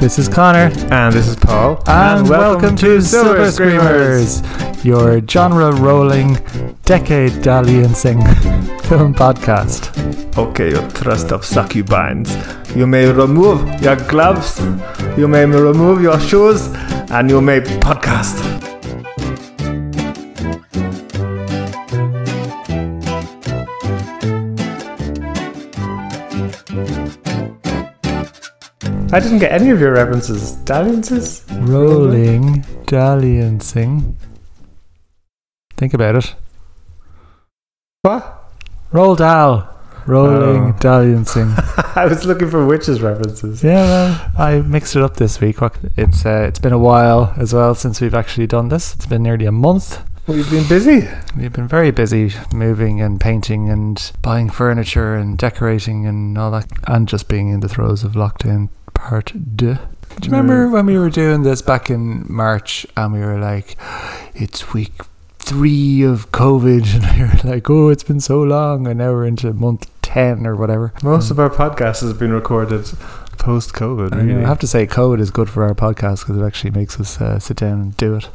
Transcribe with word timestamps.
This 0.00 0.18
is 0.18 0.28
Connor, 0.28 0.70
And 0.90 1.14
this 1.14 1.26
is 1.28 1.36
Paul. 1.36 1.82
and, 1.86 2.28
welcome, 2.28 2.76
to 2.76 3.00
Silver 3.00 3.50
Screamers, 3.50 4.42
your 4.84 5.20
genre 5.26 5.72
rolling, 5.72 6.34
decade 6.84 7.32
dalliancing 7.42 8.20
film 8.88 9.14
podcast. 9.14 9.88
Okay, 10.36 10.70
you 10.70 10.88
trust 10.90 11.32
of 11.32 11.42
succubines. 11.42 12.30
You 12.76 12.86
may 12.86 13.10
remove 13.10 13.80
your 13.80 13.96
gloves, 13.96 14.60
you 15.16 15.26
may 15.28 15.46
remove 15.46 16.02
your 16.02 16.20
shoes, 16.20 16.68
and 17.10 17.30
you 17.30 17.40
may 17.40 17.60
podcast. 17.60 18.73
I 29.14 29.20
didn't 29.20 29.38
get 29.38 29.52
any 29.52 29.70
of 29.70 29.78
your 29.78 29.92
references. 29.92 30.52
Dalliances? 30.64 31.44
Rolling, 31.52 32.62
dalliancing. 32.86 34.14
Think 35.76 35.94
about 35.94 36.16
it. 36.16 36.34
What? 38.02 38.50
Roll 38.90 39.14
Dal. 39.14 39.70
Rolling, 40.06 40.72
Oh. 40.72 40.76
dalliancing. 40.80 41.54
I 41.96 42.06
was 42.06 42.24
looking 42.26 42.50
for 42.50 42.66
witches 42.66 43.00
references. 43.00 43.62
Yeah, 43.62 43.86
well, 43.86 44.30
I 44.36 44.60
mixed 44.62 44.96
it 44.96 45.02
up 45.02 45.14
this 45.16 45.40
week. 45.40 45.58
It's 45.96 46.26
uh, 46.26 46.44
it's 46.48 46.58
been 46.58 46.72
a 46.72 46.78
while 46.78 47.32
as 47.36 47.54
well 47.54 47.76
since 47.76 48.00
we've 48.00 48.14
actually 48.16 48.48
done 48.48 48.68
this. 48.68 48.94
It's 48.96 49.06
been 49.06 49.22
nearly 49.22 49.46
a 49.46 49.52
month. 49.52 50.02
We've 50.26 50.50
been 50.50 50.66
busy. 50.68 51.08
We've 51.36 51.52
been 51.52 51.68
very 51.68 51.92
busy 51.92 52.32
moving 52.52 53.00
and 53.00 53.20
painting 53.20 53.70
and 53.70 54.10
buying 54.22 54.50
furniture 54.50 55.14
and 55.14 55.38
decorating 55.38 56.04
and 56.04 56.36
all 56.36 56.50
that, 56.50 56.66
and 56.88 57.06
just 57.08 57.28
being 57.28 57.50
in 57.50 57.60
the 57.60 57.68
throes 57.68 58.02
of 58.02 58.12
lockdown 58.14 58.70
part 59.04 59.32
deux. 59.56 59.76
Do 60.20 60.28
you 60.28 60.30
remember 60.30 60.70
when 60.70 60.86
we 60.86 60.96
were 60.96 61.10
doing 61.10 61.42
this 61.42 61.60
back 61.60 61.90
in 61.90 62.24
March 62.26 62.86
and 62.96 63.12
we 63.12 63.20
were 63.20 63.38
like, 63.38 63.76
it's 64.34 64.72
week 64.72 64.92
three 65.38 66.02
of 66.02 66.32
COVID, 66.32 66.94
and 66.94 67.18
we 67.18 67.26
were 67.26 67.54
like, 67.54 67.68
oh, 67.68 67.90
it's 67.90 68.02
been 68.02 68.20
so 68.20 68.42
long, 68.42 68.86
and 68.86 68.98
now 68.98 69.12
we're 69.12 69.26
into 69.26 69.52
month 69.52 69.90
10 70.00 70.46
or 70.46 70.56
whatever. 70.56 70.94
Most 71.02 71.30
of 71.30 71.38
our 71.38 71.50
podcast 71.50 72.00
has 72.00 72.14
been 72.14 72.32
recorded 72.32 72.86
post 73.36 73.74
COVID, 73.74 74.14
I 74.14 74.48
have 74.48 74.60
to 74.60 74.66
say, 74.66 74.86
COVID 74.86 75.20
is 75.20 75.30
good 75.30 75.50
for 75.50 75.64
our 75.64 75.74
podcast 75.74 76.20
because 76.20 76.38
it 76.40 76.44
actually 76.44 76.70
makes 76.70 76.98
us 76.98 77.20
uh, 77.20 77.38
sit 77.38 77.58
down 77.58 77.80
and 77.80 77.96
do 77.98 78.16
it. 78.16 78.30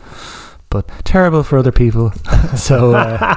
But 0.69 0.87
terrible 1.03 1.41
for 1.41 1.57
other 1.57 1.71
people. 1.71 2.11
so 2.55 2.93
uh, 2.93 3.35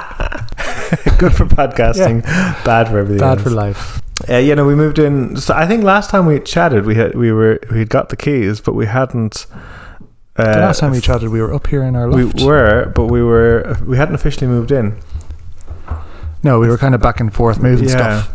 Good 1.18 1.34
for 1.34 1.46
podcasting, 1.46 2.22
bad 2.64 2.88
for 2.88 2.98
everything. 2.98 3.20
bad 3.20 3.38
else. 3.38 3.42
for 3.42 3.50
life. 3.50 4.02
Uh, 4.28 4.36
you 4.36 4.54
know, 4.54 4.66
we 4.66 4.74
moved 4.74 4.98
in. 4.98 5.36
So 5.36 5.54
I 5.54 5.66
think 5.66 5.82
last 5.84 6.10
time 6.10 6.26
we 6.26 6.38
chatted, 6.40 6.86
we 6.86 6.94
had 6.94 7.14
we 7.16 7.32
were 7.32 7.58
we 7.70 7.80
had 7.80 7.88
got 7.88 8.08
the 8.08 8.16
keys, 8.16 8.60
but 8.60 8.74
we 8.74 8.86
hadn't. 8.86 9.46
Uh, 10.36 10.44
The 10.54 10.60
last 10.60 10.80
time 10.80 10.92
we 10.92 11.00
chatted, 11.00 11.28
we 11.30 11.40
were 11.42 11.52
up 11.52 11.66
here 11.66 11.82
in 11.82 11.94
our 11.96 12.08
loft. 12.08 12.34
we 12.40 12.44
were, 12.46 12.92
but 12.94 13.06
we 13.06 13.22
were 13.22 13.76
we 13.86 13.96
hadn't 13.96 14.14
officially 14.14 14.46
moved 14.46 14.70
in. 14.70 14.96
no, 16.42 16.58
we 16.60 16.68
were 16.68 16.78
kind 16.78 16.94
of 16.94 17.00
back 17.00 17.20
and 17.20 17.32
forth 17.34 17.60
moving 17.60 17.88
yeah, 17.88 18.22
stuff. 18.22 18.30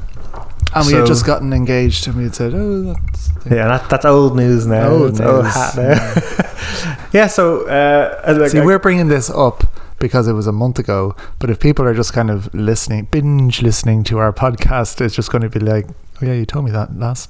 And 0.76 0.86
we 0.86 0.94
had 0.94 1.08
just 1.08 1.26
gotten 1.26 1.54
engaged 1.54 2.08
and 2.08 2.18
we 2.18 2.24
had 2.24 2.36
said, 2.36 2.54
oh, 2.54 2.82
that's. 2.94 3.30
yeah, 3.50 3.68
that, 3.68 3.90
that's 3.90 4.06
old 4.06 4.36
news 4.36 4.68
now. 4.68 4.90
Old 4.90 5.12
It's 5.12 5.20
old 5.22 5.46
news. 5.46 5.54
hat 5.56 5.76
now. 5.78 7.08
yeah, 7.14 7.28
so 7.28 7.66
uh, 7.68 8.36
like, 8.38 8.52
See, 8.52 8.60
I- 8.60 8.66
we're 8.66 8.78
bringing 8.78 9.08
this 9.08 9.30
up 9.30 9.64
because 10.00 10.28
it 10.28 10.34
was 10.34 10.48
a 10.48 10.52
month 10.52 10.80
ago, 10.80 11.16
but 11.40 11.50
if 11.50 11.60
people 11.60 11.86
are 11.86 11.94
just 11.94 12.14
kind 12.14 12.30
of 12.30 12.54
listening, 12.54 13.06
binge 13.12 13.62
listening 13.62 14.04
to 14.06 14.18
our 14.20 14.32
podcast, 14.44 15.02
it's 15.02 15.16
just 15.16 15.32
going 15.32 15.42
to 15.42 15.50
be 15.50 15.60
like, 15.60 15.88
oh, 16.22 16.26
yeah, 16.26 16.34
you 16.34 16.46
told 16.46 16.66
me 16.66 16.72
that 16.72 16.98
last 16.98 17.30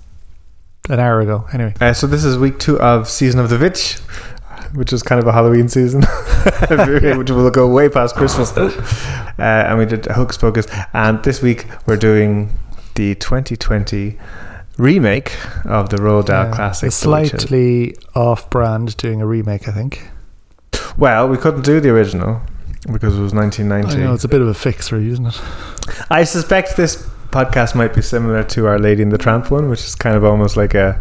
an 0.90 1.00
hour 1.00 1.20
ago. 1.22 1.46
Anyway. 1.54 1.74
Uh, 1.82 1.94
so 1.94 2.08
this 2.08 2.24
is 2.24 2.38
week 2.38 2.60
two 2.60 2.80
of 2.80 3.10
season 3.10 3.40
of 3.40 3.50
the 3.50 3.58
witch, 3.58 3.96
which 4.74 4.92
is 4.94 5.04
kind 5.04 5.22
of 5.22 5.28
a 5.28 5.32
Halloween 5.34 5.68
season, 5.70 6.02
which 7.18 7.30
will 7.32 7.50
go 7.52 7.68
way 7.68 7.90
past 7.90 8.16
Christmas. 8.16 8.52
Uh, 9.40 9.66
and 9.70 9.78
we 9.78 9.86
did 9.86 10.04
Hocus 10.08 10.36
Pocus, 10.36 10.66
and 10.94 11.22
this 11.24 11.44
week 11.44 11.68
we're 11.86 11.96
doing 11.96 12.58
the 12.96 13.14
2020 13.14 14.18
remake 14.80 15.32
of 15.64 15.90
the 15.90 15.98
Roald 15.98 16.26
Dahl 16.26 16.48
Uh, 16.48 16.56
classic. 16.56 16.92
slightly 16.92 17.96
off 18.16 18.50
brand 18.50 18.98
doing 18.98 19.22
a 19.22 19.28
remake, 19.28 19.68
I 19.68 19.72
think. 19.72 20.10
Well, 20.98 21.28
we 21.30 21.38
couldn't 21.38 21.62
do 21.66 21.80
the 21.80 21.90
original 21.92 22.42
because 22.92 23.18
it 23.18 23.22
was 23.22 23.34
1990. 23.34 24.02
I 24.02 24.06
know, 24.06 24.14
it's 24.14 24.24
a 24.24 24.28
bit 24.30 24.42
of 24.42 24.48
a 24.48 24.54
fixer, 24.54 24.98
isn't 24.98 25.26
it? 25.26 25.42
I 26.10 26.24
suspect 26.24 26.78
this 26.78 27.06
podcast 27.32 27.76
might 27.76 27.94
be 27.94 28.02
similar 28.02 28.44
to 28.44 28.68
our 28.68 28.80
Lady 28.80 29.02
in 29.02 29.10
the 29.10 29.18
Tramp 29.18 29.52
one, 29.52 29.70
which 29.70 29.82
is 29.82 29.96
kind 29.96 30.16
of 30.16 30.24
almost 30.24 30.56
like 30.58 30.74
a, 30.74 30.98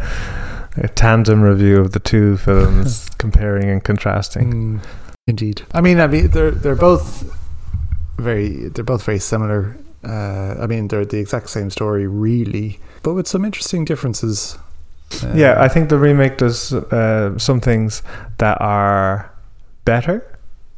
a 0.76 0.88
tandem 0.88 1.42
review 1.42 1.78
of 1.80 1.92
the 1.92 2.00
two 2.00 2.36
films, 2.46 3.08
comparing 3.18 3.68
and 3.70 3.82
contrasting. 3.84 4.52
Mm, 4.80 4.80
indeed. 5.26 5.62
I 5.72 5.80
mean, 5.80 6.00
I 6.00 6.06
mean, 6.06 6.28
they're 6.28 6.50
they're 6.50 6.74
both 6.76 7.24
very 8.18 8.68
they're 8.68 8.84
both 8.84 9.04
very 9.04 9.18
similar. 9.18 9.76
Uh, 10.04 10.56
I 10.60 10.66
mean, 10.66 10.88
they're 10.88 11.04
the 11.04 11.18
exact 11.18 11.48
same 11.50 11.70
story, 11.70 12.06
really, 12.06 12.78
but 13.02 13.14
with 13.14 13.26
some 13.26 13.44
interesting 13.44 13.84
differences. 13.84 14.58
Uh, 15.22 15.32
Yeah, 15.36 15.56
I 15.62 15.68
think 15.68 15.88
the 15.88 15.98
remake 15.98 16.36
does 16.38 16.72
uh, 16.72 17.38
some 17.38 17.60
things 17.60 18.02
that 18.38 18.60
are 18.60 19.30
better, 19.84 20.22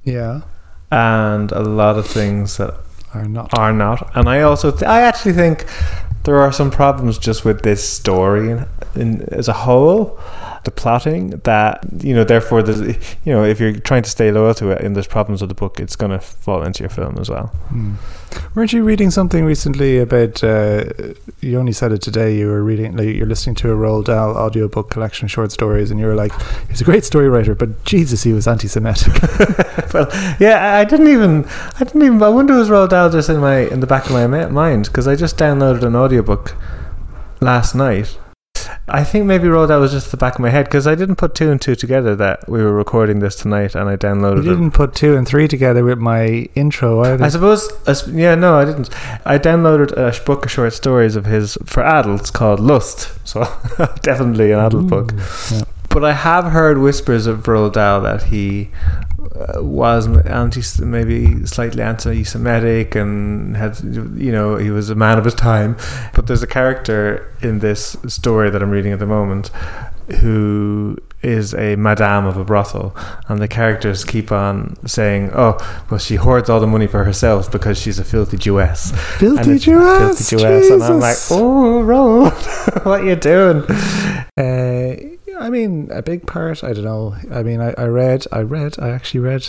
yeah, 0.04 0.42
and 0.90 1.52
a 1.52 1.62
lot 1.62 1.98
of 1.98 2.06
things 2.06 2.56
that 2.56 2.74
are 3.14 3.26
not. 3.26 3.56
are 3.58 3.72
not. 3.72 4.10
And 4.16 4.28
I 4.28 4.42
also, 4.42 4.70
th- 4.70 4.82
I 4.82 5.02
actually 5.02 5.32
think 5.32 5.66
there 6.24 6.38
are 6.40 6.52
some 6.52 6.70
problems 6.70 7.18
just 7.18 7.44
with 7.44 7.62
this 7.62 7.86
story 7.86 8.50
in, 8.50 8.66
in, 8.94 9.22
as 9.32 9.48
a 9.48 9.52
whole, 9.52 10.18
the 10.68 10.80
plotting. 10.80 11.30
That 11.44 11.84
you 12.02 12.14
know, 12.14 12.24
therefore, 12.24 12.62
there's 12.62 12.80
you 13.24 13.32
know, 13.32 13.44
if 13.44 13.60
you're 13.60 13.78
trying 13.78 14.02
to 14.02 14.10
stay 14.10 14.30
loyal 14.32 14.54
to 14.54 14.70
it, 14.70 14.82
and 14.82 14.96
there's 14.96 15.06
problems 15.06 15.40
with 15.40 15.50
the 15.50 15.54
book, 15.54 15.78
it's 15.78 15.96
going 15.96 16.12
to 16.12 16.18
fall 16.18 16.62
into 16.62 16.80
your 16.80 16.90
film 16.90 17.18
as 17.18 17.30
well. 17.30 17.46
Hmm. 17.68 17.94
Weren't 18.54 18.72
you 18.72 18.84
reading 18.84 19.10
something 19.10 19.44
recently 19.44 19.98
about? 19.98 20.42
Uh, 20.42 20.84
you 21.40 21.58
only 21.58 21.72
said 21.72 21.92
it 21.92 22.02
today. 22.02 22.36
You 22.36 22.48
were 22.48 22.62
reading, 22.62 22.96
like, 22.96 23.14
you're 23.14 23.26
listening 23.26 23.54
to 23.56 23.72
a 23.72 23.76
Roald 23.76 24.04
Dahl 24.04 24.36
audiobook 24.36 24.90
collection 24.90 25.26
of 25.26 25.30
short 25.30 25.52
stories, 25.52 25.90
and 25.90 25.98
you 25.98 26.06
were 26.06 26.14
like, 26.14 26.32
"He's 26.68 26.80
a 26.80 26.84
great 26.84 27.04
story 27.04 27.28
writer, 27.28 27.54
but 27.54 27.84
Jesus, 27.84 28.24
he 28.24 28.32
was 28.32 28.46
anti-Semitic." 28.46 29.22
well, 29.94 30.08
yeah, 30.38 30.74
I 30.74 30.80
I 30.80 30.84
didn't 30.84 31.08
even, 31.08 31.44
I 31.78 31.84
didn't 31.84 32.02
even. 32.02 32.22
I 32.22 32.28
wonder 32.30 32.54
was 32.54 32.70
Roald 32.70 32.90
Dahl 32.90 33.10
just 33.10 33.28
in 33.28 33.40
my 33.40 33.58
in 33.58 33.80
the 33.80 33.86
back 33.86 34.06
of 34.06 34.12
my 34.12 34.26
mind 34.26 34.86
because 34.86 35.06
I 35.06 35.16
just 35.16 35.36
downloaded 35.36 35.82
an 35.82 35.94
audiobook 35.94 36.56
last 37.40 37.74
night. 37.74 38.16
I 38.88 39.04
think 39.04 39.26
maybe 39.26 39.48
Roald 39.48 39.68
Dahl 39.68 39.80
was 39.80 39.92
just 39.92 40.10
the 40.10 40.16
back 40.16 40.34
of 40.34 40.40
my 40.40 40.50
head 40.50 40.66
because 40.66 40.86
I 40.86 40.94
didn't 40.94 41.16
put 41.16 41.34
two 41.34 41.50
and 41.50 41.60
two 41.60 41.74
together 41.74 42.16
that 42.16 42.48
we 42.48 42.62
were 42.62 42.72
recording 42.72 43.20
this 43.20 43.36
tonight, 43.36 43.74
and 43.74 43.88
I 43.88 43.96
downloaded 43.96 44.40
it. 44.40 44.48
didn't 44.48 44.72
put 44.72 44.94
two 44.94 45.16
and 45.16 45.26
three 45.26 45.48
together 45.48 45.84
with 45.84 45.98
my 45.98 46.48
intro 46.54 47.02
either. 47.04 47.24
I 47.24 47.28
suppose, 47.28 47.70
yeah, 48.08 48.34
no, 48.34 48.56
I 48.56 48.64
didn't. 48.64 48.90
I 49.26 49.38
downloaded 49.38 49.92
a 49.92 50.24
book 50.24 50.44
of 50.46 50.50
short 50.50 50.72
stories 50.72 51.16
of 51.16 51.26
his 51.26 51.58
for 51.64 51.82
adults 51.82 52.30
called 52.30 52.60
Lust, 52.60 53.12
so 53.28 53.40
definitely 54.02 54.52
an 54.52 54.60
adult 54.60 54.86
book. 54.88 55.12
Yeah. 55.50 55.62
But 55.90 56.04
I 56.04 56.12
have 56.12 56.44
heard 56.52 56.78
whispers 56.78 57.26
of 57.26 57.44
Roald 57.44 57.72
Dahl 57.72 58.00
that 58.02 58.24
he 58.24 58.70
was 59.56 60.06
anti, 60.26 60.62
maybe 60.84 61.46
slightly 61.46 61.82
anti-Semitic, 61.82 62.94
and 62.94 63.56
had, 63.56 63.78
you 64.16 64.32
know, 64.32 64.56
he 64.56 64.70
was 64.70 64.90
a 64.90 64.94
man 64.94 65.18
of 65.18 65.24
his 65.24 65.34
time. 65.34 65.76
But 66.14 66.26
there's 66.26 66.42
a 66.42 66.46
character 66.46 67.32
in 67.40 67.60
this 67.60 67.96
story 68.06 68.50
that 68.50 68.62
I'm 68.62 68.70
reading 68.70 68.92
at 68.92 68.98
the 68.98 69.06
moment 69.06 69.50
who 70.20 70.96
is 71.22 71.52
a 71.54 71.76
madame 71.76 72.26
of 72.26 72.36
a 72.36 72.44
brothel, 72.44 72.94
and 73.28 73.40
the 73.40 73.48
characters 73.48 74.04
keep 74.04 74.30
on 74.30 74.76
saying, 74.86 75.30
"Oh, 75.34 75.58
well, 75.90 75.98
she 75.98 76.14
hoards 76.14 76.48
all 76.48 76.60
the 76.60 76.66
money 76.66 76.86
for 76.86 77.04
herself 77.04 77.50
because 77.50 77.78
she's 77.78 77.98
a 77.98 78.04
filthy 78.04 78.36
Jewess." 78.36 78.92
Filthy 79.18 79.58
Jewess, 79.58 80.28
filthy 80.28 80.36
Jewess, 80.36 80.70
and 80.70 80.82
I'm 80.82 81.00
like, 81.00 81.16
Jesus. 81.16 81.32
"Oh, 81.32 81.82
Roald, 81.84 82.84
what 82.84 83.04
you 83.04 83.16
doing?" 83.16 83.62
Uh, 84.38 85.17
I 85.38 85.50
mean, 85.50 85.88
a 85.92 86.02
big 86.02 86.26
part. 86.26 86.64
I 86.64 86.72
don't 86.72 86.84
know. 86.84 87.16
I 87.30 87.42
mean, 87.42 87.60
I, 87.60 87.74
I 87.78 87.84
read, 87.84 88.26
I 88.32 88.40
read, 88.40 88.76
I 88.78 88.90
actually 88.90 89.20
read 89.20 89.48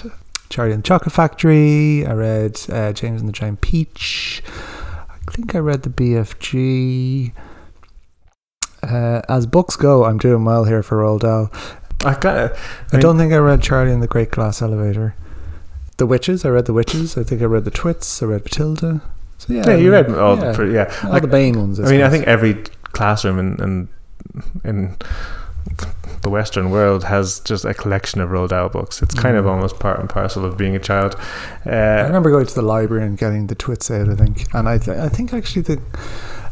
Charlie 0.50 0.74
and 0.74 0.84
the 0.84 0.88
Chocolate 0.88 1.14
Factory. 1.14 2.06
I 2.06 2.14
read 2.14 2.60
uh, 2.70 2.94
James 2.94 3.22
and 3.22 3.28
the 3.28 3.34
Giant 3.34 3.62
Peach. 3.62 4.44
I 5.28 5.32
think 5.32 5.56
I 5.56 5.60
read 5.60 5.84
the 5.84 5.90
BFG. 5.90 7.34
Uh, 8.82 9.22
as 9.28 9.46
books 9.46 9.76
go, 9.76 10.06
I'm 10.06 10.18
doing 10.18 10.46
well 10.46 10.64
here 10.64 10.82
for 10.82 10.98
Roald 10.98 11.22
Dahl. 11.22 11.52
I 12.06 12.14
kind 12.14 12.38
of. 12.38 12.86
I, 12.94 13.00
don't 13.00 13.18
think 13.18 13.34
I 13.34 13.38
read 13.38 13.62
Charlie 13.62 13.92
and 13.92 14.02
the 14.02 14.08
Great 14.08 14.32
Glass 14.32 14.62
Elevator. 14.62 15.16
The 15.98 16.06
Witches. 16.06 16.46
I 16.46 16.50
read 16.50 16.66
the 16.66 16.74
Witches. 16.74 17.18
I 17.18 17.24
think 17.24 17.42
I 17.42 17.46
read 17.46 17.66
the 17.66 17.72
Twits. 17.72 18.24
I 18.24 18.28
read 18.28 18.44
Matilda. 18.44 19.02
So 19.38 19.54
yeah, 19.54 19.68
Yeah, 19.68 19.76
you 19.76 19.92
read 19.92 20.10
all 20.12 20.38
yeah. 20.38 20.52
the 20.54 20.66
yeah. 20.66 21.00
all 21.04 21.12
Like, 21.12 21.22
the 21.24 21.28
Bane 21.28 21.60
ones. 21.60 21.80
I 21.80 21.90
mean, 21.92 22.02
I 22.02 22.10
think 22.10 22.26
every 22.26 22.54
classroom 22.84 23.38
in 23.38 23.62
in, 23.62 23.90
in 24.64 24.98
the 26.22 26.30
Western 26.30 26.70
world 26.72 27.06
has 27.06 27.40
just 27.42 27.64
a 27.66 27.74
collection 27.74 28.20
of 28.20 28.30
Roald 28.30 28.50
Dahl 28.50 28.68
books. 28.70 29.02
It's 29.02 29.16
kind 29.16 29.38
of 29.38 29.46
Mm. 29.46 29.50
almost 29.52 29.80
part 29.80 30.00
and 30.00 30.10
parcel 30.10 30.44
of 30.44 30.58
being 30.58 30.76
a 30.76 30.80
child. 30.80 31.16
I 31.66 31.70
Uh, 31.70 32.04
remember 32.08 32.30
going 32.32 32.46
to 32.46 32.56
the 32.56 32.62
library 32.62 33.06
and 33.06 33.18
getting 33.18 33.48
the 33.48 33.56
twits 33.56 33.90
out. 33.90 34.10
I 34.10 34.16
think, 34.16 34.46
and 34.54 34.68
I, 34.68 34.78
th- 34.78 34.98
I 34.98 35.08
think 35.08 35.34
actually 35.34 35.62
the 35.64 35.80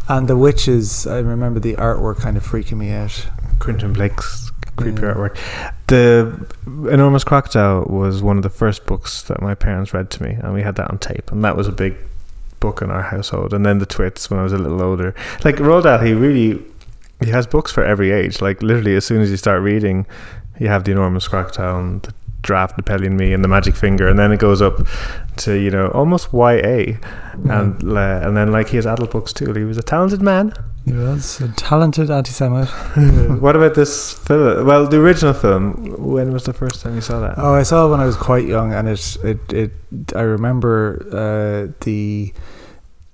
and 0.10 0.30
the 0.30 0.38
witches. 0.38 1.06
I 1.06 1.20
remember 1.20 1.60
the 1.60 1.74
artwork 1.76 2.20
kind 2.22 2.38
of 2.38 2.46
freaking 2.50 2.78
me 2.78 2.94
out. 2.94 3.28
Quentin 3.60 3.92
Blake's 3.92 4.52
creepy 4.78 5.02
Yeah. 5.02 5.14
artwork. 5.14 5.36
The 5.88 6.46
Enormous 6.90 7.26
Crocodile 7.26 7.84
was 7.90 8.22
one 8.24 8.38
of 8.38 8.44
the 8.44 8.50
first 8.50 8.86
books 8.86 9.22
that 9.24 9.42
my 9.42 9.54
parents 9.54 9.94
read 9.94 10.10
to 10.12 10.24
me, 10.24 10.38
and 10.42 10.54
we 10.54 10.62
had 10.62 10.76
that 10.78 10.90
on 10.90 10.98
tape, 11.00 11.30
and 11.32 11.44
that 11.44 11.58
was 11.58 11.68
a 11.68 11.72
big 11.74 11.96
book 12.62 12.82
in 12.82 12.90
our 12.90 13.02
household. 13.02 13.54
And 13.54 13.66
then 13.66 13.80
the 13.80 13.86
Twits 13.86 14.30
when 14.32 14.40
I 14.40 14.44
was 14.44 14.54
a 14.54 14.58
little 14.58 14.82
older. 14.82 15.14
Like 15.44 15.58
Roald 15.58 15.84
Dahl, 15.84 16.00
he 16.00 16.14
really 16.14 16.64
he 17.24 17.30
has 17.32 17.48
books 17.48 17.72
for 17.72 17.84
every 17.84 18.12
age. 18.12 18.42
Like 18.42 18.62
literally, 18.62 18.96
as 18.96 19.06
soon 19.06 19.22
as 19.22 19.32
you 19.32 19.38
start 19.38 19.62
reading, 19.62 20.06
you 20.60 20.68
have 20.68 20.84
the 20.84 20.92
Enormous 20.92 21.28
Crocodile 21.28 21.80
and 21.80 22.02
the 22.04 22.14
Draft 22.42 22.78
Napoleon 22.78 23.18
Me 23.18 23.34
and 23.34 23.44
the 23.44 23.48
Magic 23.48 23.76
Finger, 23.76 24.08
and 24.08 24.18
then 24.18 24.32
it 24.32 24.40
goes 24.40 24.62
up 24.62 24.88
to 25.38 25.54
you 25.54 25.70
know 25.70 25.88
almost 25.90 26.32
YA, 26.32 26.98
and 27.50 27.84
uh, 27.84 28.22
and 28.24 28.38
then 28.38 28.52
like 28.52 28.70
he 28.70 28.78
has 28.78 28.86
adult 28.86 29.12
books 29.12 29.34
too. 29.34 29.54
He 29.54 29.64
was 29.64 29.78
a 29.78 29.84
talented 29.84 30.22
man. 30.22 30.54
He 30.86 30.94
was 30.94 31.42
a 31.42 31.50
talented 31.50 32.10
anti-Semite. 32.10 32.70
what 33.42 33.58
about 33.58 33.76
this 33.76 34.14
film? 34.14 34.66
Well, 34.66 34.88
the 34.88 34.98
original 34.98 35.34
film. 35.34 35.96
When 35.98 36.32
was 36.32 36.46
the 36.46 36.54
first 36.54 36.82
time 36.82 36.96
you 36.96 37.02
saw 37.02 37.20
that? 37.20 37.38
Oh, 37.38 37.54
I 37.54 37.64
saw 37.64 37.88
it 37.88 37.92
when 37.92 38.00
I 38.00 38.06
was 38.06 38.16
quite 38.16 38.46
young, 38.46 38.72
and 38.72 38.88
it 38.88 39.18
it, 39.24 39.54
it 39.54 39.72
I 40.16 40.22
remember 40.22 41.06
uh, 41.12 41.74
the 41.82 42.34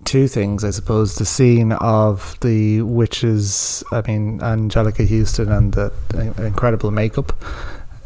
two 0.03 0.27
things. 0.27 0.63
I 0.63 0.71
suppose 0.71 1.15
the 1.15 1.25
scene 1.25 1.71
of 1.73 2.37
the 2.41 2.81
witches. 2.81 3.83
I 3.91 4.01
mean, 4.07 4.39
Anjelica 4.39 5.07
Huston 5.07 5.51
and 5.51 5.73
the 5.73 5.91
uh, 6.13 6.41
incredible 6.43 6.91
makeup, 6.91 7.33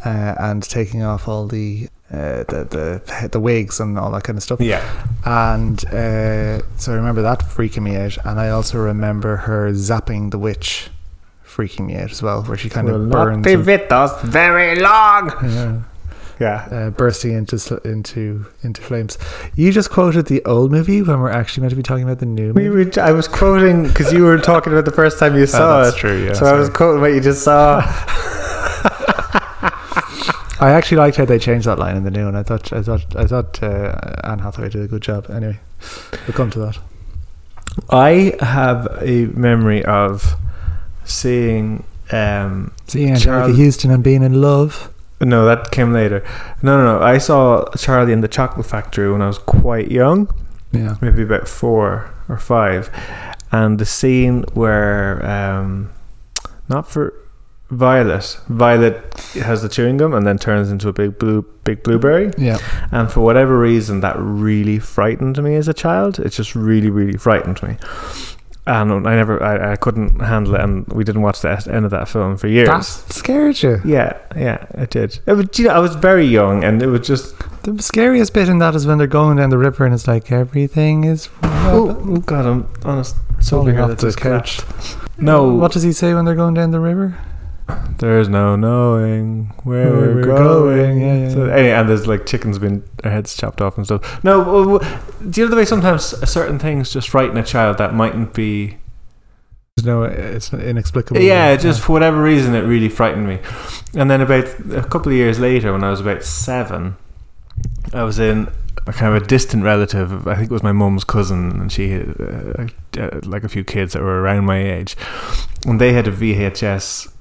uh, 0.05 0.35
and 0.39 0.63
taking 0.63 1.03
off 1.03 1.27
all 1.27 1.47
the. 1.47 1.89
Uh, 2.09 2.45
the 2.47 2.63
the 3.11 3.29
the 3.33 3.39
wigs 3.39 3.81
and 3.81 3.99
all 3.99 4.09
that 4.11 4.23
kind 4.23 4.37
of 4.37 4.43
stuff, 4.43 4.61
Yeah, 4.61 4.81
and 5.25 5.83
uh, 5.87 6.61
so 6.77 6.93
I 6.93 6.95
remember 6.95 7.21
that 7.23 7.39
freaking 7.39 7.83
me 7.83 7.97
out, 7.97 8.17
and 8.23 8.39
I 8.39 8.47
also 8.47 8.77
remember 8.77 9.35
her 9.35 9.73
zapping 9.73 10.31
the 10.31 10.39
witch, 10.39 10.89
freaking 11.45 11.87
me 11.87 11.97
out 11.97 12.09
as 12.09 12.23
well, 12.23 12.43
where 12.43 12.55
she 12.57 12.69
kind 12.69 12.87
of 12.87 13.09
burns, 13.09 13.45
and- 13.45 13.91
us 13.91 14.21
very 14.21 14.79
long. 14.79 15.33
yeah, 15.43 15.81
Yeah, 16.39 16.67
uh, 16.71 16.89
bursting 16.91 17.33
into 17.33 17.55
into 17.83 18.45
into 18.63 18.81
flames. 18.81 19.17
You 19.55 19.71
just 19.71 19.89
quoted 19.89 20.27
the 20.27 20.43
old 20.45 20.71
movie 20.71 21.01
when 21.01 21.19
we're 21.19 21.31
actually 21.31 21.61
meant 21.61 21.71
to 21.71 21.75
be 21.77 21.81
talking 21.83 22.03
about 22.03 22.19
the 22.19 22.25
new 22.27 22.53
we 22.53 22.69
movie. 22.69 22.91
were, 22.99 23.03
I 23.03 23.11
was 23.11 23.27
quoting 23.27 23.87
because 23.87 24.13
you 24.13 24.23
were 24.23 24.37
talking 24.37 24.71
about 24.71 24.85
the 24.85 24.91
first 24.91 25.17
time 25.19 25.35
you 25.35 25.47
saw 25.47 25.87
it. 25.87 25.95
true. 25.95 26.25
Yeah, 26.25 26.33
so 26.33 26.45
I 26.45 26.53
was 26.53 26.69
quoting 26.69 27.01
what 27.01 27.13
you 27.13 27.21
just 27.21 27.43
saw. 27.43 27.81
I 30.59 30.71
actually 30.71 30.97
liked 30.97 31.17
how 31.17 31.25
they 31.25 31.37
changed 31.37 31.67
that 31.67 31.77
line 31.77 31.95
in 31.97 32.03
the 32.03 32.11
new 32.11 32.25
one. 32.25 32.35
I 32.35 32.43
thought 32.43 32.73
I 32.73 32.81
thought 32.81 33.15
I 33.15 33.25
thought 33.27 33.61
uh, 33.61 33.95
Anne 34.23 34.39
Hathaway 34.39 34.69
did 34.69 34.81
a 34.81 34.87
good 34.87 35.01
job. 35.03 35.29
Anyway, 35.29 35.59
we'll 36.27 36.35
come 36.35 36.49
to 36.51 36.59
that. 36.59 36.79
I 37.91 38.35
have 38.39 38.87
a 39.01 39.25
memory 39.27 39.83
of 39.85 40.35
seeing. 41.03 41.83
Um, 42.11 42.71
Seeing 42.87 43.15
Anjelica 43.15 43.23
Charles- 43.23 43.57
Huston 43.57 43.91
and 43.91 44.03
being 44.03 44.23
in 44.23 44.41
love. 44.41 44.91
No, 45.21 45.45
that 45.45 45.71
came 45.71 45.93
later. 45.93 46.23
No, 46.61 46.77
no, 46.77 46.99
no. 46.99 47.03
I 47.05 47.17
saw 47.17 47.65
Charlie 47.75 48.13
and 48.13 48.23
the 48.23 48.27
Chocolate 48.27 48.65
Factory 48.65 49.11
when 49.11 49.21
I 49.21 49.27
was 49.27 49.39
quite 49.39 49.91
young. 49.91 50.29
Yeah. 50.71 50.95
maybe 51.01 51.23
about 51.23 51.47
four 51.47 52.13
or 52.27 52.37
five, 52.37 52.89
and 53.53 53.79
the 53.79 53.85
scene 53.85 54.43
where 54.53 55.25
um, 55.25 55.91
not 56.67 56.89
for 56.91 57.13
Violet, 57.69 58.37
Violet 58.49 58.95
has 59.35 59.61
the 59.61 59.69
chewing 59.69 59.97
gum 59.97 60.13
and 60.13 60.27
then 60.27 60.37
turns 60.37 60.69
into 60.69 60.87
a 60.89 60.93
big 60.93 61.17
blue 61.19 61.41
big 61.63 61.83
blueberry, 61.83 62.31
Yeah. 62.37 62.57
and 62.91 63.09
for 63.11 63.21
whatever 63.21 63.57
reason 63.59 64.01
that 64.01 64.15
really 64.19 64.77
frightened 64.79 65.41
me 65.41 65.55
as 65.55 65.67
a 65.69 65.73
child. 65.73 66.19
It 66.19 66.29
just 66.29 66.53
really 66.55 66.89
really 66.89 67.17
frightened 67.17 67.63
me. 67.63 67.77
And 68.67 69.07
I 69.07 69.15
never, 69.15 69.41
I, 69.41 69.71
I 69.71 69.75
couldn't 69.77 70.19
handle 70.19 70.55
it, 70.55 70.61
and 70.61 70.85
we 70.89 71.05
didn't 71.05 71.21
watch 71.21 71.39
the 71.41 71.49
end 71.71 71.85
of 71.85 71.91
that 71.91 72.09
film 72.09 72.35
for 72.37 72.47
years. 72.47 72.67
That 72.67 72.83
scared 72.83 73.63
you. 73.63 73.79
yeah, 73.85 74.17
yeah, 74.35 74.65
it 74.73 74.89
did. 74.89 75.19
It 75.25 75.33
was, 75.33 75.57
you 75.57 75.65
know, 75.65 75.73
I 75.73 75.79
was 75.79 75.95
very 75.95 76.25
young, 76.25 76.65
and 76.65 76.83
it 76.83 76.87
was 76.87 77.07
just 77.07 77.33
The 77.63 77.81
scariest 77.81 78.33
bit 78.33 78.49
in 78.49 78.59
that 78.59 78.75
is 78.75 78.85
when 78.85 78.97
they're 78.97 79.07
going 79.07 79.37
down 79.37 79.51
the 79.51 79.57
river 79.57 79.85
and 79.85 79.93
it's 79.93 80.07
like 80.07 80.31
everything 80.31 81.05
is 81.05 81.29
oh, 81.43 81.97
oh 82.01 82.17
god, 82.17 82.45
I'm 82.45 82.69
honest. 82.83 83.15
here 83.41 83.81
off 83.81 83.97
the 83.97 84.13
couch. 84.17 84.61
No, 85.17 85.53
What 85.53 85.71
does 85.71 85.83
he 85.83 85.93
say 85.93 86.13
when 86.13 86.25
they're 86.25 86.35
going 86.35 86.53
down 86.53 86.71
the 86.71 86.79
river? 86.79 87.17
There's 87.97 88.29
no 88.29 88.55
knowing 88.55 89.53
where, 89.63 89.91
Where 89.91 89.93
we're, 89.93 90.15
we're 90.15 90.23
going. 90.23 90.99
going, 90.99 91.01
yeah, 91.01 91.15
yeah, 91.15 91.29
So, 91.29 91.45
anyway, 91.45 91.71
and 91.71 91.89
there's 91.89 92.07
like 92.07 92.25
chickens 92.25 92.59
being 92.59 92.83
their 93.03 93.11
heads 93.11 93.35
chopped 93.35 93.59
off 93.61 93.75
and 93.77 93.85
stuff. 93.85 94.23
No, 94.23 94.79
do 95.29 95.41
you 95.41 95.45
know 95.45 95.49
the 95.49 95.55
way 95.57 95.65
sometimes 95.65 96.03
certain 96.29 96.59
things 96.59 96.91
just 96.93 97.09
frighten 97.09 97.37
a 97.37 97.43
child 97.43 97.77
that 97.79 97.93
mightn't 97.93 98.33
be? 98.33 98.77
There's 99.75 99.85
no, 99.85 100.03
it's 100.03 100.53
inexplicable. 100.53 101.21
Yeah, 101.21 101.55
just 101.55 101.81
for 101.81 101.91
whatever 101.93 102.21
reason, 102.21 102.55
it 102.55 102.61
really 102.61 102.89
frightened 102.89 103.27
me. 103.27 103.39
And 103.95 104.09
then 104.09 104.21
about 104.21 104.45
a 104.71 104.83
couple 104.83 105.11
of 105.11 105.17
years 105.17 105.39
later, 105.39 105.71
when 105.71 105.83
I 105.83 105.89
was 105.89 105.99
about 105.99 106.23
seven, 106.23 106.97
I 107.93 108.03
was 108.03 108.17
in 108.19 108.47
a 108.87 108.93
kind 108.93 109.15
of 109.15 109.23
a 109.23 109.25
distant 109.25 109.63
relative. 109.63 110.27
I 110.27 110.35
think 110.35 110.49
it 110.49 110.53
was 110.53 110.63
my 110.63 110.71
mum's 110.71 111.03
cousin, 111.03 111.51
and 111.61 111.71
she 111.71 111.89
had 111.89 112.15
uh, 112.19 112.99
uh, 112.99 113.19
like 113.23 113.43
a 113.43 113.49
few 113.49 113.63
kids 113.63 113.93
that 113.93 114.01
were 114.01 114.21
around 114.21 114.45
my 114.45 114.63
age, 114.63 114.95
and 115.65 115.81
they 115.81 115.93
had 115.93 116.07
a 116.07 116.11
VHS 116.11 117.11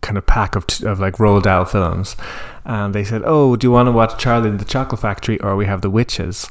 kind 0.00 0.16
of 0.18 0.26
pack 0.26 0.54
of 0.56 0.66
t- 0.66 0.86
of 0.86 1.00
like 1.00 1.14
Roald 1.16 1.42
Dahl 1.42 1.64
films, 1.64 2.16
and 2.64 2.94
they 2.94 3.04
said, 3.04 3.22
"Oh, 3.24 3.56
do 3.56 3.66
you 3.66 3.70
want 3.70 3.86
to 3.88 3.92
watch 3.92 4.18
Charlie 4.18 4.50
and 4.50 4.60
the 4.60 4.64
Chocolate 4.64 5.00
Factory 5.00 5.40
or 5.40 5.56
we 5.56 5.66
have 5.66 5.80
the 5.82 5.90
Witches?" 5.90 6.48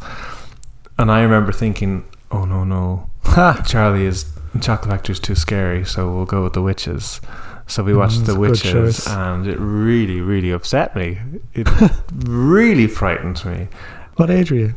And 0.98 1.12
I 1.12 1.22
remember 1.22 1.52
thinking, 1.52 2.04
"Oh 2.32 2.46
no, 2.46 2.64
no, 2.64 3.10
Charlie 3.66 4.06
is 4.06 4.26
Chocolate 4.62 4.92
Factory 4.92 5.14
is 5.14 5.20
too 5.20 5.36
scary, 5.36 5.86
so 5.86 6.14
we'll 6.14 6.26
go 6.26 6.44
with 6.44 6.54
the 6.54 6.62
Witches." 6.62 7.22
So 7.70 7.84
we 7.84 7.94
watched 7.94 8.22
Mm, 8.22 8.26
the 8.28 8.42
it's 8.44 8.62
a 8.62 8.64
good 8.64 8.76
Witches, 8.86 9.08
and 9.08 9.46
it 9.46 9.58
really, 9.60 10.22
really 10.22 10.52
upset 10.52 10.96
me. 10.96 11.20
It 11.54 11.68
really 12.26 12.88
frightened 12.88 13.44
me. 13.46 13.68
What 14.16 14.30
age 14.30 14.52
were 14.52 14.58
you? 14.58 14.74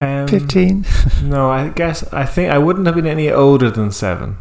Um, 0.00 0.28
15? 0.28 0.84
No, 1.24 1.50
I 1.50 1.68
guess 1.68 2.04
I 2.12 2.24
think 2.24 2.52
I 2.52 2.58
wouldn't 2.58 2.86
have 2.86 2.94
been 2.94 3.06
any 3.08 3.28
older 3.30 3.70
than 3.70 3.90
seven. 3.90 4.38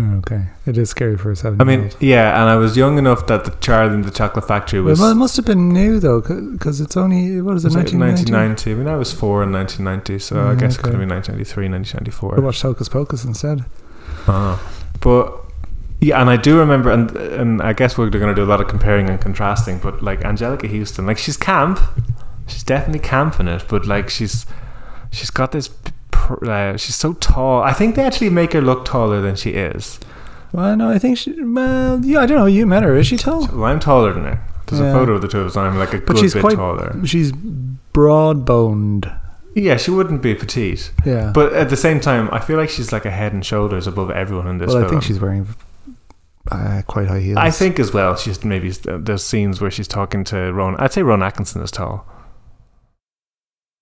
Oh, 0.00 0.18
okay. 0.18 0.46
It 0.66 0.78
is 0.78 0.88
scary 0.88 1.18
for 1.18 1.30
a 1.30 1.36
seven 1.36 1.60
I 1.60 1.64
mean, 1.64 1.90
yeah, 2.00 2.40
and 2.40 2.48
I 2.48 2.56
was 2.56 2.76
young 2.76 2.96
enough 2.96 3.26
that 3.26 3.44
the 3.44 3.50
Charlie 3.60 3.94
and 3.94 4.04
the 4.04 4.10
Chocolate 4.10 4.48
Factory 4.48 4.80
was 4.80 4.98
well, 4.98 5.10
it 5.10 5.16
must 5.16 5.36
have 5.36 5.44
been 5.44 5.68
new 5.68 6.00
though, 6.00 6.20
because 6.20 6.80
it's 6.80 6.96
only, 6.96 7.40
what 7.42 7.56
is 7.56 7.64
it, 7.64 7.74
1990? 7.74 8.32
1990. 8.32 8.70
I 8.70 8.74
mean, 8.74 8.88
I 8.88 8.96
was 8.96 9.12
four 9.12 9.42
in 9.42 9.52
1990, 9.52 10.18
so 10.18 10.48
I 10.48 10.54
guess 10.54 10.76
it 10.76 10.82
could 10.82 10.92
have 10.92 11.00
been 11.00 11.10
1993, 11.10 11.68
1994. 11.68 12.36
We 12.36 12.42
watched 12.42 12.62
Hocus 12.62 12.88
Pocus 12.88 13.24
instead. 13.24 13.64
Ah. 14.26 14.60
But 15.00 15.34
yeah, 16.00 16.20
and 16.20 16.30
I 16.30 16.36
do 16.36 16.58
remember, 16.58 16.90
and 16.90 17.10
and 17.16 17.62
I 17.62 17.74
guess 17.74 17.98
we're 17.98 18.08
going 18.08 18.34
to 18.34 18.34
do 18.34 18.44
a 18.44 18.50
lot 18.50 18.60
of 18.60 18.68
comparing 18.68 19.10
and 19.10 19.20
contrasting. 19.20 19.78
But 19.78 20.02
like 20.02 20.20
Anjelica 20.20 20.66
Huston, 20.66 21.06
like 21.06 21.18
she's 21.18 21.36
camp, 21.36 21.78
she's 22.46 22.62
definitely 22.62 23.00
camp 23.00 23.38
in 23.38 23.48
it. 23.48 23.64
But 23.68 23.86
like 23.86 24.08
she's 24.08 24.46
she's 25.10 25.30
got 25.30 25.52
this. 25.52 25.68
Uh, 26.42 26.76
she's 26.76 26.94
so 26.96 27.14
tall. 27.14 27.62
I 27.62 27.72
think 27.72 27.94
they 27.96 28.04
actually 28.04 28.30
make 28.30 28.52
her 28.52 28.60
look 28.60 28.84
taller 28.84 29.20
than 29.20 29.36
she 29.36 29.50
is. 29.50 29.98
Well, 30.52 30.76
no, 30.76 30.90
I 30.90 30.98
think 30.98 31.16
she, 31.18 31.40
well, 31.42 32.04
yeah, 32.04 32.20
I 32.20 32.26
don't 32.26 32.38
know. 32.38 32.46
You 32.46 32.66
met 32.66 32.82
her. 32.82 32.96
Is 32.96 33.06
she 33.06 33.16
tall? 33.16 33.46
Well, 33.48 33.64
I'm 33.64 33.78
taller 33.80 34.12
than 34.12 34.24
her. 34.24 34.40
There's 34.66 34.80
a 34.80 34.92
photo 34.92 35.14
of 35.14 35.22
the 35.22 35.28
two 35.28 35.40
of 35.40 35.46
us. 35.48 35.56
and 35.56 35.66
I'm 35.66 35.78
like 35.78 35.92
a 35.94 35.98
But 35.98 36.08
good 36.14 36.18
she's 36.18 36.34
bit 36.34 36.40
quite- 36.42 36.56
taller. 36.56 37.00
She's 37.04 37.32
broad 37.32 38.44
boned. 38.44 39.10
Yeah, 39.54 39.76
she 39.76 39.90
wouldn't 39.90 40.22
be 40.22 40.34
petite, 40.36 40.92
Yeah. 41.04 41.32
but 41.34 41.52
at 41.52 41.70
the 41.70 41.76
same 41.76 41.98
time, 41.98 42.28
I 42.30 42.38
feel 42.38 42.56
like 42.56 42.68
she's 42.70 42.92
like 42.92 43.04
a 43.04 43.10
head 43.10 43.32
and 43.32 43.44
shoulders 43.44 43.88
above 43.88 44.10
everyone 44.12 44.46
in 44.46 44.58
this 44.58 44.68
well, 44.68 44.76
film. 44.76 44.86
I 44.86 44.90
think 44.90 45.02
she's 45.02 45.18
wearing 45.20 45.48
uh, 46.50 46.82
quite 46.86 47.08
high 47.08 47.18
heels. 47.20 47.36
I 47.36 47.50
think 47.50 47.78
as 47.80 47.92
well. 47.92 48.16
She's 48.16 48.44
maybe 48.44 48.70
there's 48.70 49.24
scenes 49.24 49.60
where 49.60 49.70
she's 49.70 49.88
talking 49.88 50.22
to 50.24 50.52
Ron. 50.52 50.76
I'd 50.78 50.92
say 50.92 51.02
Rowan 51.02 51.22
Atkinson 51.24 51.62
is 51.62 51.70
tall, 51.72 52.06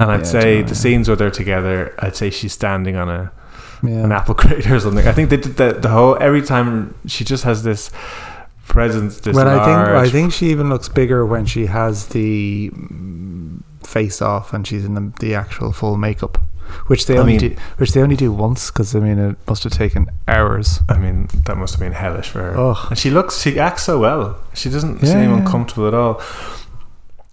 and 0.00 0.10
I'd 0.12 0.20
Yeah, 0.20 0.24
say 0.24 0.62
the 0.62 0.74
scenes 0.74 1.08
where 1.08 1.16
they're 1.16 1.30
together. 1.30 1.94
I'd 1.98 2.14
say 2.16 2.30
she's 2.30 2.52
standing 2.52 2.96
on 2.96 3.08
a 3.08 3.32
Yeah. 3.82 4.04
an 4.04 4.12
apple 4.12 4.34
crate 4.42 4.66
or 4.70 4.78
something. 4.80 5.06
I 5.06 5.12
think 5.12 5.30
they 5.30 5.36
did 5.38 5.56
the 5.56 5.72
the 5.72 5.88
whole 5.88 6.16
every 6.20 6.42
time 6.42 6.94
she 7.06 7.24
just 7.24 7.44
has 7.44 7.62
this 7.64 7.90
presence. 8.68 9.20
This 9.20 9.34
well, 9.34 9.48
I 9.48 9.64
think 9.64 9.78
I 9.78 10.08
think 10.08 10.32
she 10.32 10.50
even 10.50 10.68
looks 10.68 10.88
bigger 10.88 11.26
when 11.26 11.46
she 11.46 11.66
has 11.66 12.08
the 12.08 12.70
face 13.84 14.20
off 14.22 14.52
and 14.52 14.66
she's 14.66 14.84
in 14.84 14.94
the, 14.94 15.12
the 15.18 15.34
actual 15.34 15.72
full 15.72 15.96
makeup, 15.96 16.38
which 16.86 17.06
they 17.06 17.16
I 17.16 17.20
only 17.20 17.32
mean- 17.38 17.50
do, 17.50 17.56
which 17.78 17.92
they 17.92 18.00
only 18.02 18.16
do 18.16 18.30
once 18.30 18.70
because 18.70 18.94
I 18.94 19.00
mean 19.00 19.18
it 19.18 19.36
must 19.48 19.64
have 19.64 19.72
taken 19.72 20.06
hours. 20.28 20.80
I 20.88 20.96
mean, 20.98 21.28
that 21.46 21.56
must 21.56 21.74
have 21.74 21.80
been 21.80 21.92
hellish 21.92 22.28
for 22.28 22.40
her. 22.42 22.54
Oh, 22.56 22.86
And 22.90 22.96
she 22.98 23.10
looks, 23.10 23.40
she 23.42 23.58
acts 23.58 23.82
so 23.82 23.98
well. 23.98 24.36
She 24.54 24.68
doesn't 24.70 25.02
Yeah, 25.02 25.12
seem 25.12 25.32
uncomfortable 25.32 25.88
at 25.88 25.94
all. 25.94 26.20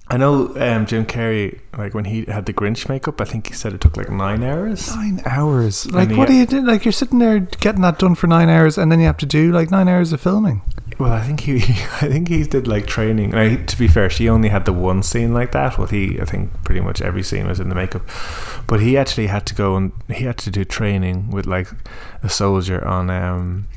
I 0.08 0.18
know 0.18 0.56
um, 0.58 0.86
Jim 0.86 1.04
Carrey, 1.06 1.60
like 1.76 1.96
when 1.96 2.06
he 2.06 2.26
had 2.26 2.46
the 2.46 2.54
Grinch 2.54 2.88
makeup, 2.88 3.20
I 3.20 3.26
think 3.26 3.48
he 3.48 3.54
said 3.54 3.74
it 3.74 3.82
took 3.82 3.98
like 3.98 4.10
nine 4.12 4.44
hours. 4.44 4.96
nine 4.96 5.20
hours! 5.26 5.92
Like, 5.92 6.10
And 6.10 6.18
what 6.18 6.30
he- 6.30 6.36
do 6.36 6.40
you 6.42 6.46
do? 6.46 6.68
Like, 6.68 6.86
you're 6.86 6.92
sitting 6.92 7.18
there 7.18 7.40
getting 7.40 7.82
that 7.82 7.98
done 7.98 8.14
for 8.14 8.28
nine 8.28 8.48
hours, 8.48 8.78
and 8.78 8.92
then 8.92 9.00
you 9.00 9.08
have 9.08 9.18
to 9.18 9.26
do 9.26 9.52
like 9.52 9.72
nine 9.72 9.88
hours 9.88 10.14
of 10.14 10.22
filming. 10.22 10.62
Well, 11.00 11.12
I 11.12 11.22
think 11.22 11.40
he, 11.42 11.56
I 12.02 12.08
think 12.08 12.28
he 12.28 12.44
did 12.44 12.68
like 12.68 12.86
training. 12.86 13.32
Now, 13.32 13.56
to 13.66 13.78
be 13.80 13.88
fair, 13.88 14.10
she 14.12 14.30
only 14.30 14.50
had 14.50 14.66
the 14.66 14.74
one 14.74 15.02
scene 15.02 15.34
like 15.34 15.52
that. 15.54 15.80
What 15.80 15.90
he, 15.90 16.20
I 16.22 16.26
think, 16.26 16.52
pretty 16.64 16.82
much 16.82 17.02
every 17.02 17.24
scene 17.24 17.48
was 17.48 17.60
in 17.60 17.70
the 17.70 17.76
makeup. 17.76 18.04
But 18.68 18.82
he 18.82 18.98
actually 18.98 19.28
had 19.28 19.48
to 19.48 19.56
go 19.56 19.76
and 19.76 19.92
he 20.08 20.24
had 20.26 20.38
to 20.38 20.52
do 20.52 20.64
training 20.64 21.32
with 21.32 21.48
like 21.48 21.68
a 22.22 22.30
soldier 22.30 22.86
on 22.86 23.10
um 23.10 23.68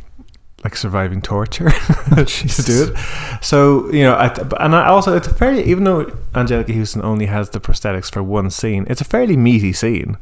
like 0.64 0.76
surviving 0.76 1.22
torture 1.22 1.70
to 2.16 2.62
do 2.62 2.92
it. 2.92 3.44
So 3.44 3.90
you 3.92 4.02
know, 4.02 4.14
I, 4.14 4.26
and 4.60 4.74
I 4.74 4.86
also 4.88 5.16
it's 5.16 5.28
a 5.28 5.34
fairly 5.34 5.64
even 5.64 5.84
though 5.84 6.04
Anjelica 6.34 6.76
Huston 6.76 7.02
only 7.04 7.26
has 7.26 7.50
the 7.50 7.60
prosthetics 7.60 8.12
for 8.12 8.22
one 8.22 8.50
scene, 8.50 8.86
it's 8.88 9.00
a 9.00 9.04
fairly 9.04 9.36
meaty 9.36 9.72
scene. 9.72 10.16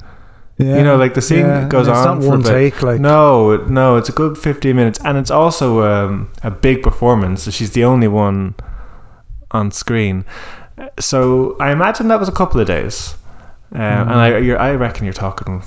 Yeah, 0.59 0.79
You 0.79 0.85
know, 0.85 0.97
like 0.97 1.13
the 1.13 1.21
scene 1.21 1.41
yeah, 1.41 1.69
goes 1.69 1.87
on 1.87 2.23
for 2.23 2.29
one 2.29 2.43
take. 2.43 2.83
Like 2.83 2.99
No, 2.99 3.57
no, 3.67 3.97
it's 3.97 4.09
a 4.09 4.13
good 4.13 4.39
fifteen 4.39 4.77
minutes, 4.77 4.99
and 5.05 5.19
it's 5.19 5.31
also 5.31 5.83
um, 5.83 6.31
a 6.43 6.51
big 6.51 6.83
performance. 6.83 7.43
So 7.43 7.51
she's 7.51 7.73
the 7.73 7.85
only 7.85 8.09
one 8.09 8.55
on 9.51 9.71
screen. 9.71 10.25
So 10.99 11.57
I 11.61 11.73
imagine 11.73 12.09
that 12.09 12.19
was 12.21 12.29
a 12.29 12.33
couple 12.33 12.59
of 12.61 12.67
days, 12.67 13.17
um, 13.73 13.81
and 13.81 14.13
I, 14.13 14.39
you're, 14.39 14.59
I 14.59 14.73
reckon 14.73 15.05
you're 15.05 15.15
talking 15.15 15.61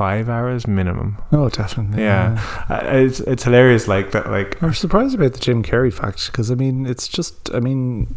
five 0.00 0.30
hours 0.30 0.66
minimum. 0.66 1.18
oh, 1.30 1.50
definitely. 1.50 2.02
Yeah. 2.02 2.40
Uh, 2.70 2.80
it's 2.84 3.20
it's 3.20 3.44
hilarious, 3.44 3.86
like 3.86 4.12
that, 4.12 4.30
like 4.30 4.62
I'm 4.62 4.72
surprised 4.72 5.14
about 5.14 5.34
the 5.34 5.38
Jim 5.40 5.62
Carrey 5.62 5.92
fact 5.92 6.32
because 6.32 6.50
I 6.50 6.54
mean 6.54 6.86
it's 6.86 7.06
just 7.06 7.50
I 7.52 7.60
mean 7.60 8.14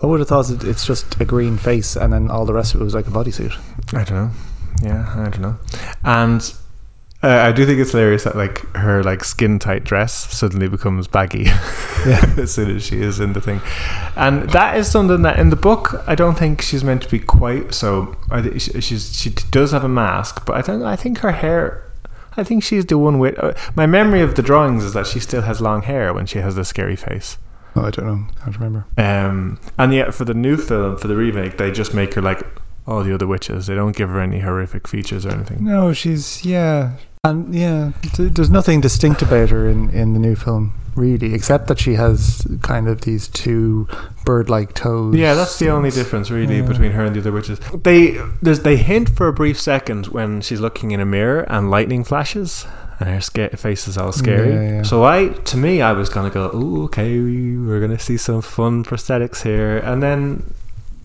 I 0.00 0.06
would 0.06 0.20
have 0.20 0.28
thought 0.28 0.48
it, 0.48 0.62
it's 0.62 0.86
just 0.86 1.20
a 1.20 1.24
green 1.24 1.56
face 1.58 1.96
and 1.96 2.12
then 2.12 2.30
all 2.30 2.46
the 2.46 2.54
rest 2.54 2.76
of 2.76 2.80
it 2.80 2.84
was 2.84 2.94
like 2.94 3.08
a 3.08 3.10
bodysuit. 3.10 3.52
I 3.92 4.04
don't 4.04 4.16
know. 4.16 4.30
Yeah, 4.80 5.12
I 5.16 5.28
don't 5.28 5.40
know. 5.40 5.56
And 6.04 6.54
uh, 7.24 7.48
I 7.48 7.52
do 7.52 7.64
think 7.66 7.80
it's 7.80 7.92
hilarious 7.92 8.24
that 8.24 8.36
like 8.36 8.58
her 8.76 9.02
like 9.02 9.24
skin 9.24 9.58
tight 9.58 9.82
dress 9.84 10.12
suddenly 10.32 10.68
becomes 10.68 11.08
baggy. 11.08 11.46
Yeah. 12.04 12.34
as 12.36 12.52
soon 12.52 12.76
as 12.76 12.84
she 12.84 13.00
is 13.00 13.18
in 13.18 13.32
the 13.32 13.40
thing, 13.40 13.62
and 14.14 14.50
that 14.50 14.76
is 14.76 14.90
something 14.90 15.22
that 15.22 15.38
in 15.38 15.48
the 15.48 15.56
book 15.56 15.94
I 16.06 16.14
don't 16.14 16.36
think 16.38 16.60
she's 16.60 16.84
meant 16.84 17.00
to 17.04 17.08
be 17.10 17.18
quite 17.18 17.72
so. 17.72 18.14
I 18.30 18.42
think 18.42 18.60
she- 18.60 18.78
she's 18.82 19.18
she 19.18 19.30
does 19.30 19.72
have 19.72 19.84
a 19.84 19.88
mask, 19.88 20.44
but 20.44 20.54
I 20.54 20.60
don't. 20.60 20.82
I 20.82 20.96
think 20.96 21.20
her 21.20 21.32
hair. 21.32 21.82
I 22.36 22.44
think 22.44 22.62
she's 22.62 22.84
the 22.84 22.98
one 22.98 23.18
with. 23.18 23.38
Uh, 23.42 23.54
my 23.74 23.86
memory 23.86 24.20
of 24.20 24.34
the 24.34 24.42
drawings 24.42 24.84
is 24.84 24.92
that 24.92 25.06
she 25.06 25.18
still 25.18 25.40
has 25.42 25.62
long 25.62 25.80
hair 25.80 26.12
when 26.12 26.26
she 26.26 26.40
has 26.40 26.56
the 26.56 26.64
scary 26.66 26.96
face. 26.96 27.38
Oh, 27.74 27.86
I 27.86 27.90
don't 27.90 28.04
know. 28.06 28.26
I 28.36 28.44
Can't 28.44 28.56
remember. 28.58 28.84
Um, 28.98 29.58
and 29.78 29.94
yet 29.94 30.12
for 30.12 30.26
the 30.26 30.34
new 30.34 30.58
film, 30.58 30.98
for 30.98 31.08
the 31.08 31.16
remake, 31.16 31.56
they 31.56 31.70
just 31.72 31.94
make 31.94 32.12
her 32.14 32.20
like 32.20 32.42
all 32.86 33.02
the 33.02 33.14
other 33.14 33.26
witches. 33.26 33.66
They 33.66 33.74
don't 33.74 33.96
give 33.96 34.10
her 34.10 34.20
any 34.20 34.40
horrific 34.40 34.86
features 34.86 35.24
or 35.24 35.30
anything. 35.30 35.64
No, 35.64 35.94
she's 35.94 36.44
yeah, 36.44 36.96
and 37.24 37.54
yeah. 37.54 37.92
th- 38.02 38.32
There's 38.34 38.50
nothing 38.50 38.80
distinct 38.80 39.22
about 39.22 39.50
her 39.50 39.68
in 39.68 39.90
in 39.90 40.12
the 40.12 40.18
new 40.20 40.36
film 40.36 40.72
really, 40.96 41.34
except 41.34 41.66
that 41.66 41.78
she 41.80 41.94
has 41.94 42.46
kind 42.62 42.86
of 42.86 43.00
these 43.00 43.26
two 43.26 43.88
bird-like 44.24 44.74
toes. 44.74 45.16
Yeah, 45.16 45.34
that's 45.34 45.58
the 45.58 45.68
only 45.70 45.90
difference 45.90 46.30
really 46.30 46.58
Yeah. 46.58 46.66
between 46.68 46.92
her 46.92 47.04
and 47.04 47.16
the 47.16 47.20
other 47.20 47.32
witches. 47.32 47.58
They 47.82 48.16
there's 48.42 48.60
they 48.60 48.76
hint 48.76 49.08
for 49.10 49.26
a 49.26 49.32
brief 49.32 49.58
second 49.60 50.06
when 50.08 50.40
she's 50.40 50.60
looking 50.60 50.92
in 50.92 51.00
a 51.00 51.04
mirror 51.04 51.40
and 51.50 51.68
lightning 51.68 52.04
flashes 52.04 52.64
and 53.00 53.08
her 53.08 53.20
sca- 53.20 53.56
face 53.56 53.88
is 53.88 53.98
all 53.98 54.12
scary. 54.12 54.52
Yeah, 54.54 54.70
yeah. 54.76 54.82
So 54.82 55.02
I 55.02 55.28
to 55.50 55.56
me 55.56 55.82
I 55.82 55.92
was 55.92 56.08
gonna 56.08 56.30
go, 56.30 56.48
oh 56.54 56.84
okay, 56.84 57.18
we're 57.18 57.80
gonna 57.80 57.98
see 57.98 58.16
some 58.16 58.40
fun 58.42 58.84
prosthetics 58.84 59.42
here, 59.42 59.78
and 59.78 60.00
then. 60.02 60.44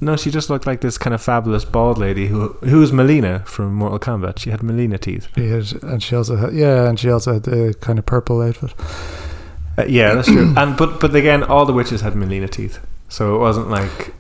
No, 0.02 0.16
she 0.16 0.32
just 0.32 0.50
looked 0.50 0.66
like 0.66 0.80
this 0.82 0.98
kind 0.98 1.14
of 1.14 1.22
fabulous 1.22 1.66
bald 1.66 1.98
lady 1.98 2.28
who 2.28 2.50
who 2.62 2.80
was 2.80 2.92
Mileena 2.92 3.46
from 3.46 3.74
Mortal 3.74 4.00
Kombat. 4.00 4.40
She 4.40 4.50
had 4.50 4.62
Mileena 4.62 5.00
teeth. 5.00 5.28
She 5.36 5.50
had, 5.50 5.84
and 5.84 6.02
she 6.02 6.16
also 6.16 6.38
had 6.38 6.54
yeah, 6.54 6.88
and 6.88 7.00
she 7.00 7.10
also 7.10 7.34
had 7.34 7.44
the 7.44 7.76
kind 7.82 8.00
of 8.00 8.06
purple 8.06 8.42
outfit. 8.42 8.74
Uh, 9.78 9.86
yeah, 9.88 10.14
that's 10.14 10.28
true. 10.28 10.54
And 10.58 10.78
but 10.78 11.00
but 11.02 11.14
again, 11.16 11.44
all 11.44 11.66
the 11.66 11.74
witches 11.74 12.02
had 12.02 12.14
Mileena 12.14 12.50
teeth, 12.50 12.80
so 13.10 13.36
it 13.36 13.40
wasn't 13.40 13.70
like 13.70 14.14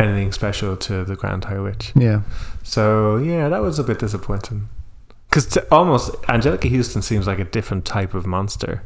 anything 0.00 0.32
special 0.32 0.76
to 0.76 1.04
the 1.04 1.16
Grand 1.16 1.44
High 1.44 1.58
Witch. 1.60 1.92
Yeah, 1.96 2.22
So 2.62 3.16
yeah, 3.16 3.48
that 3.48 3.62
was 3.62 3.78
a 3.78 3.84
bit 3.84 3.98
disappointing. 3.98 4.68
Because 5.28 5.56
almost 5.70 6.12
Anjelica 6.22 6.74
Huston 6.74 7.02
seems 7.02 7.26
like 7.26 7.38
a 7.38 7.44
different 7.44 7.84
type 7.84 8.14
of 8.14 8.26
monster 8.26 8.82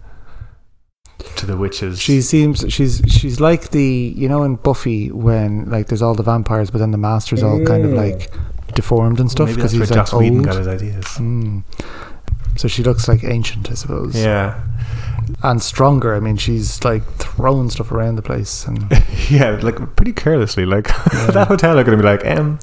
to 1.36 1.46
the 1.46 1.56
witches. 1.56 2.00
she 2.00 2.20
seems 2.22 2.64
she's 2.72 3.02
she's 3.08 3.40
like 3.40 3.70
the 3.70 4.12
you 4.16 4.28
know 4.28 4.42
in 4.42 4.56
Buffy 4.56 5.10
when 5.10 5.68
like 5.70 5.86
there's 5.88 6.02
all 6.02 6.14
the 6.14 6.22
vampires, 6.22 6.70
but 6.70 6.78
then 6.78 6.90
the 6.90 6.98
master's 6.98 7.42
all 7.42 7.64
kind 7.64 7.84
of 7.84 7.92
like 7.92 8.32
deformed 8.74 9.20
and 9.20 9.30
stuff 9.30 9.54
because 9.54 9.72
he's 9.72 9.80
where 9.80 9.88
like 9.88 9.96
Joss 9.96 10.12
Whedon 10.12 10.38
old. 10.38 10.46
got 10.46 10.56
his 10.56 10.68
ideas. 10.68 11.04
Mm. 11.04 11.64
So 12.56 12.68
she 12.68 12.82
looks 12.82 13.08
like 13.08 13.24
ancient, 13.24 13.70
I 13.70 13.74
suppose. 13.74 14.14
Yeah, 14.14 14.62
and 15.42 15.62
stronger. 15.62 16.14
I 16.14 16.20
mean, 16.20 16.36
she's 16.36 16.84
like 16.84 17.02
throwing 17.14 17.70
stuff 17.70 17.90
around 17.92 18.16
the 18.16 18.22
place, 18.22 18.66
and 18.66 18.90
yeah, 19.30 19.58
like 19.62 19.96
pretty 19.96 20.12
carelessly. 20.12 20.66
Like 20.66 20.88
Yeah. 21.12 21.30
that 21.30 21.48
hotel 21.48 21.78
are 21.78 21.84
going 21.84 21.96
to 21.96 22.02
be 22.02 22.08
like, 22.08 22.26
um. 22.26 22.58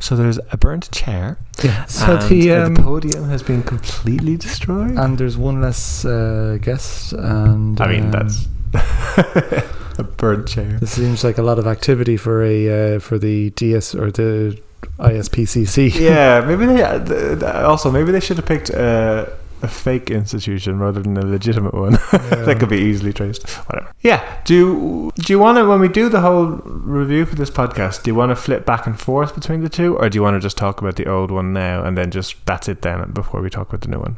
So 0.00 0.16
there's 0.16 0.38
a 0.50 0.56
burnt 0.56 0.90
chair, 0.90 1.36
yeah. 1.62 1.84
So 1.84 2.16
and 2.16 2.28
the 2.30 2.52
uh, 2.52 2.66
um, 2.66 2.74
the 2.74 2.82
podium 2.82 3.24
has 3.28 3.42
been 3.42 3.62
completely 3.62 4.36
destroyed. 4.36 4.96
and 4.98 5.18
there's 5.18 5.36
one 5.36 5.60
less 5.60 6.04
uh, 6.04 6.58
guest, 6.60 7.12
and 7.12 7.78
I 7.80 7.86
mean, 7.86 8.04
um, 8.06 8.10
that's 8.10 8.48
a 9.98 10.02
burnt 10.04 10.48
chair. 10.48 10.78
This 10.80 10.92
seems 10.92 11.22
like 11.22 11.36
a 11.38 11.42
lot 11.42 11.58
of 11.58 11.66
activity 11.66 12.16
for 12.16 12.42
a 12.42 12.96
uh, 12.96 12.98
for 13.00 13.18
the 13.18 13.50
DS 13.50 13.94
or 13.94 14.10
the 14.10 14.58
ISPCC. 14.98 15.94
yeah, 16.00 16.40
maybe 16.46 16.66
they 16.66 16.82
uh, 16.82 16.98
th- 17.04 17.40
th- 17.40 17.42
also 17.42 17.90
maybe 17.90 18.10
they 18.12 18.20
should 18.20 18.36
have 18.38 18.46
picked 18.46 18.70
uh, 18.70 19.26
a 19.62 19.68
fake 19.68 20.10
institution 20.10 20.78
rather 20.78 21.00
than 21.02 21.16
a 21.16 21.24
legitimate 21.26 21.74
one 21.74 21.92
that 22.12 22.56
could 22.58 22.68
be 22.70 22.78
easily 22.78 23.12
traced. 23.12 23.48
Whatever. 23.68 23.92
Yeah. 24.00 24.40
Do 24.44 24.54
you, 24.54 25.12
do 25.16 25.32
you 25.32 25.38
want 25.38 25.58
to 25.58 25.66
when 25.68 25.80
we 25.80 25.88
do 25.88 26.08
the 26.08 26.20
whole 26.20 26.46
review 26.64 27.26
for 27.26 27.34
this 27.34 27.50
podcast? 27.50 28.02
Do 28.02 28.10
you 28.10 28.14
want 28.14 28.30
to 28.30 28.36
flip 28.36 28.64
back 28.64 28.86
and 28.86 28.98
forth 28.98 29.34
between 29.34 29.62
the 29.62 29.68
two, 29.68 29.96
or 29.98 30.08
do 30.08 30.16
you 30.16 30.22
want 30.22 30.34
to 30.36 30.40
just 30.40 30.56
talk 30.56 30.80
about 30.80 30.96
the 30.96 31.06
old 31.06 31.30
one 31.30 31.52
now 31.52 31.82
and 31.84 31.96
then 31.98 32.10
just 32.10 32.34
that's 32.46 32.68
it 32.68 32.82
then 32.82 33.10
before 33.12 33.40
we 33.42 33.50
talk 33.50 33.68
about 33.68 33.82
the 33.82 33.88
new 33.88 33.98
one? 34.00 34.16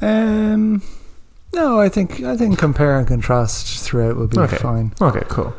Um, 0.00 0.82
no, 1.54 1.80
I 1.80 1.88
think 1.88 2.20
I 2.22 2.36
think 2.36 2.58
compare 2.58 2.98
and 2.98 3.06
contrast 3.08 3.80
throughout 3.80 4.16
would 4.16 4.30
be 4.30 4.38
Okay. 4.38 4.56
fine. 4.56 4.92
Okay, 5.00 5.22
cool. 5.28 5.54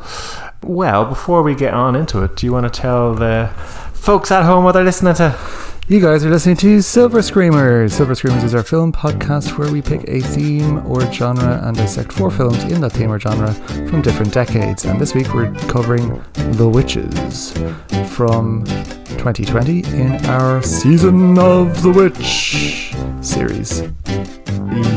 Well, 0.62 1.04
before 1.06 1.42
we 1.42 1.54
get 1.54 1.74
on 1.74 1.96
into 1.96 2.22
it, 2.22 2.36
do 2.36 2.46
you 2.46 2.52
want 2.52 2.72
to 2.72 2.80
tell 2.80 3.14
the 3.14 3.50
folks 3.94 4.30
at 4.30 4.44
home 4.44 4.64
what 4.64 4.72
they're 4.72 4.84
listening 4.84 5.14
to? 5.14 5.36
You 5.90 6.00
guys 6.00 6.24
are 6.24 6.30
listening 6.30 6.54
to 6.58 6.80
Silver 6.82 7.20
Screamers. 7.20 7.94
Silver 7.94 8.14
Screamers 8.14 8.44
is 8.44 8.54
our 8.54 8.62
film 8.62 8.92
podcast 8.92 9.58
where 9.58 9.72
we 9.72 9.82
pick 9.82 10.04
a 10.06 10.20
theme 10.20 10.86
or 10.86 11.00
genre 11.12 11.60
and 11.64 11.76
dissect 11.76 12.12
four 12.12 12.30
films 12.30 12.62
in 12.62 12.80
that 12.82 12.92
theme 12.92 13.10
or 13.10 13.18
genre 13.18 13.52
from 13.88 14.00
different 14.00 14.32
decades. 14.32 14.84
And 14.84 15.00
this 15.00 15.16
week 15.16 15.34
we're 15.34 15.52
covering 15.66 16.22
The 16.52 16.68
Witches 16.68 17.50
from 18.14 18.62
2020 19.18 19.80
in 19.80 20.24
our 20.26 20.62
Season 20.62 21.36
of 21.40 21.82
the 21.82 21.90
Witch 21.90 22.94
series. 23.20 23.82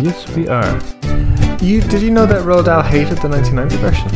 Yes, 0.03 0.29
we 0.35 0.47
are. 0.47 0.79
You 1.59 1.81
did 1.81 2.03
you 2.03 2.11
know 2.11 2.27
that 2.27 2.43
Roald 2.43 2.65
Dahl 2.65 2.83
hated 2.83 3.17
the 3.17 3.29
1990 3.29 3.77
version? 3.77 4.11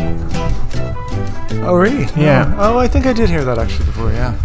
Oh, 1.66 1.74
really? 1.74 2.06
Yeah. 2.16 2.54
Oh, 2.60 2.78
I 2.78 2.88
think 2.88 3.08
I 3.08 3.14
did 3.14 3.32
hear 3.32 3.44
that 3.46 3.58
actually 3.58 3.86
before, 3.86 4.12
yeah. 4.12 4.40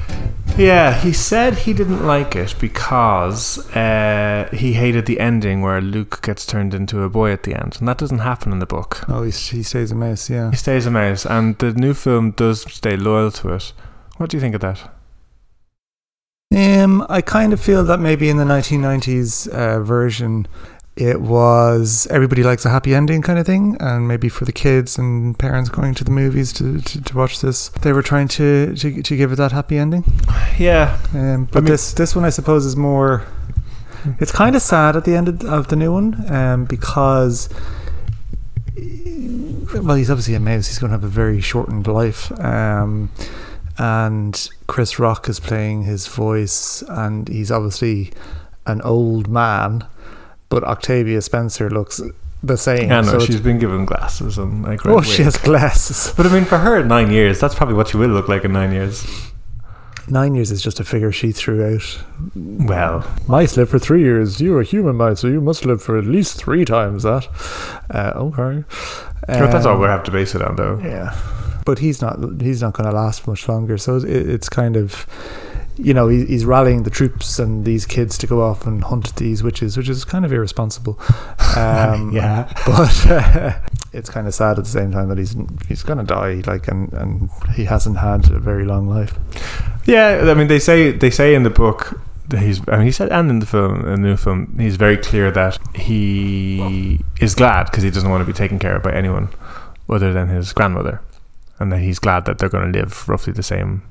Yeah, 0.56 0.92
he 0.94 1.12
said 1.12 1.54
he 1.54 1.72
didn't 1.72 2.06
like 2.06 2.36
it 2.36 2.54
because 2.60 3.58
uh, 3.74 4.48
he 4.52 4.74
hated 4.74 5.06
the 5.06 5.18
ending 5.18 5.62
where 5.62 5.80
Luke 5.80 6.20
gets 6.22 6.44
turned 6.44 6.74
into 6.74 7.02
a 7.02 7.08
boy 7.08 7.32
at 7.32 7.44
the 7.44 7.54
end, 7.54 7.76
and 7.78 7.88
that 7.88 7.98
doesn't 7.98 8.18
happen 8.18 8.52
in 8.52 8.58
the 8.58 8.66
book. 8.66 9.04
Oh, 9.08 9.22
he's, 9.22 9.48
he 9.48 9.62
stays 9.62 9.90
a 9.90 9.94
mouse, 9.94 10.28
yeah. 10.28 10.50
He 10.50 10.56
stays 10.56 10.84
a 10.84 10.90
mouse, 10.90 11.24
and 11.24 11.58
the 11.58 11.72
new 11.72 11.94
film 11.94 12.32
does 12.32 12.62
stay 12.70 12.96
loyal 12.96 13.30
to 13.32 13.54
it. 13.54 13.72
What 14.18 14.30
do 14.30 14.36
you 14.36 14.40
think 14.42 14.54
of 14.54 14.60
that? 14.60 14.90
Um, 16.54 17.06
I 17.08 17.22
kind 17.22 17.54
of 17.54 17.60
feel 17.60 17.82
that 17.84 17.98
maybe 17.98 18.28
in 18.28 18.36
the 18.36 18.44
1990s 18.44 19.48
uh, 19.48 19.80
version, 19.80 20.46
it 20.96 21.20
was 21.22 22.06
everybody 22.10 22.42
likes 22.42 22.64
a 22.66 22.70
happy 22.70 22.94
ending 22.94 23.22
kind 23.22 23.38
of 23.38 23.46
thing, 23.46 23.76
and 23.80 24.06
maybe 24.06 24.28
for 24.28 24.44
the 24.44 24.52
kids 24.52 24.98
and 24.98 25.38
parents 25.38 25.70
going 25.70 25.94
to 25.94 26.04
the 26.04 26.10
movies 26.10 26.52
to, 26.54 26.80
to, 26.82 27.02
to 27.02 27.16
watch 27.16 27.40
this, 27.40 27.68
they 27.80 27.92
were 27.92 28.02
trying 28.02 28.28
to, 28.28 28.74
to 28.76 29.02
to 29.02 29.16
give 29.16 29.32
it 29.32 29.36
that 29.36 29.52
happy 29.52 29.78
ending. 29.78 30.04
Yeah, 30.58 30.98
Um, 31.14 31.46
but 31.50 31.62
mean- 31.64 31.72
this 31.72 31.92
this 31.94 32.14
one, 32.14 32.24
I 32.24 32.30
suppose, 32.30 32.66
is 32.66 32.76
more. 32.76 33.22
It's 34.18 34.32
kind 34.32 34.56
of 34.56 34.62
sad 34.62 34.96
at 34.96 35.04
the 35.04 35.14
end 35.14 35.28
of, 35.28 35.44
of 35.44 35.68
the 35.68 35.76
new 35.76 35.92
one, 35.92 36.30
um, 36.30 36.64
because. 36.64 37.48
Well, 39.74 39.96
he's 39.96 40.10
obviously 40.10 40.34
a 40.34 40.40
mouse. 40.40 40.66
He's 40.68 40.78
going 40.78 40.90
to 40.90 40.94
have 40.94 41.04
a 41.04 41.08
very 41.08 41.40
shortened 41.40 41.86
life. 41.86 42.30
Um, 42.40 43.10
and 43.78 44.48
Chris 44.66 44.98
Rock 44.98 45.28
is 45.28 45.40
playing 45.40 45.84
his 45.84 46.06
voice, 46.06 46.82
and 46.88 47.26
he's 47.28 47.50
obviously 47.50 48.12
an 48.66 48.82
old 48.82 49.28
man, 49.28 49.86
but 50.52 50.64
Octavia 50.64 51.22
Spencer 51.22 51.70
looks 51.70 51.98
the 52.42 52.58
same. 52.58 52.92
I 52.92 53.00
know 53.00 53.18
so 53.18 53.20
she's 53.20 53.40
been 53.40 53.58
given 53.58 53.86
glasses 53.86 54.36
and 54.36 54.62
like. 54.62 54.84
oh, 54.84 55.00
she 55.00 55.22
has 55.22 55.38
glasses. 55.38 56.12
But 56.14 56.26
I 56.26 56.28
mean, 56.28 56.44
for 56.44 56.58
her, 56.58 56.84
nine 56.84 57.10
years, 57.10 57.40
that's 57.40 57.54
probably 57.54 57.74
what 57.74 57.88
she 57.88 57.96
will 57.96 58.10
look 58.10 58.28
like 58.28 58.44
in 58.44 58.52
nine 58.52 58.70
years. 58.70 59.02
Nine 60.08 60.34
years 60.34 60.50
is 60.50 60.60
just 60.60 60.78
a 60.78 60.84
figure 60.84 61.10
she 61.10 61.32
threw 61.32 61.64
out. 61.64 62.04
Well, 62.34 63.10
Mice 63.26 63.56
live 63.56 63.70
for 63.70 63.78
three 63.78 64.02
years. 64.02 64.42
You're 64.42 64.60
a 64.60 64.64
human 64.64 64.96
mouse, 64.96 65.20
so 65.20 65.28
you 65.28 65.40
must 65.40 65.64
live 65.64 65.80
for 65.80 65.96
at 65.96 66.04
least 66.04 66.36
three 66.36 66.66
times 66.66 67.04
that. 67.04 67.28
Uh, 67.88 68.12
okay. 68.16 68.64
but 69.26 69.50
that's 69.50 69.64
all 69.64 69.76
Um, 69.76 69.80
we 69.80 69.86
have 69.86 70.04
to 70.04 70.10
base 70.10 70.34
it 70.34 70.42
on, 70.42 70.56
though. 70.56 70.78
Yeah, 70.84 71.16
but 71.64 71.78
he's 71.78 72.02
not. 72.02 72.18
He's 72.42 72.60
not 72.60 72.74
going 72.74 72.90
to 72.90 72.94
last 72.94 73.26
much 73.26 73.48
longer. 73.48 73.78
So 73.78 73.96
it, 73.96 74.04
it's 74.04 74.50
kind 74.50 74.76
of. 74.76 75.06
You 75.84 75.92
know, 75.94 76.08
he, 76.08 76.24
he's 76.26 76.44
rallying 76.44 76.84
the 76.84 76.90
troops 76.90 77.38
and 77.38 77.64
these 77.64 77.86
kids 77.86 78.16
to 78.18 78.26
go 78.26 78.42
off 78.42 78.66
and 78.66 78.84
hunt 78.84 79.16
these 79.16 79.42
witches, 79.42 79.76
which 79.76 79.88
is 79.88 80.04
kind 80.04 80.24
of 80.24 80.32
irresponsible. 80.32 80.98
Um, 81.56 82.12
Yeah. 82.12 82.50
but 82.64 83.06
uh, 83.10 83.58
it's 83.92 84.08
kind 84.08 84.26
of 84.26 84.32
sad 84.34 84.58
at 84.58 84.64
the 84.64 84.70
same 84.70 84.90
time 84.90 85.08
that 85.10 85.18
he's 85.18 85.36
he's 85.68 85.82
gonna 85.82 86.02
die, 86.04 86.42
like, 86.46 86.66
and 86.68 86.90
and 86.94 87.28
he 87.54 87.64
hasn't 87.66 87.98
had 87.98 88.30
a 88.30 88.38
very 88.38 88.64
long 88.64 88.88
life. 88.88 89.12
Yeah, 89.84 90.24
I 90.30 90.34
mean, 90.34 90.48
they 90.48 90.58
say 90.58 90.92
they 90.92 91.10
say 91.10 91.34
in 91.34 91.42
the 91.42 91.50
book 91.50 92.00
that 92.28 92.40
he's. 92.40 92.60
I 92.68 92.76
mean, 92.78 92.86
he 92.86 92.92
said, 92.92 93.10
and 93.12 93.28
in 93.28 93.40
the 93.40 93.46
film, 93.46 93.80
in 93.86 94.00
the 94.02 94.08
new 94.08 94.16
film, 94.16 94.56
he's 94.58 94.76
very 94.76 94.96
clear 94.96 95.30
that 95.32 95.58
he 95.74 97.00
is 97.20 97.34
glad 97.34 97.64
because 97.64 97.82
he 97.82 97.90
doesn't 97.90 98.08
want 98.08 98.22
to 98.22 98.26
be 98.26 98.32
taken 98.32 98.58
care 98.58 98.76
of 98.76 98.82
by 98.82 98.92
anyone 98.92 99.28
other 99.90 100.12
than 100.14 100.28
his 100.28 100.52
grandmother, 100.54 101.02
and 101.58 101.70
that 101.72 101.80
he's 101.80 101.98
glad 101.98 102.24
that 102.24 102.38
they're 102.38 102.48
going 102.48 102.72
to 102.72 102.78
live 102.78 103.06
roughly 103.08 103.32
the 103.34 103.42
same 103.42 103.82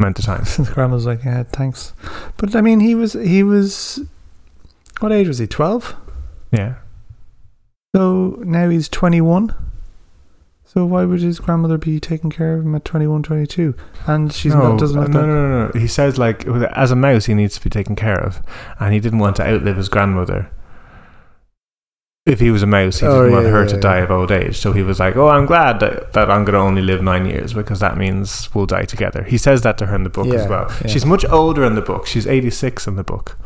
amount 0.00 0.18
of 0.18 0.24
time. 0.24 0.44
the 0.44 0.70
grandma's 0.72 1.06
like, 1.06 1.24
yeah, 1.24 1.42
thanks. 1.44 1.92
But 2.36 2.54
I 2.54 2.60
mean, 2.60 2.80
he 2.80 2.94
was 2.94 3.12
he 3.14 3.42
was 3.42 4.00
what 5.00 5.12
age 5.12 5.28
was 5.28 5.38
he? 5.38 5.46
Twelve. 5.46 5.96
Yeah, 6.52 6.74
So 7.96 8.40
now 8.44 8.68
he's 8.68 8.88
21. 8.88 9.52
So 10.64 10.84
why 10.86 11.04
would 11.04 11.20
his 11.20 11.40
grandmother 11.40 11.78
be 11.78 11.98
taking 11.98 12.30
care 12.30 12.56
of 12.56 12.64
him 12.64 12.76
at 12.76 12.84
21, 12.84 13.24
22? 13.24 13.74
And 14.06 14.32
she's 14.32 14.54
no, 14.54 14.70
not, 14.70 14.78
doesn't 14.78 15.00
look 15.00 15.10
no, 15.10 15.26
no, 15.26 15.48
no, 15.48 15.66
no. 15.66 15.80
He 15.80 15.88
says 15.88 16.16
like 16.16 16.46
as 16.46 16.92
a 16.92 16.96
mouse, 16.96 17.26
he 17.26 17.34
needs 17.34 17.54
to 17.56 17.60
be 17.64 17.70
taken 17.70 17.96
care 17.96 18.20
of, 18.20 18.40
and 18.78 18.94
he 18.94 19.00
didn't 19.00 19.18
want 19.18 19.36
to 19.36 19.46
outlive 19.46 19.76
his 19.76 19.88
grandmother. 19.88 20.48
If 22.26 22.40
he 22.40 22.50
was 22.50 22.62
a 22.62 22.66
mouse, 22.66 23.00
he 23.00 23.06
Oh, 23.06 23.24
didn't 23.24 23.32
want 23.34 23.46
her 23.48 23.62
yeah, 23.64 23.68
to 23.68 23.74
yeah. 23.74 23.80
die 23.82 23.98
of 23.98 24.10
old 24.10 24.32
age. 24.32 24.56
So 24.56 24.72
he 24.72 24.82
was 24.82 24.98
like, 24.98 25.14
"Oh, 25.14 25.28
I'm 25.28 25.44
glad 25.44 25.78
that, 25.80 26.14
that 26.14 26.30
I'm 26.30 26.46
going 26.46 26.54
to 26.54 26.58
only 26.58 26.80
live 26.80 27.02
nine 27.02 27.26
years 27.26 27.52
because 27.52 27.80
that 27.80 27.98
means 27.98 28.48
we'll 28.54 28.64
die 28.64 28.84
together." 28.86 29.24
He 29.24 29.36
says 29.36 29.60
that 29.60 29.76
to 29.78 29.86
her 29.86 29.94
in 29.94 30.04
the 30.04 30.08
book 30.10 30.28
as 30.28 30.48
well. 30.48 30.66
yeah. 30.80 30.86
She's 30.86 31.04
much 31.04 31.26
older 31.26 31.64
in 31.64 31.74
the 31.74 31.82
book. 31.82 32.06
She's 32.06 32.26
86 32.26 32.86
in 32.86 32.96
the 32.96 33.04
book. 33.04 33.36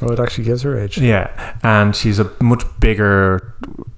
Oh, 0.00 0.12
it 0.12 0.18
actually 0.18 0.44
gives 0.44 0.62
her 0.62 0.78
age. 0.80 0.96
Yeah, 0.96 1.56
and 1.62 1.94
she's 1.94 2.18
a 2.18 2.30
much 2.40 2.64
bigger, 2.80 3.52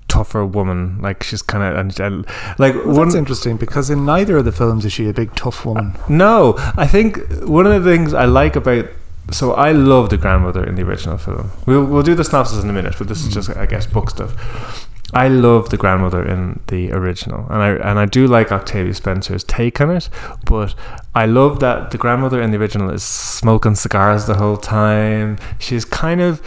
tougher 0.09 0.45
woman. 0.45 0.99
Like 1.01 1.23
she's 1.23 1.43
kind 1.43 1.63
of 1.63 1.77
and, 1.79 2.01
and 2.01 2.27
like 2.59 2.75
Well, 2.75 2.87
one. 2.97 3.09
that's 3.09 3.15
interesting 3.15 3.57
because 3.57 3.89
in 3.89 4.05
neither 4.05 4.37
of 4.39 4.45
the 4.45 4.53
films 4.53 4.85
is 4.85 4.93
she 4.93 5.09
a 5.09 5.13
big 5.13 5.37
tough 5.37 5.65
woman. 5.65 5.97
No, 6.09 6.55
I 6.77 6.89
think 6.89 7.19
one 7.45 7.67
of 7.69 7.85
the 7.85 7.89
things 7.89 8.13
I 8.15 8.25
like 8.25 8.57
about 8.57 8.87
so 9.31 9.53
I 9.53 9.73
love 9.73 10.11
the 10.11 10.17
grandmother 10.17 10.65
in 10.65 10.75
the 10.75 10.83
original 10.83 11.19
film. 11.19 11.51
We'll 11.67 11.85
we'll 11.85 12.03
do 12.03 12.15
the 12.15 12.25
synopsis 12.25 12.63
in 12.63 12.71
a 12.71 12.73
minute, 12.73 12.95
but 12.99 13.09
this 13.09 13.23
is 13.23 13.31
mm. 13.31 13.35
just 13.35 13.51
I 13.57 13.67
guess 13.67 13.87
book 13.87 14.11
stuff. 14.11 14.89
I 15.15 15.29
love 15.29 15.71
the 15.71 15.79
grandmother 15.79 16.23
in 16.23 16.61
the 16.67 16.93
original, 16.93 17.47
and 17.49 17.63
I 17.63 17.69
and 17.71 17.99
I 17.99 18.05
do 18.05 18.27
like 18.27 18.53
Octavia 18.53 18.93
Spencer's 18.93 19.43
take 19.45 19.81
on 19.81 19.91
it. 19.91 20.11
But 20.45 20.75
I 21.15 21.25
love 21.25 21.61
that 21.61 21.91
the 21.93 21.99
grandmother 21.99 22.43
in 22.43 22.51
the 22.51 22.59
original 22.59 22.91
is 22.91 23.03
smoking 23.03 23.75
cigars 23.75 24.27
the 24.27 24.35
whole 24.35 24.59
time. 24.59 25.39
She's 25.59 25.85
kind 25.85 26.21
of 26.21 26.43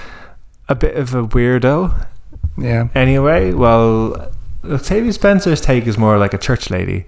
a 0.70 0.76
bit 0.76 0.96
of 0.96 1.16
a 1.16 1.24
weirdo, 1.24 2.08
Yeah. 2.58 2.90
anyway. 2.94 3.52
Well, 3.52 4.32
Octavia 4.64 5.12
Spencer's 5.14 5.60
take 5.60 5.88
is 5.88 5.98
more 5.98 6.20
like 6.20 6.34
a 6.34 6.38
church 6.38 6.70
lady 6.70 7.06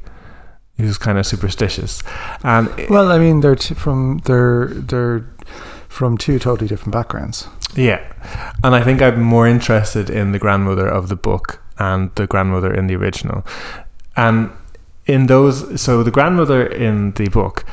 who's 0.78 0.98
kind 0.98 1.20
of 1.20 1.26
superstitious, 1.28 2.02
and 2.44 2.68
Well, 2.90 3.12
I 3.12 3.20
mean, 3.20 3.42
they're 3.42 3.56
t- 3.56 3.76
from 3.76 4.22
they're 4.26 4.70
they're 4.70 5.20
from 5.94 6.18
two 6.18 6.40
totally 6.40 6.68
different 6.68 6.92
backgrounds. 6.92 7.48
Yeah. 7.76 8.02
And 8.64 8.74
I 8.74 8.84
think 8.84 9.02
I'm 9.02 9.22
more 9.22 9.48
interested 9.48 10.10
in 10.10 10.32
the 10.32 10.40
grandmother 10.40 10.88
of 10.88 11.08
the 11.08 11.16
book 11.16 11.62
and 11.78 12.14
the 12.16 12.26
grandmother 12.26 12.74
in 12.74 12.88
the 12.88 12.96
original. 12.96 13.46
And 14.16 14.50
in 15.06 15.28
those, 15.28 15.80
so 15.80 16.02
the 16.02 16.10
grandmother 16.10 16.66
in 16.66 17.12
the 17.12 17.28
book, 17.30 17.64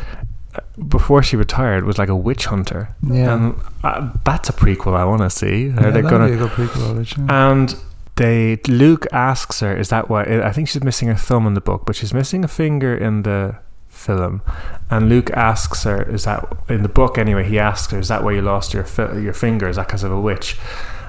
uh, 0.55 0.61
before 0.89 1.23
she 1.23 1.37
retired, 1.37 1.85
was 1.85 1.97
like 1.97 2.11
a 2.11 2.17
witch 2.17 2.45
hunter. 2.47 2.95
Yeah. 3.03 3.35
And 3.35 3.55
uh, 3.83 4.11
that's 4.25 4.51
a 4.51 4.53
prequel 4.53 4.95
I 4.95 5.05
want 5.05 5.23
to 5.23 5.31
see. 5.31 5.71
Are 5.71 5.85
yeah 5.85 5.91
they 5.91 6.03
gonna, 6.03 6.27
a 6.27 6.49
prequel. 6.49 7.31
And 7.31 7.75
they 8.17 8.57
Luke 8.69 9.07
asks 9.13 9.61
her, 9.61 9.75
"Is 9.75 9.89
that 9.89 10.11
why?" 10.11 10.25
I 10.25 10.53
think 10.53 10.69
she's 10.69 10.83
missing 10.83 11.09
her 11.09 11.15
thumb 11.15 11.47
in 11.47 11.55
the 11.55 11.61
book, 11.61 11.87
but 11.87 11.97
she's 11.97 12.13
missing 12.13 12.45
a 12.45 12.49
finger 12.49 12.95
in 12.95 13.23
the 13.23 13.57
film. 14.01 14.43
And 14.91 15.09
Luke 15.09 15.31
asks 15.33 15.85
her, 15.85 16.03
"Is 16.03 16.25
that 16.25 16.45
in 16.69 16.83
the 16.83 16.89
book 16.89 17.19
anyway?" 17.19 17.45
He 17.45 17.59
asks 17.59 17.93
her, 17.93 17.99
"Is 17.99 18.09
that 18.09 18.25
why 18.25 18.33
you 18.33 18.43
lost 18.43 18.75
your 18.75 18.85
fi- 18.85 19.19
your 19.19 19.33
finger? 19.35 19.69
Is 19.69 19.77
that 19.77 19.87
because 19.89 20.03
of 20.05 20.13
a 20.13 20.21
witch?" 20.21 20.57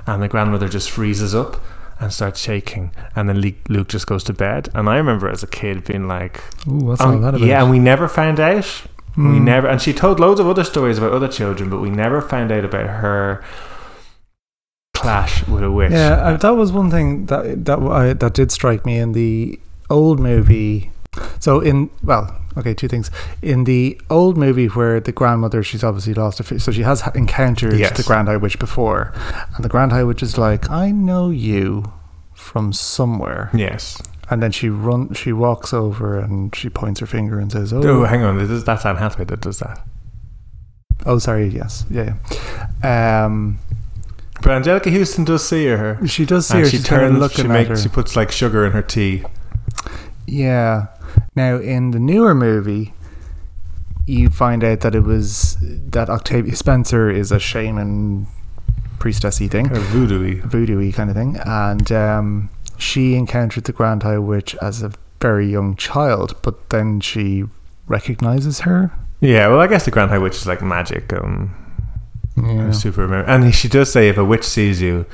And 0.07 0.21
the 0.21 0.27
grandmother 0.27 0.67
just 0.67 0.89
freezes 0.91 1.33
up 1.33 1.57
and 1.99 2.11
starts 2.11 2.39
shaking, 2.39 2.91
and 3.15 3.29
then 3.29 3.39
Luke 3.69 3.87
just 3.87 4.07
goes 4.07 4.23
to 4.25 4.33
bed. 4.33 4.69
And 4.73 4.89
I 4.89 4.97
remember 4.97 5.29
as 5.29 5.43
a 5.43 5.47
kid 5.47 5.83
being 5.85 6.07
like, 6.07 6.41
Ooh, 6.67 6.85
what's 6.87 7.01
um, 7.01 7.11
all 7.15 7.19
that 7.21 7.35
about? 7.35 7.47
"Yeah," 7.47 7.61
and 7.61 7.69
we 7.71 7.79
never 7.79 8.07
found 8.07 8.39
out. 8.39 8.83
We 9.17 9.23
Mm. 9.23 9.41
never, 9.43 9.67
and 9.67 9.81
she 9.81 9.93
told 9.93 10.19
loads 10.19 10.39
of 10.39 10.47
other 10.47 10.63
stories 10.63 10.97
about 10.97 11.11
other 11.11 11.27
children, 11.27 11.69
but 11.69 11.79
we 11.81 11.89
never 11.89 12.21
found 12.21 12.49
out 12.51 12.63
about 12.65 12.87
her 12.87 13.43
clash 14.95 15.45
with 15.47 15.63
a 15.63 15.71
witch. 15.71 15.91
Yeah, 15.91 16.13
uh, 16.13 16.37
that 16.37 16.55
was 16.55 16.71
one 16.71 16.89
thing 16.91 17.25
that 17.27 17.65
that 17.65 17.79
I, 17.79 18.13
that 18.13 18.33
did 18.33 18.51
strike 18.51 18.85
me 18.85 18.97
in 18.97 19.11
the 19.13 19.59
old 19.89 20.19
movie. 20.19 20.91
So 21.39 21.59
in 21.59 21.89
well, 22.03 22.33
okay, 22.57 22.73
two 22.73 22.87
things. 22.87 23.09
In 23.41 23.63
the 23.65 23.99
old 24.09 24.37
movie 24.37 24.67
where 24.67 24.99
the 24.99 25.11
grandmother, 25.11 25.63
she's 25.63 25.83
obviously 25.83 26.13
lost 26.13 26.39
a 26.39 26.43
fi- 26.43 26.57
so 26.57 26.71
she 26.71 26.81
has 26.83 27.03
encountered 27.15 27.73
Yes. 27.77 27.95
the 27.97 28.03
Grand 28.03 28.27
High 28.27 28.37
Witch 28.37 28.59
before, 28.59 29.13
and 29.55 29.63
the 29.65 29.69
Grand 29.69 29.91
High 29.91 30.03
Witch 30.03 30.21
is 30.23 30.37
like, 30.37 30.69
"I 30.69 30.91
know 30.91 31.29
you 31.29 31.91
from 32.33 32.73
somewhere," 32.73 33.49
Yes. 33.53 34.01
and 34.29 34.41
then 34.43 34.51
she 34.51 34.69
run, 34.69 35.13
she 35.13 35.31
walks 35.33 35.73
over 35.73 36.19
and 36.19 36.55
she 36.55 36.69
points 36.69 36.99
her 36.99 37.05
finger 37.05 37.39
and 37.39 37.51
says, 37.51 37.71
"Oh, 37.73 37.81
Oh, 37.83 38.03
hang 38.05 38.23
on. 38.23 38.37
This 38.37 38.49
is, 38.49 38.63
that's 38.63 38.85
Anne 38.85 38.97
Hathaway 38.97 39.25
that 39.25 39.41
does 39.41 39.59
that. 39.59 39.79
oh, 41.05 41.17
sorry, 41.19 41.47
yes, 41.47 41.85
yeah." 41.89 42.13
yeah. 42.83 43.25
Um, 43.25 43.59
But 44.43 44.63
Anjelica 44.63 44.91
Huston 44.91 45.23
does 45.23 45.47
see 45.47 45.67
her. 45.67 45.99
she 46.07 46.25
does 46.25 46.47
see 46.47 46.55
and 46.57 46.63
her. 46.65 46.69
she 46.69 46.79
turns. 46.79 47.33
She 47.33 47.41
at 47.43 47.47
makes. 47.47 47.69
her. 47.69 47.75
She 47.77 47.89
puts 47.89 48.15
like 48.15 48.31
sugar 48.31 48.65
in 48.65 48.71
her 48.71 48.81
tea. 48.81 49.23
Yeah. 50.27 50.87
Now, 51.35 51.57
in 51.57 51.91
the 51.91 51.99
newer 51.99 52.33
movie, 52.35 52.93
you 54.05 54.29
find 54.29 54.63
out 54.63 54.81
that 54.81 54.95
it 54.95 55.01
was 55.03 55.57
that 55.61 56.09
Octavia 56.09 56.55
Spencer 56.55 57.09
is 57.09 57.31
a 57.31 57.39
shaman, 57.39 58.27
priestessy 58.99 59.49
thing, 59.49 59.65
Kind 59.65 59.77
of 59.77 59.83
voodoo-y. 59.85 60.41
voodoo-y 60.45 60.91
kind 60.91 61.09
of 61.09 61.15
thing, 61.15 61.37
and 61.45 61.91
um, 61.91 62.49
she 62.77 63.15
encountered 63.15 63.63
the 63.65 63.71
Grand 63.73 64.03
High 64.03 64.17
Witch 64.17 64.55
as 64.61 64.81
a 64.83 64.91
very 65.21 65.49
young 65.49 65.75
child, 65.75 66.35
but 66.41 66.69
then 66.69 66.99
she 66.99 67.45
recognizes 67.87 68.61
her. 68.61 68.91
Yeah. 69.19 69.47
Well, 69.49 69.59
I 69.59 69.67
guess 69.67 69.85
the 69.85 69.91
Grand 69.91 70.09
High 70.09 70.17
Witch 70.17 70.35
is 70.35 70.47
like 70.47 70.61
magic. 70.63 71.13
Um, 71.13 71.55
Yeah. 72.35 72.71
super. 72.71 73.13
And 73.13 73.53
she 73.53 73.67
does 73.67 73.91
say 73.91 74.09
if 74.09 74.17
a 74.17 74.25
witch 74.25 74.43
sees 74.43 74.81
you, 74.81 75.05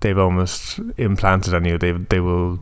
they've 0.00 0.18
almost 0.18 0.78
implanted 0.98 1.54
on 1.54 1.64
you. 1.64 1.78
They 1.78 1.92
they 1.92 2.20
will 2.20 2.60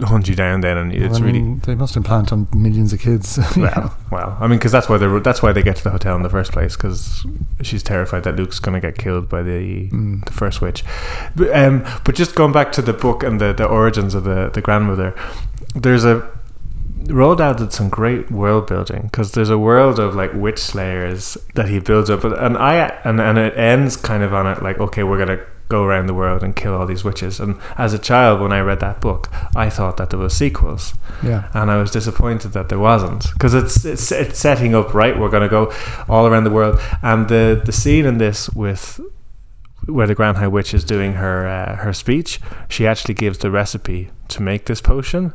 hunt 0.00 0.28
you 0.28 0.34
down. 0.34 0.60
Then 0.62 0.76
and 0.76 0.92
it's 0.92 1.18
I 1.20 1.24
really 1.24 1.54
they 1.66 1.74
must 1.74 1.96
implant 1.96 2.32
on 2.32 2.48
millions 2.54 2.92
of 2.92 3.00
kids. 3.00 3.38
well, 3.56 3.96
well, 4.10 4.36
I 4.40 4.46
mean, 4.46 4.58
because 4.58 4.72
that's 4.72 4.88
why 4.88 4.96
they 4.98 5.06
that's 5.20 5.42
why 5.42 5.52
they 5.52 5.62
get 5.62 5.76
to 5.76 5.84
the 5.84 5.90
hotel 5.90 6.16
in 6.16 6.22
the 6.22 6.30
first 6.30 6.52
place. 6.52 6.76
Because 6.76 7.26
she's 7.62 7.82
terrified 7.82 8.24
that 8.24 8.36
Luke's 8.36 8.58
going 8.58 8.80
to 8.80 8.86
get 8.86 8.98
killed 8.98 9.28
by 9.28 9.42
the 9.42 9.88
Mm. 9.90 10.24
the 10.24 10.32
first 10.32 10.60
witch. 10.60 10.84
But, 11.36 11.54
um, 11.56 11.84
but 12.04 12.14
just 12.14 12.34
going 12.34 12.52
back 12.52 12.72
to 12.72 12.82
the 12.82 12.92
book 12.92 13.22
and 13.22 13.40
the 13.40 13.52
the 13.52 13.66
origins 13.66 14.14
of 14.14 14.24
the 14.24 14.50
the 14.52 14.60
grandmother, 14.60 15.14
there's 15.74 16.04
a 16.04 16.28
Roald 17.06 17.38
Dahl 17.38 17.54
did 17.54 17.72
some 17.72 17.88
great 17.88 18.30
world 18.30 18.68
building 18.68 19.02
because 19.02 19.32
there's 19.32 19.50
a 19.50 19.58
world 19.58 19.98
of 19.98 20.14
like 20.14 20.32
witch 20.34 20.58
slayers 20.60 21.36
that 21.54 21.68
he 21.68 21.80
builds 21.80 22.08
up, 22.10 22.22
and 22.24 22.56
I 22.56 22.76
and 23.04 23.20
and 23.20 23.38
it 23.38 23.56
ends 23.56 23.96
kind 23.96 24.22
of 24.22 24.32
on 24.32 24.46
it 24.46 24.62
like 24.62 24.78
okay, 24.78 25.02
we're 25.02 25.18
gonna 25.18 25.40
go 25.76 25.82
around 25.88 26.06
the 26.08 26.14
world 26.22 26.42
and 26.44 26.54
kill 26.62 26.74
all 26.76 26.86
these 26.86 27.04
witches. 27.08 27.40
And 27.40 27.52
as 27.76 27.92
a 27.94 27.98
child, 28.10 28.40
when 28.42 28.52
I 28.58 28.60
read 28.70 28.80
that 28.80 29.00
book, 29.00 29.22
I 29.64 29.70
thought 29.76 29.96
that 29.96 30.08
there 30.10 30.18
was 30.26 30.34
sequels 30.42 30.94
Yeah. 31.22 31.42
and 31.58 31.70
I 31.70 31.76
was 31.82 31.90
disappointed 31.98 32.52
that 32.52 32.68
there 32.68 32.78
wasn't 32.90 33.22
because 33.32 33.54
it's, 33.60 33.84
it's 33.84 34.12
it's 34.12 34.38
setting 34.38 34.74
up 34.80 34.88
right. 34.94 35.14
We're 35.18 35.30
going 35.36 35.48
to 35.50 35.56
go 35.58 35.64
all 36.08 36.24
around 36.28 36.44
the 36.44 36.54
world, 36.58 36.76
and 37.02 37.28
the 37.28 37.44
the 37.68 37.72
scene 37.72 38.06
in 38.10 38.18
this 38.18 38.48
with 38.64 39.00
where 39.86 40.06
the 40.06 40.14
Grand 40.14 40.36
High 40.38 40.48
Witch 40.56 40.74
is 40.74 40.84
doing 40.84 41.12
her 41.14 41.36
uh, 41.58 41.76
her 41.84 41.92
speech, 41.92 42.40
she 42.68 42.86
actually 42.86 43.14
gives 43.14 43.38
the 43.38 43.50
recipe 43.50 44.10
to 44.28 44.42
make 44.42 44.62
this 44.66 44.80
potion. 44.80 45.32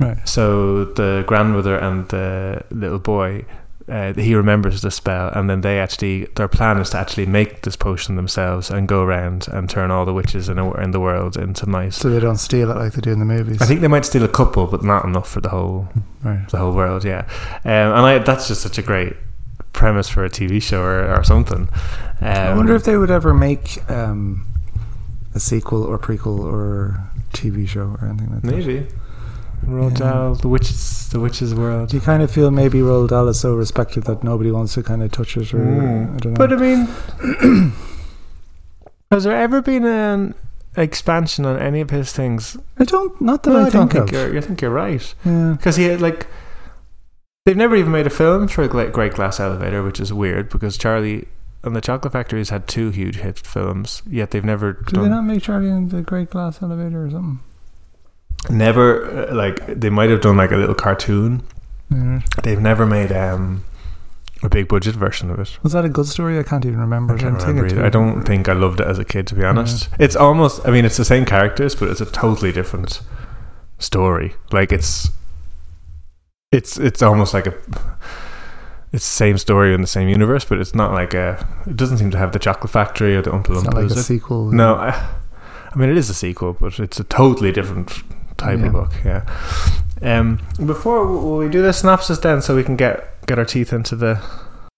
Right. 0.00 0.18
So 0.28 0.84
the 1.00 1.24
grandmother 1.26 1.76
and 1.86 2.08
the 2.08 2.62
little 2.70 3.00
boy. 3.16 3.44
Uh, 3.88 4.12
he 4.12 4.34
remembers 4.34 4.82
the 4.82 4.90
spell, 4.90 5.30
and 5.34 5.48
then 5.48 5.62
they 5.62 5.80
actually 5.80 6.26
their 6.36 6.46
plan 6.48 6.76
is 6.78 6.90
to 6.90 6.98
actually 6.98 7.24
make 7.24 7.62
this 7.62 7.74
potion 7.74 8.16
themselves 8.16 8.68
and 8.70 8.86
go 8.86 9.02
around 9.02 9.48
and 9.50 9.70
turn 9.70 9.90
all 9.90 10.04
the 10.04 10.12
witches 10.12 10.48
in, 10.50 10.58
a, 10.58 10.70
in 10.82 10.90
the 10.90 11.00
world 11.00 11.38
into 11.38 11.66
mice. 11.66 11.96
So 11.96 12.10
they 12.10 12.20
don't 12.20 12.36
steal 12.36 12.70
it 12.70 12.76
like 12.76 12.92
they 12.92 13.00
do 13.00 13.12
in 13.12 13.18
the 13.18 13.24
movies. 13.24 13.62
I 13.62 13.66
think 13.66 13.80
they 13.80 13.88
might 13.88 14.04
steal 14.04 14.24
a 14.24 14.28
couple, 14.28 14.66
but 14.66 14.84
not 14.84 15.04
enough 15.06 15.28
for 15.30 15.40
the 15.40 15.48
whole 15.48 15.88
Right. 16.22 16.46
the 16.50 16.58
whole 16.58 16.74
world. 16.74 17.04
Yeah, 17.04 17.20
um, 17.64 17.70
and 17.96 18.06
I, 18.06 18.18
that's 18.18 18.46
just 18.48 18.60
such 18.60 18.76
a 18.76 18.82
great 18.82 19.14
premise 19.72 20.08
for 20.08 20.24
a 20.24 20.28
TV 20.28 20.60
show 20.60 20.82
or, 20.82 21.14
or 21.14 21.24
something. 21.24 21.68
Um, 22.20 22.26
I 22.26 22.54
wonder 22.54 22.74
if 22.74 22.84
they 22.84 22.96
would 22.98 23.10
ever 23.10 23.32
make 23.32 23.78
um, 23.90 24.44
a 25.34 25.40
sequel 25.40 25.82
or 25.84 25.98
prequel 25.98 26.40
or 26.40 27.00
TV 27.32 27.66
show 27.66 27.96
or 28.00 28.08
anything 28.08 28.32
like 28.34 28.42
that. 28.42 28.54
maybe 28.54 28.86
Roald 29.64 29.92
Yeah. 29.98 30.10
Dahl, 30.10 30.34
the 30.34 30.48
witches 30.48 30.78
It's 31.08 31.14
the 31.14 31.20
witch's 31.20 31.54
world. 31.54 31.88
Do 31.88 31.96
you 31.96 32.02
kind 32.02 32.22
of 32.22 32.30
feel 32.30 32.50
maybe 32.50 32.80
Roald 32.80 33.08
Dahl 33.08 33.28
is 33.28 33.40
so 33.40 33.54
respected 33.54 34.04
that 34.04 34.22
nobody 34.22 34.50
wants 34.50 34.74
to 34.74 34.82
kind 34.82 35.02
of 35.02 35.10
touch 35.10 35.38
it, 35.38 35.54
or 35.54 35.58
Mm. 35.58 36.14
I 36.14 36.18
don't 36.18 36.32
know? 36.34 36.36
But 36.36 36.52
I 36.52 36.56
mean, 36.56 37.72
has 39.10 39.24
there 39.24 39.34
ever 39.34 39.62
been 39.62 39.86
an 39.86 40.34
expansion 40.76 41.46
on 41.46 41.58
any 41.58 41.80
of 41.80 41.88
his 41.88 42.12
things? 42.12 42.58
I 42.78 42.84
don't. 42.84 43.18
Not 43.22 43.42
that 43.44 43.50
No, 43.52 43.56
I, 43.64 43.70
don't 43.70 43.88
think, 43.90 43.92
think 44.10 44.22
of. 44.22 44.32
you're. 44.32 44.36
I 44.36 44.40
think 44.42 44.60
you're 44.60 44.70
right 44.70 45.14
Yeah. 45.24 45.54
because 45.56 45.76
he 45.76 45.84
had 45.84 46.02
like. 46.02 46.26
They've 47.46 47.56
never 47.56 47.74
even 47.74 47.90
made 47.92 48.06
a 48.06 48.10
film 48.10 48.46
for 48.46 48.68
Gla- 48.68 48.90
Great 48.90 49.14
Glass 49.14 49.40
Elevator, 49.40 49.82
which 49.82 50.00
is 50.00 50.12
weird 50.12 50.50
because 50.50 50.76
Charlie 50.76 51.26
and 51.64 51.74
the 51.74 51.80
Chocolate 51.80 52.12
Factory 52.12 52.40
has 52.40 52.50
had 52.50 52.68
two 52.68 52.90
huge 52.90 53.16
hit 53.16 53.38
films, 53.38 54.02
yet 54.06 54.32
they've 54.32 54.44
never 54.44 54.74
Did 54.74 54.92
done 54.96 55.04
they 55.04 55.08
not 55.08 55.22
make 55.24 55.42
Charlie 55.42 55.70
in 55.70 55.88
the 55.88 56.02
Great 56.02 56.28
Glass 56.28 56.60
Elevator 56.60 57.06
or 57.06 57.10
something? 57.10 57.38
Never 58.50 59.28
uh, 59.30 59.34
like 59.34 59.66
they 59.66 59.90
might 59.90 60.10
have 60.10 60.20
done 60.20 60.36
like 60.36 60.52
a 60.52 60.56
little 60.56 60.74
cartoon. 60.74 61.42
Yeah. 61.90 62.20
They've 62.42 62.60
never 62.60 62.86
made 62.86 63.12
um 63.12 63.64
a 64.42 64.48
big 64.48 64.68
budget 64.68 64.94
version 64.94 65.30
of 65.30 65.38
it. 65.40 65.58
Was 65.62 65.72
that 65.72 65.84
a 65.84 65.88
good 65.88 66.06
story? 66.06 66.38
I 66.38 66.42
can't 66.44 66.64
even 66.64 66.78
remember. 66.78 67.14
I 67.14 67.18
can't 67.18 67.40
remember 67.40 67.66
either. 67.66 67.84
I 67.84 67.88
don't 67.88 68.22
think 68.22 68.48
I 68.48 68.52
loved 68.52 68.80
it 68.80 68.86
as 68.86 68.98
a 68.98 69.04
kid, 69.04 69.26
to 69.28 69.34
be 69.34 69.44
honest. 69.44 69.88
It's 69.98 70.14
almost, 70.14 70.64
I 70.66 70.70
mean, 70.70 70.84
it's 70.84 70.96
the 70.96 71.04
same 71.04 71.24
characters, 71.24 71.74
but 71.74 71.88
it's 71.88 72.00
a 72.00 72.06
totally 72.06 72.52
different 72.52 73.00
story. 73.78 74.34
Like 74.52 74.70
it's, 74.70 75.08
it's, 76.52 76.78
it's 76.78 77.02
almost 77.02 77.34
like 77.34 77.48
a, 77.48 77.54
it's 78.92 79.04
the 79.04 79.16
same 79.16 79.38
story 79.38 79.74
in 79.74 79.80
the 79.80 79.88
same 79.88 80.08
universe, 80.08 80.44
but 80.44 80.60
it's 80.60 80.74
not 80.74 80.92
like 80.92 81.14
a. 81.14 81.44
It 81.66 81.76
doesn't 81.76 81.98
seem 81.98 82.12
to 82.12 82.18
have 82.18 82.30
the 82.32 82.38
Chocolate 82.38 82.70
Factory 82.70 83.16
or 83.16 83.22
the 83.22 83.30
Oompa 83.30 83.56
It's 83.56 83.64
not 83.64 83.74
like 83.74 83.84
a 83.86 83.88
Loompas. 83.88 84.04
sequel. 84.04 84.52
no, 84.52 84.76
I, 84.76 84.90
I 85.72 85.76
mean 85.76 85.88
it 85.90 85.96
is 85.96 86.08
a 86.10 86.14
sequel, 86.14 86.52
but 86.52 86.78
it's 86.78 87.00
a 87.00 87.04
totally 87.04 87.50
different 87.50 87.90
type 88.38 88.58
Yeah. 88.60 88.66
of 88.66 88.72
book. 88.72 88.92
Yeah. 89.04 89.24
Um. 90.02 90.40
Before 90.64 91.04
will 91.06 91.38
we 91.38 91.48
do 91.48 91.60
the 91.62 91.72
synopsis 91.72 92.18
then, 92.18 92.40
so 92.40 92.56
we 92.56 92.64
can 92.64 92.76
get 92.76 93.26
get 93.26 93.38
our 93.38 93.44
teeth 93.44 93.72
into 93.72 93.94
the 93.96 94.20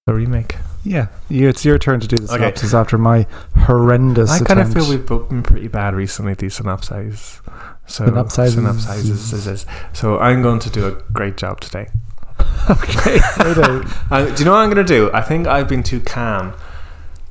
the 0.07 0.15
remake. 0.15 0.57
Yeah, 0.83 1.09
you, 1.29 1.47
it's 1.47 1.63
your 1.63 1.79
turn 1.79 2.01
to 2.01 2.09
do 2.09 2.17
the 2.17 2.25
Okay. 2.25 2.37
synopsis 2.41 2.73
after 2.75 2.97
my 2.97 3.27
horrendous. 3.55 4.31
I 4.31 4.45
kind 4.45 4.61
of 4.61 4.73
feel 4.73 4.89
we've 4.89 5.05
both 5.07 5.29
been 5.29 5.43
pretty 5.43 5.69
bad 5.69 5.95
recently. 5.95 6.33
These 6.35 6.55
synopses. 6.55 7.41
So 7.87 8.07
Synopsizes. 8.07 8.55
synopsizes. 8.57 9.67
So 9.97 10.19
I'm 10.19 10.41
going 10.43 10.59
to 10.61 10.71
do 10.71 10.87
a 10.87 10.93
great 11.13 11.37
job 11.37 11.61
today. 11.61 11.89
okay. 12.71 13.19
Uh, 14.11 14.25
do 14.35 14.39
you 14.39 14.45
know 14.45 14.53
what 14.53 14.59
I'm 14.61 14.71
going 14.73 14.85
to 14.85 14.85
do? 14.85 15.11
I 15.13 15.21
think 15.23 15.47
I've 15.47 15.69
been 15.69 15.83
too 15.83 16.01
calm 16.01 16.55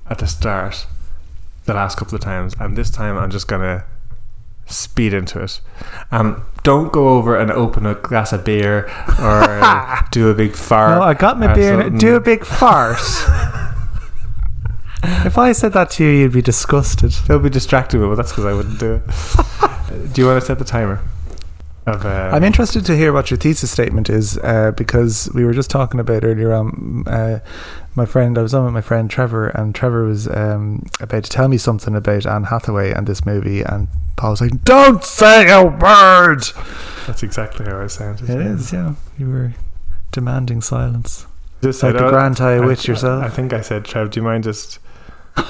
at 0.10 0.20
the 0.20 0.28
start 0.28 0.86
the 1.66 1.74
last 1.74 1.98
couple 1.98 2.16
of 2.16 2.22
times, 2.22 2.56
and 2.60 2.78
this 2.78 2.90
time 2.90 3.18
I'm 3.18 3.30
just 3.32 3.48
going 3.48 3.62
to 3.62 3.84
speed 4.70 5.14
into 5.14 5.42
it. 5.42 5.62
Um, 6.12 6.44
don't 6.64 6.92
go 6.92 7.10
over 7.10 7.38
and 7.38 7.52
open 7.52 7.86
a 7.86 7.96
glass 7.96 8.34
of 8.34 8.46
beer 8.46 8.90
or 9.20 10.00
do 10.12 10.30
a 10.30 10.34
big 10.34 10.56
fart. 10.56 11.00
No, 11.00 11.04
I 11.04 11.14
got 11.14 11.40
my 11.40 11.54
beer. 11.54 11.74
and 11.74 11.84
something. 11.84 11.98
Do 11.98 12.16
a 12.16 12.20
big 12.20 12.46
fart. 12.46 12.98
if 15.26 15.38
I 15.38 15.52
said 15.52 15.74
that 15.74 15.90
to 15.92 16.04
you, 16.04 16.12
you'd 16.12 16.34
be 16.34 16.42
disgusted. 16.42 17.12
They'll 17.28 17.40
be 17.40 17.50
distracted, 17.50 18.00
but 18.00 18.16
that's 18.16 18.32
because 18.32 18.46
I 18.46 18.54
wouldn't 18.54 18.80
do 18.80 18.96
it. 18.96 19.04
do 20.14 20.22
you 20.22 20.28
want 20.28 20.40
to 20.40 20.46
set 20.46 20.60
the 20.60 20.66
timer? 20.66 21.00
Of, 21.90 22.06
uh, 22.06 22.30
I'm 22.34 22.44
interested 22.44 22.86
to 22.86 22.96
hear 22.96 23.12
what 23.14 23.30
your 23.32 23.38
thesis 23.38 23.72
statement 23.72 24.10
is 24.10 24.38
uh, 24.40 24.72
because 24.72 25.30
we 25.34 25.44
were 25.46 25.54
just 25.54 25.70
talking 25.70 26.00
about 26.00 26.24
earlier 26.24 26.54
on. 26.54 27.04
Uh, 27.08 27.40
my 27.96 28.06
friend, 28.06 28.38
I 28.38 28.42
was 28.42 28.54
on 28.54 28.66
with 28.66 28.74
my 28.74 28.82
friend 28.82 29.10
Trevor, 29.10 29.48
and 29.50 29.74
Trevor 29.76 30.06
was 30.06 30.28
um, 30.28 30.86
about 31.00 31.24
to 31.26 31.30
tell 31.30 31.48
me 31.48 31.58
something 31.58 31.96
about 31.96 32.26
Anne 32.26 32.46
Hathaway 32.46 32.92
and 32.92 33.08
this 33.08 33.26
movie, 33.26 33.62
and 33.62 33.88
Paul 34.16 34.32
was 34.32 34.42
like, 34.42 34.64
"Don't 34.64 35.04
say 35.04 35.50
a 35.52 35.64
word." 35.66 36.44
That's 37.08 37.24
exactly 37.24 37.66
how 37.66 37.82
I 37.82 37.88
sounded. 37.88 38.30
It 38.30 38.40
is, 38.40 38.72
yeah. 38.72 38.94
You 39.18 39.30
were 39.30 39.54
demanding 40.12 40.62
silence, 40.62 41.26
Just 41.62 41.82
like 41.84 41.94
said, 41.94 42.00
the 42.02 42.08
"Oh, 42.08 42.12
Grand 42.12 42.38
High 42.38 42.60
Witch 42.60 42.88
I- 42.88 42.92
yourself. 42.94 43.24
I 43.24 43.30
think 43.30 43.52
I 43.54 43.62
said, 43.62 43.86
Trev, 43.86 44.12
do 44.12 44.20
you 44.20 44.24
mind 44.24 44.44
just? 44.44 44.80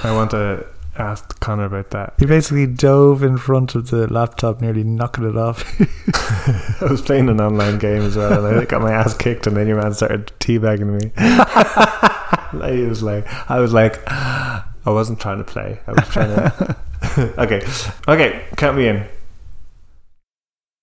I 0.03 0.13
want 0.13 0.31
to 0.31 0.65
ask 0.99 1.39
Connor 1.39 1.65
about 1.65 1.91
that. 1.91 2.13
He 2.17 2.25
basically 2.25 2.67
dove 2.67 3.23
in 3.23 3.37
front 3.37 3.75
of 3.75 3.89
the 3.89 4.11
laptop, 4.11 4.61
nearly 4.61 4.83
knocking 4.83 5.29
it 5.29 5.37
off. 5.37 5.63
I 6.81 6.85
was 6.91 7.01
playing 7.01 7.29
an 7.29 7.39
online 7.39 7.79
game 7.79 8.01
as 8.01 8.15
well, 8.15 8.45
and 8.45 8.59
I 8.59 8.65
got 8.65 8.81
my 8.81 8.91
ass 8.91 9.15
kicked, 9.15 9.47
and 9.47 9.55
then 9.55 9.67
your 9.67 9.81
man 9.81 9.93
started 9.93 10.31
teabagging 10.39 11.01
me. 11.01 11.11
I 11.17 12.85
was 12.87 13.01
like, 13.03 13.25
I 13.49 13.59
was 13.59 13.73
like, 13.73 14.01
I 14.07 14.63
wasn't 14.85 15.19
trying 15.19 15.37
to 15.39 15.43
play. 15.43 15.79
I 15.87 15.91
was 15.91 16.07
trying 16.09 16.35
to. 16.35 16.77
okay, 17.37 17.61
okay, 18.07 18.45
count 18.57 18.77
me 18.77 18.87
in. 18.87 19.07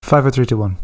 Five, 0.02 0.24
four, 0.24 0.30
three, 0.30 0.46
two, 0.46 0.56
one. 0.56 0.78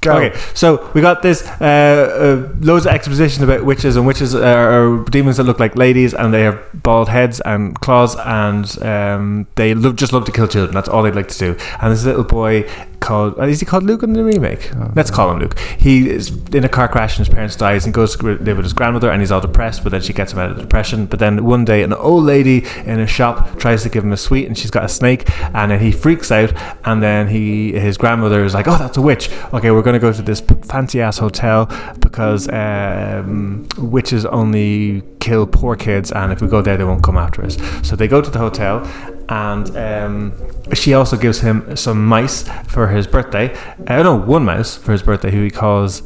Go. 0.00 0.16
Okay, 0.18 0.38
so 0.54 0.88
we 0.94 1.00
got 1.00 1.22
this 1.22 1.42
uh, 1.60 1.64
uh, 1.64 2.54
loads 2.60 2.86
of 2.86 2.92
exposition 2.92 3.42
about 3.42 3.64
witches, 3.64 3.96
and 3.96 4.06
witches 4.06 4.34
are, 4.34 4.98
are 5.00 5.04
demons 5.04 5.38
that 5.38 5.44
look 5.44 5.58
like 5.58 5.74
ladies, 5.74 6.14
and 6.14 6.32
they 6.32 6.42
have 6.42 6.60
bald 6.74 7.08
heads 7.08 7.40
and 7.40 7.78
claws, 7.80 8.14
and 8.16 8.82
um, 8.82 9.46
they 9.56 9.74
love, 9.74 9.96
just 9.96 10.12
love 10.12 10.24
to 10.26 10.32
kill 10.32 10.46
children. 10.48 10.74
That's 10.74 10.88
all 10.88 11.02
they'd 11.02 11.14
like 11.14 11.28
to 11.28 11.38
do. 11.38 11.56
And 11.80 11.92
this 11.92 12.04
little 12.04 12.24
boy 12.24 12.68
called 13.06 13.38
uh, 13.38 13.44
is 13.44 13.60
he 13.60 13.66
called 13.66 13.84
Luke 13.84 14.02
in 14.02 14.12
the 14.12 14.24
remake? 14.24 14.74
Oh, 14.76 14.90
Let's 14.94 15.10
call 15.10 15.30
him 15.30 15.38
Luke. 15.38 15.58
He 15.78 16.10
is 16.10 16.30
in 16.52 16.64
a 16.64 16.68
car 16.68 16.88
crash, 16.88 17.16
and 17.16 17.26
his 17.26 17.32
parents 17.32 17.56
dies, 17.56 17.84
and 17.84 17.94
goes 17.94 18.16
to 18.16 18.26
live 18.26 18.56
with 18.56 18.64
his 18.64 18.72
grandmother, 18.72 19.10
and 19.10 19.22
he's 19.22 19.30
all 19.30 19.40
depressed. 19.40 19.82
But 19.82 19.92
then 19.92 20.02
she 20.02 20.12
gets 20.12 20.32
him 20.32 20.40
out 20.40 20.50
of 20.50 20.56
the 20.56 20.62
depression. 20.62 21.06
But 21.06 21.20
then 21.20 21.44
one 21.44 21.64
day, 21.64 21.82
an 21.82 21.92
old 21.92 22.24
lady 22.24 22.64
in 22.84 22.98
a 22.98 23.06
shop 23.06 23.58
tries 23.58 23.82
to 23.84 23.88
give 23.88 24.02
him 24.04 24.12
a 24.12 24.16
sweet, 24.16 24.46
and 24.46 24.58
she's 24.58 24.70
got 24.70 24.84
a 24.84 24.88
snake, 24.88 25.22
and 25.54 25.70
then 25.70 25.80
he 25.80 25.92
freaks 25.92 26.30
out, 26.32 26.52
and 26.84 27.02
then 27.02 27.28
he 27.28 27.72
his 27.72 27.96
grandmother 27.96 28.44
is 28.44 28.54
like, 28.54 28.66
"Oh, 28.66 28.76
that's 28.76 28.96
a 28.96 29.02
witch. 29.02 29.30
Okay, 29.54 29.70
we're 29.70 29.82
going 29.82 30.00
to 30.00 30.06
go 30.08 30.12
to 30.12 30.22
this 30.22 30.40
fancy 30.64 31.00
ass 31.00 31.18
hotel 31.18 31.66
because 32.00 32.48
um, 32.48 33.68
witches 33.78 34.26
only 34.26 35.02
kill 35.20 35.46
poor 35.46 35.76
kids, 35.76 36.10
and 36.10 36.32
if 36.32 36.42
we 36.42 36.48
go 36.48 36.60
there, 36.60 36.76
they 36.76 36.84
won't 36.84 37.04
come 37.04 37.16
after 37.16 37.44
us." 37.44 37.56
So 37.82 37.94
they 37.94 38.08
go 38.08 38.20
to 38.20 38.30
the 38.30 38.40
hotel, 38.40 38.80
and 39.28 39.76
um, 39.76 40.74
she 40.74 40.94
also 40.94 41.16
gives 41.16 41.40
him 41.40 41.76
some 41.76 42.06
mice 42.06 42.48
for 42.68 42.88
his 42.88 43.06
birthday. 43.06 43.56
Uh, 43.86 44.02
no, 44.02 44.16
one 44.16 44.44
mouse 44.44 44.76
for 44.76 44.92
his 44.92 45.02
birthday, 45.02 45.30
who 45.30 45.42
he 45.42 45.50
calls 45.50 46.02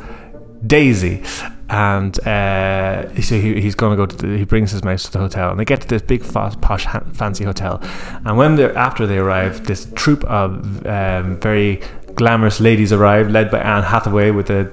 Daisy. 0.66 1.22
And 1.68 2.18
uh, 2.26 3.14
so 3.22 3.36
he, 3.36 3.60
he's 3.60 3.76
going 3.76 3.92
to 3.92 3.96
go 3.96 4.04
to 4.04 4.16
the, 4.16 4.38
he 4.38 4.44
brings 4.44 4.72
his 4.72 4.82
mouse 4.82 5.04
to 5.04 5.12
the 5.12 5.18
hotel, 5.18 5.50
and 5.50 5.60
they 5.60 5.64
get 5.64 5.82
to 5.82 5.86
this 5.86 6.02
big, 6.02 6.24
fast, 6.24 6.60
posh, 6.60 6.84
ha- 6.84 7.04
fancy 7.12 7.44
hotel. 7.44 7.80
And 8.24 8.36
when 8.36 8.56
they 8.56 8.64
are 8.64 8.76
after 8.76 9.06
they 9.06 9.18
arrive, 9.18 9.66
this 9.66 9.86
troop 9.94 10.24
of 10.24 10.84
um, 10.86 11.38
very 11.40 11.80
glamorous 12.14 12.58
ladies 12.58 12.92
arrive, 12.92 13.30
led 13.30 13.52
by 13.52 13.60
Anne 13.60 13.84
Hathaway 13.84 14.32
with 14.32 14.50
a 14.50 14.64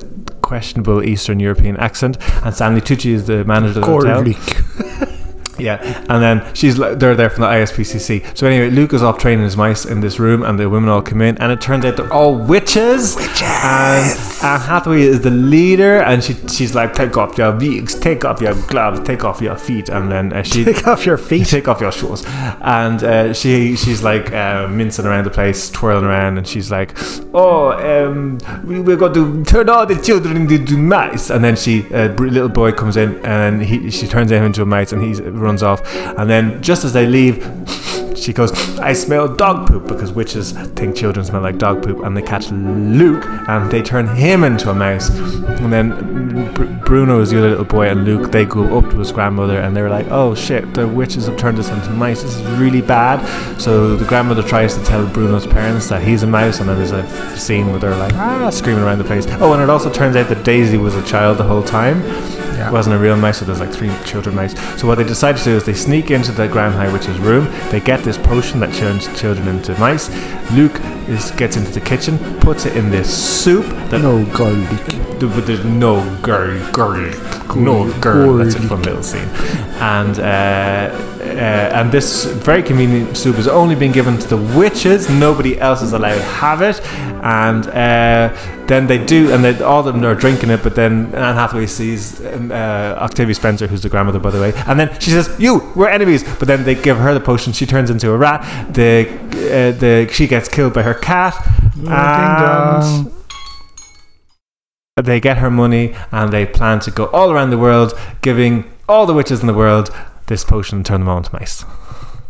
questionable 0.41 1.03
Eastern 1.03 1.39
European 1.39 1.77
accent, 1.77 2.17
and 2.43 2.55
Stanley 2.55 2.81
Tucci 2.81 3.11
is 3.11 3.27
the 3.27 3.45
manager 3.45 3.79
of 3.79 3.85
the 3.85 4.33
hotel. 4.33 5.07
Yeah, 5.59 6.03
and 6.09 6.21
then 6.23 6.53
she's 6.55 6.77
they're 6.77 7.15
there 7.15 7.29
from 7.29 7.41
the 7.41 7.47
ISPCC. 7.47 8.37
So 8.37 8.47
anyway, 8.47 8.69
Luke 8.69 8.93
is 8.93 9.03
off 9.03 9.17
training 9.17 9.43
his 9.43 9.57
mice 9.57 9.85
in 9.85 10.01
this 10.01 10.19
room, 10.19 10.43
and 10.43 10.59
the 10.59 10.69
women 10.69 10.89
all 10.89 11.01
come 11.01 11.21
in, 11.21 11.37
and 11.39 11.51
it 11.51 11.61
turns 11.61 11.85
out 11.85 11.97
they're 11.97 12.11
all 12.13 12.35
witches. 12.35 13.15
Witches. 13.15 13.41
And 13.41 14.19
Anne 14.43 14.59
Hathaway 14.61 15.01
is 15.01 15.21
the 15.21 15.31
leader, 15.31 15.97
and 16.01 16.23
she 16.23 16.33
she's 16.47 16.75
like, 16.75 16.93
take 16.93 17.17
off 17.17 17.37
your 17.37 17.55
wigs, 17.55 17.95
take 17.95 18.25
off 18.25 18.41
your 18.41 18.55
gloves, 18.67 18.99
take 19.07 19.23
off 19.23 19.41
your 19.41 19.55
feet, 19.55 19.89
and 19.89 20.11
then 20.11 20.33
uh, 20.33 20.43
she 20.43 20.63
Take 20.63 20.87
off 20.87 21.05
your 21.05 21.17
feet. 21.17 21.47
take 21.47 21.67
off 21.67 21.79
your 21.81 21.91
shoes. 21.91 22.23
And 22.61 23.03
uh, 23.03 23.33
she 23.33 23.75
she's 23.75 24.03
like 24.03 24.31
uh, 24.33 24.67
mincing 24.67 25.05
around 25.05 25.25
the 25.25 25.29
place, 25.31 25.69
twirling 25.69 26.05
around, 26.05 26.37
and 26.37 26.47
she's 26.47 26.69
like, 26.71 26.93
"Oh, 27.33 27.71
um, 27.71 28.37
we, 28.65 28.79
we're 28.79 28.97
going 28.97 29.13
to 29.13 29.43
turn 29.45 29.69
all 29.69 29.85
the 29.85 29.95
children 29.95 30.37
into 30.37 30.77
mice." 30.77 31.29
And 31.29 31.43
then 31.43 31.55
she, 31.55 31.85
a 31.91 32.09
little 32.09 32.49
boy 32.49 32.71
comes 32.73 32.97
in, 32.97 33.23
and 33.25 33.61
he 33.61 33.89
she 33.91 34.07
turns 34.07 34.31
him 34.31 34.43
into 34.43 34.61
a 34.61 34.65
mouse, 34.65 34.91
and 34.91 35.01
he 35.01 35.13
runs 35.47 35.63
off. 35.63 35.81
And 35.95 36.29
then 36.29 36.61
just 36.61 36.83
as 36.85 36.93
they 36.93 37.07
leave. 37.07 37.37
She 38.17 38.33
goes, 38.33 38.51
I 38.79 38.93
smell 38.93 39.33
dog 39.33 39.67
poop 39.69 39.87
because 39.87 40.11
witches 40.11 40.51
think 40.51 40.97
children 40.97 41.23
smell 41.23 41.41
like 41.43 41.59
dog 41.59 41.83
poop, 41.83 42.03
and 42.03 42.17
they 42.17 42.21
catch 42.23 42.49
Luke 42.51 43.23
and 43.47 43.71
they 43.71 43.81
turn 43.81 44.07
him 44.07 44.43
into 44.43 44.69
a 44.71 44.73
mouse. 44.73 45.09
And 45.11 45.71
then 45.71 46.53
Br- 46.53 46.65
Bruno 46.83 47.21
is 47.21 47.29
the 47.29 47.37
other 47.37 47.49
little 47.51 47.63
boy, 47.63 47.87
and 47.87 48.05
Luke 48.05 48.31
they 48.31 48.43
go 48.43 48.77
up 48.79 48.89
to 48.89 48.97
his 48.97 49.11
grandmother 49.11 49.59
and 49.59 49.77
they're 49.77 49.89
like, 49.89 50.07
Oh 50.09 50.33
shit, 50.33 50.73
the 50.73 50.87
witches 50.87 51.27
have 51.27 51.37
turned 51.37 51.59
us 51.59 51.69
into 51.69 51.91
mice. 51.91 52.23
This 52.23 52.35
is 52.35 52.41
really 52.59 52.81
bad. 52.81 53.23
So 53.61 53.95
the 53.95 54.05
grandmother 54.05 54.41
tries 54.43 54.75
to 54.75 54.83
tell 54.83 55.05
Bruno's 55.07 55.45
parents 55.47 55.87
that 55.89 56.01
he's 56.01 56.23
a 56.23 56.27
mouse, 56.27 56.59
and 56.59 56.67
then 56.67 56.77
there's 56.77 56.91
a 56.91 57.37
scene 57.37 57.69
where 57.69 57.79
they're 57.79 57.95
like, 57.95 58.13
Ah, 58.15 58.49
screaming 58.49 58.83
around 58.83 58.97
the 58.97 59.05
place. 59.05 59.25
Oh, 59.39 59.53
and 59.53 59.61
it 59.61 59.69
also 59.69 59.91
turns 59.91 60.15
out 60.15 60.27
that 60.29 60.43
Daisy 60.43 60.77
was 60.77 60.95
a 60.95 61.03
child 61.05 61.37
the 61.37 61.43
whole 61.43 61.63
time. 61.63 62.01
Yeah. 62.57 62.69
It 62.69 62.73
wasn't 62.73 62.95
a 62.95 62.99
real 62.99 63.15
mouse, 63.15 63.37
so 63.37 63.45
there's 63.45 63.59
like 63.59 63.71
three 63.71 63.91
children 64.03 64.35
mice. 64.35 64.53
So 64.79 64.87
what 64.87 64.95
they 64.95 65.03
decide 65.03 65.37
to 65.37 65.43
do 65.43 65.51
is 65.51 65.63
they 65.63 65.73
sneak 65.73 66.09
into 66.11 66.31
the 66.31 66.47
Grand 66.47 66.73
High 66.73 66.91
Witch's 66.91 67.19
room. 67.19 67.45
They 67.69 67.79
get 67.79 68.03
this 68.03 68.17
potion 68.17 68.59
that 68.61 68.73
turns 68.73 69.07
children 69.19 69.47
into 69.47 69.77
mice. 69.79 70.09
Luke 70.51 70.79
is 71.07 71.31
gets 71.31 71.55
into 71.55 71.71
the 71.71 71.81
kitchen, 71.81 72.17
puts 72.39 72.65
it 72.65 72.75
in 72.75 72.89
this 72.89 73.07
soup 73.15 73.65
that 73.89 74.01
No 74.01 74.25
garlic. 74.35 74.69
th- 74.87 75.01
but 75.19 75.45
there's 75.47 75.65
no 75.65 76.01
girl, 76.21 76.59
girl, 76.71 77.11
no 77.55 77.91
girl. 77.99 78.37
That's 78.37 78.55
a 78.55 78.61
fun 78.61 78.83
little 78.83 79.01
scene. 79.03 79.27
And 79.79 80.19
uh, 80.19 80.23
uh, 80.23 81.77
and 81.79 81.91
this 81.91 82.25
very 82.25 82.61
convenient 82.63 83.17
soup 83.17 83.35
has 83.35 83.47
only 83.47 83.75
been 83.75 83.91
given 83.91 84.17
to 84.17 84.27
the 84.27 84.37
witches. 84.57 85.09
Nobody 85.09 85.59
else 85.59 85.81
is 85.81 85.93
allowed 85.93 86.15
to 86.15 86.23
have 86.23 86.61
it. 86.61 86.81
And 87.23 87.67
uh, 87.67 88.29
then 88.67 88.85
they 88.87 89.03
do, 89.03 89.31
and 89.33 89.43
they, 89.43 89.59
all 89.61 89.79
of 89.87 89.93
them 89.93 90.03
are 90.05 90.15
drinking 90.15 90.49
it. 90.51 90.61
But 90.63 90.75
then 90.75 91.13
Anne 91.15 91.35
Hathaway 91.35 91.65
sees 91.65 92.23
um, 92.25 92.51
uh, 92.51 92.55
Octavia 93.07 93.33
Spencer, 93.35 93.67
who's 93.67 93.81
the 93.81 93.89
grandmother, 93.89 94.19
by 94.19 94.29
the 94.29 94.39
way, 94.39 94.53
and 94.67 94.79
then 94.79 94.97
she 94.99 95.09
says, 95.11 95.35
"You, 95.39 95.71
we're 95.75 95.89
enemies." 95.89 96.23
But 96.23 96.47
then 96.47 96.63
they 96.63 96.75
give 96.75 96.97
her 96.97 97.13
the 97.13 97.19
potion. 97.19 97.53
She 97.53 97.65
turns 97.65 97.89
into 97.89 98.11
a 98.11 98.17
rat. 98.17 98.41
The 98.73 99.09
uh, 99.09 99.71
the 99.79 100.09
she 100.13 100.27
gets 100.27 100.47
killed 100.47 100.73
by 100.73 100.83
her 100.83 100.93
cat. 100.93 101.33
and 101.87 103.11
they 105.05 105.19
get 105.19 105.37
her 105.37 105.51
money 105.51 105.95
and 106.11 106.31
they 106.31 106.45
plan 106.45 106.79
to 106.81 106.91
go 106.91 107.05
all 107.07 107.31
around 107.31 107.49
the 107.51 107.57
world 107.57 107.97
giving 108.21 108.69
all 108.89 109.05
the 109.05 109.13
witches 109.13 109.41
in 109.41 109.47
the 109.47 109.53
world 109.53 109.93
this 110.27 110.43
potion 110.43 110.79
and 110.79 110.85
turn 110.85 111.01
them 111.01 111.09
all 111.09 111.17
into 111.17 111.33
mice. 111.33 111.63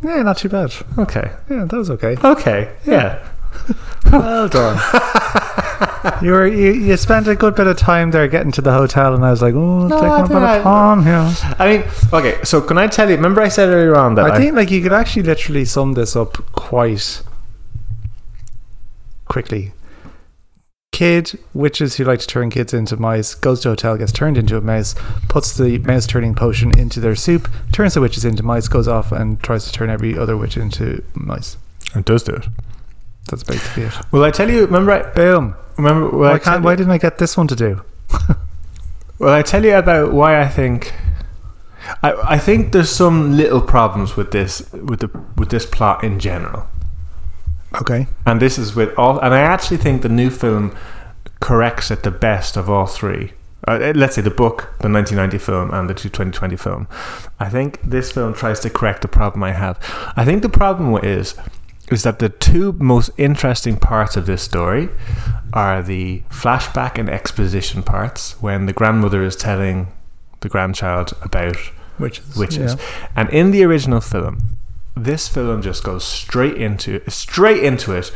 Yeah, 0.03 0.21
not 0.21 0.37
too 0.37 0.49
bad. 0.49 0.73
Okay. 0.97 1.31
Yeah, 1.49 1.65
that 1.65 1.77
was 1.77 1.89
okay. 1.91 2.15
Okay. 2.23 2.75
Yeah. 2.85 3.27
Well 4.11 4.47
done. 4.47 4.77
you 6.21 6.31
were 6.31 6.47
you, 6.47 6.71
you 6.71 6.95
spent 6.95 7.27
a 7.27 7.35
good 7.35 7.55
bit 7.55 7.67
of 7.67 7.77
time 7.77 8.11
there 8.11 8.27
getting 8.29 8.53
to 8.53 8.61
the 8.61 8.71
hotel, 8.71 9.13
and 9.13 9.25
I 9.25 9.31
was 9.31 9.41
like, 9.41 9.53
oh, 9.53 9.87
No, 9.87 9.99
take 9.99 10.09
I 10.09 10.21
one 10.21 10.27
bit 10.29 10.37
of 10.37 10.63
palm 10.63 11.03
here. 11.03 11.33
I 11.59 11.67
mean, 11.77 11.83
okay, 12.13 12.41
so 12.43 12.61
can 12.61 12.77
I 12.77 12.87
tell 12.87 13.09
you, 13.09 13.15
remember 13.17 13.41
I 13.41 13.49
said 13.49 13.67
earlier 13.67 13.95
on 13.97 14.15
that 14.15 14.31
I 14.31 14.37
think 14.37 14.55
like 14.55 14.71
you 14.71 14.81
could 14.81 14.93
actually 14.93 15.23
literally 15.23 15.65
sum 15.65 15.93
this 15.93 16.15
up 16.15 16.37
quite 16.53 17.21
quickly. 19.25 19.73
Kid, 20.97 21.37
witches 21.53 21.97
who 21.97 22.03
like 22.05 22.19
to 22.21 22.25
turn 22.25 22.49
kids 22.49 22.73
into 22.73 22.97
mice, 22.97 23.35
goes 23.35 23.59
to 23.59 23.69
a 23.69 23.71
hotel, 23.73 23.97
gets 23.97 24.11
turned 24.11 24.35
into 24.35 24.57
a 24.57 24.61
mouse, 24.61 24.95
puts 25.29 25.55
the 25.55 25.77
mouse 25.77 26.07
turning 26.07 26.33
potion 26.33 26.75
into 26.75 26.99
their 26.99 27.13
soup, 27.13 27.47
turns 27.71 27.93
the 27.93 28.01
witches 28.01 28.25
into 28.25 28.41
mice, 28.41 28.67
goes 28.67 28.87
off 28.87 29.11
and 29.11 29.39
tries 29.43 29.65
to 29.65 29.71
turn 29.71 29.91
every 29.91 30.17
other 30.17 30.35
witch 30.35 30.57
into 30.57 31.03
mice. 31.13 31.57
it 31.95 32.03
does 32.03 32.23
do 32.23 32.31
it. 32.33 32.47
That's 33.29 33.43
basically 33.43 33.83
it. 33.83 33.93
Well, 34.11 34.23
I 34.23 34.31
tell 34.31 34.49
you, 34.49 34.65
remember 34.65 34.91
I 34.91 35.03
Boom. 35.13 35.53
remember 35.77 36.09
well, 36.09 36.31
Why 36.31 36.35
I 36.37 36.39
can't? 36.39 36.63
Why 36.63 36.75
didn't 36.75 36.91
I 36.91 36.97
get 36.97 37.19
this 37.19 37.37
one 37.37 37.47
to 37.49 37.55
do? 37.55 37.83
Well, 39.19 39.33
I 39.33 39.43
tell 39.43 39.63
you 39.63 39.75
about 39.75 40.13
why 40.13 40.41
I 40.41 40.47
think. 40.47 40.93
I, 42.01 42.13
I 42.23 42.37
think 42.39 42.71
there's 42.71 42.89
some 42.89 43.37
little 43.37 43.61
problems 43.61 44.15
with 44.15 44.31
this 44.31 44.71
with 44.73 45.01
the 45.01 45.09
with 45.37 45.49
this 45.49 45.65
plot 45.65 46.03
in 46.03 46.19
general, 46.19 46.67
Okay. 47.75 48.07
and 48.25 48.41
this 48.41 48.57
is 48.57 48.75
with 48.75 48.97
all. 48.97 49.19
And 49.19 49.33
I 49.33 49.39
actually 49.39 49.77
think 49.77 50.01
the 50.01 50.09
new 50.09 50.29
film 50.29 50.75
corrects 51.39 51.91
it 51.91 52.03
the 52.03 52.11
best 52.11 52.57
of 52.57 52.69
all 52.69 52.85
three. 52.87 53.33
Uh, 53.67 53.91
let's 53.95 54.15
say 54.15 54.21
the 54.21 54.29
book, 54.31 54.69
the 54.79 54.89
1990 54.89 55.37
film, 55.39 55.73
and 55.73 55.89
the 55.89 55.93
2020 55.93 56.55
film. 56.55 56.87
I 57.39 57.49
think 57.49 57.81
this 57.83 58.11
film 58.11 58.33
tries 58.33 58.59
to 58.61 58.69
correct 58.69 59.01
the 59.01 59.07
problem 59.09 59.43
I 59.43 59.51
have. 59.51 59.77
I 60.15 60.23
think 60.23 60.41
the 60.41 60.49
problem 60.49 60.95
is 61.03 61.35
is 61.91 62.03
that 62.03 62.19
the 62.19 62.29
two 62.29 62.73
most 62.73 63.09
interesting 63.17 63.77
parts 63.77 64.17
of 64.17 64.25
this 64.25 64.41
story 64.41 64.89
are 65.53 65.81
the 65.81 66.21
flashback 66.29 66.97
and 66.97 67.09
exposition 67.09 67.81
parts 67.81 68.41
when 68.41 68.65
the 68.65 68.73
grandmother 68.73 69.23
is 69.23 69.35
telling 69.37 69.87
the 70.41 70.49
grandchild 70.49 71.13
about 71.21 71.55
Witches. 71.97 72.35
witches. 72.35 72.75
Yeah. 72.75 73.07
And 73.15 73.29
in 73.29 73.51
the 73.51 73.63
original 73.63 74.01
film, 74.01 74.39
this 75.03 75.27
film 75.27 75.61
just 75.61 75.83
goes 75.83 76.03
straight 76.03 76.57
into 76.57 77.01
straight 77.09 77.63
into 77.63 77.93
it. 77.93 78.11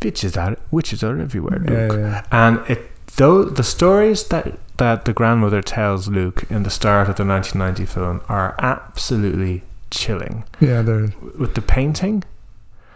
Bitches 0.00 0.36
are 0.40 0.56
witches 0.70 1.02
are 1.02 1.18
everywhere, 1.20 1.58
Luke. 1.58 1.92
yeah. 1.98 2.24
And 2.30 2.58
it 2.68 2.90
though 3.16 3.44
the 3.44 3.62
stories 3.64 4.24
that 4.28 4.58
that 4.76 5.04
the 5.04 5.12
grandmother 5.12 5.62
tells 5.62 6.08
Luke 6.08 6.44
in 6.50 6.62
the 6.64 6.70
start 6.70 7.08
of 7.08 7.16
the 7.16 7.24
1990 7.24 7.86
film 7.86 8.20
are 8.28 8.54
absolutely 8.58 9.62
chilling. 9.90 10.44
Yeah, 10.60 10.82
they're. 10.82 11.12
With 11.38 11.54
the 11.54 11.62
painting, 11.62 12.24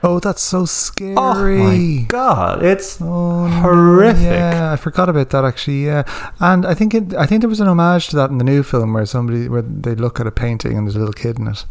Oh, 0.03 0.21
that's 0.21 0.43
so 0.43 0.65
scary. 0.65 1.15
oh 1.17 1.55
my 1.65 2.05
god, 2.09 2.63
it's 2.63 2.99
Oh, 3.01 3.47
Horrific. 3.49 4.23
Yeah, 4.23 4.73
I 4.73 4.77
forgot 4.77 5.09
about 5.09 5.31
that 5.31 5.45
actually. 5.45 5.87
Yeah, 5.87 6.03
and 6.41 6.67
I 6.67 6.75
think 6.75 6.95
it, 6.95 7.15
I 7.15 7.27
think 7.27 7.41
there 7.43 7.49
was 7.49 7.61
an 7.61 7.69
homage 7.69 8.09
to 8.09 8.17
that 8.17 8.31
in 8.31 8.39
the 8.39 8.45
new 8.45 8.63
film 8.63 8.93
where 8.93 9.07
somebody 9.07 9.49
where 9.49 9.63
they 9.63 9.95
look 9.95 10.21
at 10.21 10.27
a 10.27 10.31
painting 10.33 10.77
and 10.77 10.87
there's 10.87 10.97
a 10.97 11.01
little 11.01 11.13
kid 11.15 11.39
in 11.39 11.47
it. 11.49 11.65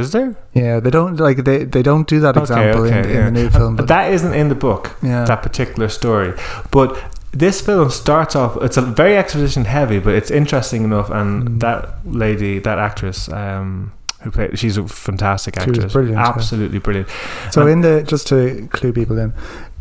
Is 0.00 0.12
there 0.12 0.34
Yeah, 0.54 0.80
they 0.80 0.90
don't 0.90 1.16
like 1.20 1.44
they 1.44 1.64
they 1.64 1.82
don't 1.82 2.08
do 2.08 2.20
that 2.20 2.36
Okay, 2.36 2.42
example 2.42 2.84
in, 2.84 2.94
okay, 2.94 3.10
in 3.10 3.14
yeah. 3.16 3.24
the 3.26 3.30
new 3.30 3.50
film, 3.50 3.76
but 3.76 3.88
that 3.88 4.12
isn't 4.12 4.32
in 4.34 4.48
the 4.48 4.54
book. 4.54 4.96
yeah, 5.02 5.24
that 5.24 5.42
particular 5.42 5.88
story. 5.88 6.32
But 6.70 6.96
this 7.32 7.60
film 7.60 7.90
starts 7.90 8.34
off. 8.36 8.56
It's 8.62 8.76
a 8.76 8.82
very 8.82 9.16
exposition 9.16 9.64
heavy, 9.64 9.98
but 9.98 10.14
it's 10.14 10.30
interesting 10.30 10.84
enough. 10.84 11.10
And 11.10 11.30
Mm. 11.48 11.60
that 11.60 11.88
lady, 12.04 12.58
that 12.60 12.78
actress, 12.78 13.28
um, 13.32 13.92
who 14.22 14.30
played, 14.30 14.58
she's 14.58 14.76
a 14.78 14.86
fantastic 14.86 15.56
actress, 15.58 15.92
brilliant, 15.92 16.18
yeah. 16.18 16.28
absolutely 16.28 16.78
brilliant. 16.78 17.08
So 17.50 17.62
And- 17.62 17.70
in 17.70 17.80
the 17.80 18.02
just 18.02 18.26
to 18.28 18.68
clue 18.70 18.92
people 18.92 19.18
in, 19.18 19.32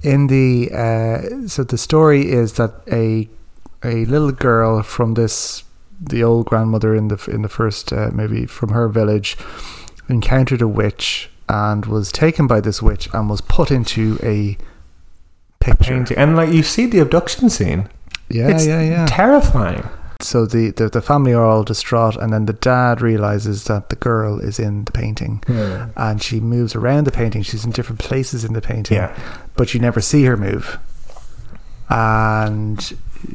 in 0.02 0.28
the 0.28 0.72
uh, 0.74 1.48
so 1.48 1.64
the 1.64 1.78
story 1.78 2.22
is 2.32 2.54
that 2.54 2.72
a 2.92 3.28
a 3.84 4.06
little 4.06 4.32
girl 4.32 4.82
from 4.84 5.14
this 5.16 5.64
the 6.10 6.24
old 6.24 6.46
grandmother 6.48 6.96
in 6.96 7.08
the 7.10 7.18
in 7.32 7.42
the 7.44 7.50
first 7.50 7.92
uh, 7.94 8.10
movie 8.14 8.46
from 8.48 8.70
her 8.70 8.88
village 8.90 9.38
encountered 10.10 10.62
a 10.62 10.68
witch 10.68 11.30
and 11.50 11.86
was 11.86 12.12
taken 12.12 12.48
by 12.48 12.62
this 12.62 12.82
witch 12.82 13.10
and 13.14 13.30
was 13.30 13.42
put 13.42 13.72
into 13.72 14.18
a 14.24 14.58
picture. 15.60 15.96
Painting. 15.96 16.18
And 16.18 16.36
like 16.36 16.50
you 16.54 16.64
see 16.64 16.86
the 16.86 17.00
abduction 17.00 17.50
scene, 17.50 17.90
Yeah, 18.30 18.50
It's 18.50 18.66
yeah, 18.66 18.82
yeah. 18.82 19.06
terrifying. 19.10 19.88
So 20.22 20.46
the, 20.46 20.70
the 20.70 20.88
the 20.88 21.02
family 21.02 21.34
are 21.34 21.44
all 21.44 21.64
distraught, 21.64 22.16
and 22.16 22.32
then 22.32 22.46
the 22.46 22.54
dad 22.54 23.02
realizes 23.02 23.64
that 23.64 23.90
the 23.90 23.96
girl 23.96 24.40
is 24.40 24.60
in 24.60 24.86
the 24.86 24.92
painting, 24.92 25.42
hmm. 25.48 25.86
and 25.96 26.22
she 26.22 26.40
moves 26.40 26.76
around 26.76 27.06
the 27.06 27.12
painting. 27.12 27.42
She's 27.42 27.66
in 27.66 27.72
different 27.72 28.00
places 28.00 28.46
in 28.46 28.54
the 28.54 28.62
painting. 28.62 28.98
Yeah, 28.98 29.18
but 29.56 29.74
you 29.74 29.80
never 29.80 30.00
see 30.00 30.24
her 30.26 30.38
move. 30.38 30.78
And 31.90 32.94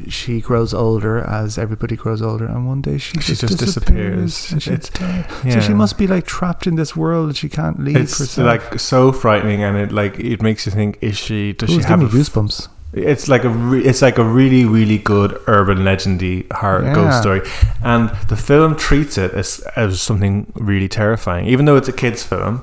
she 0.08 0.40
grows 0.40 0.72
older 0.74 1.18
as 1.18 1.58
everybody 1.58 1.96
grows 1.96 2.20
older, 2.22 2.44
and 2.46 2.66
one 2.66 2.80
day 2.82 2.98
she, 2.98 3.12
She 3.20 3.34
just, 3.34 3.40
just 3.42 3.58
disappears. 3.58 4.34
disappears. 4.48 4.52
and 4.52 4.62
she 4.62 4.70
It's- 4.72 4.88
dies. 4.90 5.44
yeah. 5.44 5.54
So 5.54 5.60
she 5.60 5.74
must 5.74 5.96
be 5.98 6.06
like 6.06 6.26
trapped 6.26 6.66
in 6.66 6.74
this 6.76 6.94
world 6.96 7.30
that 7.30 7.36
she 7.36 7.48
can't 7.48 7.78
leave 7.80 7.96
It's 7.96 8.38
like 8.38 8.78
so 8.78 9.12
frightening, 9.12 9.62
and 9.62 9.76
it 9.76 9.92
like 9.92 10.18
it 10.18 10.42
makes 10.42 10.66
you 10.66 10.72
think: 10.72 10.98
Is 11.00 11.16
she? 11.16 11.52
Does 11.52 11.70
Ooh, 11.70 11.80
she 11.82 11.86
have? 11.88 12.00
goosebumps. 12.00 12.68
it's 12.92 13.28
like 13.28 13.44
a 13.44 13.48
re- 13.50 13.84
it's 13.84 14.00
like 14.00 14.16
a 14.18 14.24
really 14.24 14.64
really 14.64 14.96
good 14.98 15.38
urban 15.48 15.78
legendy 15.78 16.50
horror 16.52 16.82
Yeah. 16.84 16.94
ghost 16.94 17.20
story, 17.20 17.42
and 17.82 18.10
the 18.28 18.36
film 18.36 18.74
treats 18.76 19.18
it 19.18 19.32
as 19.34 19.60
as 19.76 20.00
something 20.00 20.52
really 20.54 20.88
terrifying. 20.88 21.46
Even 21.46 21.66
though 21.66 21.76
it's 21.76 21.88
a 21.88 21.92
kids 21.92 22.22
film, 22.22 22.62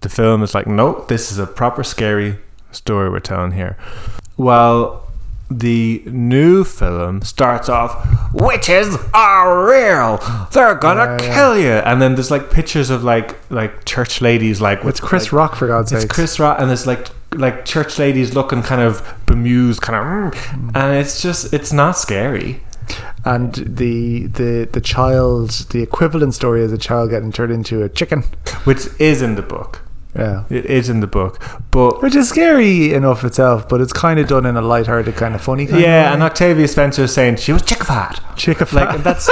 the 0.00 0.08
film 0.08 0.42
is 0.42 0.54
like, 0.54 0.66
no, 0.66 1.04
this 1.08 1.30
is 1.32 1.38
a 1.38 1.46
proper 1.46 1.84
scary 1.84 2.38
story 2.72 3.08
we're 3.10 3.20
telling 3.20 3.52
here. 3.52 3.76
Well, 4.36 5.07
the 5.50 6.02
new 6.06 6.62
film 6.64 7.22
starts 7.22 7.68
off, 7.68 8.06
witches 8.34 8.96
are 9.14 9.66
real. 9.66 10.18
They're 10.52 10.74
gonna 10.74 11.16
Yeah, 11.20 11.22
yeah. 11.22 11.34
kill 11.34 11.58
you, 11.58 11.70
and 11.72 12.02
then 12.02 12.14
there's 12.16 12.30
like 12.30 12.50
pictures 12.50 12.90
of 12.90 13.02
like 13.04 13.36
like 13.50 13.84
church 13.86 14.20
ladies 14.20 14.60
like 14.60 14.84
with 14.84 14.96
It's 14.96 15.00
Chris 15.00 15.24
like, 15.24 15.32
Rock 15.32 15.56
for 15.56 15.66
God's 15.66 15.90
sake. 15.90 16.04
it's. 16.04 16.14
Chris 16.14 16.38
Rock, 16.38 16.58
and 16.60 16.68
there's 16.68 16.86
like 16.86 17.08
like 17.34 17.64
church 17.64 17.98
ladies 17.98 18.34
looking 18.34 18.62
kind 18.62 18.80
of 18.82 19.02
bemused, 19.26 19.80
kind 19.80 19.96
of, 20.34 20.34
mm, 20.34 20.70
and 20.74 20.96
it's 20.98 21.22
just 21.22 21.52
it's 21.52 21.72
not 21.72 21.96
scary. 21.96 22.62
and 23.24 23.54
the 23.54 24.26
the 24.28 24.68
the 24.72 24.80
child, 24.80 25.50
the 25.70 25.82
equivalent 25.82 26.34
story 26.34 26.62
is 26.62 26.72
a 26.72 26.78
child 26.78 27.10
getting 27.10 27.32
turned 27.32 27.52
into 27.52 27.82
a 27.82 27.88
chicken. 27.88 28.22
which 28.64 28.86
is 28.98 29.22
in 29.22 29.34
the 29.34 29.42
book. 29.42 29.80
Yeah. 30.16 30.44
It 30.50 30.66
is 30.66 30.88
in 30.88 31.00
the 31.00 31.06
book, 31.06 31.40
but 31.70 32.02
Which 32.02 32.14
is 32.14 32.28
scary 32.28 32.92
enough 32.94 33.24
itself, 33.24 33.68
but 33.68 33.80
it's 33.80 33.92
kind 33.92 34.18
of 34.18 34.26
done 34.26 34.46
in 34.46 34.56
a 34.56 34.62
light-hearted, 34.62 35.14
kind 35.16 35.34
of 35.34 35.40
funny 35.42 35.66
kind 35.66 35.80
yeah, 35.80 36.08
of 36.08 36.14
and. 36.14 36.22
Octavia 36.22 36.66
Spencer 36.66 37.04
is 37.04 37.12
saying 37.12 37.36
she 37.36 37.52
was 37.52 37.62
chickified. 37.62 38.18
chicken 38.36 38.66
Like 38.72 39.02
that's 39.02 39.28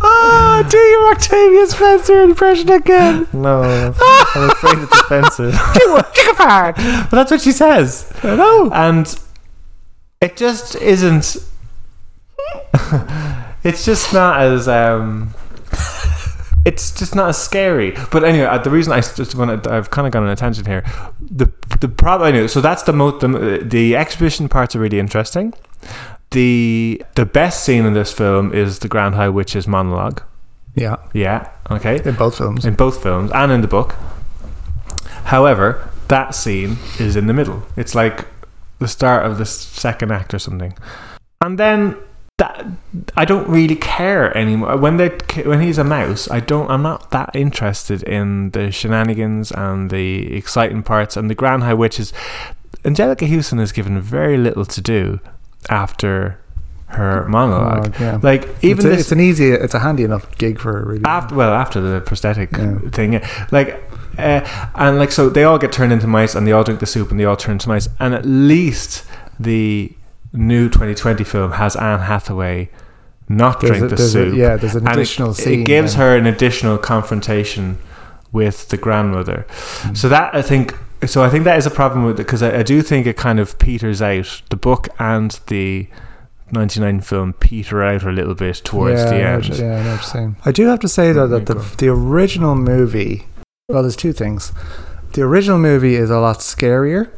oh, 0.00 0.66
do 0.70 0.76
your 0.76 1.10
Octavia 1.12 1.66
Spencer 1.66 2.20
impression 2.20 2.70
again. 2.70 3.26
no, 3.32 3.62
I'm 3.62 4.50
afraid 4.50 4.78
it's 4.78 5.00
offensive. 5.00 5.52
Chickified. 5.54 6.76
but 7.10 7.16
that's 7.16 7.30
what 7.30 7.40
she 7.40 7.52
says, 7.52 8.12
I 8.22 8.36
know. 8.36 8.70
and 8.72 9.18
it 10.20 10.36
just 10.36 10.76
isn't. 10.76 11.36
it's 13.64 13.84
just 13.84 14.12
not 14.12 14.40
as 14.40 14.68
um. 14.68 15.34
It's 16.64 16.92
just 16.92 17.14
not 17.14 17.28
as 17.30 17.38
scary. 17.42 17.92
But 18.12 18.22
anyway, 18.24 18.44
uh, 18.44 18.58
the 18.58 18.70
reason 18.70 18.92
I 18.92 19.00
just 19.00 19.34
want 19.34 19.64
to, 19.64 19.72
I've 19.72 19.90
kind 19.90 20.06
of 20.06 20.12
gone 20.12 20.22
on 20.22 20.28
a 20.30 20.36
tangent 20.36 20.66
here. 20.66 20.84
The 21.20 21.50
the 21.80 21.88
problem, 21.88 22.28
anyway, 22.28 22.46
so 22.48 22.60
that's 22.60 22.84
the 22.84 22.92
most, 22.92 23.20
the, 23.20 23.60
the 23.64 23.96
exhibition 23.96 24.48
parts 24.48 24.76
are 24.76 24.80
really 24.80 24.98
interesting. 25.00 25.54
The 26.30 27.02
the 27.16 27.26
best 27.26 27.64
scene 27.64 27.84
in 27.84 27.94
this 27.94 28.12
film 28.12 28.52
is 28.54 28.78
the 28.78 28.88
Grand 28.88 29.14
High 29.16 29.28
Witch's 29.28 29.66
monologue. 29.66 30.22
Yeah, 30.74 30.96
Yeah, 31.12 31.50
okay. 31.70 32.00
in 32.02 32.14
both 32.14 32.38
films. 32.38 32.64
In 32.64 32.74
both 32.74 33.02
films 33.02 33.30
and 33.34 33.52
in 33.52 33.60
the 33.60 33.68
book. 33.68 33.94
However, 35.24 35.90
that 36.08 36.34
scene 36.34 36.78
is 36.98 37.16
in 37.16 37.26
the 37.26 37.34
middle. 37.34 37.62
It's 37.76 37.94
like 37.94 38.26
the 38.78 38.88
start 38.88 39.26
of 39.26 39.36
the 39.38 39.44
second 39.44 40.12
act 40.12 40.32
or 40.32 40.38
something. 40.38 40.74
And 41.42 41.58
then 41.58 41.96
I 43.16 43.24
don't 43.24 43.48
really 43.48 43.76
care 43.76 44.36
anymore 44.36 44.76
when 44.76 44.98
they 44.98 45.08
when 45.44 45.60
he's 45.60 45.78
a 45.78 45.84
mouse. 45.84 46.30
I 46.30 46.40
don't. 46.40 46.70
I'm 46.70 46.82
not 46.82 47.10
that 47.10 47.30
interested 47.34 48.02
in 48.02 48.50
the 48.50 48.70
shenanigans 48.70 49.50
and 49.50 49.90
the 49.90 50.34
exciting 50.36 50.82
parts 50.82 51.16
and 51.16 51.30
the 51.30 51.34
Grand 51.34 51.62
High 51.62 51.74
Witches. 51.74 52.12
Anjelica 52.84 53.26
Huston 53.28 53.60
is 53.60 53.72
given 53.72 54.00
very 54.00 54.36
little 54.36 54.64
to 54.66 54.80
do 54.80 55.20
after 55.70 56.38
her 56.88 57.26
monologue. 57.28 57.94
Oh, 57.98 58.04
yeah. 58.04 58.18
Like 58.22 58.42
even 58.62 58.78
it's, 58.78 58.84
a, 58.84 58.88
this, 58.88 59.00
it's 59.00 59.12
an 59.12 59.20
easy, 59.20 59.50
it's 59.52 59.72
a 59.74 59.78
handy 59.78 60.04
enough 60.04 60.36
gig 60.36 60.58
for 60.58 60.72
her, 60.74 60.84
really. 60.84 61.04
after 61.06 61.34
well 61.34 61.52
after 61.54 61.80
the 61.80 62.00
prosthetic 62.02 62.52
Yeah. 62.52 62.78
thing 62.90 63.22
like 63.50 63.82
uh, 64.18 64.68
and 64.74 64.98
like 64.98 65.10
so 65.12 65.30
they 65.30 65.44
all 65.44 65.56
get 65.58 65.72
turned 65.72 65.92
into 65.92 66.06
mice 66.06 66.34
and 66.34 66.46
they 66.46 66.52
all 66.52 66.64
drink 66.64 66.80
the 66.80 66.86
soup 66.86 67.10
and 67.10 67.18
they 67.18 67.24
all 67.24 67.36
turn 67.36 67.52
into 67.52 67.68
mice 67.68 67.88
and 67.98 68.12
at 68.12 68.26
least 68.26 69.06
the 69.40 69.90
new 70.34 70.68
2020 70.68 71.24
film 71.24 71.52
has 71.52 71.76
Anne 71.76 72.00
Hathaway 72.00 72.68
not 73.36 73.60
There's 73.60 73.78
drink 73.78 73.84
a- 73.84 73.88
the 73.88 73.96
there's 73.96 74.14
a- 74.14 74.24
soup 74.30 74.34
yeah, 74.36 74.56
there's 74.56 74.74
an 74.74 74.86
And 74.86 74.88
it- 74.88 75.00
additional 75.00 75.30
it, 75.38 75.64
gives 75.66 75.92
then. 75.92 76.00
her 76.00 76.16
an 76.16 76.26
additional 76.26 76.78
confrontation 76.78 77.78
with 78.32 78.68
the 78.68 78.76
grandmother 78.76 79.44
Mm. 79.82 79.96
so 79.96 80.08
that 80.08 80.34
I 80.34 80.42
think 80.42 80.74
so 81.06 81.22
I 81.22 81.28
think 81.28 81.44
that 81.44 81.58
is 81.58 81.66
a 81.66 81.70
problem 81.70 82.04
with 82.04 82.14
it 82.20 82.24
because 82.26 82.42
I, 82.42 82.58
I 82.58 82.62
do 82.62 82.80
think 82.82 83.06
it 83.06 83.16
kind 83.16 83.40
of 83.40 83.58
peters 83.58 84.00
out 84.00 84.42
the 84.50 84.56
book 84.56 84.88
and 84.98 85.38
the 85.48 85.88
99 86.52 87.00
film 87.00 87.32
peter 87.34 87.82
out 87.82 88.02
a 88.04 88.10
little 88.12 88.34
bit 88.34 88.56
towards 88.64 89.00
yeah, 89.00 89.08
the 89.10 89.14
I 89.16 89.18
know 89.22 89.28
end 89.34 89.48
what 89.48 89.58
yeah, 89.58 89.64
I 89.64 89.68
know 89.68 89.76
what 89.76 89.84
you're 89.94 90.02
saying. 90.02 90.36
I 90.44 90.52
do 90.52 90.66
have 90.66 90.80
to 90.80 90.88
say 90.88 91.12
though 91.12 91.26
that 91.28 91.46
the 91.46 91.54
the 91.78 91.88
original 91.88 92.54
movie, 92.54 93.26
well, 93.68 93.82
there's 93.82 93.96
two 93.96 94.12
things. 94.12 94.52
The 95.14 95.22
original 95.22 95.58
movie 95.58 95.94
is 95.96 96.08
a 96.10 96.18
lot 96.18 96.38
scarier, 96.38 97.10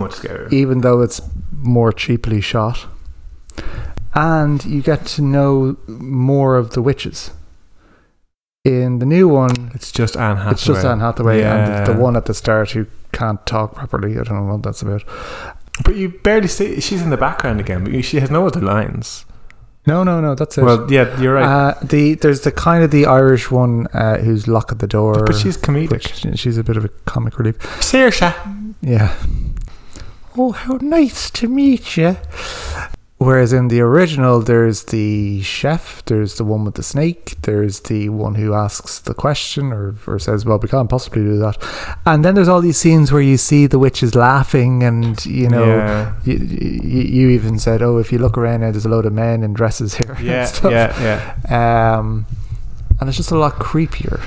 much 0.00 0.12
scarier 0.12 0.52
even 0.52 0.80
though 0.82 1.00
it's 1.00 1.20
more 1.52 1.92
cheaply 1.92 2.40
shot, 2.40 2.86
and 4.14 4.64
you 4.64 4.82
get 4.82 5.06
to 5.06 5.22
know 5.22 5.76
more 5.86 6.56
of 6.56 6.70
the 6.70 6.82
witches. 6.82 7.30
In 8.64 8.98
the 8.98 9.06
new 9.06 9.28
one, 9.28 9.70
It's 9.74 9.90
just 9.92 10.16
Anne 10.16 10.36
Hathaway. 10.36 10.52
it's 10.52 10.64
just 10.64 10.84
Anne 10.84 11.00
Hathaway 11.00 11.42
and 11.42 11.86
the, 11.86 11.92
the 11.94 11.98
one 11.98 12.16
at 12.16 12.26
the 12.26 12.34
start 12.34 12.72
who 12.72 12.86
can't 13.12 13.44
talk 13.46 13.74
properly. 13.74 14.18
I 14.18 14.24
don't 14.24 14.46
know 14.46 14.52
what 14.52 14.62
that's 14.62 14.82
about. 14.82 15.04
But 15.84 15.96
you 15.96 16.08
barely 16.10 16.48
see. 16.48 16.80
She's 16.80 17.00
in 17.00 17.10
the 17.10 17.16
background 17.16 17.60
again, 17.60 17.84
but 17.84 18.04
she 18.04 18.18
has 18.20 18.30
no 18.30 18.46
other 18.46 18.60
lines. 18.60 19.24
No, 19.86 20.02
no, 20.04 20.20
no, 20.20 20.34
that's 20.34 20.58
it. 20.58 20.64
Well, 20.64 20.92
yeah, 20.92 21.18
you're 21.18 21.34
right. 21.34 21.44
uh, 21.44 21.74
the 21.82 22.14
there's 22.14 22.42
the 22.42 22.52
kind 22.52 22.84
of 22.84 22.90
the 22.90 23.06
Irish 23.06 23.50
one 23.50 23.86
uh, 23.94 24.18
who's 24.18 24.46
lock 24.46 24.70
at 24.70 24.80
the 24.80 24.86
door. 24.88 25.24
but 25.24 25.36
she's 25.36 25.56
comedic. 25.56 25.90
which 25.90 26.38
she's 26.38 26.58
a 26.58 26.64
bit 26.64 26.76
of 26.76 26.84
a 26.84 26.88
comic 27.06 27.38
relief. 27.38 27.58
Saoirse. 27.80 28.34
Yeah. 28.82 29.14
Oh, 30.36 30.52
how 30.52 30.78
nice 30.82 31.30
to 31.30 31.48
meet 31.48 31.96
you. 31.96 32.16
Whereas 33.18 33.52
in 33.52 33.66
the 33.66 33.80
original, 33.80 34.38
there's 34.40 34.84
the 34.84 35.42
chef, 35.42 36.04
there's 36.04 36.36
the 36.36 36.44
one 36.44 36.64
with 36.64 36.76
the 36.76 36.84
snake, 36.84 37.34
there's 37.42 37.80
the 37.80 38.10
one 38.10 38.36
who 38.36 38.54
asks 38.54 39.00
the 39.00 39.12
question 39.12 39.72
or, 39.72 39.96
or 40.06 40.20
says, 40.20 40.44
Well, 40.44 40.60
we 40.60 40.68
can't 40.68 40.88
possibly 40.88 41.22
do 41.22 41.36
that. 41.38 41.56
And 42.06 42.24
then 42.24 42.36
there's 42.36 42.46
all 42.46 42.60
these 42.60 42.76
scenes 42.78 43.10
where 43.10 43.20
you 43.20 43.36
see 43.36 43.66
the 43.66 43.78
witches 43.80 44.14
laughing, 44.14 44.84
and 44.84 45.24
you 45.26 45.48
know, 45.48 45.66
yeah, 45.66 46.14
you, 46.24 46.34
you, 46.36 47.00
you 47.02 47.28
even 47.30 47.58
said, 47.58 47.82
Oh, 47.82 47.98
if 47.98 48.12
you 48.12 48.18
look 48.18 48.38
around 48.38 48.60
now, 48.60 48.70
there's 48.70 48.86
a 48.86 48.88
load 48.88 49.04
of 49.04 49.12
men 49.12 49.42
in 49.42 49.52
dresses 49.52 49.94
here. 49.96 50.12
and 50.16 50.24
yeah, 50.24 50.44
stuff. 50.44 50.70
yeah, 50.70 51.34
yeah, 51.50 51.98
Um, 51.98 52.24
and 53.00 53.08
it's 53.08 53.16
just 53.18 53.32
a 53.32 53.36
lot 53.38 53.54
creepier. 53.54 54.22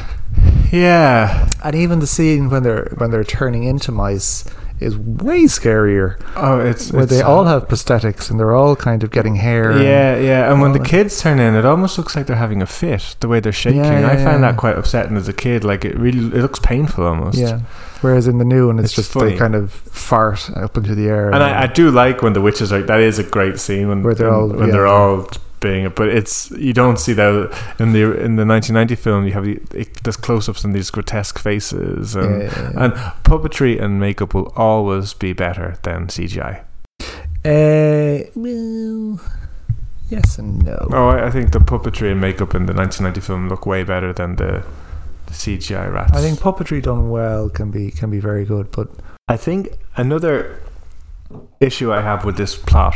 yeah. 0.72 1.50
And 1.64 1.76
even 1.76 2.00
the 2.00 2.08
scene 2.08 2.50
when 2.50 2.64
they're 2.64 2.94
when 2.98 3.12
they're 3.12 3.24
turning 3.24 3.64
into 3.64 3.92
mice 3.94 4.44
is 4.82 4.98
way 4.98 5.44
scarier. 5.44 6.20
Oh, 6.36 6.60
it's 6.60 6.92
where 6.92 7.04
it's, 7.04 7.12
they 7.12 7.22
all 7.22 7.48
uh, 7.48 7.52
have 7.60 7.68
prosthetics 7.68 8.30
and 8.32 8.40
they're 8.40 8.56
all 8.56 8.76
kind 8.76 9.04
of 9.04 9.12
getting 9.12 9.36
hair. 9.36 9.72
and- 9.72 9.84
Yeah, 9.84 10.18
yeah. 10.18 10.52
And 10.52 10.60
when 10.62 10.74
the 10.74 10.80
that. 10.80 10.88
kids 10.88 11.22
turn 11.22 11.40
in, 11.40 11.54
it 11.56 11.66
almost 11.66 11.98
looks 11.98 12.16
like 12.16 12.26
they're 12.26 12.36
having 12.36 12.62
a 12.62 12.66
fit. 12.66 13.16
The 13.20 13.28
way 13.28 13.40
they're 13.40 13.52
shaking, 13.52 13.82
Yeah, 13.84 14.00
yeah, 14.02 14.08
I 14.08 14.16
find 14.16 14.42
yeah. 14.42 14.52
that 14.52 14.58
quite 14.58 14.78
upsetting 14.78 15.16
as 15.18 15.28
a 15.28 15.34
kid. 15.34 15.64
Like 15.64 15.86
it 15.86 15.98
really, 15.98 16.20
it 16.36 16.42
looks 16.42 16.60
painful 16.60 17.06
almost. 17.06 17.38
yeah. 17.38 17.60
Whereas 18.02 18.28
in 18.28 18.40
the 18.40 18.46
new 18.46 18.68
one, 18.68 18.80
it's, 18.80 18.86
It's 18.88 18.96
just 18.96 19.12
funny. 19.14 19.34
they 19.34 19.38
kind 19.38 19.54
of 19.54 19.72
fart 19.72 20.50
up 20.58 20.76
into 20.76 20.96
the 20.96 21.08
air. 21.08 21.28
And 21.32 21.44
I, 21.44 21.64
I 21.64 21.68
do 21.68 21.92
like 21.92 22.24
when 22.24 22.34
the 22.34 22.42
witches 22.42 22.74
are. 22.74 22.82
That 22.82 23.00
is 23.00 23.20
a 23.20 23.24
great 23.24 23.60
scene 23.60 23.88
when 23.90 24.02
Where 24.02 24.16
they're 24.16 24.32
when, 24.32 24.40
all- 24.40 24.48
when 24.50 24.66
yeah. 24.68 24.72
they're 24.74 24.88
all 24.88 25.28
being. 25.62 25.90
But 25.90 26.10
it's 26.10 26.52
you 26.52 26.74
don't 26.74 27.00
see 27.00 27.14
that 27.14 27.34
in 27.80 27.94
the 27.94 28.02
in 28.20 28.36
the 28.36 28.46
1990 28.46 28.96
film. 28.96 29.26
You 29.26 29.34
have 29.34 29.46
the, 29.46 29.62
it, 29.74 30.04
close-ups 30.22 30.66
and 30.66 30.76
these 30.76 30.90
grotesque 30.90 31.40
faces 31.40 32.16
and 32.16 32.42
yeah, 32.42 32.72
and 32.76 32.94
puppetry 33.24 33.82
and 33.82 34.00
makeup 34.00 34.34
will 34.34 34.52
always 34.58 35.14
be 35.14 35.32
better 35.32 35.78
than 35.84 36.08
CGI. 36.08 36.64
Uh, 37.44 38.30
well, 38.36 39.20
yes 40.10 40.38
and 40.38 40.64
no. 40.66 40.88
Oh, 40.92 41.08
I, 41.08 41.28
I 41.28 41.32
think 41.32 41.52
the 41.52 41.60
puppetry 41.60 42.12
and 42.12 42.20
makeup 42.20 42.54
in 42.54 42.66
the 42.66 42.74
1990 42.74 43.22
film 43.22 43.50
look 43.50 43.66
way 43.66 43.84
better 43.84 44.14
than 44.14 44.36
the, 44.36 44.64
the 45.26 45.34
CGI 45.34 45.92
rats. 45.92 46.14
I 46.14 46.22
think 46.22 46.40
puppetry 46.40 46.84
done 46.84 47.10
well 47.10 47.50
can 47.50 47.72
be 47.72 47.90
can 47.90 48.12
be 48.12 48.20
very 48.20 48.46
good, 48.46 48.72
but 48.72 48.90
I 49.28 49.38
think 49.38 49.70
another 49.96 50.60
issue 51.60 51.94
I 51.94 52.02
have 52.02 52.26
with 52.26 52.38
this 52.38 52.56
plot 52.56 52.96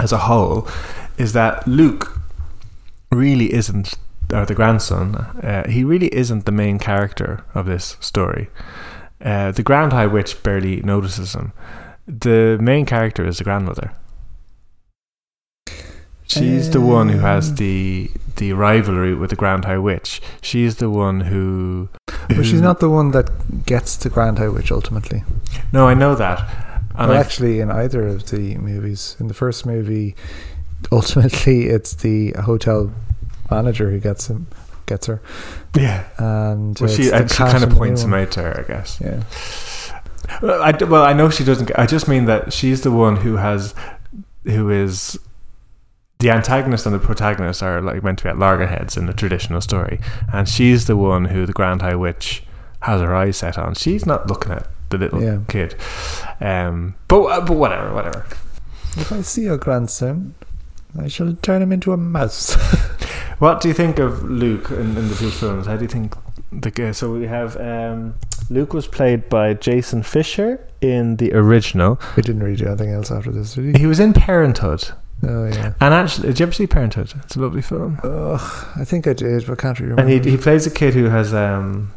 as 0.00 0.12
a 0.12 0.18
whole 0.18 0.68
is 1.20 1.32
that 1.34 1.66
Luke 1.68 2.18
really 3.12 3.52
isn't, 3.52 3.94
or 4.32 4.46
the 4.46 4.54
grandson, 4.54 5.14
uh, 5.16 5.68
he 5.68 5.84
really 5.84 6.12
isn't 6.14 6.44
the 6.46 6.52
main 6.52 6.78
character 6.78 7.44
of 7.54 7.66
this 7.66 7.96
story. 8.00 8.48
Uh, 9.22 9.52
the 9.52 9.62
Grand 9.62 9.92
High 9.92 10.06
Witch 10.06 10.42
barely 10.42 10.80
notices 10.80 11.34
him. 11.34 11.52
The 12.06 12.58
main 12.60 12.86
character 12.86 13.26
is 13.26 13.38
the 13.38 13.44
grandmother. 13.44 13.92
She's 16.26 16.70
the 16.70 16.80
one 16.80 17.08
who 17.08 17.18
has 17.18 17.48
Um. 17.50 17.56
the 17.56 18.10
the 18.36 18.52
rivalry 18.52 19.14
with 19.14 19.30
the 19.30 19.36
Grand 19.36 19.64
High 19.64 19.78
Witch. 19.78 20.22
She's 20.40 20.76
the 20.76 20.88
one 20.88 21.20
who. 21.22 21.88
but 22.28 22.44
she's 22.46 22.60
not 22.62 22.78
the 22.78 22.88
one 22.88 23.10
that 23.10 23.66
gets 23.66 23.96
the 23.96 24.08
Grand 24.08 24.38
High 24.38 24.48
Witch 24.48 24.70
ultimately. 24.72 25.24
No, 25.72 25.88
I 25.88 25.94
know 25.94 26.14
that. 26.14 26.38
And 26.94 27.08
well, 27.10 27.18
actually, 27.18 27.60
in 27.60 27.70
either 27.70 28.06
of 28.06 28.30
the 28.30 28.56
movies, 28.58 29.16
in 29.20 29.26
the 29.28 29.34
first 29.34 29.66
movie, 29.66 30.14
ultimately 30.92 31.66
it's 31.66 31.94
the 31.94 32.32
hotel 32.32 32.92
manager 33.50 33.90
who 33.90 33.98
gets 34.00 34.28
him, 34.28 34.46
gets 34.86 35.06
her, 35.06 35.20
yeah. 35.76 36.04
and 36.18 36.78
Well, 36.78 36.88
she 36.90 37.10
and 37.10 37.30
she 37.30 37.36
kind 37.38 37.64
of 37.64 37.70
points 37.70 38.02
him 38.02 38.14
out 38.14 38.30
to 38.32 38.42
her, 38.42 38.60
I 38.60 38.62
guess. 38.72 39.00
Yeah. 39.00 39.22
Well, 40.42 40.62
I, 40.62 40.70
well, 40.84 41.02
I 41.02 41.12
know 41.12 41.28
she 41.30 41.42
doesn't. 41.44 41.66
get- 41.66 41.78
I 41.78 41.86
just 41.86 42.06
mean 42.06 42.26
that 42.26 42.52
she's 42.52 42.82
the 42.82 42.90
one 42.92 43.16
who 43.16 43.36
has, 43.36 43.74
who 44.44 44.70
is, 44.70 45.18
the 46.20 46.30
antagonist 46.30 46.86
and 46.86 46.94
the 46.94 46.98
protagonist 47.00 47.62
are 47.62 47.80
like 47.80 48.04
meant 48.04 48.18
to 48.18 48.24
be 48.24 48.30
at 48.30 48.38
loggerheads 48.38 48.96
in 48.96 49.06
the 49.06 49.12
traditional 49.12 49.60
story, 49.60 49.98
and 50.32 50.48
she's 50.48 50.86
the 50.86 50.96
one 50.96 51.24
who 51.26 51.46
the 51.46 51.52
Grand 51.52 51.82
High 51.82 51.96
Witch 51.96 52.44
has 52.82 53.00
her 53.00 53.14
eyes 53.14 53.38
set 53.38 53.58
on. 53.58 53.74
She's 53.74 54.06
not 54.06 54.28
looking 54.28 54.52
at 54.52 54.68
the 54.90 54.98
little 54.98 55.22
Yeah. 55.22 55.38
kid. 55.48 55.74
Um, 56.40 56.94
but 57.08 57.22
uh, 57.24 57.40
but 57.44 57.56
whatever, 57.56 57.92
whatever. 57.92 58.24
If 58.96 59.10
I 59.12 59.22
see 59.22 59.42
your 59.42 59.56
grandson, 59.58 60.34
I 60.98 61.08
shall 61.08 61.34
turn 61.42 61.62
him 61.62 61.72
into 61.72 61.92
a 61.92 61.96
mouse. 61.96 62.56
What 63.40 63.62
do 63.62 63.68
you 63.68 63.74
think 63.74 63.98
of 63.98 64.22
Luke 64.22 64.70
in, 64.70 64.94
in 64.98 65.08
the 65.08 65.14
two 65.14 65.30
films? 65.30 65.66
How 65.66 65.76
do 65.76 65.80
you 65.82 65.88
think 65.88 66.14
the 66.52 66.70
g- 66.70 66.92
so 66.92 67.10
we 67.10 67.26
have 67.26 67.56
um, 67.56 68.14
Luke 68.50 68.74
was 68.74 68.86
played 68.86 69.30
by 69.30 69.54
Jasen 69.54 70.02
Fisher 70.04 70.60
in 70.82 71.16
the 71.16 71.32
original. 71.32 71.98
we 72.16 72.22
didn't 72.22 72.42
really 72.42 72.56
do 72.56 72.66
anything 72.66 72.90
else 72.90 73.10
after 73.10 73.30
this, 73.32 73.54
did 73.54 73.64
we? 73.72 73.80
He 73.80 73.86
was 73.86 73.98
in 73.98 74.12
Parenthood, 74.12 74.90
Oh 75.26 75.46
yeah. 75.46 75.72
and 75.80 75.94
actually, 75.94 76.28
did 76.28 76.38
you 76.40 76.42
ever 76.44 76.52
see 76.52 76.66
Parenthood? 76.66 77.14
It's 77.24 77.34
a 77.34 77.40
lovely 77.40 77.62
film. 77.62 77.98
Ugh, 78.04 78.66
I 78.76 78.84
think 78.84 79.06
I 79.06 79.14
did, 79.14 79.46
but 79.46 79.54
I 79.54 79.62
can't 79.62 79.80
remember. 79.80 80.02
And 80.02 80.10
he 80.10 80.30
he 80.32 80.36
plays 80.36 80.66
a 80.66 80.70
kid 80.70 80.92
who 80.92 81.04
has 81.06 81.32
um, 81.32 81.92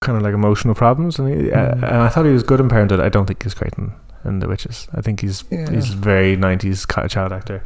kind 0.00 0.16
of 0.18 0.24
like 0.24 0.34
emotional 0.34 0.74
problems, 0.74 1.20
and 1.20 1.28
he, 1.28 1.52
uh, 1.52 1.74
Mm. 1.76 1.82
and 1.84 1.84
I 2.02 2.08
thought 2.08 2.24
he 2.26 2.32
was 2.32 2.42
good 2.42 2.58
in 2.58 2.68
Parenthood. 2.68 2.98
I 2.98 3.08
don't 3.08 3.26
think 3.26 3.40
he's 3.44 3.54
great 3.54 3.74
in, 3.78 3.92
in 4.24 4.40
The 4.40 4.48
Witches. 4.48 4.88
I 4.94 5.00
think 5.00 5.20
he's 5.20 5.44
Yeah. 5.50 5.70
he's 5.70 5.88
very 5.90 6.36
nineties 6.36 6.86
child 6.86 7.32
actor. 7.32 7.62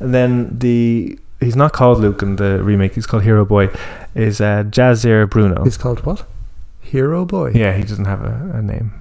And 0.00 0.14
then 0.14 0.58
the 0.58 1.18
he's 1.40 1.56
not 1.56 1.72
called 1.72 1.98
Luke 2.00 2.22
in 2.22 2.36
the 2.36 2.62
remake. 2.62 2.94
He's 2.94 3.06
called 3.06 3.22
Hero 3.22 3.44
Boy. 3.44 3.70
Is 4.14 4.40
uh, 4.40 4.64
Jahzir 4.64 5.28
Bruno? 5.28 5.64
He's 5.64 5.76
called 5.76 6.04
what? 6.04 6.26
Hero 6.80 7.24
Boy. 7.24 7.52
Yeah, 7.54 7.72
he 7.76 7.82
doesn't 7.82 8.04
have 8.06 8.22
a, 8.22 8.52
a 8.54 8.62
name. 8.62 8.92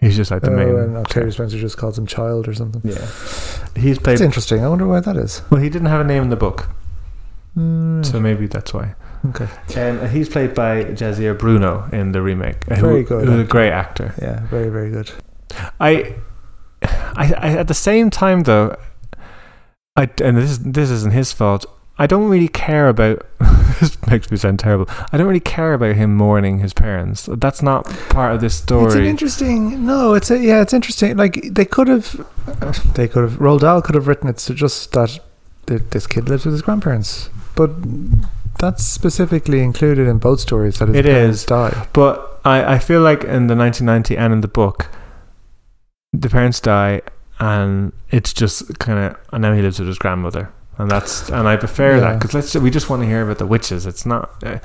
He's 0.00 0.16
just 0.16 0.30
like 0.32 0.42
the 0.42 0.50
oh, 0.50 0.56
main. 0.56 0.68
and 0.76 0.96
Octavia 0.96 1.30
Spencer 1.30 1.58
just 1.60 1.76
calls 1.76 1.96
him 1.96 2.06
Child 2.06 2.48
or 2.48 2.54
something. 2.54 2.82
Yeah, 2.84 3.06
he's 3.76 3.98
played. 4.00 4.14
It's 4.14 4.20
interesting. 4.20 4.64
I 4.64 4.68
wonder 4.68 4.86
why 4.86 4.98
that 5.00 5.16
is. 5.16 5.42
Well, 5.50 5.60
he 5.60 5.68
didn't 5.70 5.86
have 5.88 6.00
a 6.00 6.04
name 6.04 6.24
in 6.24 6.30
the 6.30 6.36
book, 6.36 6.68
Mm, 7.56 8.04
so 8.04 8.18
maybe 8.18 8.46
that's 8.46 8.72
why. 8.74 8.94
okay. 9.26 9.46
And 9.76 10.08
he's 10.10 10.28
played 10.28 10.54
by 10.54 10.84
Jahzir 10.84 11.38
Bruno 11.38 11.88
in 11.92 12.12
the 12.12 12.22
remake. 12.22 12.68
uh, 12.70 12.76
Very 12.76 13.02
who, 13.02 13.08
good 13.08 13.28
Who's 13.28 13.40
a 13.40 13.44
great 13.44 13.70
actor. 13.70 14.14
Yeah, 14.20 14.40
very 14.46 14.70
very 14.70 14.90
good. 14.90 15.12
I, 15.80 16.14
I, 16.82 17.34
I, 17.36 17.48
at 17.58 17.68
the 17.68 17.74
same 17.74 18.10
time 18.10 18.42
though, 18.44 18.76
I 19.96 20.08
and 20.22 20.36
this 20.36 20.50
is 20.50 20.58
this 20.60 20.90
isn't 20.90 21.12
his 21.12 21.32
fault. 21.32 21.66
I 21.98 22.06
don't 22.06 22.28
really 22.28 22.48
care 22.48 22.88
about. 22.88 23.26
this 23.80 23.96
makes 24.06 24.30
me 24.30 24.36
sound 24.36 24.58
terrible. 24.58 24.86
I 25.12 25.16
don't 25.18 25.26
really 25.26 25.40
care 25.40 25.74
about 25.74 25.96
him 25.96 26.16
mourning 26.16 26.58
his 26.58 26.72
parents. 26.72 27.28
That's 27.30 27.62
not 27.62 27.84
part 28.08 28.34
of 28.34 28.40
this 28.40 28.56
story. 28.56 28.86
It's 28.86 28.94
an 28.94 29.04
interesting. 29.04 29.86
No, 29.86 30.14
it's 30.14 30.30
a, 30.30 30.38
yeah, 30.38 30.62
it's 30.62 30.72
interesting. 30.72 31.16
Like 31.16 31.42
they 31.50 31.64
could 31.66 31.88
have, 31.88 32.26
they 32.94 33.08
could 33.08 33.22
have. 33.22 33.38
Roald 33.38 33.60
Dahl 33.60 33.82
could 33.82 33.94
have 33.94 34.06
written 34.08 34.28
it 34.28 34.40
so 34.40 34.54
just 34.54 34.92
that 34.92 35.20
this 35.66 36.06
kid 36.06 36.28
lives 36.28 36.44
with 36.44 36.54
his 36.54 36.62
grandparents, 36.62 37.30
but 37.54 37.70
that's 38.58 38.84
specifically 38.84 39.60
included 39.60 40.08
in 40.08 40.18
both 40.18 40.40
stories 40.40 40.78
that 40.78 40.88
his 40.88 40.96
It 40.98 41.04
parents 41.04 41.40
is. 41.40 41.44
die. 41.44 41.86
But 41.92 42.40
I, 42.44 42.74
I 42.74 42.78
feel 42.78 43.00
like 43.00 43.22
in 43.24 43.46
the 43.46 43.56
1990 43.56 44.16
and 44.16 44.32
in 44.32 44.40
the 44.40 44.48
book, 44.48 44.88
the 46.12 46.28
parents 46.28 46.60
die, 46.60 47.02
and 47.38 47.92
it's 48.10 48.32
just 48.32 48.78
kind 48.78 48.98
of. 48.98 49.16
And 49.32 49.42
now 49.42 49.54
he 49.54 49.62
lives 49.62 49.78
with 49.78 49.88
his 49.88 49.98
grandmother, 49.98 50.52
and 50.78 50.90
that's 50.90 51.28
and 51.28 51.48
I 51.48 51.56
prefer 51.56 52.00
that 52.00 52.18
because 52.18 52.34
let's 52.34 52.54
we 52.54 52.70
just 52.70 52.90
want 52.90 53.02
to 53.02 53.06
hear 53.06 53.22
about 53.22 53.38
the 53.38 53.46
witches. 53.46 53.86
It's 53.86 54.06
not. 54.06 54.30
Uh, 54.44 54.58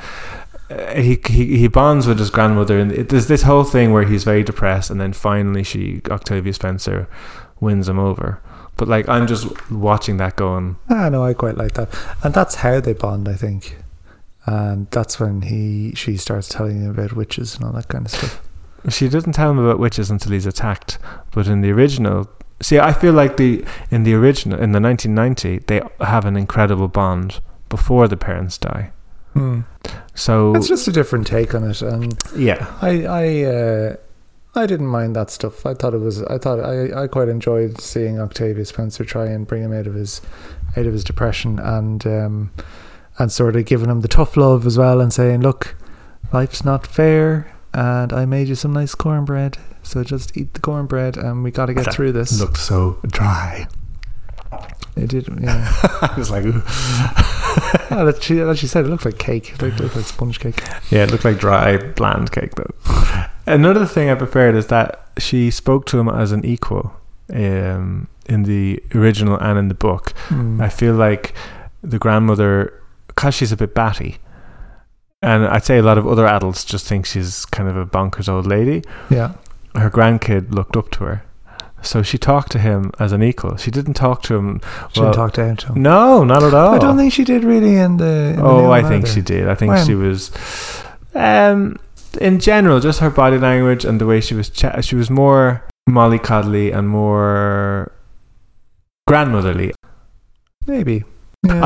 uh, 0.69 0.95
he, 0.95 1.17
he 1.27 1.57
he 1.57 1.67
bonds 1.67 2.07
with 2.07 2.19
his 2.19 2.29
grandmother, 2.29 2.77
and 2.77 2.91
it, 2.91 3.09
there's 3.09 3.27
this 3.27 3.43
whole 3.43 3.63
thing 3.63 3.93
where 3.93 4.03
he's 4.03 4.23
very 4.23 4.43
depressed, 4.43 4.89
and 4.89 4.99
then 4.99 5.13
finally 5.13 5.63
she 5.63 6.01
Octavia 6.09 6.53
Spencer 6.53 7.07
wins 7.59 7.87
him 7.87 7.99
over. 7.99 8.41
But 8.75 8.87
like 8.87 9.07
I'm 9.07 9.27
just 9.27 9.71
watching 9.71 10.17
that 10.17 10.35
going. 10.35 10.77
Ah, 10.89 11.09
no, 11.09 11.23
I 11.23 11.33
quite 11.33 11.57
like 11.57 11.73
that, 11.73 11.89
and 12.23 12.33
that's 12.33 12.55
how 12.55 12.79
they 12.81 12.93
bond, 12.93 13.29
I 13.29 13.35
think. 13.35 13.77
And 14.45 14.89
that's 14.91 15.19
when 15.19 15.43
he 15.43 15.93
she 15.95 16.17
starts 16.17 16.49
telling 16.49 16.81
him 16.81 16.91
about 16.91 17.13
witches 17.13 17.55
and 17.55 17.63
all 17.63 17.71
that 17.73 17.87
kind 17.87 18.05
of 18.05 18.11
stuff. 18.11 18.41
She 18.89 19.09
doesn't 19.09 19.33
tell 19.33 19.51
him 19.51 19.59
about 19.59 19.79
witches 19.79 20.09
until 20.09 20.31
he's 20.31 20.45
attacked. 20.45 20.97
But 21.31 21.47
in 21.47 21.61
the 21.61 21.71
original, 21.71 22.29
see, 22.61 22.79
I 22.79 22.93
feel 22.93 23.13
like 23.13 23.37
the 23.37 23.65
in 23.91 24.03
the 24.03 24.13
original 24.13 24.59
in 24.59 24.71
the 24.71 24.79
1990 24.79 25.65
they 25.67 25.81
have 26.05 26.25
an 26.25 26.35
incredible 26.37 26.87
bond 26.87 27.39
before 27.69 28.07
the 28.07 28.17
parents 28.17 28.57
die. 28.57 28.91
So 30.15 30.55
It's 30.55 30.67
just 30.67 30.87
a 30.87 30.91
different 30.91 31.27
take 31.27 31.53
on 31.53 31.63
it, 31.69 31.81
and 31.83 32.17
yeah, 32.35 32.73
I 32.81 33.05
I 33.05 33.43
uh, 33.43 33.95
I 34.55 34.65
didn't 34.65 34.87
mind 34.87 35.15
that 35.15 35.29
stuff. 35.29 35.63
I 35.65 35.75
thought 35.75 35.93
it 35.93 35.99
was 35.99 36.23
I 36.23 36.39
thought 36.39 36.59
I, 36.59 37.03
I 37.03 37.07
quite 37.07 37.29
enjoyed 37.29 37.79
seeing 37.79 38.19
Octavia 38.19 38.65
Spencer 38.65 39.05
try 39.05 39.25
and 39.27 39.45
bring 39.45 39.61
him 39.61 39.73
out 39.73 39.85
of 39.85 39.93
his 39.93 40.21
out 40.75 40.87
of 40.87 40.93
his 40.93 41.03
depression 41.03 41.59
and 41.59 42.05
um, 42.07 42.51
and 43.19 43.31
sort 43.31 43.55
of 43.55 43.65
giving 43.65 43.89
him 43.91 44.01
the 44.01 44.07
tough 44.07 44.35
love 44.37 44.65
as 44.65 44.75
well 44.77 44.99
and 45.01 45.13
saying, 45.13 45.41
look, 45.41 45.75
life's 46.33 46.65
not 46.65 46.87
fair, 46.87 47.53
and 47.73 48.13
I 48.13 48.25
made 48.25 48.47
you 48.47 48.55
some 48.55 48.73
nice 48.73 48.95
cornbread, 48.95 49.57
so 49.83 50.03
just 50.03 50.35
eat 50.37 50.53
the 50.53 50.59
cornbread, 50.59 51.17
and 51.17 51.43
we 51.43 51.51
got 51.51 51.67
to 51.67 51.73
get 51.73 51.85
That 51.85 51.93
through 51.93 52.11
this. 52.13 52.31
It 52.31 52.43
looked 52.43 52.57
so 52.57 52.99
dry. 53.07 53.67
It 54.95 55.09
did, 55.09 55.27
yeah. 55.39 55.71
I 56.01 56.13
was 56.17 56.31
like, 56.31 56.45
ooh. 56.45 56.63
oh, 57.91 58.05
that 58.05 58.19
she, 58.21 58.35
that 58.35 58.57
she 58.57 58.67
said 58.67 58.85
it 58.85 58.89
looked 58.89 59.05
like 59.05 59.19
cake. 59.19 59.51
It 59.53 59.61
looked, 59.61 59.79
looked 59.79 59.95
like 59.95 60.05
sponge 60.05 60.39
cake. 60.39 60.59
yeah, 60.89 61.03
it 61.03 61.11
looked 61.11 61.25
like 61.25 61.37
dry, 61.37 61.77
bland 61.77 62.31
cake 62.31 62.55
though. 62.55 63.27
Another 63.45 63.85
thing 63.85 64.09
I 64.09 64.15
preferred 64.15 64.55
is 64.55 64.67
that 64.67 65.07
she 65.17 65.51
spoke 65.51 65.85
to 65.87 65.99
him 65.99 66.09
as 66.09 66.31
an 66.31 66.43
equal 66.45 66.93
um, 67.33 68.07
in 68.27 68.43
the 68.43 68.81
original 68.93 69.37
and 69.37 69.59
in 69.59 69.67
the 69.67 69.75
book. 69.75 70.13
Mm. 70.29 70.61
I 70.61 70.69
feel 70.69 70.95
like 70.95 71.33
the 71.81 71.99
grandmother, 71.99 72.81
because 73.07 73.35
she's 73.35 73.51
a 73.51 73.57
bit 73.57 73.73
batty, 73.73 74.17
and 75.21 75.45
I'd 75.47 75.63
say 75.65 75.77
a 75.77 75.83
lot 75.83 75.97
of 75.97 76.07
other 76.07 76.25
adults 76.27 76.63
just 76.65 76.85
think 76.87 77.05
she's 77.05 77.45
kind 77.45 77.67
of 77.69 77.75
a 77.77 77.85
bonkers 77.85 78.29
old 78.29 78.45
lady. 78.47 78.83
yeah. 79.09 79.33
Her 79.75 79.89
grandkid 79.91 80.51
looked 80.53 80.75
up 80.75 80.89
to 80.91 81.03
her, 81.03 81.23
so 81.83 82.01
she 82.01 82.17
talked 82.17 82.51
to 82.53 82.59
him 82.59 82.91
as 82.99 83.11
an 83.11 83.21
equal. 83.21 83.57
She 83.57 83.69
didn't 83.69 83.93
talk 83.93 84.23
to 84.23 84.35
him. 84.35 84.59
She 84.93 84.99
well, 85.01 85.11
didn't 85.11 85.15
talk 85.15 85.33
down 85.33 85.57
to 85.57 85.67
him. 85.73 85.81
No, 85.83 86.23
not 86.23 86.41
at 86.41 86.53
all. 86.55 86.73
I 86.73 86.79
don't 86.79 86.97
think 86.97 87.13
she 87.13 87.23
did 87.23 87.43
really 87.43 87.75
in 87.75 87.97
the. 87.97 88.33
In 88.35 88.39
Oh, 88.41 88.61
new 88.61 88.71
I 88.71 88.81
think 88.81 89.03
either. 89.05 89.13
she 89.13 89.21
did. 89.21 89.47
I 89.47 89.53
think 89.53 89.73
When? 89.73 89.85
she 89.85 89.93
was. 89.93 90.31
Um, 91.13 91.77
in 92.19 92.39
general, 92.39 92.79
just 92.79 92.99
her 93.01 93.11
body 93.11 93.37
language 93.37 93.85
and 93.85 94.01
the 94.01 94.07
way 94.07 94.19
she 94.19 94.33
was. 94.33 94.49
Cha- 94.49 94.81
she 94.81 94.95
was 94.95 95.09
more 95.11 95.63
mollycoddly 95.87 96.73
and 96.75 96.89
more 96.89 97.91
grandmotherly. 99.07 99.73
Maybe. 100.65 101.03
Yeah, 101.43 101.63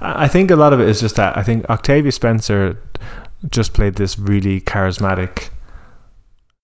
I. 0.00 0.24
I, 0.24 0.28
think 0.28 0.50
a 0.50 0.56
lot 0.56 0.72
of 0.72 0.80
it 0.80 0.88
is 0.88 1.00
just 1.00 1.16
that. 1.16 1.36
I 1.36 1.42
think 1.42 1.68
Octavia 1.68 2.12
Spencer 2.12 2.80
just 3.48 3.72
played 3.72 3.94
this 3.94 4.18
really 4.18 4.60
charismatic 4.60 5.50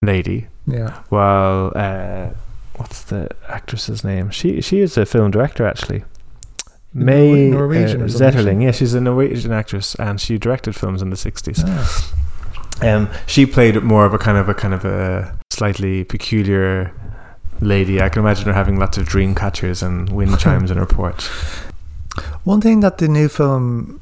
lady, 0.03 0.47
yeah. 0.67 1.03
while 1.09 1.73
uh, 1.75 2.31
what's 2.77 3.05
the 3.05 3.29
actress's 3.49 4.05
name? 4.05 4.31
She 4.31 4.61
she 4.61 4.81
is 4.81 4.97
a 4.97 5.07
film 5.07 5.31
director 5.31 5.67
actually. 5.67 6.05
Mai 6.93 7.49
Nor- 7.51 7.61
Norwegian 7.61 8.03
uh, 8.03 8.07
Zetterling, 8.07 8.63
yeah, 8.63 8.71
she's 8.71 8.95
a 8.95 9.01
Norwegian 9.01 9.53
actress, 9.53 9.95
and 9.97 10.21
she 10.21 10.39
directed 10.39 10.75
films 10.75 11.03
in 11.03 11.11
the 11.11 11.17
sixties. 11.17 11.63
Ah. 11.67 12.13
Um, 12.83 13.11
she 13.27 13.47
played 13.47 13.83
more 13.83 14.05
of 14.05 14.15
a 14.15 14.19
kind 14.19 14.39
of 14.39 14.49
a 14.49 14.55
kind 14.55 14.75
of 14.75 14.85
a 14.85 15.37
slightly 15.51 16.05
peculiar 16.05 16.93
lady. 17.61 18.01
I 18.01 18.09
can 18.09 18.21
imagine 18.21 18.47
her 18.47 18.53
having 18.53 18.79
lots 18.79 18.99
of 18.99 19.07
dream 19.07 19.35
catchers 19.35 19.83
and 19.83 20.11
wind 20.11 20.39
chimes 20.39 20.71
in 20.71 20.77
her 20.77 20.87
porch. 20.87 21.29
One 22.45 22.61
thing 22.61 22.81
that 22.81 22.99
the 22.99 23.09
new 23.09 23.29
film, 23.29 24.01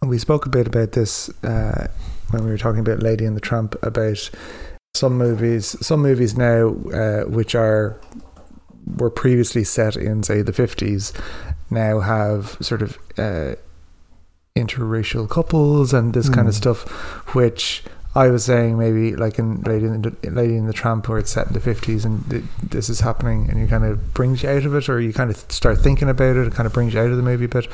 and 0.00 0.10
we 0.10 0.18
spoke 0.18 0.46
a 0.46 0.50
bit 0.50 0.66
about 0.66 0.92
this 0.92 1.28
uh, 1.44 1.88
when 2.30 2.44
we 2.44 2.50
were 2.50 2.58
talking 2.58 2.80
about 2.80 3.02
Lady 3.02 3.24
and 3.24 3.36
the 3.36 3.40
Tramp, 3.40 3.74
about 3.82 4.30
some 4.94 5.16
movies, 5.16 5.76
some 5.86 6.00
movies 6.02 6.36
now 6.36 6.68
uh, 6.92 7.24
which 7.24 7.54
are 7.54 8.00
were 8.96 9.10
previously 9.10 9.64
set 9.64 9.96
in 9.96 10.22
say 10.22 10.42
the 10.42 10.52
fifties, 10.52 11.12
now 11.70 12.00
have 12.00 12.56
sort 12.60 12.80
of 12.82 12.98
uh, 13.18 13.54
interracial 14.56 15.28
couples 15.28 15.92
and 15.92 16.14
this 16.14 16.28
kind 16.28 16.48
of 16.48 16.54
Mm. 16.54 16.58
stuff, 16.58 16.82
which. 17.34 17.82
I 18.14 18.28
was 18.28 18.44
saying 18.44 18.78
maybe 18.78 19.14
like 19.14 19.38
in 19.38 19.60
Lady 19.62 19.86
in 19.86 20.02
the, 20.02 20.16
Lady 20.30 20.56
in 20.56 20.66
the 20.66 20.72
Tramp 20.72 21.08
where 21.08 21.18
it's 21.18 21.30
set 21.30 21.46
in 21.48 21.52
the 21.52 21.60
50s 21.60 22.04
and 22.04 22.28
th- 22.30 22.42
this 22.62 22.88
is 22.88 23.00
happening 23.00 23.48
and 23.48 23.60
you 23.60 23.66
kind 23.68 23.84
of 23.84 24.12
brings 24.14 24.42
you 24.42 24.48
out 24.48 24.64
of 24.64 24.74
it 24.74 24.88
or 24.88 25.00
you 25.00 25.12
kind 25.12 25.30
of 25.30 25.36
start 25.52 25.78
thinking 25.78 26.08
about 26.08 26.36
it 26.36 26.46
it 26.46 26.52
kind 26.54 26.66
of 26.66 26.72
brings 26.72 26.94
you 26.94 27.00
out 27.00 27.10
of 27.10 27.16
the 27.16 27.22
movie 27.22 27.46
But 27.46 27.68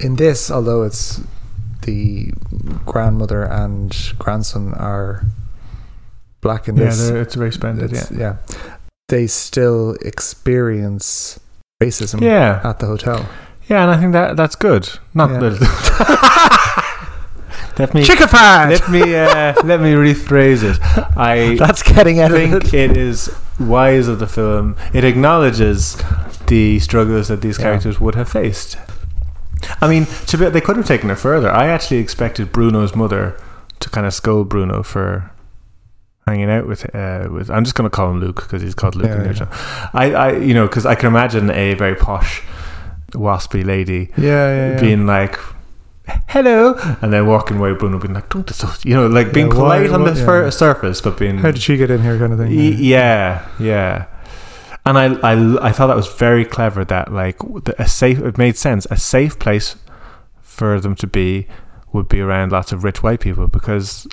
in 0.00 0.16
this 0.16 0.50
although 0.50 0.82
it's 0.82 1.20
the 1.82 2.32
grandmother 2.84 3.44
and 3.44 3.96
grandson 4.18 4.74
are 4.74 5.24
black 6.40 6.68
in 6.68 6.76
Yeah, 6.76 6.84
this 6.86 7.08
it's 7.08 7.34
very 7.36 7.52
splendid. 7.52 7.90
Yeah, 7.92 7.98
it's- 8.00 8.18
yeah 8.18 8.36
they 9.08 9.26
still 9.26 9.96
experience 10.02 11.38
racism 11.82 12.20
yeah, 12.22 12.60
at 12.64 12.80
the 12.80 12.86
hotel 12.86 13.28
yeah, 13.68 13.82
and 13.82 13.90
I 13.92 13.98
think 13.98 14.12
that 14.12 14.36
that's 14.36 14.56
good. 14.56 14.90
Not 15.14 15.30
Yeah. 15.30 15.38
that. 15.48 16.58
let 17.78 17.94
me 17.94 18.04
let 18.06 18.88
me 18.90 19.14
uh, 19.16 19.54
let 19.64 19.80
me 19.80 19.92
rephrase 19.94 20.62
it. 20.62 20.78
I 21.16 21.54
that's 21.58 21.82
getting 21.82 22.20
of 22.20 22.30
think 22.32 22.72
it 22.74 22.96
is 22.96 23.30
wise 23.58 24.08
of 24.08 24.18
the 24.18 24.26
film. 24.26 24.76
It 24.92 25.04
acknowledges 25.04 25.96
the 26.46 26.78
struggles 26.80 27.28
that 27.28 27.40
these 27.40 27.58
Yeah. 27.58 27.64
characters 27.64 28.00
would 28.00 28.14
have 28.14 28.28
faced. 28.28 28.76
I 29.80 29.88
mean, 29.88 30.04
to 30.26 30.36
be, 30.36 30.48
they 30.50 30.60
could 30.60 30.76
have 30.76 30.86
taken 30.86 31.10
it 31.10 31.14
further. 31.16 31.50
I 31.50 31.66
actually 31.68 31.98
expected 31.98 32.52
Bruno's 32.52 32.94
mother 32.94 33.36
to 33.80 33.88
kind 33.90 34.06
of 34.06 34.12
scold 34.12 34.48
Bruno 34.50 34.82
for 34.82 35.30
hanging 36.26 36.50
out 36.50 36.66
with 36.66 36.94
uh, 36.94 37.28
with. 37.30 37.50
I'm 37.50 37.64
just 37.64 37.74
going 37.74 37.88
to 37.88 37.94
call 37.94 38.10
him 38.10 38.20
Luke 38.20 38.36
because 38.42 38.60
he's 38.62 38.74
called 38.74 38.94
Luke 38.94 39.06
Yeah, 39.06 39.12
in 39.14 39.18
the 39.20 39.24
yeah. 39.24 39.30
original. 39.30 39.48
I, 39.94 40.12
I, 40.12 40.36
you 40.36 40.52
know, 40.54 40.66
because 40.66 40.84
I 40.86 40.94
can 40.94 41.06
imagine 41.06 41.50
a 41.50 41.74
very 41.74 41.94
posh, 41.94 42.42
waspy 43.12 43.64
lady 43.64 44.10
yeah, 44.16 44.72
yeah. 44.72 44.80
being 44.80 45.06
like. 45.06 45.38
Hello, 46.28 46.74
and 47.00 47.12
then 47.12 47.26
walking 47.26 47.56
away, 47.58 47.72
Bruno 47.72 47.98
being 47.98 48.12
like, 48.14 48.28
"Don't," 48.28 48.48
so-" 48.50 48.68
you 48.84 48.94
know, 48.94 49.06
like 49.06 49.32
being 49.32 49.46
Yeah, 49.46 49.54
why- 49.54 49.78
polite 49.84 49.90
on 49.90 50.04
the 50.04 50.12
yeah. 50.12 50.24
fir- 50.24 50.50
surface, 50.50 51.00
but 51.00 51.16
being 51.18 51.38
how 51.38 51.50
did 51.50 51.62
she 51.62 51.76
get 51.76 51.90
in 51.90 52.02
here 52.02 52.18
kind 52.18 52.32
of 52.32 52.38
thing 52.38 52.50
Y- 52.50 52.76
yeah, 52.78 53.46
yeah. 53.58 54.06
And 54.86 54.98
I, 54.98 55.14
I, 55.22 55.68
I 55.68 55.72
thought 55.72 55.86
that 55.86 55.96
was 55.96 56.08
very 56.12 56.44
clever. 56.44 56.84
That 56.84 57.10
like 57.12 57.36
a 57.78 57.88
safe, 57.88 58.18
it 58.18 58.36
made 58.36 58.56
sense. 58.58 58.86
A 58.90 58.98
safe 58.98 59.38
place 59.38 59.76
for 60.42 60.78
them 60.78 60.94
to 60.96 61.06
be 61.06 61.46
would 61.92 62.08
be 62.08 62.20
around 62.20 62.52
lots 62.52 62.70
of 62.72 62.84
rich 62.84 63.02
white 63.02 63.20
people 63.20 63.46
because 63.46 64.06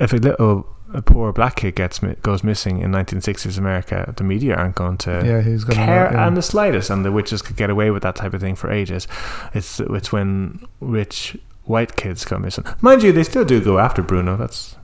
if 0.00 0.12
a 0.12 0.16
little 0.16 0.66
a 0.94 1.02
poor 1.02 1.32
black 1.32 1.56
kid 1.56 1.74
gets 1.74 2.02
mi- 2.02 2.16
goes 2.22 2.42
missing 2.44 2.80
in 2.80 2.90
1960s 2.92 3.58
America, 3.58 4.12
the 4.16 4.24
media 4.24 4.54
aren't 4.54 4.74
going 4.74 4.96
to 4.98 5.22
yeah 5.24 5.40
he's 5.40 5.64
gonna 5.64 5.84
care 5.84 6.10
yeah. 6.12 6.26
and 6.26 6.36
the 6.36 6.42
slightest, 6.42 6.90
and 6.90 7.04
the 7.04 7.12
witches 7.12 7.42
could 7.42 7.56
get 7.56 7.70
away 7.70 7.90
with 7.90 8.02
that 8.02 8.16
type 8.16 8.34
of 8.34 8.40
thing 8.40 8.54
for 8.54 8.70
ages. 8.70 9.08
It's 9.54 9.80
it's 9.80 10.12
when 10.12 10.64
rich 10.80 11.36
white 11.64 11.96
kids 11.96 12.24
go 12.24 12.38
missing. 12.38 12.64
Mind 12.80 13.02
you, 13.02 13.12
they 13.12 13.22
still 13.24 13.44
do 13.44 13.62
go 13.62 13.78
after 13.78 14.02
Bruno. 14.02 14.36
That's 14.36 14.76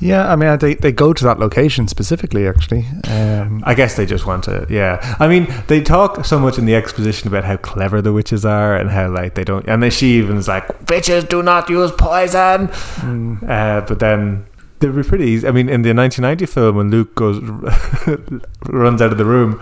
yeah 0.00 0.32
I 0.32 0.36
mean 0.36 0.58
they, 0.58 0.74
they 0.74 0.90
go 0.90 1.12
to 1.12 1.24
that 1.24 1.38
location 1.38 1.86
specifically 1.86 2.46
actually 2.48 2.86
um, 3.08 3.62
I 3.64 3.74
guess 3.74 3.96
they 3.96 4.06
just 4.06 4.26
want 4.26 4.44
to, 4.44 4.66
yeah. 4.68 5.16
I 5.20 5.28
mean, 5.28 5.46
they 5.68 5.80
talk 5.80 6.24
so 6.24 6.38
much 6.38 6.58
in 6.58 6.64
the 6.64 6.74
exposition 6.74 7.28
about 7.28 7.44
how 7.44 7.56
clever 7.56 8.00
the 8.02 8.12
witches 8.12 8.44
are 8.44 8.76
and 8.76 8.90
how 8.90 9.10
like 9.10 9.34
they 9.34 9.44
don't, 9.44 9.66
and 9.68 9.82
then 9.82 9.90
she 9.90 10.18
even 10.18 10.36
is 10.36 10.48
like, 10.48 10.88
witches 10.88 11.24
do 11.24 11.42
not 11.42 11.68
use 11.68 11.92
poison." 11.92 12.68
mm, 12.68 13.42
Uh, 13.48 13.80
but 13.82 13.98
then 13.98 14.46
they 14.82 14.88
were 14.90 15.02
pretty. 15.04 15.24
Easy. 15.24 15.48
I 15.48 15.50
mean, 15.52 15.68
in 15.68 15.82
the 15.82 15.94
1990 15.94 16.46
film, 16.46 16.76
when 16.76 16.90
Luke 16.90 17.14
goes 17.14 17.38
runs 18.68 19.00
out 19.00 19.12
of 19.12 19.18
the 19.18 19.24
room, 19.24 19.60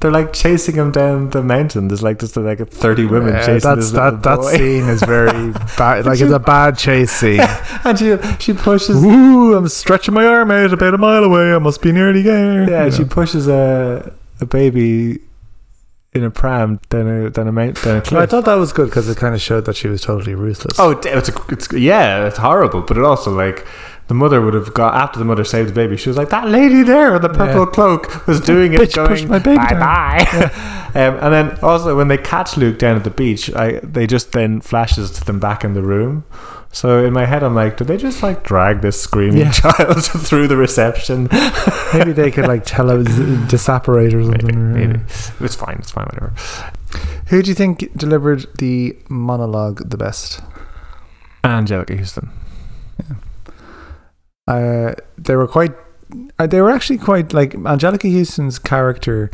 they're 0.00 0.10
like 0.10 0.32
chasing 0.32 0.74
him 0.76 0.92
down 0.92 1.30
the 1.30 1.42
mountain. 1.42 1.88
There's 1.88 2.02
like 2.02 2.18
just 2.18 2.36
like 2.36 2.66
thirty 2.68 3.06
women 3.06 3.34
Yeah, 3.34 3.46
chasing 3.46 3.68
that's 3.70 3.90
that 3.92 4.22
that 4.22 4.44
scene 4.44 4.84
is 4.88 5.02
very 5.02 5.52
bad. 5.78 6.06
Like 6.06 6.20
it's 6.20 6.32
a 6.32 6.38
bad 6.38 6.78
chase 6.78 7.10
scene. 7.10 7.40
and 7.84 7.98
she 7.98 8.16
she 8.38 8.52
pushes 8.52 9.02
Ooh, 9.04 9.54
I'm 9.54 9.68
stretching 9.68 10.14
my 10.14 10.26
arm 10.26 10.50
out 10.50 10.72
about 10.72 10.94
a 10.94 10.98
mile 10.98 11.24
away. 11.24 11.52
I 11.54 11.58
must 11.58 11.82
be 11.82 11.92
nearly 11.92 12.22
there. 12.22 12.68
yeah 12.68 12.84
You 12.86 12.90
she 12.92 13.02
know. 13.02 13.08
pushes 13.08 13.48
a 13.48 14.12
a 14.40 14.46
baby 14.46 15.20
in 16.12 16.24
a 16.24 16.30
pram 16.30 16.78
down 16.88 17.06
a 17.06 17.30
down 17.30 17.48
a 17.48 17.52
mount 17.52 17.82
down 17.82 17.96
a 17.96 18.18
I 18.18 18.26
thought 18.26 18.44
that 18.44 18.54
was 18.54 18.72
good 18.72 18.86
because 18.90 19.08
it 19.08 19.16
kind 19.16 19.34
of 19.34 19.40
showed 19.40 19.64
that 19.66 19.76
she 19.76 19.88
was 19.88 20.02
totally 20.02 20.34
ruthless. 20.34 20.78
Oh, 20.78 20.90
it's, 20.92 21.28
a, 21.28 21.34
it's 21.48 21.72
yeah, 21.72 22.26
it's 22.26 22.38
horrible. 22.38 22.82
But 22.82 22.96
it 22.98 23.04
also 23.04 23.30
like 23.34 23.66
the 24.08 24.14
mother 24.14 24.40
would 24.40 24.54
have 24.54 24.72
got 24.72 24.94
after 24.94 25.18
the 25.18 25.24
mother 25.24 25.44
saved 25.44 25.70
the 25.70 25.72
baby. 25.74 25.96
She 25.96 26.08
was 26.08 26.16
like 26.16 26.28
that 26.30 26.48
lady 26.48 26.82
there 26.82 27.12
with 27.12 27.22
the 27.22 27.28
purple 27.28 27.60
Yeah. 27.64 27.70
cloak 27.72 28.26
was 28.26 28.40
doing 28.40 28.72
it, 28.72 28.80
Bitch 28.80 28.94
going 28.94 29.08
pushed 29.08 29.26
my 29.28 29.38
baby 29.38 29.56
bye 29.58 29.68
down." 29.70 29.80
bye. 29.80 30.50
um, 30.94 31.14
and 31.20 31.32
then 31.34 31.58
also 31.60 31.96
when 31.96 32.08
they 32.08 32.18
catch 32.18 32.56
Luke 32.56 32.78
down 32.78 32.96
at 32.96 33.04
the 33.04 33.10
beach, 33.10 33.52
I 33.54 33.80
they 33.82 34.06
just 34.06 34.32
then 34.32 34.60
flashes 34.60 35.10
to 35.12 35.24
them 35.24 35.40
back 35.40 35.64
in 35.64 35.74
the 35.74 35.82
room. 35.82 36.24
So 36.72 37.02
in 37.04 37.12
my 37.14 37.24
head, 37.24 37.42
I'm 37.42 37.54
like, 37.54 37.78
did 37.78 37.86
they 37.86 37.96
just 37.96 38.22
like 38.22 38.42
drag 38.44 38.82
this 38.82 39.00
screaming 39.00 39.38
Yeah. 39.38 39.50
child 39.62 40.04
through 40.26 40.46
the 40.48 40.56
reception? 40.56 41.28
Maybe 41.94 42.12
they 42.12 42.30
could 42.30 42.46
like 42.46 42.62
tell 42.64 42.90
it 42.90 42.98
was 42.98 43.48
disapparate 43.48 44.12
or 44.14 44.18
Maybe, 44.18 44.40
something. 44.40 44.72
maybe 44.74 45.00
it's 45.40 45.54
fine. 45.54 45.76
It's 45.78 45.90
fine. 45.90 46.04
Whatever. 46.06 46.34
Who 47.28 47.42
do 47.42 47.48
you 47.50 47.54
think 47.54 47.96
delivered 47.96 48.46
the 48.58 48.96
monologue 49.08 49.88
the 49.88 49.96
best? 49.96 50.40
Anjelica 51.42 51.98
Huston. 51.98 52.30
Uh, 54.46 54.94
they 55.18 55.36
were 55.36 55.48
quite. 55.48 55.72
Uh, 56.38 56.46
they 56.46 56.60
were 56.60 56.70
actually 56.70 56.98
quite 56.98 57.32
like 57.32 57.52
Anjelica 57.52 58.10
Huston's 58.16 58.58
character 58.60 59.30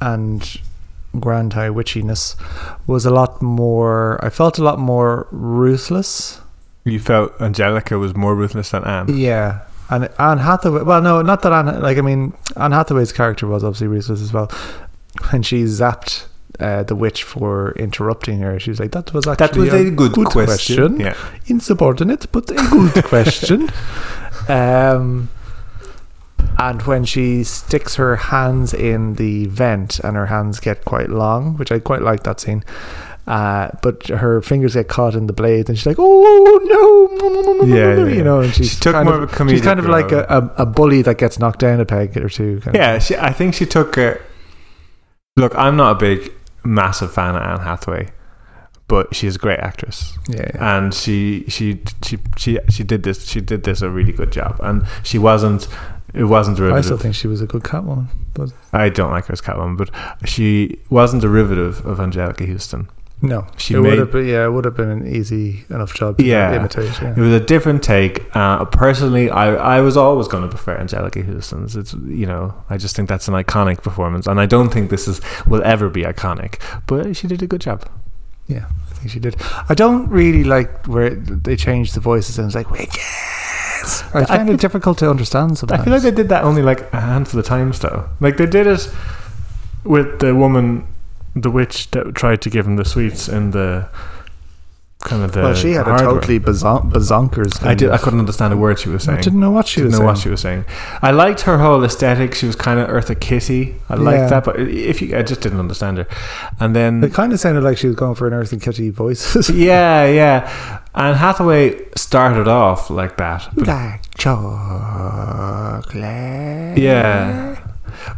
and 0.00 0.60
Grand 1.20 1.52
High 1.52 1.68
Witchiness 1.68 2.36
was 2.86 3.04
a 3.04 3.10
lot 3.10 3.42
more. 3.42 4.18
I 4.24 4.30
felt 4.30 4.58
a 4.58 4.62
lot 4.64 4.78
more 4.78 5.28
ruthless. 5.30 6.40
You 6.84 6.98
felt 7.00 7.36
Anjelica 7.38 7.98
was 7.98 8.14
more 8.14 8.34
ruthless 8.34 8.70
than 8.70 8.84
Anne. 8.84 9.16
Yeah. 9.16 9.60
And 9.90 10.08
Anne 10.18 10.38
Hathaway, 10.38 10.82
well, 10.82 11.00
no, 11.02 11.22
not 11.22 11.42
that 11.42 11.52
Anne, 11.52 11.80
like, 11.80 11.98
I 11.98 12.00
mean, 12.00 12.32
Anne 12.56 12.72
Hathaway's 12.72 13.12
character 13.12 13.46
was 13.46 13.62
obviously 13.62 13.86
ruthless 13.88 14.20
as 14.20 14.32
well. 14.32 14.50
When 15.30 15.42
she 15.42 15.62
zapped 15.64 16.26
uh, 16.60 16.82
the 16.82 16.94
witch 16.96 17.22
for 17.24 17.72
interrupting 17.72 18.40
her, 18.40 18.58
she 18.58 18.70
was 18.70 18.80
like, 18.80 18.92
that 18.92 19.12
was 19.12 19.26
actually 19.26 19.68
That 19.68 19.82
was 19.84 19.86
a 19.88 19.90
good, 19.90 20.12
question. 20.26 21.00
Yeah. 21.00 21.16
insubordinate, 21.46 22.26
but 22.32 22.50
a 22.50 22.54
good 22.54 23.04
question. 23.04 23.68
Um, 24.48 25.28
and 26.58 26.82
when 26.82 27.04
she 27.04 27.44
sticks 27.44 27.96
her 27.96 28.16
hands 28.16 28.72
in 28.72 29.14
the 29.14 29.46
vent 29.46 29.98
and 30.00 30.16
her 30.16 30.26
hands 30.26 30.58
get 30.60 30.84
quite 30.84 31.10
long, 31.10 31.56
which 31.58 31.70
I 31.70 31.78
quite 31.78 32.02
like 32.02 32.22
that 32.22 32.40
scene. 32.40 32.64
Uh, 33.26 33.70
but 33.82 34.06
her 34.06 34.40
fingers 34.40 34.74
get 34.74 34.86
caught 34.86 35.16
in 35.16 35.26
the 35.26 35.32
blade, 35.32 35.68
and 35.68 35.76
she's 35.76 35.84
like, 35.86 35.96
"Oh 35.98 37.58
no!" 37.60 37.66
Yeah, 37.66 37.96
you 37.96 38.06
yeah. 38.18 38.22
know, 38.22 38.40
and 38.40 38.54
she's 38.54 38.70
She 38.74 38.80
took 38.80 38.92
kind 38.94 39.04
more 39.08 39.22
of, 39.24 39.40
of 39.40 39.50
She's 39.50 39.60
kind 39.62 39.80
of 39.80 39.86
like 39.86 40.12
a, 40.12 40.52
a, 40.56 40.64
bully 40.64 41.02
that 41.02 41.18
gets 41.18 41.36
knocked 41.36 41.58
down 41.58 41.80
a 41.80 41.84
peg 41.84 42.16
or 42.16 42.28
two. 42.28 42.60
Kind 42.60 42.76
Yeah, 42.76 42.92
of. 42.94 43.02
she, 43.02 43.16
I 43.16 43.32
think 43.32 43.54
she 43.54 43.66
took 43.66 43.96
a. 43.96 44.20
Look, 45.36 45.52
I'm 45.56 45.76
not 45.76 45.96
a 45.96 45.98
big, 45.98 46.32
massive 46.64 47.12
fan 47.12 47.34
of 47.34 47.42
Anne 47.42 47.60
Hathaway, 47.66 48.12
but 48.88 49.14
she's 49.14 49.36
a 49.36 49.38
great 49.38 49.58
actress, 49.60 50.16
yeah, 50.28 50.48
yeah. 50.54 50.76
and 50.78 50.94
she 50.94 51.44
she 51.48 51.80
she 52.04 52.18
she 52.36 52.58
she 52.70 52.84
did 52.84 53.02
this. 53.02 53.26
She 53.28 53.40
did 53.40 53.64
this 53.64 53.82
a 53.82 53.90
really 53.90 54.12
good 54.12 54.30
job, 54.32 54.58
and 54.62 54.84
she 55.02 55.18
wasn't. 55.18 55.68
It 56.14 56.24
wasn't 56.24 56.56
derivative. 56.56 56.78
I 56.78 56.86
still 56.86 56.96
think 56.98 57.14
she 57.14 57.26
was 57.26 57.42
a 57.42 57.46
good 57.46 57.62
Catwoman, 57.62 58.06
but 58.32 58.50
I 58.72 58.88
don't 58.88 59.10
like 59.10 59.26
her 59.26 59.32
as 59.32 59.40
Catwoman, 59.42 59.76
but 59.76 59.90
she 60.26 60.78
wasn't 60.88 61.20
derivative 61.22 61.84
of 61.84 61.98
Anjelica 61.98 62.50
Huston. 62.50 62.88
no, 63.20 63.46
She 63.58 63.74
it 63.74 63.80
made- 63.80 63.88
would 63.90 63.98
have 63.98 64.12
been. 64.12 64.26
Yeah, 64.26 64.44
it 64.46 64.50
would 64.50 64.64
have 64.64 64.76
been 64.76 64.88
an 64.88 65.06
easy 65.06 65.64
enough 65.68 65.92
job 65.94 66.16
to 66.18 66.24
Yeah. 66.24 66.54
imitate. 66.54 66.92
Yeah. 67.02 67.10
It 67.10 67.18
was 67.18 67.32
a 67.32 67.40
different 67.40 67.82
take. 67.82 68.24
Uh, 68.34 68.64
personally, 68.66 69.28
I 69.30 69.76
I 69.76 69.80
was 69.80 69.96
always 69.96 70.28
going 70.28 70.44
to 70.44 70.48
prefer 70.48 70.78
Anjelica 70.78 71.22
Huston's. 71.26 71.76
It's 71.76 71.92
you 72.22 72.26
know 72.26 72.54
I 72.70 72.76
just 72.78 72.94
think 72.96 73.08
that's 73.08 73.26
an 73.28 73.34
iconic 73.34 73.82
performance, 73.82 74.26
and 74.26 74.40
I 74.40 74.46
don't 74.46 74.70
think 74.72 74.90
this 74.90 75.06
is 75.08 75.20
will 75.46 75.62
ever 75.64 75.88
be 75.90 76.02
iconic. 76.04 76.54
But 76.86 77.16
she 77.16 77.26
did 77.26 77.42
a 77.42 77.46
good 77.46 77.60
job. 77.62 77.84
Yeah, 78.48 78.66
I 78.90 78.94
think 78.94 79.10
she 79.10 79.18
did. 79.20 79.36
I 79.68 79.74
don't 79.74 80.08
really 80.08 80.44
like 80.44 80.86
where 80.86 81.10
they 81.10 81.56
changed 81.56 81.94
the 81.94 82.00
voices 82.00 82.38
and 82.38 82.46
it's 82.46 82.54
like 82.54 82.68
Wickes. 82.68 84.14
I 84.14 84.20
I 84.20 84.24
find 84.24 84.46
feel- 84.46 84.54
it 84.54 84.60
difficult 84.60 84.98
to 84.98 85.10
understand 85.10 85.58
sometimes. 85.58 85.80
I 85.80 85.84
feel 85.84 85.92
like 85.92 86.02
they 86.02 86.10
did 86.10 86.28
that 86.28 86.44
only 86.44 86.62
like 86.62 86.92
a 86.92 87.00
handful 87.00 87.40
of 87.40 87.46
times 87.46 87.78
though. 87.80 88.08
Like 88.20 88.36
they 88.36 88.46
did 88.46 88.66
it 88.66 88.88
with 89.84 90.18
the 90.20 90.34
woman, 90.34 90.86
the 91.34 91.50
witch 91.50 91.90
that 91.92 92.14
tried 92.14 92.40
to 92.42 92.50
give 92.50 92.66
him 92.66 92.76
the 92.76 92.84
sweets 92.84 93.28
in 93.28 93.50
the 93.52 93.88
kind 95.06 95.22
of 95.22 95.32
the. 95.32 95.40
well, 95.40 95.54
she 95.54 95.72
had 95.72 95.86
a 95.86 95.90
hardware. 95.90 96.14
totally 96.20 96.38
bazon- 96.38 96.90
bazonkers. 96.90 97.64
I 97.64 97.72
did. 97.74 97.90
I 97.90 97.96
couldn't 97.98 98.18
understand 98.18 98.52
a 98.52 98.56
word 98.58 98.78
she 98.78 98.88
was 98.90 99.04
I 99.08 99.12
saying. 99.12 99.22
didn't 99.22 99.40
know 99.40 99.50
what 99.52 99.66
she 99.66 99.80
didn't 99.80 99.92
was 99.92 99.92
know 99.92 99.98
saying. 100.00 100.06
what 100.08 100.18
she 100.18 100.28
was 100.28 100.40
saying. 100.40 100.64
I 101.00 101.12
liked 101.12 101.42
her 101.42 101.58
whole 101.58 101.82
aesthetic. 101.84 102.34
She 102.34 102.46
was 102.46 102.56
kind 102.56 102.78
of 102.80 102.88
Eartha 102.88 103.18
Kitty. 103.18 103.76
I 103.88 103.94
liked 103.94 104.18
Yeah. 104.18 104.26
that, 104.28 104.44
but 104.44 104.60
if 104.60 105.00
you, 105.00 105.16
I 105.16 105.22
just 105.22 105.40
didn't 105.40 105.60
understand 105.60 105.98
her. 105.98 106.06
And 106.60 106.74
then 106.76 107.02
It 107.02 107.14
kind 107.14 107.32
of 107.32 107.40
sounded 107.40 107.62
like 107.64 107.78
she 107.78 107.86
was 107.86 107.96
going 107.96 108.16
for 108.16 108.26
an 108.26 108.34
Earth 108.34 108.52
and 108.52 108.60
Kitty 108.60 108.90
voices. 108.90 109.48
yeah, 109.70 110.04
yeah. 110.06 110.80
And 110.94 111.16
Hathaway 111.16 111.80
started 111.96 112.48
off 112.48 112.90
like 112.90 113.16
that. 113.18 113.48
Black 113.54 114.02
chocolate. 114.16 114.56
yeah. 116.78 117.60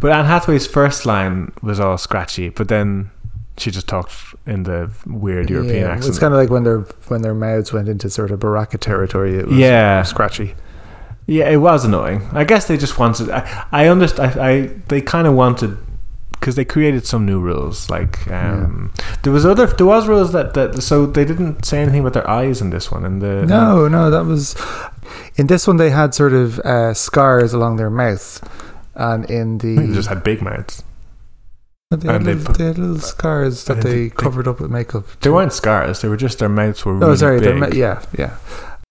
But 0.00 0.12
Anne 0.12 0.24
Hathaway's 0.26 0.66
first 0.66 1.06
line 1.06 1.52
was 1.62 1.78
all 1.80 1.98
scratchy, 1.98 2.48
but 2.48 2.68
then 2.68 3.10
she 3.58 3.70
just 3.70 3.86
talked 3.88 4.12
in 4.46 4.62
the 4.64 4.90
weird 5.06 5.50
European 5.50 5.82
Yeah, 5.82 5.88
accent. 5.92 6.08
It's 6.10 6.18
kind 6.18 6.32
of 6.34 6.38
like 6.40 6.50
when 6.50 6.64
their 6.64 6.78
when 7.08 7.22
their 7.22 7.34
mouths 7.34 7.72
went 7.72 7.88
into 7.88 8.08
sort 8.10 8.30
of 8.30 8.40
Baraka 8.40 8.78
territory. 8.78 9.36
It 9.38 9.48
was 9.48 9.56
Yeah. 9.58 10.02
scratchy. 10.02 10.54
yeah, 11.26 11.48
it 11.50 11.58
was 11.58 11.84
annoying. 11.84 12.22
I 12.32 12.44
guess 12.44 12.66
they 12.68 12.76
just 12.76 12.98
wanted. 12.98 13.30
I, 13.30 13.66
I 13.72 13.88
understand. 13.88 14.40
I, 14.40 14.48
I 14.50 14.66
they 14.88 15.00
kind 15.00 15.26
of 15.26 15.34
wanted 15.34 15.76
because 16.32 16.54
they 16.54 16.64
created 16.64 17.04
some 17.04 17.26
new 17.26 17.40
rules. 17.40 17.90
Like 17.90 18.26
um, 18.30 18.92
there 19.24 19.32
was 19.32 19.44
other 19.44 19.66
there 19.66 19.86
was 19.86 20.06
rules 20.08 20.32
that 20.32 20.54
that 20.54 20.80
so 20.82 21.04
they 21.04 21.24
didn't 21.24 21.64
say 21.64 21.80
anything 21.82 22.00
about 22.00 22.12
their 22.14 22.28
eyes 22.30 22.60
in 22.62 22.70
this 22.70 22.90
one. 22.92 23.04
And 23.04 23.20
the 23.20 23.44
No, 23.44 23.88
no, 23.88 24.08
that 24.10 24.24
was 24.24 24.54
in 25.36 25.48
this 25.48 25.66
one. 25.66 25.76
They 25.78 25.90
had 25.90 26.14
sort 26.14 26.32
of 26.32 26.60
uh, 26.60 26.94
scars 26.94 27.52
along 27.52 27.76
their 27.76 27.90
mouth, 27.90 28.40
and 28.94 29.24
in 29.28 29.58
the 29.58 29.74
they 29.86 29.92
just 29.92 30.08
had 30.08 30.22
big 30.22 30.40
mouths. 30.40 30.82
They 31.90 32.06
had, 32.06 32.16
And 32.16 32.26
they 32.26 32.34
little, 32.34 32.46
put- 32.48 32.58
they 32.58 32.64
had 32.66 32.76
little 32.78 32.98
scars 32.98 33.64
that 33.64 33.80
they, 33.80 34.08
they- 34.08 34.10
covered 34.10 34.46
up 34.46 34.60
with 34.60 34.70
makeup. 34.70 35.04
They 35.22 35.30
weren't 35.30 35.54
scars. 35.54 36.02
They 36.02 36.08
were 36.08 36.18
just 36.18 36.38
their 36.38 36.48
mouths 36.50 36.84
were. 36.84 36.92
Oh, 36.92 36.98
really 36.98 37.16
sorry. 37.16 37.40
big. 37.40 37.56
ma- 37.56 37.68
yeah, 37.68 38.02
yeah. 38.18 38.36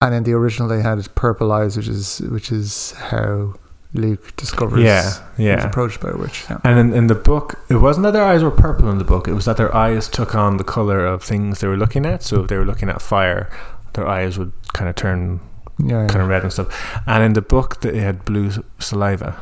And 0.01 0.15
in 0.15 0.23
the 0.23 0.33
original, 0.33 0.67
they 0.67 0.81
had 0.81 1.07
purple 1.13 1.51
eyes, 1.51 1.77
which 1.77 1.87
is 1.87 2.19
which 2.21 2.51
is 2.51 2.93
how 2.93 3.53
Luke 3.93 4.35
discovers. 4.35 4.81
Yeah, 4.83 5.11
He's 5.37 5.45
yeah. 5.45 5.67
approached 5.67 5.99
by 6.01 6.09
a 6.09 6.17
witch. 6.17 6.45
Yeah. 6.49 6.57
And 6.63 6.79
in, 6.79 6.93
in 6.93 7.05
the 7.07 7.13
book, 7.15 7.59
it 7.69 7.75
wasn't 7.75 8.03
that 8.05 8.11
their 8.13 8.23
eyes 8.25 8.41
were 8.43 8.49
purple 8.51 8.89
in 8.89 8.97
the 8.97 9.03
book. 9.03 9.27
It 9.27 9.33
was 9.33 9.45
that 9.45 9.57
their 9.57 9.73
eyes 9.75 10.09
took 10.09 10.33
on 10.33 10.57
the 10.57 10.63
color 10.63 11.05
of 11.05 11.21
things 11.23 11.59
they 11.59 11.67
were 11.67 11.77
looking 11.77 12.03
at. 12.03 12.23
So 12.23 12.41
if 12.41 12.47
they 12.47 12.57
were 12.57 12.65
looking 12.65 12.89
at 12.89 12.99
fire, 13.01 13.47
their 13.93 14.07
eyes 14.07 14.39
would 14.39 14.53
kind 14.73 14.89
of 14.89 14.95
turn 14.95 15.39
Yeah. 15.77 16.07
kind 16.07 16.21
of 16.23 16.29
red 16.29 16.41
and 16.41 16.51
stuff. 16.51 16.67
And 17.05 17.23
in 17.23 17.33
the 17.33 17.41
book, 17.43 17.81
they 17.81 17.99
had 17.99 18.25
blue 18.25 18.49
saliva. 18.79 19.37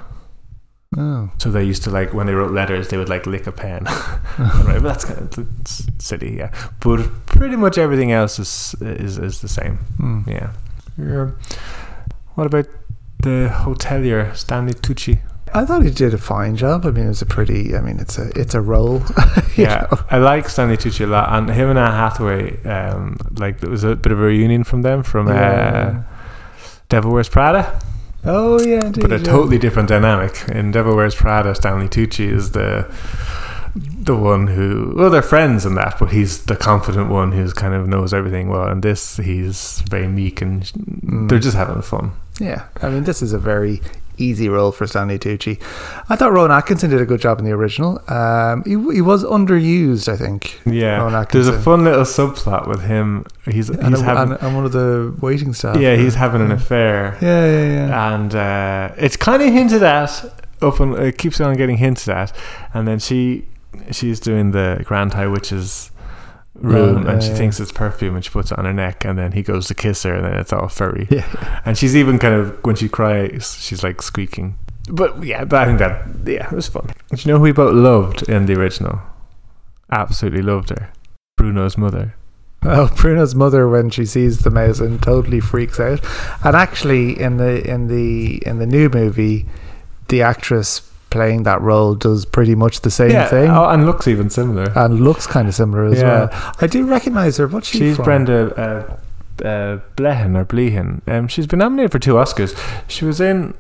Oh. 0.98 1.30
So 1.40 1.52
they 1.52 1.64
used 1.64 1.84
to 1.84 1.90
like 1.90 2.14
when 2.14 2.26
they 2.28 2.34
wrote 2.34 2.52
letters, 2.52 2.88
they 2.88 2.98
would 2.98 3.10
like 3.10 3.26
lick 3.26 3.48
a 3.48 3.52
pen. 3.52 3.84
right, 4.40 4.80
but 4.82 4.84
that's 4.84 5.06
kind 5.06 5.20
of 5.38 5.48
silly, 6.00 6.38
yeah. 6.38 6.52
But 6.80 7.06
pretty 7.26 7.56
much 7.58 7.78
everything 7.78 8.12
else 8.12 8.40
is 8.40 8.76
is 8.82 9.18
is 9.18 9.42
the 9.42 9.48
same. 9.50 9.78
Hmm. 9.98 10.22
Yeah. 10.28 10.52
Yeah. 10.98 11.32
What 12.36 12.48
about 12.48 12.68
the 13.24 13.50
hotelier 13.52 14.34
Stanley 14.36 14.74
Tucci? 14.74 15.20
I 15.54 15.64
thought 15.66 15.84
he 15.84 15.90
did 15.92 16.14
a 16.14 16.18
fine 16.18 16.56
job. 16.58 16.86
I 16.86 16.92
mean, 16.92 17.08
it's 17.10 17.22
a 17.22 17.26
pretty. 17.26 17.76
I 17.76 17.82
mean, 17.82 18.00
it's 18.00 18.18
a 18.18 18.30
it's 18.40 18.56
a 18.56 18.62
role. 18.62 19.02
yeah, 19.58 19.88
know. 19.92 20.00
I 20.12 20.18
like 20.18 20.50
Stanley 20.50 20.76
Tucci 20.78 21.06
a 21.06 21.08
lot, 21.08 21.30
and 21.32 21.50
him 21.50 21.70
and 21.70 21.80
Anne 21.80 21.92
Hathaway, 21.92 22.62
um, 22.64 23.18
like 23.38 23.60
there 23.60 23.70
was 23.70 23.84
a 23.84 23.96
bit 23.96 24.12
of 24.12 24.20
a 24.20 24.24
reunion 24.24 24.64
from 24.64 24.82
them 24.82 25.04
from 25.04 25.28
Yeah. 25.28 26.04
uh, 26.06 26.14
Devil 26.90 27.12
Wears 27.12 27.30
Prada, 27.30 27.80
Oh 28.26 28.60
yeah, 28.62 28.86
indeed, 28.86 29.02
but 29.02 29.12
a 29.12 29.18
yeah. 29.18 29.24
totally 29.24 29.58
different 29.58 29.90
dynamic. 29.90 30.44
In 30.50 30.72
Devil 30.72 30.96
Wears 30.96 31.16
Prada, 31.16 31.54
Stanley 31.56 31.88
Tucci 31.88 32.28
is 32.32 32.52
the 32.52 32.92
the 33.76 34.16
one 34.16 34.48
who, 34.48 34.94
well, 34.96 35.10
they're 35.10 35.22
friends 35.22 35.66
in 35.66 35.74
that, 35.76 35.98
but 36.00 36.12
he's 36.12 36.46
the 36.46 36.56
confident 36.56 37.10
one 37.10 37.32
who's 37.32 37.54
kind 37.54 37.74
of 37.74 37.88
knows 37.88 38.14
everything 38.14 38.50
well. 38.50 38.68
And 38.68 38.82
this, 38.84 39.18
he's 39.18 39.82
very 39.90 40.08
meek, 40.08 40.42
and 40.42 40.62
Mm. 40.64 41.28
they're 41.30 41.40
just 41.40 41.58
having 41.58 41.82
fun. 41.82 42.12
Yeah, 42.40 42.64
I 42.82 42.90
mean, 42.90 43.04
this 43.04 43.22
is 43.22 43.34
a 43.34 43.40
very 43.40 43.82
easy 44.18 44.50
role 44.50 44.72
for 44.72 44.86
Stanley 44.88 45.18
Tucci. 45.20 45.62
I 46.10 46.16
thought 46.16 46.32
Rowan 46.32 46.52
Atkinson 46.52 46.90
did 46.90 47.02
a 47.02 47.06
good 47.06 47.22
job 47.22 47.40
in 47.40 47.46
the 47.46 47.52
original. 47.52 48.02
Um, 48.12 48.64
he, 48.64 48.72
he 48.96 49.02
was 49.02 49.24
underused, 49.24 50.08
I 50.12 50.18
think. 50.18 50.60
Yeah, 50.66 51.26
there's 51.32 51.48
a 51.48 51.60
fun 51.60 51.84
little 51.84 52.02
subplot 52.04 52.68
with 52.68 52.82
him. 52.84 53.26
He's 53.46 53.70
And, 53.70 53.90
he's 53.90 54.02
a- 54.02 54.04
having. 54.04 54.34
and, 54.34 54.42
and 54.44 54.56
one 54.56 54.66
of 54.66 54.72
the 54.72 55.16
waiting 55.22 55.54
staff. 55.54 55.78
yeah, 55.80 55.96
he's 55.96 56.16
having 56.16 56.42
an 56.42 56.52
affair. 56.52 57.18
Yeah, 57.22 57.46
yeah, 57.46 57.74
yeah. 57.88 58.16
and 58.16 58.36
uh, 58.36 58.96
it's 58.98 59.18
kind 59.18 59.42
of 59.42 59.52
hinted 59.52 59.84
at 59.84 60.24
up 60.62 60.80
and 60.80 60.96
it 60.96 61.18
keeps 61.18 61.40
on 61.42 61.56
getting 61.58 61.78
hinted 61.78 62.10
at 62.10 62.32
and 62.74 62.88
then 62.88 62.98
she 62.98 63.46
she's 63.92 64.20
doing 64.22 64.52
the 64.52 64.82
Grand 64.86 65.14
High 65.14 65.28
Witch's 65.28 65.92
room 66.56 66.98
um, 66.98 67.08
Oh, 67.08 67.10
and 67.12 67.24
she 67.24 67.30
yeah. 67.30 67.36
thinks 67.36 67.60
it's 67.60 67.72
perfume 67.72 68.16
and 68.16 68.24
she 68.24 68.32
puts 68.32 68.52
it 68.52 68.58
on 68.58 68.66
her 68.66 68.74
neck 68.74 69.04
and 69.06 69.18
then 69.20 69.34
he 69.34 69.42
goes 69.44 69.68
to 69.68 69.74
kiss 69.76 70.04
her 70.04 70.14
and 70.16 70.26
then 70.26 70.34
it's 70.34 70.54
all 70.54 70.68
furry. 70.70 71.08
Yeah. 71.12 71.62
And 71.66 71.78
she's 71.78 71.96
even 71.96 72.18
kind 72.20 72.34
of 72.34 72.64
when 72.64 72.76
she 72.76 72.90
cries, 72.90 73.58
she's 73.60 73.84
like 73.84 74.02
squeaking. 74.02 74.58
But 74.90 75.24
yeah, 75.24 75.46
but 75.46 75.62
I 75.62 75.66
think 75.66 75.80
that 75.80 76.08
yeah, 76.32 76.48
it 76.48 76.56
was 76.56 76.68
fun. 76.68 76.88
Do 76.88 77.18
you 77.18 77.32
know 77.32 77.38
who 77.38 77.44
we 77.44 77.52
both 77.52 77.74
loved 77.74 78.30
in 78.30 78.46
the 78.46 78.54
original? 78.60 79.02
Absolutely 79.92 80.42
loved 80.42 80.70
her. 80.70 80.92
Bruno's 81.38 81.78
mother. 81.78 82.16
Oh, 82.64 82.92
Bruno's 82.96 83.36
mother 83.36 83.68
when 83.68 83.90
she 83.90 84.06
sees 84.06 84.40
the 84.40 84.50
mouse 84.50 84.80
and 84.80 85.02
totally 85.02 85.40
freaks 85.40 85.80
out. 85.80 86.00
And 86.44 86.56
actually, 86.56 87.20
in 87.20 87.38
the 87.38 87.68
in 87.68 87.88
the 87.88 88.38
in 88.46 88.60
the 88.60 88.66
new 88.66 88.90
movie, 88.90 89.46
the 90.08 90.22
actress 90.22 90.90
playing 91.16 91.44
that 91.44 91.62
role 91.62 91.96
does 91.96 92.26
pretty 92.26 92.56
much 92.56 92.82
the 92.82 92.92
same 92.92 93.12
yeah, 93.12 93.28
thing 93.28 93.50
oh, 93.50 93.70
and 93.70 93.86
looks 93.86 94.06
even 94.08 94.30
similar. 94.30 94.68
and 94.76 95.00
looks 95.00 95.26
kind 95.26 95.48
of 95.48 95.56
similar 95.56 95.86
as 95.86 96.00
Yeah. 96.02 96.26
well. 96.30 96.54
I 96.62 96.68
do 96.68 96.86
recognize 96.86 97.38
her. 97.38 97.48
What's 97.48 97.68
she 97.70 97.80
She's 97.80 97.96
from? 97.96 98.06
Brenda 98.06 98.40
uh, 98.56 99.46
uh, 99.48 99.80
Blehan 99.96 100.38
or 100.38 100.46
Blehan. 100.46 101.02
Um, 101.08 101.28
she's 101.28 101.48
been 101.48 101.60
nominated 101.60 101.92
for 101.94 102.00
two 102.00 102.16
Oscars. 102.16 102.54
She 102.88 103.06
was 103.06 103.22
in 103.22 103.54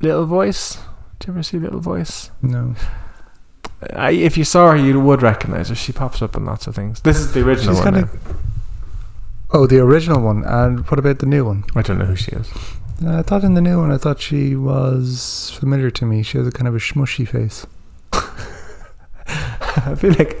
Little 0.00 0.26
Voice. 0.26 0.78
Did 1.20 1.28
you 1.28 1.34
ever 1.34 1.42
see 1.44 1.58
Little 1.58 1.80
Voice? 1.80 2.30
No, 2.42 2.74
I, 3.94 4.10
if 4.10 4.36
you 4.36 4.44
saw 4.44 4.70
her, 4.72 4.76
you 4.76 4.98
would 5.00 5.22
recognize 5.22 5.68
her. 5.68 5.74
She 5.76 5.92
pops 5.92 6.20
up 6.22 6.36
in 6.36 6.44
lots 6.44 6.66
of 6.66 6.74
things. 6.74 7.00
This 7.02 7.18
is 7.18 7.32
the 7.34 7.42
original 7.46 7.74
She's 7.76 7.84
one. 7.84 7.94
kinda- 7.94 8.10
oh, 9.52 9.66
the 9.66 9.78
original 9.78 10.20
one. 10.20 10.42
And 10.44 10.80
what 10.90 10.98
about 10.98 11.18
the 11.20 11.26
new 11.26 11.44
one? 11.44 11.64
I 11.76 11.82
don't 11.82 11.98
know 11.98 12.06
who 12.06 12.16
she 12.16 12.32
is. 12.32 12.48
Uh, 13.04 13.18
I 13.18 13.22
thought 13.22 13.44
in 13.44 13.54
the 13.54 13.60
new 13.60 13.78
one, 13.80 13.90
I 13.90 13.96
thought 13.98 14.20
she 14.20 14.54
was 14.56 15.50
familiar 15.58 15.90
to 15.92 16.04
me. 16.06 16.22
She 16.22 16.38
has 16.38 16.46
a 16.46 16.52
kind 16.52 16.68
of 16.68 16.74
a 16.74 16.78
smushy 16.78 17.26
face. 17.26 17.66
I 19.26 19.94
feel 19.96 20.10
like 20.12 20.34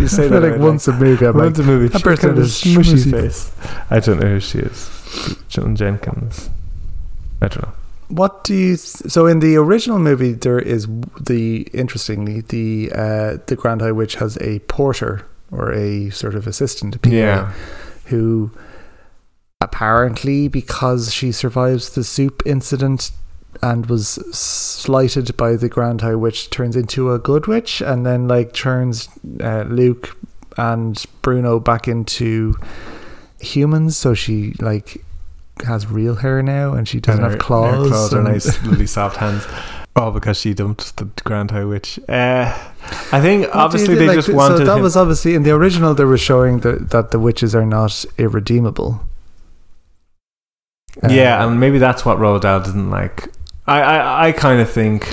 you 0.00 0.06
I 0.06 0.08
say 0.08 0.28
feel 0.28 0.40
that 0.40 0.52
like 0.52 0.60
once 0.60 0.88
a 0.88 0.92
movie, 0.92 1.26
I'm 1.26 1.34
like, 1.36 1.44
once 1.46 1.58
a 1.58 1.62
movie. 1.62 1.88
that 1.88 2.02
person 2.02 2.36
has 2.36 2.60
smushy 2.62 2.94
smushy 2.96 3.10
face. 3.10 3.52
I 3.90 4.00
don't 4.00 4.18
know 4.20 4.28
who 4.28 4.40
she 4.40 4.58
is. 4.58 5.36
John 5.48 5.76
Jenkins. 5.76 6.48
I 7.40 7.48
don't 7.48 7.62
know. 7.62 7.72
What 8.08 8.44
do 8.44 8.54
you? 8.54 8.76
Th- 8.76 8.78
so 9.12 9.26
in 9.26 9.40
the 9.40 9.56
original 9.56 9.98
movie, 9.98 10.32
there 10.32 10.58
is 10.58 10.86
the 11.20 11.62
interestingly 11.72 12.40
the 12.42 12.90
uh, 12.94 13.36
the 13.46 13.56
Grand 13.56 13.80
High 13.82 13.92
Witch 13.92 14.16
has 14.16 14.36
a 14.40 14.60
porter 14.60 15.26
or 15.50 15.72
a 15.72 16.10
sort 16.10 16.34
of 16.34 16.46
assistant, 16.46 16.96
a 16.96 16.98
PA, 16.98 17.10
Yeah. 17.10 17.52
who 18.06 18.50
apparently 19.62 20.48
because 20.48 21.14
she 21.14 21.30
survives 21.32 21.90
the 21.90 22.02
soup 22.04 22.42
incident 22.44 23.12
and 23.62 23.86
was 23.86 24.08
slighted 24.36 25.36
by 25.36 25.54
the 25.56 25.68
Grand 25.68 26.00
High 26.00 26.16
Witch 26.16 26.50
turns 26.50 26.74
into 26.74 27.12
a 27.12 27.18
good 27.18 27.46
witch 27.46 27.80
and 27.80 28.04
then 28.04 28.26
like 28.26 28.52
turns 28.52 29.08
uh, 29.40 29.62
Luke 29.68 30.16
and 30.56 31.02
Bruno 31.22 31.60
back 31.60 31.86
into 31.86 32.54
humans. 33.40 33.96
So 33.96 34.14
she 34.14 34.54
like 34.60 35.04
has 35.64 35.86
real 35.86 36.16
hair 36.16 36.42
now 36.42 36.72
and 36.72 36.88
she 36.88 36.98
doesn't 36.98 37.22
And 37.22 37.32
have 37.32 37.40
claws. 37.40 37.84
Her 37.84 37.88
claws 37.88 38.14
are 38.14 38.22
nice, 38.22 38.62
really 38.64 38.86
soft 38.86 39.18
hands. 39.18 39.46
All 39.94 40.10
because 40.10 40.38
she 40.40 40.54
dumped 40.54 40.96
the 40.96 41.04
Grand 41.22 41.50
High 41.50 41.64
Witch. 41.66 42.00
Uh, 42.08 42.48
I 43.12 43.20
think 43.20 43.42
What 43.48 43.54
obviously 43.56 43.94
they 43.94 44.06
like, 44.06 44.16
just 44.16 44.32
wanted 44.32 44.58
So 44.58 44.64
that 44.64 44.76
him- 44.78 44.82
was 44.82 44.96
obviously 44.96 45.34
in 45.34 45.42
the 45.42 45.50
original. 45.52 45.94
They 45.94 46.04
were 46.06 46.18
showing 46.18 46.60
that 46.60 46.90
that 46.90 47.10
the 47.10 47.18
witches 47.18 47.54
are 47.54 47.66
not 47.66 48.04
irredeemable. 48.18 49.06
Yeah, 51.08 51.42
Uh, 51.42 51.48
and 51.48 51.60
maybe 51.60 51.78
that's 51.78 52.04
what 52.04 52.18
Roald 52.18 52.42
Dahl 52.42 52.60
didn't 52.60 52.90
like. 52.90 53.28
I, 53.66 53.80
I, 53.80 54.28
I 54.28 54.32
kind 54.32 54.60
of 54.60 54.70
think, 54.70 55.08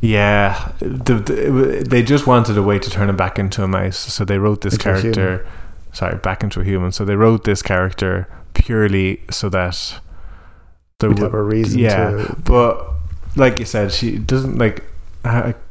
yeah, 0.00 0.72
the, 0.78 1.14
the, 1.14 1.86
they 1.88 2.02
just 2.02 2.26
wanted 2.26 2.56
a 2.56 2.62
way 2.62 2.78
to 2.78 2.90
turn 2.90 3.08
him 3.08 3.16
back 3.16 3.38
into 3.38 3.62
a 3.62 3.68
mouse, 3.68 3.96
so 3.96 4.24
they 4.24 4.38
wrote 4.38 4.60
this 4.60 4.78
character. 4.78 5.46
Sorry, 5.92 6.16
back 6.16 6.42
into 6.42 6.60
a 6.60 6.64
human. 6.64 6.92
So 6.92 7.04
they 7.04 7.16
wrote 7.16 7.44
this 7.44 7.62
character 7.62 8.28
purely 8.52 9.20
so 9.30 9.48
that 9.50 10.00
there 10.98 11.08
would 11.08 11.18
have 11.18 11.34
a 11.34 11.42
reason 11.42 11.78
yeah, 11.78 12.10
to. 12.10 12.36
but 12.44 12.84
like 13.36 13.58
you 13.58 13.64
said, 13.64 13.92
she 13.92 14.18
doesn't 14.18 14.58
like. 14.58 14.84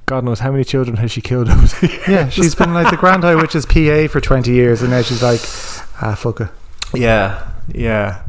God 0.06 0.26
knows 0.26 0.40
how 0.40 0.52
many 0.52 0.64
children 0.64 0.98
has 0.98 1.12
she 1.12 1.22
killed 1.22 1.50
over 1.50 1.68
the 1.68 1.88
years. 1.88 2.08
Yeah, 2.08 2.30
she's 2.30 2.56
been 2.56 2.74
like 2.74 2.90
the 2.90 2.98
Grand 2.98 3.24
High 3.24 3.36
Witch's 3.36 3.66
PA 3.66 4.08
for 4.08 4.20
twenty 4.20 4.52
years, 4.52 4.82
and 4.82 4.92
now 4.92 5.02
she's 5.02 5.22
like, 5.24 5.40
ah, 6.02 6.16
fuck 6.16 6.42
it. 6.42 6.50
Yeah, 6.94 7.53
yeah. 7.68 8.24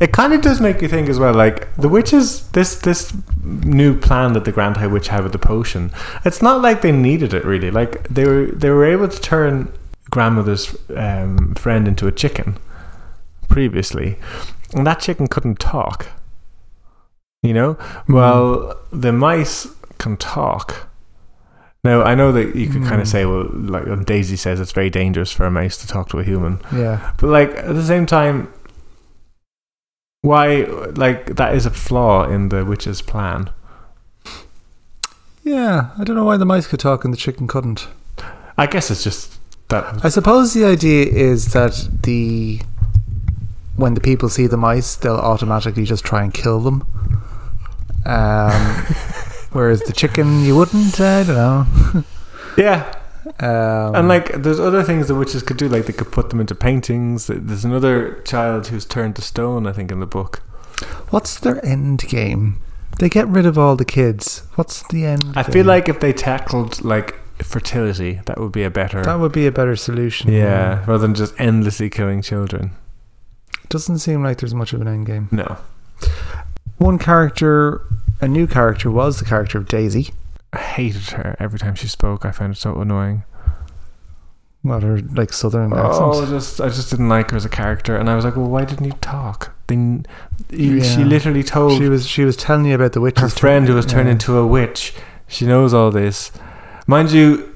It 0.00 0.12
kind 0.12 0.32
of 0.32 0.40
does 0.40 0.60
make 0.60 0.80
you 0.82 0.88
think 0.88 1.08
as 1.08 1.18
well. 1.18 1.34
Like 1.34 1.74
the 1.76 1.88
witches, 1.88 2.48
this 2.48 2.76
this 2.76 3.12
new 3.44 3.96
plan 3.98 4.32
that 4.32 4.44
the 4.44 4.52
Grand 4.52 4.78
High 4.78 4.86
Witch 4.86 5.08
had 5.08 5.22
with 5.22 5.32
the 5.32 5.38
potion. 5.38 5.90
It's 6.24 6.40
not 6.42 6.62
like 6.62 6.80
they 6.82 6.90
needed 6.92 7.34
it 7.34 7.44
really. 7.44 7.70
Like 7.70 8.08
they 8.08 8.24
were 8.24 8.46
they 8.46 8.70
were 8.70 8.84
able 8.86 9.08
to 9.08 9.20
turn 9.20 9.72
grandmother's 10.10 10.74
um, 10.96 11.54
friend 11.54 11.86
into 11.86 12.06
a 12.06 12.12
chicken 12.12 12.56
previously, 13.48 14.16
and 14.72 14.86
that 14.86 15.00
chicken 15.00 15.26
couldn't 15.26 15.58
talk. 15.60 16.06
You 17.42 17.52
know, 17.52 17.76
well 18.08 18.78
the 18.90 19.12
mice 19.12 19.68
can 19.98 20.16
talk. 20.16 20.88
Now 21.84 22.02
I 22.02 22.14
know 22.14 22.32
that 22.32 22.56
you 22.56 22.66
could 22.68 22.82
kind 22.82 22.94
Hmm. 22.94 23.00
of 23.00 23.08
say, 23.08 23.26
well, 23.26 23.46
like 23.52 24.06
Daisy 24.06 24.36
says, 24.36 24.58
it's 24.60 24.72
very 24.72 24.88
dangerous 24.88 25.30
for 25.30 25.44
a 25.44 25.50
mouse 25.50 25.76
to 25.78 25.86
talk 25.86 26.08
to 26.08 26.18
a 26.18 26.24
human. 26.24 26.58
Yeah, 26.74 27.12
But 27.18 27.26
like 27.28 27.50
at 27.50 27.74
the 27.74 27.82
same 27.84 28.06
time, 28.06 28.48
why 30.24 30.62
like 30.96 31.36
that 31.36 31.54
is 31.54 31.66
a 31.66 31.70
flaw 31.70 32.24
in 32.26 32.48
the 32.48 32.64
witch's 32.64 33.02
plan. 33.02 33.50
yeah. 35.42 35.90
I 35.98 36.04
don't 36.04 36.16
know 36.16 36.24
why 36.24 36.38
the 36.38 36.46
mice 36.46 36.66
could 36.66 36.80
talk 36.80 37.04
and 37.04 37.12
the 37.12 37.18
chicken 37.18 37.46
couldn't. 37.46 37.88
I 38.56 38.66
guess 38.66 38.90
it's 38.90 39.04
just 39.04 39.38
that. 39.68 40.02
I 40.04 40.08
suppose 40.08 40.54
the 40.54 40.64
idea 40.64 41.04
is 41.04 41.52
that 41.52 41.88
the 42.04 42.60
when 43.76 43.94
the 43.94 44.00
people 44.00 44.28
see 44.30 44.46
the 44.46 44.56
mice, 44.56 44.96
they'll 44.96 45.16
automatically 45.16 45.84
just 45.84 46.04
try 46.04 46.22
and 46.22 46.32
kill 46.32 46.60
them. 46.60 46.86
Um, 48.06 48.84
whereas 49.52 49.80
the 49.82 49.92
chicken, 49.92 50.42
you 50.44 50.56
wouldn't. 50.56 50.98
I 51.00 51.22
don't 51.24 51.36
know. 51.36 52.04
Yeah, 52.56 52.94
Um, 53.40 53.94
and 53.96 54.08
like 54.08 54.42
there's 54.42 54.60
other 54.60 54.82
things 54.84 55.08
the 55.08 55.14
witches 55.14 55.42
could 55.42 55.56
do. 55.56 55.68
Like 55.68 55.86
they 55.86 55.92
could 55.92 56.12
put 56.12 56.30
them 56.30 56.40
into 56.40 56.54
paintings. 56.54 57.26
There's 57.26 57.64
another 57.64 58.20
child 58.22 58.68
who's 58.68 58.84
turned 58.84 59.16
to 59.16 59.22
stone. 59.22 59.66
I 59.66 59.72
think 59.72 59.90
in 59.90 60.00
the 60.00 60.06
book. 60.06 60.42
what's 61.10 61.38
their 61.40 61.64
end 61.64 62.00
game? 62.08 62.60
They 63.00 63.08
get 63.08 63.26
rid 63.26 63.44
of 63.44 63.58
all 63.58 63.74
the 63.74 63.84
kids. 63.84 64.42
What's 64.54 64.86
the 64.88 65.04
end? 65.04 65.32
I 65.36 65.42
game? 65.42 65.52
feel 65.52 65.66
like 65.66 65.88
if 65.88 65.98
they 65.98 66.12
tackled 66.12 66.82
like 66.84 67.18
fertility, 67.42 68.20
that 68.26 68.38
would 68.38 68.52
be 68.52 68.62
a 68.62 68.70
better. 68.70 69.02
that 69.02 69.18
would 69.18 69.32
be 69.32 69.46
a 69.48 69.52
better 69.52 69.74
solution. 69.74 70.32
yeah, 70.32 70.78
rather 70.86 70.98
than 70.98 71.14
just 71.14 71.34
endlessly 71.40 71.90
killing 71.90 72.22
children. 72.22 72.70
doesn't 73.68 73.98
seem 73.98 74.22
like 74.22 74.38
there's 74.38 74.54
much 74.54 74.72
of 74.72 74.80
an 74.80 74.86
end 74.86 75.06
game. 75.06 75.28
No, 75.32 75.56
One 76.78 76.98
character, 76.98 77.82
a 78.20 78.28
new 78.28 78.46
character, 78.46 78.90
was 78.92 79.18
the 79.18 79.24
character 79.24 79.58
of 79.58 79.66
Daisy. 79.68 80.10
I 80.54 80.58
hated 80.58 81.10
her 81.10 81.36
every 81.40 81.58
time 81.58 81.74
she 81.74 81.88
spoke. 81.88 82.24
I 82.24 82.30
found 82.30 82.54
it 82.54 82.58
so 82.58 82.80
annoying. 82.80 83.24
Well, 84.62 84.80
her 84.80 84.98
like 84.98 85.32
southern 85.32 85.72
oh, 85.72 85.76
accent? 85.76 86.04
Oh, 86.04 86.26
just 86.26 86.60
I 86.60 86.68
just 86.68 86.90
didn't 86.90 87.08
like 87.08 87.30
her 87.32 87.36
as 87.36 87.44
a 87.44 87.50
character, 87.50 87.96
and 87.96 88.08
I 88.08 88.14
was 88.16 88.24
like, 88.24 88.36
well, 88.36 88.48
why 88.48 88.64
didn't 88.64 88.86
you 88.86 88.92
talk? 89.00 89.54
Then 89.66 90.06
you 90.50 90.82
she 90.82 91.04
literally 91.04 91.42
told 91.42 91.78
She 91.78 91.88
was 91.88 92.06
she 92.06 92.24
was 92.24 92.36
telling 92.36 92.66
you 92.66 92.74
about 92.74 92.92
the 92.92 93.00
witches. 93.00 93.22
her 93.22 93.28
friend 93.28 93.66
who 93.68 93.74
was 93.74 93.84
turned 93.84 94.06
yeah. 94.06 94.12
into 94.12 94.38
a 94.38 94.46
witch. 94.46 94.94
She 95.26 95.46
knows 95.46 95.74
all 95.74 95.90
this, 95.90 96.32
mind 96.86 97.12
you. 97.12 97.50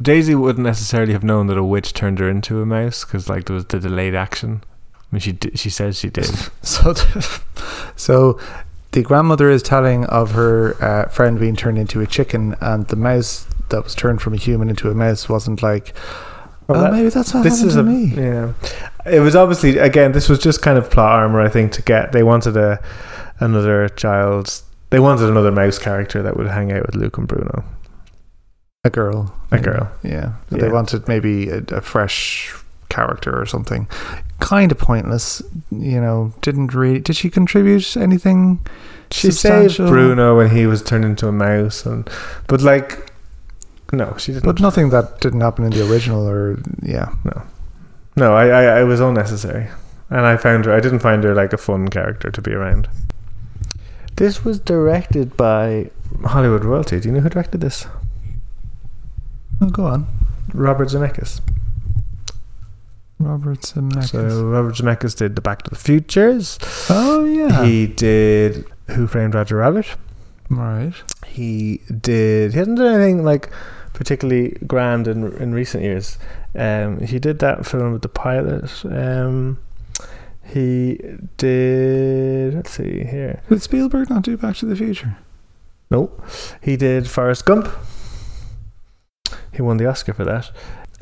Daisy 0.00 0.34
wouldn't 0.34 0.64
necessarily 0.64 1.12
have 1.12 1.22
known 1.22 1.48
that 1.48 1.58
a 1.58 1.62
witch 1.62 1.92
turned 1.92 2.18
her 2.18 2.28
into 2.28 2.62
a 2.62 2.66
mouse 2.66 3.04
because 3.04 3.28
like 3.28 3.44
there 3.44 3.54
was 3.54 3.66
the 3.66 3.78
delayed 3.78 4.14
action. 4.14 4.64
I 4.94 4.98
mean, 5.12 5.20
she 5.20 5.32
di- 5.32 5.54
she 5.54 5.68
said 5.68 5.94
she 5.94 6.08
did. 6.08 6.30
So, 6.62 6.94
so 7.94 8.40
the 8.92 9.02
grandmother 9.02 9.50
is 9.50 9.62
telling 9.62 10.04
of 10.06 10.32
her 10.32 10.82
uh, 10.82 11.08
friend 11.08 11.38
being 11.38 11.56
turned 11.56 11.78
into 11.78 12.00
a 12.00 12.06
chicken, 12.06 12.54
and 12.60 12.86
the 12.88 12.96
mouse 12.96 13.46
that 13.70 13.82
was 13.82 13.94
turned 13.94 14.22
from 14.22 14.34
a 14.34 14.36
human 14.36 14.68
into 14.70 14.90
a 14.90 14.94
mouse 14.94 15.28
wasn't 15.28 15.62
like. 15.62 15.94
Well, 16.68 16.78
oh, 16.78 16.82
that- 16.84 16.92
maybe 16.92 17.08
that's 17.08 17.34
what 17.34 17.42
this 17.42 17.60
happened 17.60 17.68
is 17.68 17.74
to 17.74 17.80
a 17.80 17.82
me. 17.82 18.04
yeah. 18.14 18.52
It 19.04 19.20
was 19.20 19.34
obviously 19.34 19.78
again. 19.78 20.12
This 20.12 20.28
was 20.28 20.38
just 20.38 20.62
kind 20.62 20.78
of 20.78 20.90
plot 20.90 21.18
armor. 21.18 21.40
I 21.40 21.48
think 21.48 21.72
to 21.72 21.82
get 21.82 22.12
they 22.12 22.22
wanted 22.22 22.56
a 22.56 22.80
another 23.40 23.88
child. 23.88 24.62
They 24.90 25.00
wanted 25.00 25.28
another 25.28 25.50
mouse 25.50 25.78
character 25.78 26.22
that 26.22 26.36
would 26.36 26.46
hang 26.48 26.70
out 26.70 26.86
with 26.86 26.94
Luke 26.94 27.16
and 27.18 27.26
Bruno. 27.26 27.64
A 28.84 28.90
girl. 28.90 29.34
A 29.50 29.54
maybe. 29.56 29.64
girl. 29.64 29.90
Yeah. 30.02 30.34
Yeah. 30.50 30.58
They 30.58 30.68
wanted 30.68 31.08
maybe 31.08 31.48
a, 31.48 31.62
a 31.70 31.80
fresh 31.80 32.54
character 32.90 33.40
or 33.40 33.46
something. 33.46 33.88
Kind 34.42 34.72
of 34.72 34.78
pointless, 34.78 35.40
you 35.70 36.00
know. 36.00 36.34
Didn't 36.40 36.74
really. 36.74 36.98
Did 36.98 37.14
she 37.14 37.30
contribute 37.30 37.96
anything? 37.96 38.58
She 39.12 39.30
saved? 39.30 39.76
Bruno 39.76 40.36
when 40.36 40.50
he 40.50 40.66
was 40.66 40.82
turned 40.82 41.04
into 41.04 41.28
a 41.28 41.32
mouse, 41.32 41.86
and 41.86 42.10
but 42.48 42.60
like, 42.60 43.12
no, 43.92 44.16
she 44.18 44.32
didn't. 44.32 44.44
But 44.44 44.60
nothing 44.60 44.90
that 44.90 45.20
didn't 45.20 45.42
happen 45.42 45.64
in 45.64 45.70
the 45.70 45.88
original, 45.88 46.28
or 46.28 46.58
yeah. 46.82 47.14
No, 47.24 47.42
no, 48.16 48.34
I, 48.34 48.48
I, 48.48 48.62
I 48.80 48.82
was 48.82 48.98
unnecessary, 48.98 49.68
and 50.10 50.26
I 50.26 50.36
found 50.36 50.64
her. 50.64 50.74
I 50.74 50.80
didn't 50.80 50.98
find 50.98 51.22
her 51.22 51.34
like 51.36 51.52
a 51.52 51.58
fun 51.58 51.86
character 51.86 52.30
to 52.32 52.42
be 52.42 52.52
around. 52.52 52.88
This 54.16 54.44
was 54.44 54.58
directed 54.58 55.36
by 55.36 55.90
Hollywood 56.24 56.64
royalty. 56.64 56.98
Do 56.98 57.08
you 57.08 57.14
know 57.14 57.20
who 57.20 57.28
directed 57.28 57.60
this? 57.60 57.86
Oh, 59.60 59.70
go 59.70 59.86
on. 59.86 60.06
Robert 60.52 60.88
Zemeckis. 60.88 61.40
Robert 63.24 63.60
Zemeckis. 63.60 64.10
So 64.10 64.44
Robert 64.46 64.74
Zemeckis 64.74 65.16
did 65.16 65.36
the 65.36 65.42
Back 65.42 65.62
to 65.62 65.70
the 65.70 65.76
Futures. 65.76 66.58
oh 66.90 67.24
yeah. 67.24 67.64
He 67.64 67.86
did 67.86 68.64
Who 68.90 69.06
Framed 69.06 69.34
Roger 69.34 69.56
Rabbit. 69.56 69.86
right. 70.50 70.94
He 71.26 71.80
did. 72.00 72.52
He 72.52 72.58
hasn't 72.58 72.76
done 72.78 72.94
anything 73.00 73.24
like 73.24 73.50
particularly 73.94 74.56
grand 74.66 75.06
in 75.08 75.32
in 75.36 75.52
recent 75.54 75.82
years. 75.82 76.18
Um, 76.54 77.00
he 77.00 77.18
did 77.18 77.38
that 77.38 77.64
film 77.64 77.92
with 77.92 78.02
the 78.02 78.08
pilot. 78.08 78.84
Um, 78.84 79.58
he 80.44 81.00
did. 81.38 82.54
Let's 82.54 82.70
see 82.70 83.04
here. 83.04 83.42
Did 83.48 83.62
Spielberg 83.62 84.10
not 84.10 84.22
do 84.22 84.36
Back 84.36 84.56
to 84.56 84.66
the 84.66 84.76
Future? 84.76 85.16
Nope. 85.90 86.22
He 86.60 86.76
did 86.76 87.08
Forrest 87.08 87.44
Gump. 87.44 87.68
He 89.52 89.60
won 89.62 89.76
the 89.76 89.86
Oscar 89.86 90.14
for 90.14 90.24
that, 90.24 90.50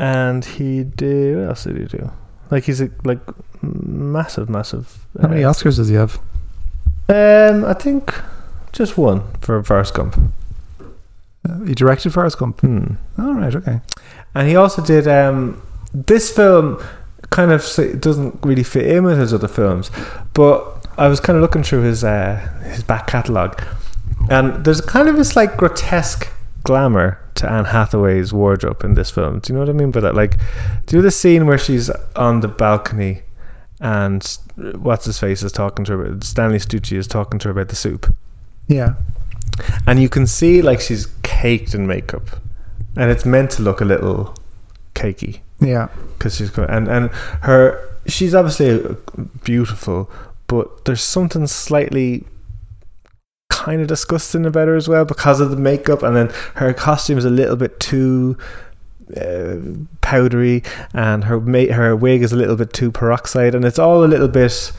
and 0.01 0.45
he 0.45 0.83
did. 0.83 1.37
What 1.37 1.49
else 1.49 1.65
did 1.65 1.77
he 1.77 1.85
do? 1.85 2.11
Like 2.51 2.65
he's 2.65 2.81
a 2.81 2.91
like 3.05 3.21
massive, 3.63 4.49
massive. 4.49 5.07
How 5.21 5.29
many 5.29 5.45
uh, 5.45 5.53
Oscars 5.53 5.77
does 5.77 5.89
he 5.89 5.95
have? 5.95 6.19
Um, 7.09 7.65
I 7.65 7.75
think 7.75 8.15
just 8.73 8.97
one 8.97 9.23
for 9.41 9.63
Forrest 9.63 9.95
Gump. 9.95 10.19
Uh, 11.49 11.65
he 11.65 11.75
directed 11.75 12.13
Forrest 12.13 12.39
Gump. 12.39 12.61
Hmm. 12.61 12.95
All 13.19 13.35
right. 13.35 13.55
Okay. 13.55 13.81
And 14.35 14.49
he 14.49 14.57
also 14.57 14.83
did 14.83 15.07
um, 15.07 15.63
this 15.93 16.35
film. 16.35 16.83
Kind 17.29 17.53
of 17.53 17.63
doesn't 18.01 18.41
really 18.43 18.65
fit 18.65 18.87
in 18.87 19.05
with 19.05 19.21
his 19.21 19.33
other 19.33 19.47
films, 19.47 19.89
but 20.35 20.85
I 20.99 21.07
was 21.07 21.21
kind 21.21 21.37
of 21.37 21.43
looking 21.43 21.63
through 21.63 21.83
his 21.83 22.03
uh, 22.03 22.37
his 22.65 22.83
back 22.83 23.07
catalogue, 23.07 23.63
and 24.29 24.65
there's 24.65 24.81
kind 24.81 25.09
of 25.09 25.17
this 25.17 25.37
like 25.37 25.57
grotesque 25.57 26.29
glamour 26.63 27.19
to 27.37 27.51
Anne 27.51 27.65
Hathaway's 27.67 28.33
wardrobe 28.33 28.85
in 28.85 28.95
this 28.95 29.11
film. 29.11 29.39
Do 29.41 29.53
you 29.53 29.59
know 29.59 29.65
what 29.65 29.71
I 29.71 29.73
mean 29.73 29.91
by 29.91 30.01
that? 30.01 30.15
Like, 30.15 30.39
do 30.87 30.97
you 30.97 30.99
know 30.99 31.03
the 31.05 31.11
scene 31.11 31.47
where 31.47 31.59
she's 31.59 31.91
on 32.17 32.41
the 32.41 32.49
balcony 32.49 33.23
and 33.81 34.23
what's 34.79 35.07
his 35.07 35.19
face 35.19 35.43
is 35.43 35.53
talking 35.53 35.85
to 35.87 35.93
her? 35.97 36.05
About, 36.07 36.25
Stanley 36.25 36.59
Stucci 36.59 36.97
is 36.99 37.07
talking 37.07 37.39
to 37.41 37.49
her 37.49 37.53
about 37.53 37.69
the 37.69 37.77
soup. 37.77 38.15
Yeah. 38.69 38.95
and 39.87 40.01
you 40.01 40.09
can 40.09 40.27
see 40.27 40.63
like 40.63 40.81
she's 40.81 41.07
caked 41.23 41.75
in 41.75 41.87
makeup, 41.87 42.23
and 42.97 43.11
it's 43.11 43.25
meant 43.25 43.51
to 43.53 43.63
look 43.63 43.81
a 43.81 43.85
little 43.85 44.35
cakey 44.95 45.41
Yeah. 45.61 45.89
because 46.19 46.37
she's 46.37 46.51
got 46.51 46.71
and 46.71 46.87
and 46.89 47.11
her 47.43 47.81
she's 48.07 48.35
obviously 48.35 48.97
beautiful, 49.45 50.11
but 50.47 50.85
there's 50.85 51.03
something 51.03 51.47
slightly 51.47 52.25
kind 53.51 53.83
of 53.83 53.89
disgusting 53.89 54.47
about 54.47 54.69
her 54.69 54.75
as 54.77 54.89
well 54.89 55.05
because 55.05 55.41
of 55.41 55.51
the 55.51 55.57
makeup, 55.57 56.03
and 56.03 56.17
then 56.17 56.29
her 56.55 56.73
costume 56.73 57.19
is 57.19 57.25
a 57.27 57.31
little 57.31 57.57
bit 57.57 57.79
too. 57.79 58.39
Uh, 59.17 59.57
powdery 60.03 60.63
and 60.95 61.25
her 61.25 61.41
ma- 61.41 61.73
her 61.73 61.97
wig 61.97 62.23
is 62.23 62.31
a 62.33 62.37
little 62.37 62.55
bit 62.55 62.73
too 62.73 62.93
peroxide 62.93 63.57
and 63.57 63.65
it's 63.65 63.77
all 63.79 64.05
a 64.05 64.07
little 64.07 64.29
bit 64.29 64.71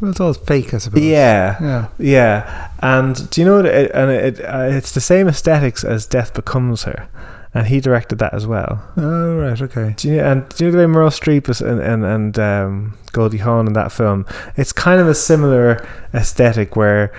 Well, 0.00 0.12
it's 0.12 0.18
all 0.18 0.32
fake, 0.32 0.72
I 0.72 0.78
suppose. 0.78 1.02
yeah 1.02 1.56
Yeah. 1.62 1.88
yeah, 1.98 2.70
and 2.80 3.28
do 3.28 3.42
you 3.42 3.46
know 3.46 3.56
what? 3.56 3.66
It, 3.66 3.90
and 3.92 4.10
it, 4.10 4.40
uh, 4.40 4.68
it's 4.70 4.92
the 4.92 5.02
same 5.02 5.28
aesthetics 5.28 5.84
as 5.84 6.06
Death 6.06 6.32
Becomes 6.32 6.84
Her, 6.84 7.06
and 7.52 7.66
he 7.66 7.80
directed 7.80 8.18
that 8.20 8.32
as 8.32 8.46
well. 8.46 8.82
Oh 8.96 9.36
right. 9.36 9.60
Okay. 9.60 9.92
Do 9.98 10.08
you, 10.08 10.20
and 10.20 10.48
do 10.48 10.64
you 10.64 10.70
know 10.70 10.78
the 10.78 10.86
way 10.86 10.90
Meryl 10.94 11.10
Streep 11.10 11.50
is 11.50 11.60
and 11.60 11.80
and, 11.80 12.06
and 12.06 12.38
um, 12.38 12.98
Goldie 13.12 13.38
Hawn 13.44 13.66
in 13.66 13.74
that 13.74 13.92
film? 13.92 14.24
It's 14.56 14.72
kind 14.72 15.02
of 15.02 15.06
a 15.06 15.14
similar 15.14 15.86
aesthetic 16.14 16.76
where 16.76 17.12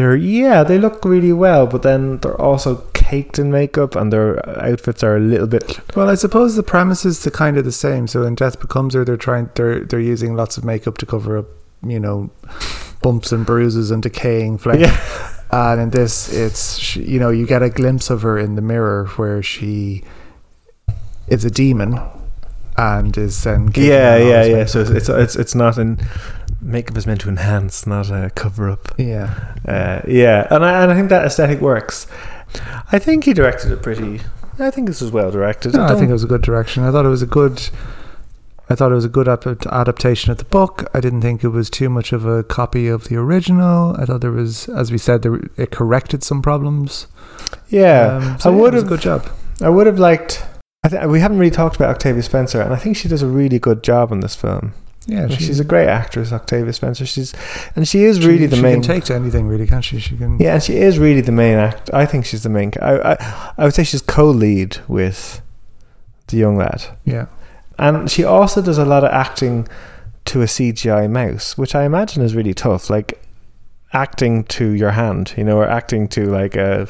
they're 0.00 0.16
yeah 0.16 0.64
they 0.64 0.78
look 0.78 1.04
really 1.04 1.32
well, 1.32 1.66
but 1.66 1.82
then 1.82 2.18
they're 2.18 2.40
also 2.40 2.76
caked 2.94 3.38
in 3.38 3.50
makeup 3.50 3.94
and 3.94 4.12
their 4.12 4.40
outfits 4.58 5.02
are 5.02 5.16
a 5.16 5.20
little 5.20 5.46
bit 5.46 5.78
Well, 5.94 6.08
I 6.08 6.14
suppose 6.14 6.56
the 6.56 6.62
premise 6.62 7.04
is 7.04 7.22
the 7.22 7.30
kind 7.30 7.58
of 7.58 7.64
the 7.64 7.72
same. 7.72 8.06
So 8.06 8.22
in 8.22 8.34
Death 8.34 8.60
Becomes 8.60 8.94
Her, 8.94 9.04
they're 9.04 9.16
trying 9.16 9.50
they're 9.54 9.84
they're 9.84 10.00
using 10.00 10.34
lots 10.34 10.56
of 10.56 10.64
makeup 10.64 10.96
to 10.98 11.06
cover 11.06 11.36
up, 11.38 11.46
you 11.86 12.00
know, 12.00 12.30
bumps 13.02 13.30
and 13.32 13.44
bruises 13.44 13.90
and 13.90 14.02
decaying 14.02 14.58
flesh. 14.58 14.80
yeah 14.80 15.36
And 15.52 15.80
in 15.80 15.90
this, 15.90 16.32
it's 16.32 16.96
you 16.96 17.18
know 17.18 17.30
you 17.30 17.44
get 17.46 17.62
a 17.62 17.68
glimpse 17.68 18.08
of 18.08 18.22
her 18.22 18.38
in 18.38 18.54
the 18.54 18.62
mirror 18.62 19.06
where 19.16 19.42
she 19.42 20.04
is 21.26 21.44
a 21.44 21.50
demon 21.50 22.00
and 22.76 23.16
is 23.18 23.42
then 23.44 23.68
yeah 23.74 24.16
yeah 24.16 24.44
yeah. 24.44 24.64
So 24.64 24.80
it's 24.80 24.90
it's 24.90 25.08
it's, 25.08 25.36
it's 25.36 25.54
not 25.54 25.76
in 25.76 25.98
makeup 26.60 26.96
is 26.96 27.06
meant 27.06 27.20
to 27.22 27.28
enhance, 27.28 27.86
not 27.86 28.10
a 28.10 28.30
cover 28.34 28.68
up. 28.70 28.88
yeah 28.98 29.54
Uh, 29.66 30.00
yeah, 30.06 30.46
and 30.50 30.64
I, 30.64 30.82
and 30.82 30.92
I 30.92 30.94
think 30.94 31.08
that 31.10 31.24
aesthetic 31.24 31.60
works. 31.60 32.06
I 32.92 32.98
think 32.98 33.24
he 33.24 33.32
directed 33.32 33.70
it 33.72 33.82
pretty. 33.82 34.20
I 34.58 34.70
think 34.70 34.88
this 34.88 35.00
was 35.00 35.10
well 35.10 35.30
directed. 35.30 35.74
No, 35.74 35.84
I 35.84 35.94
think 35.94 36.10
it 36.10 36.12
was 36.12 36.24
a 36.24 36.28
good 36.28 36.42
direction. 36.42 36.82
I 36.84 36.90
thought 36.90 37.06
it 37.06 37.08
was 37.08 37.22
a 37.22 37.26
good. 37.26 37.70
I 38.68 38.74
thought 38.76 38.92
it 38.92 38.94
was 38.94 39.04
a 39.04 39.08
good 39.08 39.26
ap- 39.26 39.66
adaptation 39.66 40.30
of 40.30 40.38
the 40.38 40.44
book. 40.44 40.88
I 40.94 41.00
didn't 41.00 41.22
think 41.22 41.42
it 41.42 41.48
was 41.48 41.68
too 41.70 41.88
much 41.88 42.12
of 42.12 42.24
a 42.24 42.44
copy 42.44 42.86
of 42.86 43.04
the 43.08 43.16
original. 43.16 43.96
I 43.98 44.04
thought 44.04 44.20
there 44.20 44.30
was, 44.30 44.68
as 44.68 44.92
we 44.92 44.98
said, 44.98 45.22
there, 45.22 45.40
it 45.56 45.70
corrected 45.72 46.22
some 46.22 46.40
problems. 46.42 47.06
yeah, 47.68 48.16
Um, 48.16 48.36
I 48.44 48.48
yeah, 48.50 48.56
would 48.60 48.74
it 48.74 48.76
was 48.76 48.82
a 48.82 48.86
have. 48.86 48.88
good 48.88 49.00
job. 49.00 49.26
I 49.60 49.68
would 49.70 49.86
have 49.86 49.98
liked. 49.98 50.44
I 50.84 50.88
th- 50.88 51.06
we 51.06 51.20
haven't 51.20 51.38
really 51.38 51.50
talked 51.50 51.76
about 51.76 51.90
Octavia 51.90 52.22
Spencer, 52.22 52.60
and 52.60 52.72
I 52.72 52.76
think 52.76 52.96
she 52.96 53.08
does 53.08 53.22
a 53.22 53.26
really 53.26 53.58
good 53.58 53.82
job 53.82 54.12
in 54.12 54.20
this 54.20 54.34
film. 54.36 54.72
Yeah, 55.10 55.28
she's, 55.28 55.58
a 55.60 55.64
great 55.64 55.88
actress, 55.88 56.32
Octavia 56.32 56.72
Spencer. 56.72 57.04
She's 57.04 57.34
and 57.74 57.86
she 57.88 58.04
is 58.04 58.18
she- 58.18 58.26
really 58.28 58.46
the 58.46 58.56
she 58.56 58.62
main. 58.62 58.74
can 58.74 58.82
take 58.82 59.04
to 59.04 59.14
anything, 59.14 59.46
really, 59.48 59.66
can't 59.66 59.84
she? 59.84 59.98
She 59.98 60.16
can. 60.16 60.38
yeah, 60.38 60.54
and 60.54 60.62
she 60.62 60.76
is 60.76 60.98
really 60.98 61.20
the 61.20 61.32
main 61.32 61.56
act. 61.58 61.90
I 61.92 62.06
think 62.06 62.24
she's 62.26 62.42
the 62.44 62.48
main. 62.48 62.72
I, 62.80 62.92
I 63.12 63.52
I 63.58 63.64
would 63.64 63.74
say 63.74 63.82
she's 63.84 64.02
co-lead 64.02 64.78
with 64.88 65.42
the 66.28 66.36
young 66.36 66.56
lad. 66.56 66.84
yeah. 67.04 67.26
And 67.78 68.10
she 68.10 68.24
also 68.24 68.60
does 68.62 68.76
a 68.78 68.84
lot 68.84 69.04
of 69.04 69.10
acting 69.10 69.66
to 70.26 70.42
a 70.42 70.46
CGI 70.46 71.10
mouse, 71.10 71.56
which 71.58 71.74
I 71.74 71.84
imagine 71.84 72.22
is 72.22 72.34
really 72.34 72.52
tough. 72.54 72.90
Like 72.90 73.20
acting 73.92 74.44
to 74.44 74.70
your 74.72 74.90
hand, 74.92 75.34
you 75.36 75.44
know, 75.44 75.56
or 75.56 75.66
acting 75.66 76.06
to 76.08 76.26
like 76.26 76.54
a 76.56 76.86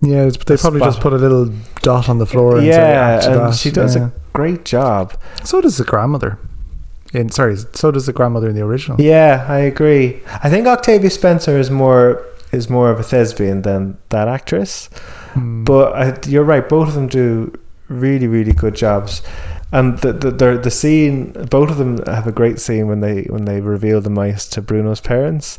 Yeah, 0.00 0.26
it's- 0.26 0.42
they 0.46 0.56
probably 0.56 0.80
spot. 0.80 0.88
just 0.88 1.00
put 1.00 1.12
a 1.12 1.16
little 1.18 1.50
dot 1.82 2.08
on 2.08 2.18
the 2.18 2.26
floor 2.26 2.56
and 2.56 2.66
Yeah, 2.66 2.76
"Act 3.14 3.24
to 3.24 3.30
and 3.32 3.40
that." 3.40 3.54
she 3.54 3.70
does 3.70 3.94
Yeah. 3.94 4.08
great 4.32 4.64
job. 4.64 5.14
So 5.44 5.60
does 5.60 5.76
the 5.76 5.84
grandmother. 5.84 6.38
In 7.14 7.30
sorry, 7.30 7.56
so 7.56 7.90
does 7.90 8.06
the 8.06 8.12
grandmother 8.12 8.48
in 8.48 8.56
the 8.56 8.62
original. 8.62 9.00
Yeah, 9.00 9.46
I 9.48 9.60
agree. 9.60 10.20
I 10.42 10.50
think 10.50 10.66
Octavia 10.66 11.10
Spencer 11.10 11.56
is 11.58 11.70
more 11.70 12.24
is 12.52 12.68
more 12.68 12.90
of 12.90 12.98
a 12.98 13.02
thespian 13.02 13.62
than 13.62 13.98
that 14.10 14.28
actress. 14.28 14.88
Hmm. 15.32 15.64
But 15.64 15.92
I, 15.94 16.28
you're 16.28 16.44
right. 16.44 16.68
Both 16.68 16.88
of 16.88 16.94
them 16.94 17.08
do 17.08 17.52
really, 17.88 18.26
really 18.26 18.52
good 18.52 18.74
jobs. 18.74 19.22
And 19.72 19.98
the 19.98 20.12
the 20.12 20.30
the, 20.30 20.58
the 20.58 20.70
scene, 20.70 21.32
both 21.50 21.70
of 21.70 21.78
them 21.78 21.98
have 22.06 22.26
a 22.26 22.32
great 22.32 22.60
scene 22.60 22.86
when 22.86 23.00
they 23.00 23.22
when 23.24 23.44
they 23.44 23.60
reveal 23.60 24.00
the 24.00 24.10
mice 24.10 24.48
to 24.50 24.62
Bruno's 24.62 25.00
parents, 25.00 25.58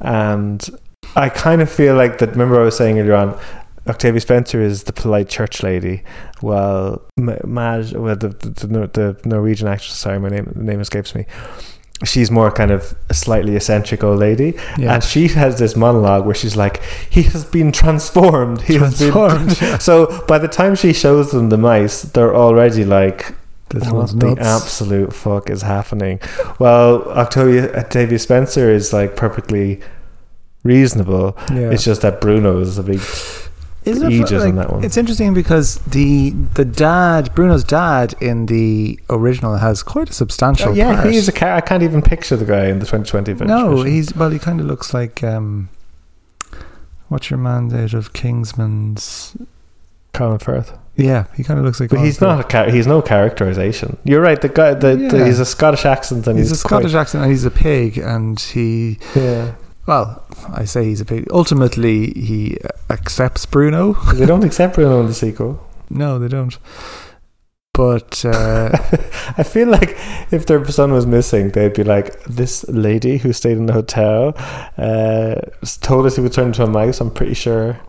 and 0.00 0.68
I 1.14 1.28
kind 1.28 1.62
of 1.62 1.70
feel 1.70 1.94
like 1.94 2.18
that. 2.18 2.30
Remember, 2.30 2.60
I 2.60 2.64
was 2.64 2.76
saying 2.76 2.98
earlier 2.98 3.14
on, 3.14 3.38
Octavia 3.88 4.20
Spencer 4.20 4.60
is 4.62 4.84
the 4.84 4.92
polite 4.92 5.28
church 5.28 5.62
lady, 5.62 6.02
while 6.40 7.02
Mai, 7.16 7.84
well, 7.94 8.16
the, 8.16 8.28
the 8.28 8.66
the 8.66 8.86
the 8.92 9.28
Norwegian 9.28 9.68
actress, 9.68 9.94
sorry, 9.94 10.18
my 10.20 10.28
name 10.28 10.52
the 10.54 10.62
name 10.62 10.80
escapes 10.80 11.14
me. 11.14 11.26
She's 12.04 12.32
more 12.32 12.50
kind 12.50 12.72
of 12.72 12.96
a 13.10 13.14
slightly 13.14 13.54
eccentric 13.54 14.02
old 14.02 14.18
lady, 14.18 14.54
yeah. 14.76 14.94
and 14.94 15.04
she 15.04 15.28
has 15.28 15.58
this 15.58 15.76
monologue 15.76 16.26
where 16.26 16.34
she's 16.34 16.56
like, 16.56 16.82
"He 17.10 17.22
has 17.24 17.44
been 17.44 17.70
transformed. 17.70 18.62
He 18.62 18.78
Transformed, 18.78 19.50
has 19.52 19.60
been." 19.60 19.80
so 19.88 20.24
by 20.26 20.38
the 20.38 20.48
time 20.48 20.74
she 20.74 20.92
shows 20.92 21.30
them 21.30 21.48
the 21.48 21.58
mice, 21.58 22.02
they're 22.02 22.34
already 22.34 22.84
like, 22.84 23.34
This 23.68 23.88
"What 23.90 24.18
the 24.18 24.36
absolute 24.40 25.12
fuck 25.12 25.48
is 25.50 25.62
happening?" 25.62 26.18
Well, 26.58 27.08
Octavia 27.10 27.72
Octavia 27.76 28.18
Spencer 28.18 28.68
is 28.70 28.92
like 28.92 29.14
perfectly 29.16 29.80
reasonable. 30.64 31.36
yeah. 31.52 31.70
It's 31.70 31.84
just 31.84 32.02
that 32.02 32.20
Bruno 32.20 32.58
is 32.60 32.78
a 32.78 32.82
big 32.82 33.00
Isn't 33.84 34.06
it 34.06 34.12
aegis 34.12 34.30
fu- 34.30 34.48
on 34.48 34.54
that 34.56 34.72
one. 34.72 34.84
It's 34.84 34.96
interesting 34.96 35.34
because 35.34 35.76
the 35.78 36.30
the 36.30 36.64
dad, 36.64 37.34
Bruno's 37.34 37.64
dad, 37.64 38.14
in 38.20 38.46
the 38.46 38.98
original 39.10 39.56
has 39.56 39.82
quite 39.82 40.10
a 40.10 40.12
substantial. 40.12 40.70
Oh, 40.70 40.72
yeah, 40.72 40.94
part. 40.94 41.10
he's 41.12 41.28
a 41.28 41.32
car. 41.32 41.52
I 41.54 41.60
can't 41.60 41.82
even 41.82 42.02
picture 42.02 42.36
the 42.36 42.44
guy 42.44 42.66
in 42.66 42.78
the 42.78 42.86
2020 42.86 43.32
version. 43.32 43.46
no, 43.48 43.82
he's 43.82 44.14
well. 44.14 44.30
He 44.30 44.38
kind 44.38 44.60
of 44.60 44.66
looks 44.66 44.94
like 44.94 45.22
um, 45.24 45.68
what's 47.08 47.30
your 47.30 47.38
man 47.38 47.74
out 47.74 47.94
of 47.94 48.12
Kingsman's? 48.12 49.36
Colin 50.12 50.38
Firth. 50.38 50.78
Yeah, 50.94 51.24
he 51.34 51.42
kind 51.42 51.58
of 51.58 51.64
looks 51.64 51.80
like. 51.80 51.88
But 51.88 51.96
Colin 51.96 52.06
he's 52.06 52.18
Firth. 52.18 52.28
not 52.28 52.44
a 52.44 52.48
char- 52.48 52.70
he's 52.70 52.86
no 52.86 53.00
characterization. 53.00 53.96
You're 54.04 54.20
right. 54.20 54.40
The 54.40 54.48
guy, 54.50 54.74
the, 54.74 54.96
the 54.96 55.24
he's 55.24 55.38
a 55.40 55.46
Scottish 55.46 55.86
accent, 55.86 56.26
and 56.26 56.38
He's, 56.38 56.50
he's, 56.50 56.58
a 56.58 56.60
Scottish 56.60 56.92
accent, 56.94 57.22
and 57.24 57.30
he's 57.32 57.44
a 57.46 57.50
pig, 57.50 57.96
and 57.98 58.38
he. 58.38 58.98
Yeah, 59.16 59.54
Well, 59.86 60.24
I 60.52 60.64
say 60.64 60.84
he's 60.84 61.00
a 61.00 61.04
pig. 61.04 61.26
Ultimately, 61.30 62.12
he 62.12 62.58
accepts 62.88 63.46
Bruno. 63.46 63.94
they 64.14 64.26
don't 64.26 64.44
accept 64.44 64.74
Bruno 64.76 65.00
in 65.00 65.06
the 65.06 65.14
sequel. 65.14 65.66
No, 65.90 66.18
they 66.18 66.28
don't. 66.28 66.56
But 67.74 68.24
uh, 68.24 68.70
I 69.38 69.42
feel 69.42 69.68
like 69.68 69.96
if 70.30 70.46
their 70.46 70.64
son 70.68 70.92
was 70.92 71.06
missing, 71.06 71.50
they'd 71.50 71.72
be 71.72 71.84
like, 71.84 72.22
"This 72.24 72.64
lady 72.68 73.16
who 73.16 73.32
stayed 73.32 73.56
in 73.56 73.66
the 73.66 73.72
hotel 73.72 74.34
uh, 74.76 75.36
told 75.80 76.06
us 76.06 76.16
he 76.16 76.22
would 76.22 76.32
turn 76.32 76.48
into 76.48 76.64
a 76.64 76.66
mouse." 76.68 77.00
I'm 77.00 77.10
pretty 77.10 77.34
sure 77.34 77.80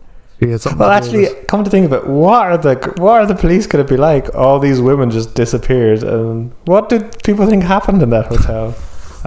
Well, 0.78 0.88
to 1.02 1.10
do 1.10 1.18
with 1.18 1.28
actually, 1.28 1.44
come 1.46 1.64
to 1.64 1.70
think 1.70 1.84
of 1.86 1.92
it, 1.92 2.06
what 2.06 2.42
are 2.46 2.56
the 2.58 2.94
what 2.96 3.20
are 3.20 3.26
the 3.26 3.34
police 3.34 3.66
going 3.66 3.84
to 3.86 3.90
be 3.90 3.98
like? 3.98 4.34
All 4.34 4.58
these 4.58 4.80
women 4.80 5.10
just 5.10 5.34
disappeared, 5.34 6.02
and 6.02 6.50
what 6.64 6.88
did 6.88 7.22
people 7.22 7.46
think 7.46 7.62
happened 7.62 8.02
in 8.02 8.10
that 8.10 8.26
hotel? 8.26 8.74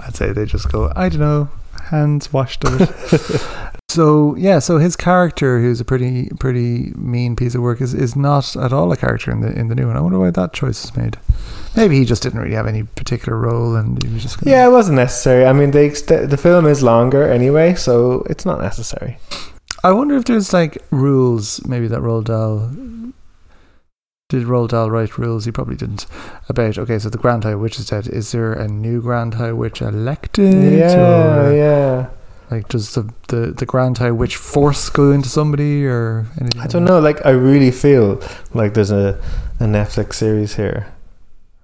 I'd 0.00 0.16
say 0.16 0.32
they 0.32 0.44
just 0.44 0.70
go, 0.72 0.92
I 0.96 1.08
don't 1.08 1.20
know, 1.20 1.48
hands 1.90 2.32
washed 2.32 2.64
of 2.64 2.80
it. 2.80 3.72
so 3.90 4.34
yeah, 4.36 4.58
so 4.58 4.78
his 4.78 4.96
character, 4.96 5.60
who's 5.60 5.80
a 5.80 5.84
pretty 5.84 6.30
pretty 6.38 6.92
mean 6.96 7.36
piece 7.36 7.54
of 7.54 7.62
work, 7.62 7.80
is, 7.80 7.94
is 7.94 8.16
not 8.16 8.56
at 8.56 8.72
all 8.72 8.92
a 8.92 8.96
character 8.96 9.30
in 9.30 9.40
the 9.40 9.52
in 9.52 9.68
the 9.68 9.74
new 9.74 9.86
one. 9.86 9.96
I 9.96 10.00
wonder 10.00 10.18
why 10.18 10.30
that 10.30 10.52
choice 10.52 10.84
is 10.84 10.96
made. 10.96 11.18
Maybe 11.76 11.98
he 11.98 12.04
just 12.04 12.22
didn't 12.22 12.40
really 12.40 12.54
have 12.54 12.66
any 12.66 12.82
particular 12.82 13.38
role, 13.38 13.76
and 13.76 14.02
he 14.02 14.12
was 14.12 14.22
just 14.22 14.40
gonna, 14.40 14.50
Yeah, 14.56 14.66
it 14.66 14.70
wasn't 14.70 14.96
necessary. 14.96 15.44
I 15.46 15.52
mean, 15.52 15.70
they 15.70 15.88
ext- 15.88 16.30
the 16.30 16.36
film 16.36 16.66
is 16.66 16.82
longer 16.82 17.30
anyway, 17.30 17.74
so 17.74 18.24
it's 18.28 18.44
not 18.44 18.60
necessary. 18.60 19.18
I 19.84 19.92
wonder 19.92 20.16
if 20.16 20.24
there's 20.24 20.52
like 20.52 20.78
rules, 20.90 21.64
maybe 21.66 21.86
that 21.88 22.00
Roald 22.00 22.24
Dahl 22.24 22.70
did 24.28 24.44
Roald 24.44 24.68
Dahl 24.68 24.90
write 24.90 25.16
rules? 25.16 25.46
He 25.46 25.50
probably 25.50 25.76
didn't. 25.76 26.06
About 26.48 26.76
okay, 26.76 26.98
so 26.98 27.08
the 27.08 27.16
Grand 27.16 27.44
High 27.44 27.54
Witch 27.54 27.78
is 27.78 27.86
dead. 27.86 28.06
Is 28.06 28.32
there 28.32 28.52
a 28.52 28.68
new 28.68 29.00
Grand 29.00 29.34
High 29.34 29.52
Witch 29.52 29.80
elected? 29.80 30.74
Yeah, 30.78 30.96
or, 30.96 31.46
uh, 31.46 31.50
yeah. 31.50 32.10
Like 32.50 32.68
does 32.68 32.94
the, 32.94 33.10
the 33.28 33.52
the 33.52 33.64
Grand 33.64 33.98
High 33.98 34.10
Witch 34.10 34.36
force 34.36 34.90
go 34.90 35.12
into 35.12 35.30
somebody 35.30 35.86
or 35.86 36.26
anything? 36.40 36.60
I 36.60 36.66
don't 36.66 36.84
that? 36.84 36.90
know. 36.90 37.00
Like, 37.00 37.24
I 37.24 37.30
really 37.30 37.70
feel 37.70 38.22
like 38.52 38.74
there's 38.74 38.90
a, 38.90 39.18
a 39.60 39.64
Netflix 39.64 40.14
series 40.14 40.56
here. 40.56 40.92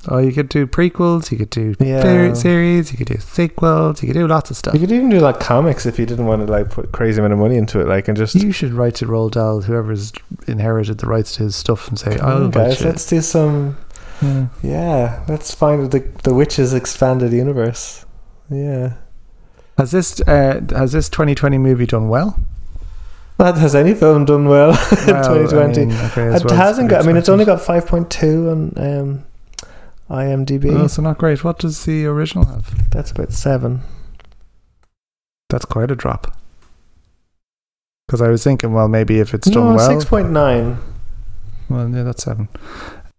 Oh, 0.09 0.19
you 0.19 0.33
could 0.33 0.49
do 0.49 0.67
prequels. 0.67 1.31
You 1.31 1.39
could 1.39 1.51
do 1.51 1.75
Yeah. 1.81 2.33
series. 2.35 2.93
You 2.93 2.99
could 2.99 3.07
do 3.09 3.19
sequels. 3.19 4.03
You 4.03 4.09
could 4.09 4.15
do 4.19 4.27
lots 4.27 4.51
of 4.51 4.57
stuff. 4.57 4.75
You 4.75 4.81
could 4.81 4.93
even 4.93 5.09
do 5.09 5.19
like 5.21 5.41
comics 5.41 5.87
if 5.87 5.99
you 5.99 6.07
didn't 6.07 6.27
want 6.27 6.47
to 6.47 6.53
like 6.53 6.71
put 6.71 6.93
crazy 6.93 7.19
amount 7.21 7.33
of 7.33 7.39
money 7.39 7.57
into 7.57 7.81
it, 7.81 7.87
like 7.89 8.09
and 8.09 8.17
just. 8.17 8.35
You 8.35 8.53
should 8.53 8.73
write 8.73 8.95
to 8.97 9.07
Roald 9.07 9.33
Dahl, 9.33 9.63
whoever's 9.63 10.13
inherited 10.47 10.99
the 10.99 11.07
rights 11.07 11.35
to 11.37 11.45
his 11.45 11.57
stuff, 11.57 11.89
and 11.89 11.99
say, 11.99 12.17
Come 12.17 12.29
"I'll 12.29 12.45
on, 12.45 12.51
guys, 12.51 12.85
let's 12.85 13.07
do 13.07 13.21
some. 13.21 13.77
Yeah. 14.23 14.47
Yeah, 14.63 15.25
let's 15.29 15.55
find 15.55 15.91
the 15.91 16.01
the 16.23 16.35
witches 16.35 16.73
expanded 16.75 17.33
universe. 17.33 18.05
Yeah. 18.51 18.95
Has 19.79 19.91
this 19.91 20.21
uh, 20.23 20.61
has 20.71 20.93
this 20.93 21.09
2020 21.09 21.59
movie 21.59 21.87
done 21.87 22.09
well? 22.09 22.39
But 23.37 23.57
has 23.59 23.75
any 23.75 23.95
film 23.95 24.25
done 24.27 24.49
well 24.49 24.71
in 24.93 25.07
2020? 25.07 25.83
I 25.83 25.85
mean, 25.87 25.93
okay, 25.97 26.27
it 26.37 26.45
well 26.45 26.55
hasn't 26.57 26.89
got. 26.91 27.03
I 27.03 27.07
mean, 27.07 27.17
it's 27.17 27.29
only 27.29 27.45
got 27.45 27.59
5.2 27.59 28.51
on 28.53 28.73
um, 28.77 29.25
IMDb. 30.11 30.73
Oh, 30.75 30.87
so 30.87 31.03
not 31.03 31.19
great. 31.19 31.43
What 31.45 31.59
does 31.59 31.85
the 31.85 32.07
original 32.07 32.45
have? 32.47 32.91
That's 32.91 33.11
about 33.11 33.33
seven. 33.33 33.83
That's 35.49 35.65
quite 35.65 35.91
a 35.91 35.97
drop. 35.97 36.37
Because 38.07 38.21
I 38.21 38.29
was 38.29 38.45
thinking, 38.45 38.73
well, 38.73 38.89
maybe 38.89 39.19
if 39.21 39.33
it's 39.35 39.49
done 39.49 39.71
no, 39.71 39.75
well, 39.77 39.91
6.9. 39.91 40.79
well, 41.71 41.89
yeah, 41.89 42.03
that's 42.03 42.25
seven. 42.25 42.49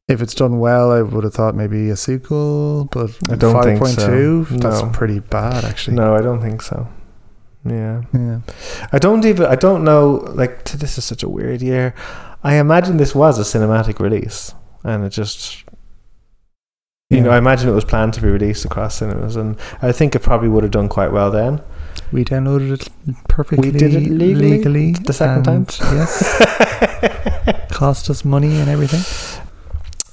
If 0.07 0.21
it's 0.21 0.35
done 0.35 0.59
well, 0.59 0.91
I 0.91 1.01
would 1.01 1.23
have 1.23 1.33
thought 1.33 1.55
maybe 1.55 1.89
a 1.89 1.95
sequel, 1.95 2.85
but 2.91 3.09
I 3.31 3.35
don't 3.35 3.63
think 3.63 3.81
5.2, 3.81 4.47
so. 4.47 4.55
that's 4.57 4.83
No. 4.83 4.89
pretty 4.93 5.19
bad, 5.19 5.65
actually. 5.65 5.95
No, 5.95 6.15
I 6.15 6.21
don't 6.21 6.39
think 6.41 6.61
so. 6.61 6.87
Yeah. 7.67 8.03
Yeah. 8.13 8.41
I 8.91 8.99
don't 8.99 9.25
even. 9.25 9.47
I 9.47 9.55
don't 9.55 9.83
know. 9.83 10.23
Like, 10.35 10.65
this 10.65 10.99
is 10.99 11.05
such 11.05 11.23
a 11.23 11.29
weird 11.29 11.63
year. 11.63 11.95
I 12.43 12.57
imagine 12.57 12.97
this 12.97 13.15
was 13.15 13.39
a 13.39 13.41
cinematic 13.57 13.99
release, 13.99 14.53
and 14.83 15.03
it 15.03 15.09
just. 15.09 15.63
You 17.11 17.21
know, 17.21 17.29
I 17.29 17.37
imagine 17.37 17.69
it 17.69 17.73
was 17.73 17.85
planned 17.85 18.15
to 18.15 18.21
be 18.21 18.27
released 18.29 18.65
across 18.65 18.95
cinemas, 18.95 19.35
and 19.35 19.57
I 19.79 19.91
think 19.91 20.15
it 20.15 20.23
probably 20.23 20.49
would 20.49 20.63
have 20.63 20.71
done 20.71 20.89
quite 20.89 21.11
well 21.11 21.29
then. 21.29 21.61
we 22.11 22.25
downloaded 22.25 22.71
it 22.81 22.89
perfectly 23.29 23.69
We 23.69 23.77
did 23.77 23.93
it 23.93 24.09
legally 24.09 24.93
the 24.93 25.13
second 25.13 25.43
time? 25.43 25.67
Yes, 25.95 26.41
cost 27.71 28.09
us 28.09 28.25
money 28.25 28.57
and 28.57 28.67
everything. 28.69 29.03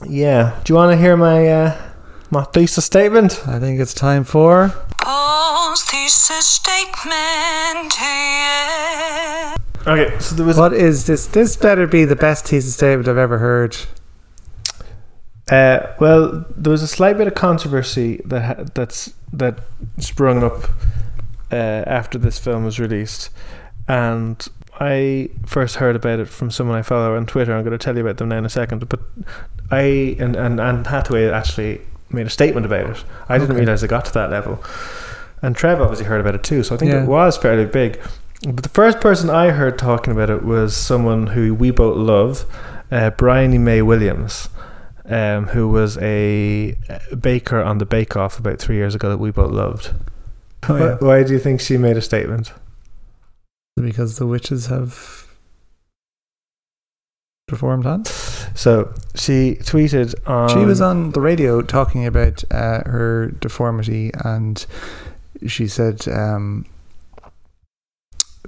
yeah. 0.06 0.60
Do 0.64 0.72
you 0.72 0.76
want 0.76 0.92
to 0.92 0.98
hear 0.98 1.16
my 1.16 1.48
uh, 1.48 1.80
my 2.30 2.44
thesis 2.44 2.84
statement? 2.84 3.42
I 3.48 3.58
think 3.58 3.80
it's 3.80 3.94
time 3.94 4.24
for. 4.24 4.74
Paul's 5.00 5.82
thesis 5.84 6.46
statement. 6.46 7.94
Yeah. 7.98 9.56
Okay, 9.86 10.18
so 10.18 10.34
there 10.34 10.44
was 10.44 10.58
What 10.58 10.74
is 10.74 11.06
this? 11.06 11.26
This 11.26 11.56
better 11.56 11.86
be 11.86 12.04
the 12.04 12.16
best 12.16 12.46
thesis 12.48 12.74
statement 12.74 13.08
I've 13.08 13.16
ever 13.16 13.38
heard. 13.38 13.78
Uh, 15.50 15.86
well, 15.98 16.44
there 16.56 16.70
was 16.70 16.82
a 16.82 16.86
slight 16.88 17.18
bit 17.18 17.26
of 17.26 17.34
controversy 17.34 18.20
that 18.24 18.42
ha- 18.42 18.64
that's 18.74 19.12
that 19.32 19.58
sprung 19.98 20.42
up 20.44 20.64
uh, 21.50 21.54
after 21.86 22.16
this 22.18 22.38
film 22.38 22.64
was 22.64 22.78
released, 22.78 23.30
and 23.88 24.46
I 24.78 25.30
first 25.46 25.76
heard 25.76 25.96
about 25.96 26.20
it 26.20 26.28
from 26.28 26.50
someone 26.50 26.78
I 26.78 26.82
follow 26.82 27.16
on 27.16 27.26
Twitter. 27.26 27.54
I'm 27.54 27.64
going 27.64 27.76
to 27.76 27.84
tell 27.84 27.94
you 27.96 28.02
about 28.02 28.18
them 28.18 28.28
now 28.28 28.38
in 28.38 28.44
a 28.46 28.48
second. 28.50 28.88
But 28.88 29.00
I 29.70 30.16
and 30.20 30.36
and 30.36 30.60
Anne 30.60 30.84
Hathaway 30.84 31.28
actually 31.28 31.80
made 32.10 32.26
a 32.26 32.30
statement 32.30 32.64
about 32.64 32.90
it. 32.96 33.04
I 33.28 33.36
didn't 33.38 33.50
Okay. 33.52 33.60
realize 33.60 33.82
it 33.82 33.88
got 33.88 34.04
to 34.06 34.12
that 34.14 34.30
level, 34.30 34.62
and 35.42 35.56
Trev 35.56 35.80
obviously 35.80 36.06
heard 36.06 36.20
about 36.20 36.36
it 36.36 36.44
too. 36.44 36.62
So 36.62 36.76
I 36.76 36.78
think 36.78 36.92
Yeah. 36.92 37.02
it 37.02 37.08
was 37.08 37.36
fairly 37.36 37.64
big. 37.64 37.98
But 38.44 38.62
the 38.62 38.68
first 38.68 39.00
person 39.00 39.28
I 39.28 39.50
heard 39.50 39.76
talking 39.78 40.12
about 40.12 40.30
it 40.30 40.44
was 40.44 40.76
someone 40.76 41.28
who 41.28 41.52
we 41.54 41.70
both 41.72 41.96
love, 41.96 42.44
uh, 42.92 43.10
Briony 43.10 43.58
May 43.58 43.82
Williams 43.82 44.48
um, 45.12 45.48
who 45.48 45.68
was 45.68 45.98
a 45.98 46.76
baker 47.20 47.60
on 47.60 47.78
the 47.78 47.86
Bake 47.86 48.16
Off 48.16 48.38
about 48.38 48.58
three 48.58 48.76
years 48.76 48.94
ago 48.94 49.10
that 49.10 49.18
we 49.18 49.30
both 49.30 49.52
loved. 49.52 49.92
Oh, 50.68 50.78
Why, 50.78 51.06
why 51.06 51.22
do 51.22 51.32
you 51.32 51.38
think 51.38 51.60
she 51.60 51.76
made 51.76 51.96
a 51.96 52.02
statement? 52.02 52.52
Because 53.76 54.18
the 54.18 54.26
witches 54.26 54.66
have 54.66 55.26
performed 57.46 57.84
on. 57.84 58.04
So 58.54 58.94
she 59.14 59.56
tweeted 59.60 60.14
on. 60.26 60.48
she 60.48 60.64
was 60.64 60.80
on 60.80 61.10
the 61.10 61.20
radio 61.20 61.62
talking 61.62 62.06
about 62.06 62.44
uh, 62.50 62.82
her 62.86 63.32
deformity, 63.40 64.10
and 64.24 64.64
she 65.46 65.68
said, 65.68 66.08
um, 66.08 66.64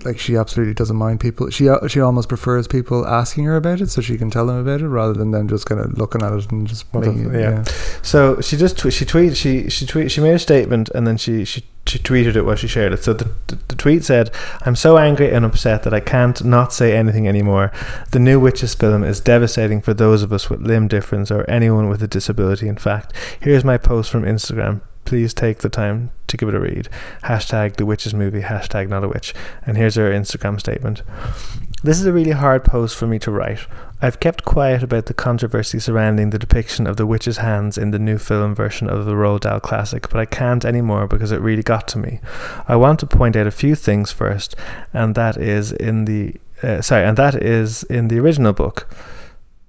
like 0.02 0.18
she 0.18 0.36
absolutely 0.36 0.74
doesn't 0.74 0.96
mind 0.96 1.20
people. 1.20 1.50
She 1.50 1.68
uh, 1.68 1.86
she 1.86 2.00
almost 2.00 2.28
prefers 2.28 2.66
people 2.66 3.06
asking 3.06 3.44
her 3.44 3.56
about 3.56 3.80
it, 3.80 3.90
so 3.90 4.00
she 4.00 4.18
can 4.18 4.30
tell 4.30 4.46
them 4.46 4.56
about 4.56 4.80
it, 4.80 4.88
rather 4.88 5.12
than 5.12 5.30
them 5.30 5.48
just 5.48 5.66
kind 5.66 5.80
of 5.80 5.96
looking 5.96 6.22
at 6.22 6.32
it 6.32 6.50
and 6.50 6.66
just 6.66 6.92
making 6.92 7.32
yeah. 7.32 7.40
Yeah. 7.40 7.64
So 8.02 8.40
she 8.40 8.56
just 8.56 8.76
tw- 8.78 8.92
she 8.92 9.04
tweeted 9.04 9.36
she 9.36 9.70
she 9.70 9.86
tweet 9.86 10.10
she 10.10 10.20
made 10.20 10.34
a 10.34 10.38
statement 10.38 10.90
and 10.94 11.06
then 11.06 11.16
she 11.16 11.44
she. 11.44 11.64
She 11.86 11.98
tweeted 11.98 12.34
it 12.34 12.46
while 12.46 12.56
she 12.56 12.66
shared 12.66 12.94
it. 12.94 13.04
So 13.04 13.12
the, 13.12 13.30
the, 13.46 13.58
the 13.68 13.76
tweet 13.76 14.04
said, 14.04 14.30
I'm 14.62 14.74
so 14.74 14.96
angry 14.96 15.30
and 15.30 15.44
upset 15.44 15.82
that 15.82 15.92
I 15.92 16.00
can't 16.00 16.42
not 16.42 16.72
say 16.72 16.96
anything 16.96 17.28
anymore. 17.28 17.72
The 18.10 18.18
new 18.18 18.40
Witches 18.40 18.74
film 18.74 19.04
is 19.04 19.20
devastating 19.20 19.82
for 19.82 19.92
those 19.92 20.22
of 20.22 20.32
us 20.32 20.48
with 20.48 20.62
limb 20.62 20.88
difference 20.88 21.30
or 21.30 21.44
anyone 21.48 21.90
with 21.90 22.02
a 22.02 22.08
disability. 22.08 22.68
In 22.68 22.78
fact, 22.78 23.12
here's 23.38 23.64
my 23.64 23.76
post 23.76 24.10
from 24.10 24.22
Instagram. 24.22 24.80
Please 25.04 25.34
take 25.34 25.58
the 25.58 25.68
time 25.68 26.10
to 26.26 26.36
give 26.36 26.48
it 26.48 26.54
a 26.54 26.60
read. 26.60 26.88
Hashtag 27.24 27.76
the 27.76 27.86
witches 27.86 28.14
movie, 28.14 28.42
hashtag 28.42 28.88
not 28.88 29.04
a 29.04 29.08
witch. 29.08 29.34
And 29.66 29.76
here's 29.76 29.96
her 29.96 30.10
Instagram 30.10 30.58
statement. 30.58 31.02
This 31.82 32.00
is 32.00 32.06
a 32.06 32.12
really 32.12 32.30
hard 32.30 32.64
post 32.64 32.96
for 32.96 33.06
me 33.06 33.18
to 33.18 33.30
write. 33.30 33.66
I've 34.00 34.20
kept 34.20 34.44
quiet 34.44 34.82
about 34.82 35.06
the 35.06 35.14
controversy 35.14 35.78
surrounding 35.78 36.30
the 36.30 36.38
depiction 36.38 36.86
of 36.86 36.96
the 36.96 37.06
witch's 37.06 37.38
hands 37.38 37.78
in 37.78 37.90
the 37.90 37.98
new 37.98 38.18
film 38.18 38.54
version 38.54 38.88
of 38.88 39.04
the 39.04 39.12
Roald 39.12 39.40
Dahl 39.40 39.60
classic, 39.60 40.08
but 40.08 40.18
I 40.18 40.24
can't 40.24 40.64
anymore 40.64 41.06
because 41.06 41.32
it 41.32 41.40
really 41.40 41.62
got 41.62 41.86
to 41.88 41.98
me. 41.98 42.20
I 42.68 42.76
want 42.76 43.00
to 43.00 43.06
point 43.06 43.36
out 43.36 43.46
a 43.46 43.50
few 43.50 43.74
things 43.74 44.12
first, 44.12 44.56
and 44.92 45.14
that 45.14 45.36
is 45.36 45.72
in 45.72 46.06
the 46.06 46.36
uh, 46.62 46.80
sorry, 46.80 47.04
and 47.04 47.16
that 47.18 47.34
is 47.34 47.82
in 47.84 48.08
the 48.08 48.18
original 48.18 48.52
book. 48.52 48.88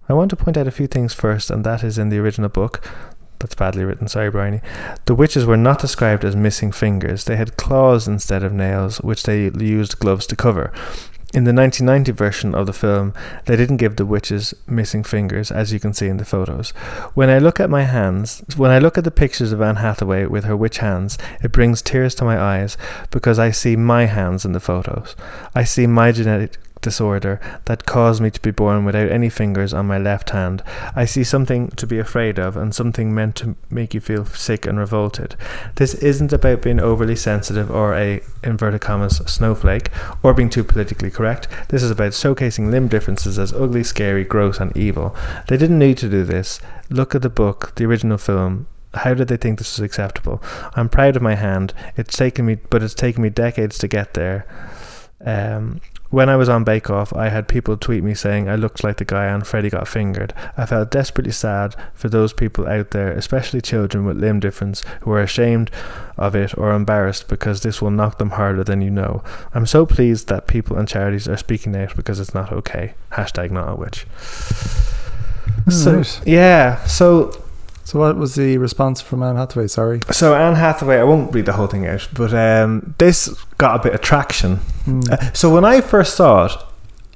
I 0.07 0.13
want 0.13 0.29
to 0.29 0.35
point 0.35 0.55
out 0.55 0.67
a 0.67 0.71
few 0.71 0.87
things 0.87 1.13
first, 1.13 1.49
and 1.49 1.65
that 1.65 1.83
is 1.83 1.97
in 1.97 2.09
the 2.09 2.19
original 2.19 2.49
book. 2.49 2.87
That's 3.45 3.53
badly 3.53 3.83
written, 3.83 4.07
sorry, 4.07 4.31
Briony. 4.31 4.59
The 5.05 5.13
witches 5.13 5.45
were 5.45 5.55
not 5.55 5.77
described 5.77 6.25
as 6.25 6.35
missing 6.35 6.71
fingers. 6.71 7.25
They 7.25 7.35
had 7.35 7.57
claws 7.57 8.07
instead 8.07 8.41
of 8.41 8.51
nails, 8.51 8.97
which 9.01 9.21
they 9.21 9.51
used 9.51 9.99
gloves 9.99 10.25
to 10.25 10.35
cover. 10.35 10.73
In 11.31 11.43
the 11.43 11.53
1990 11.53 12.11
version 12.13 12.55
of 12.55 12.65
the 12.65 12.73
film, 12.73 13.13
they 13.45 13.55
didn't 13.55 13.77
give 13.77 13.97
the 13.97 14.05
witches 14.07 14.55
missing 14.65 15.03
fingers, 15.03 15.51
as 15.51 15.71
you 15.71 15.79
can 15.79 15.93
see 15.93 16.07
in 16.07 16.17
the 16.17 16.25
photos. 16.25 16.71
When 17.13 17.29
I 17.29 17.37
look 17.37 17.59
at 17.59 17.69
my 17.69 17.83
hands, 17.83 18.43
when 18.57 18.71
I 18.71 18.79
look 18.79 18.97
at 18.97 19.03
the 19.03 19.11
pictures 19.11 19.51
of 19.51 19.61
Anne 19.61 19.75
Hathaway 19.75 20.25
with 20.25 20.45
her 20.45 20.57
witch 20.57 20.79
hands, 20.79 21.19
it 21.43 21.51
brings 21.51 21.83
tears 21.83 22.15
to 22.15 22.25
my 22.25 22.39
eyes 22.39 22.77
because 23.11 23.37
I 23.37 23.51
see 23.51 23.75
my 23.75 24.05
hands 24.05 24.43
in 24.43 24.53
the 24.53 24.59
photos. 24.59 25.15
I 25.53 25.65
see 25.65 25.85
my 25.85 26.11
genetic 26.11 26.57
disorder 26.85 27.41
that 27.65 27.85
caused 27.85 28.21
me 28.21 28.31
to 28.31 28.41
be 28.41 28.51
born 28.51 28.85
without 28.85 29.11
any 29.11 29.27
fingers 29.27 29.73
on 29.73 29.87
my 29.87 29.97
left 29.97 30.29
hand. 30.29 30.63
I 30.95 31.03
see 31.03 31.23
something 31.23 31.69
to 31.71 31.87
be 31.87 31.99
afraid 31.99 32.39
of 32.39 32.55
and 32.55 32.73
something 32.73 33.13
meant 33.13 33.35
to 33.37 33.55
make 33.69 33.93
you 33.93 33.99
feel 33.99 34.23
sick 34.25 34.65
and 34.65 34.77
revolted. 34.77 35.35
This 35.75 35.95
isn't 35.95 36.31
about 36.31 36.61
being 36.61 36.79
overly 36.79 37.15
sensitive 37.15 37.69
or 37.69 37.95
a 37.95 38.21
inverted 38.43 38.81
commas 38.81 39.17
snowflake 39.25 39.89
or 40.23 40.33
being 40.33 40.49
too 40.49 40.63
politically 40.63 41.11
correct. 41.11 41.47
This 41.69 41.83
is 41.83 41.91
about 41.91 42.11
showcasing 42.11 42.69
limb 42.69 42.87
differences 42.87 43.37
as 43.39 43.51
ugly, 43.51 43.83
scary, 43.83 44.23
gross 44.23 44.59
and 44.59 44.75
evil. 44.77 45.15
They 45.47 45.57
didn't 45.57 45.79
need 45.79 45.97
to 45.97 46.09
do 46.09 46.23
this. 46.23 46.61
Look 46.89 47.15
at 47.15 47.23
the 47.23 47.29
book, 47.29 47.73
the 47.75 47.85
original 47.85 48.19
film, 48.19 48.67
how 48.93 49.13
did 49.13 49.27
they 49.27 49.37
think 49.37 49.57
this 49.57 49.77
was 49.77 49.83
acceptable? 49.83 50.41
I'm 50.75 50.87
proud 50.87 51.15
of 51.15 51.21
my 51.21 51.35
hand. 51.35 51.73
It's 51.97 52.15
taken 52.15 52.45
me, 52.45 52.55
but 52.69 52.83
it's 52.83 52.93
taken 52.93 53.23
me 53.23 53.29
decades 53.29 53.77
to 53.79 53.87
get 53.87 54.13
there. 54.13 54.45
Um, 55.25 55.81
When 56.15 56.29
I 56.29 56.37
was 56.37 56.47
on 56.47 56.63
Bake 56.63 56.89
Off, 56.89 57.11
I 57.11 57.27
had 57.27 57.49
people 57.49 57.75
tweet 57.75 58.01
me 58.01 58.13
saying 58.13 58.47
I 58.47 58.55
looked 58.55 58.85
like 58.85 58.95
the 58.95 59.03
guy 59.03 59.27
on 59.27 59.41
Freddy 59.41 59.69
Got 59.69 59.85
Fingered. 59.85 60.33
I 60.55 60.65
felt 60.65 60.89
desperately 60.89 61.33
sad 61.33 61.75
for 61.93 62.07
those 62.07 62.31
people 62.31 62.69
out 62.69 62.91
there, 62.91 63.11
especially 63.11 63.59
children 63.59 64.05
with 64.05 64.15
limb 64.15 64.39
difference, 64.39 64.85
who 65.01 65.11
are 65.11 65.21
ashamed 65.21 65.71
of 66.15 66.33
it 66.33 66.57
or 66.57 66.71
embarrassed 66.71 67.27
because 67.27 67.63
this 67.63 67.81
will 67.81 67.91
knock 67.91 68.17
them 68.17 68.29
harder 68.29 68.63
than 68.63 68.81
you 68.81 68.89
know. 68.89 69.25
I'm 69.53 69.65
so 69.65 69.85
pleased 69.85 70.29
that 70.29 70.47
people 70.47 70.77
and 70.77 70.87
charities 70.87 71.27
are 71.27 71.35
speaking 71.35 71.75
out 71.75 71.97
because 71.97 72.21
it's 72.21 72.33
not 72.33 72.49
okay. 72.53 72.93
Hashtag 73.11 73.51
not 73.51 73.73
a 73.73 73.75
witch. 73.75 74.07
So 75.69 75.97
Right. 75.97 76.21
yeah, 76.25 76.81
so 76.85 77.37
So 77.83 77.99
what 77.99 78.15
was 78.15 78.35
the 78.35 78.57
response 78.57 79.01
from 79.01 79.21
Anne 79.21 79.35
Hathaway? 79.35 79.67
Sorry. 79.67 79.99
so 80.11 80.33
Anne 80.33 80.55
Hathaway, 80.55 80.97
I 80.97 81.03
won't 81.03 81.33
read 81.33 81.45
the 81.45 81.53
whole 81.53 81.67
thing 81.67 81.85
out, 81.85 82.07
but 82.13 82.33
um, 82.33 82.95
this 82.99 83.27
got 83.57 83.81
a 83.81 83.83
bit 83.83 83.93
of 83.93 83.99
traction. 83.99 84.61
Hmm. 84.85 85.01
Uh, 85.11 85.31
so 85.33 85.53
when 85.53 85.65
I 85.65 85.81
first 85.81 86.15
saw 86.15 86.45
it, 86.45 86.51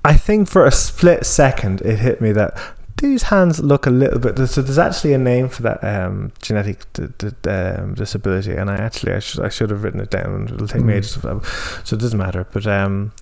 I 0.04 0.16
think 0.18 0.48
for 0.50 0.66
a 0.66 0.72
split 0.72 1.26
second 1.26 1.82
it 1.82 2.00
hit 2.00 2.20
me 2.22 2.32
that 2.34 2.58
these 2.98 3.24
hands 3.24 3.60
look 3.62 3.86
a 3.86 3.90
little 3.90 4.20
bit. 4.20 4.38
So 4.50 4.62
there's 4.62 4.78
actually 4.78 5.14
a 5.14 5.18
name 5.18 5.48
for 5.50 5.62
that 5.64 5.82
um, 5.84 6.32
genetic 6.42 6.92
d- 6.94 7.08
d- 7.18 7.50
um, 7.50 7.94
disability, 7.94 8.54
and 8.54 8.70
I 8.70 8.76
actually 8.76 9.14
I 9.14 9.20
should 9.20 9.42
I 9.46 9.50
should 9.50 9.70
have 9.70 9.84
written 9.84 10.02
it 10.02 10.10
down. 10.12 10.50
It'll 10.54 10.68
take 10.68 10.84
me 10.84 10.94
Mm. 10.94 10.98
ages, 10.98 11.12
so 11.86 11.96
it 11.96 12.00
doesn't 12.00 12.18
matter. 12.18 12.46
But 12.52 12.68
um, 12.68 13.14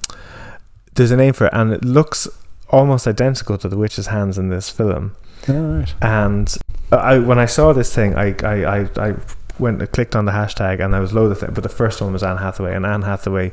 there's 0.95 1.11
a 1.11 1.17
name 1.17 1.33
for 1.33 1.45
it, 1.47 1.53
and 1.53 1.71
it 1.73 1.85
looks 1.85 2.27
almost 2.69 3.05
identical 3.07 3.57
to 3.59 3.69
the 3.69 3.77
witch's 3.77 4.07
hands 4.07 4.37
in 4.39 4.49
this 4.49 4.69
film. 4.69 5.15
All 5.47 5.55
right. 5.55 5.93
And 6.01 6.57
I 6.91 7.19
when 7.19 7.37
I 7.37 7.45
saw 7.45 7.71
this 7.73 7.93
thing, 7.93 8.15
I 8.15 8.35
I, 8.43 8.79
I, 8.79 8.89
I 9.09 9.15
went 9.59 9.79
and 9.81 9.91
clicked 9.91 10.15
on 10.15 10.25
the 10.25 10.31
hashtag, 10.31 10.83
and 10.83 10.95
I 10.95 10.99
was 10.99 11.13
loath. 11.13 11.41
But 11.41 11.61
the 11.61 11.69
first 11.69 12.01
one 12.01 12.13
was 12.13 12.23
Anne 12.23 12.37
Hathaway, 12.37 12.73
and 12.75 12.83
Anne 12.85 13.03
Hathaway 13.03 13.51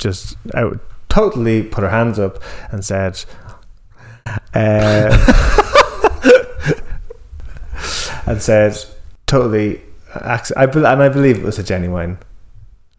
just 0.00 0.36
out 0.54 0.80
totally 1.10 1.62
put 1.62 1.82
her 1.82 1.90
hands 1.90 2.18
up 2.18 2.42
and 2.70 2.82
said, 2.84 3.22
uh, 4.54 5.10
and 8.26 8.40
said 8.40 8.82
totally. 9.26 9.82
I 10.14 10.66
bel 10.66 10.86
and 10.86 11.02
I 11.02 11.08
believe 11.08 11.38
it 11.38 11.44
was 11.44 11.58
a 11.58 11.62
genuine 11.62 12.18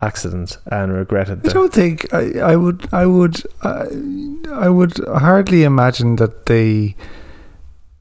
accident, 0.02 0.58
and 0.72 0.93
regretted 0.93 1.47
I 1.47 1.52
don't 1.52 1.74
think 1.74 2.14
I, 2.14 2.39
I 2.39 2.56
would. 2.56 2.88
I 2.93 3.06
would. 3.06 3.43
I, 3.62 3.88
I 4.52 4.70
would 4.70 4.97
hardly 5.08 5.64
imagine 5.64 6.16
that 6.18 6.45
they, 6.45 6.95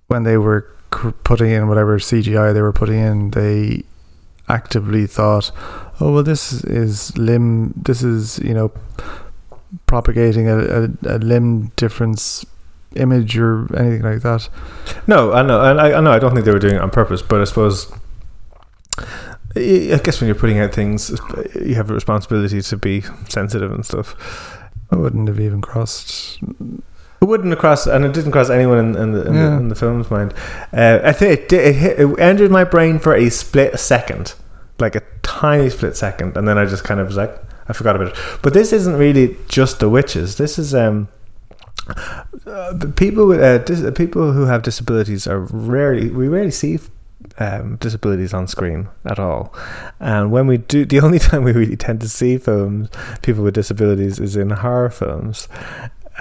when 0.07 0.23
they 0.23 0.37
were 0.37 0.73
putting 0.91 1.51
in 1.51 1.67
whatever 1.69 1.99
CGI 1.99 2.55
they 2.55 2.63
were 2.63 2.73
putting 2.73 3.01
in, 3.01 3.31
they 3.31 3.85
actively 4.51 5.07
thought, 5.07 5.51
"Oh 6.01 6.13
well, 6.13 6.23
this 6.23 6.65
is 6.65 7.17
limb. 7.17 7.73
This 7.77 8.03
is 8.03 8.39
you 8.41 8.55
know 8.55 8.73
propagating 9.87 10.49
a, 10.49 10.59
a, 10.59 10.89
a 11.17 11.19
limb 11.19 11.69
difference 11.77 12.45
image 12.97 13.39
or 13.39 13.67
anything 13.77 14.03
like 14.03 14.23
that." 14.23 14.49
No, 15.07 15.33
I 15.33 15.43
know, 15.43 15.61
and 15.63 15.81
I, 15.81 15.93
I 15.93 16.01
know. 16.01 16.13
I 16.13 16.19
don't 16.19 16.35
think 16.35 16.45
they 16.45 16.53
were 16.53 16.59
doing 16.59 16.75
it 16.75 16.81
on 16.81 16.91
purpose, 16.91 17.23
but 17.23 17.41
I 17.41 17.45
suppose. 17.45 17.93
I 19.57 19.91
I 19.95 19.99
guess 20.05 20.21
when 20.21 20.29
you're 20.29 20.37
putting 20.37 20.61
out 20.61 20.73
things, 20.73 21.11
you 21.55 21.75
have 21.75 21.91
a 21.91 21.95
responsibility 21.95 22.63
to 22.63 22.77
be 22.77 23.03
sensitive 23.29 23.73
and 23.73 23.85
stuff. 23.85 24.15
I 24.93 24.97
wouldn't 24.97 25.29
have 25.29 25.41
even 25.41 25.61
crossed. 25.61 26.39
Wouldn't 27.31 27.57
crossed, 27.61 27.87
and 27.87 28.05
it 28.05 28.13
didn't 28.13 28.33
cross 28.33 28.51
anyone 28.51 28.79
in, 28.79 28.97
in, 28.97 29.13
the, 29.13 29.27
in, 29.27 29.35
Yeah. 29.35 29.51
the, 29.51 29.57
in 29.57 29.69
the 29.69 29.75
film's 29.77 30.11
mind. 30.11 30.35
Uh, 30.73 30.99
I 31.05 31.13
think 31.13 31.39
it, 31.39 31.49
did, 31.49 31.61
it, 31.69 31.75
hit, 31.77 32.01
it 32.01 32.19
entered 32.19 32.51
my 32.51 32.65
brain 32.65 32.99
for 32.99 33.15
a 33.15 33.31
split 33.31 33.79
second, 33.79 34.35
like 34.81 34.97
a 34.97 35.03
tiny 35.23 35.71
split 35.71 35.97
second, 35.97 36.37
and 36.37 36.49
then 36.49 36.59
I 36.59 36.65
just 36.67 36.83
kind 36.83 36.99
of 36.99 37.07
was 37.07 37.17
like, 37.17 37.33
I 37.69 37.73
forgot 37.73 37.95
about 37.95 38.09
it. 38.09 38.19
But 38.43 38.53
this 38.53 38.73
isn't 38.73 38.97
really 38.97 39.37
just 39.49 39.79
the 39.79 39.89
witches. 39.89 40.37
This 40.39 40.59
is 40.59 40.75
um, 40.75 41.07
uh, 42.47 42.75
people 42.97 43.27
with 43.27 43.41
uh, 43.41 43.59
dis- 43.59 43.91
people 43.97 44.33
who 44.33 44.47
have 44.47 44.63
disabilities 44.63 45.27
are 45.27 45.41
rarely 45.41 46.11
we 46.11 46.27
rarely 46.29 46.51
see 46.51 46.79
um, 47.39 47.77
disabilities 47.77 48.35
on 48.35 48.49
screen 48.49 48.89
at 49.05 49.19
all. 49.19 49.55
And 50.01 50.33
when 50.33 50.47
we 50.47 50.59
do, 50.59 50.85
the 50.85 51.01
only 51.07 51.19
time 51.19 51.45
we 51.45 51.53
really 51.53 51.77
tend 51.77 52.01
to 52.01 52.09
see 52.09 52.39
films 52.39 52.89
people 53.23 53.45
with 53.45 53.55
disabilities 53.55 54.19
is 54.19 54.37
in 54.37 54.51
horror 54.51 54.91
films, 54.91 55.47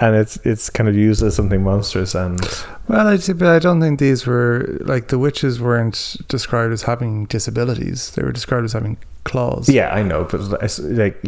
and 0.00 0.16
it's 0.16 0.36
it's 0.44 0.70
kind 0.70 0.88
of 0.88 0.94
used 0.94 1.22
as 1.22 1.36
something 1.36 1.62
monstrous 1.62 2.14
and 2.14 2.40
Well, 2.88 3.06
I 3.06 3.16
but 3.18 3.42
I 3.48 3.58
don't 3.58 3.80
think 3.80 4.00
these 4.00 4.26
were 4.26 4.78
like 4.80 5.08
the 5.08 5.18
witches 5.18 5.60
weren't 5.60 6.16
described 6.28 6.72
as 6.72 6.82
having 6.82 7.26
disabilities. 7.26 8.10
They 8.12 8.22
were 8.22 8.32
described 8.32 8.64
as 8.64 8.72
having 8.72 8.96
claws. 9.24 9.68
yeah, 9.68 9.90
I 9.94 10.02
know, 10.02 10.24
but 10.24 10.40
like 10.80 11.20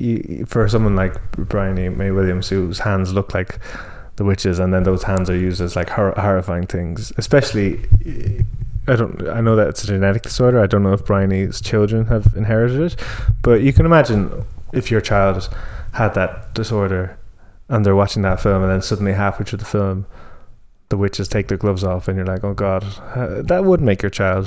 for 0.49 0.69
someone 0.69 0.97
like 0.97 1.15
Brian 1.37 1.79
E. 1.79 1.89
May 1.91 2.11
Williams, 2.11 2.49
whose 2.49 2.79
hands 2.81 3.13
look 3.13 3.35
like 3.35 3.59
the 4.17 4.25
witches, 4.25 4.59
and 4.59 4.73
then 4.73 4.83
those 4.85 5.03
hands 5.05 5.29
are 5.31 5.37
used 5.37 5.61
as 5.61 5.77
like 5.77 5.91
hor- 5.91 6.15
horrifying 6.17 6.67
things, 6.67 7.13
especially. 7.19 7.81
I 8.89 8.97
don't. 8.97 9.29
I 9.29 9.41
know 9.41 9.55
that 9.57 9.69
it's 9.69 9.85
a 9.85 9.87
genetic 9.87 10.23
disorder. 10.23 10.61
I 10.61 10.67
don't 10.67 10.83
know 10.83 10.93
if 10.93 11.05
Briony's 11.05 11.61
children 11.61 12.07
have 12.07 12.33
inherited 12.35 12.81
it, 12.81 12.97
but 13.43 13.61
you 13.61 13.73
can 13.73 13.87
imagine 13.87 14.45
if 14.73 14.91
your 14.91 15.01
child 15.01 15.49
had 15.93 16.15
that 16.15 16.53
disorder 16.55 17.17
and 17.73 17.85
they're 17.87 17.97
watching 17.97 18.21
that 18.23 18.39
film, 18.41 18.63
and 18.63 18.71
then 18.71 18.83
suddenly 18.83 19.15
halfway 19.15 19.47
through 19.47 19.59
the 19.59 19.65
film, 19.65 20.05
the 20.91 20.97
witches 20.99 21.27
take 21.27 21.49
their 21.49 21.57
gloves 21.57 21.83
off, 21.83 22.07
and 22.07 22.17
you're 22.19 22.27
like, 22.27 22.45
"Oh 22.45 22.53
God, 22.53 22.85
uh, 23.17 23.41
that 23.43 23.65
would 23.65 23.81
make 23.81 24.03
your 24.03 24.11
child 24.11 24.47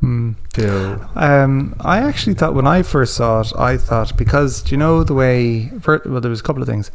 Hmm. 0.00 0.32
feel." 0.52 1.00
Um, 1.16 1.74
I 1.80 1.98
actually 2.00 2.34
thought 2.34 2.54
when 2.54 2.66
I 2.66 2.82
first 2.82 3.14
saw 3.14 3.40
it, 3.40 3.52
I 3.58 3.78
thought 3.78 4.16
because 4.16 4.60
do 4.62 4.72
you 4.72 4.76
know 4.76 5.02
the 5.02 5.14
way? 5.14 5.70
Well, 5.86 6.20
there 6.20 6.30
was 6.30 6.40
a 6.40 6.42
couple 6.42 6.62
of 6.62 6.68
things. 6.68 6.90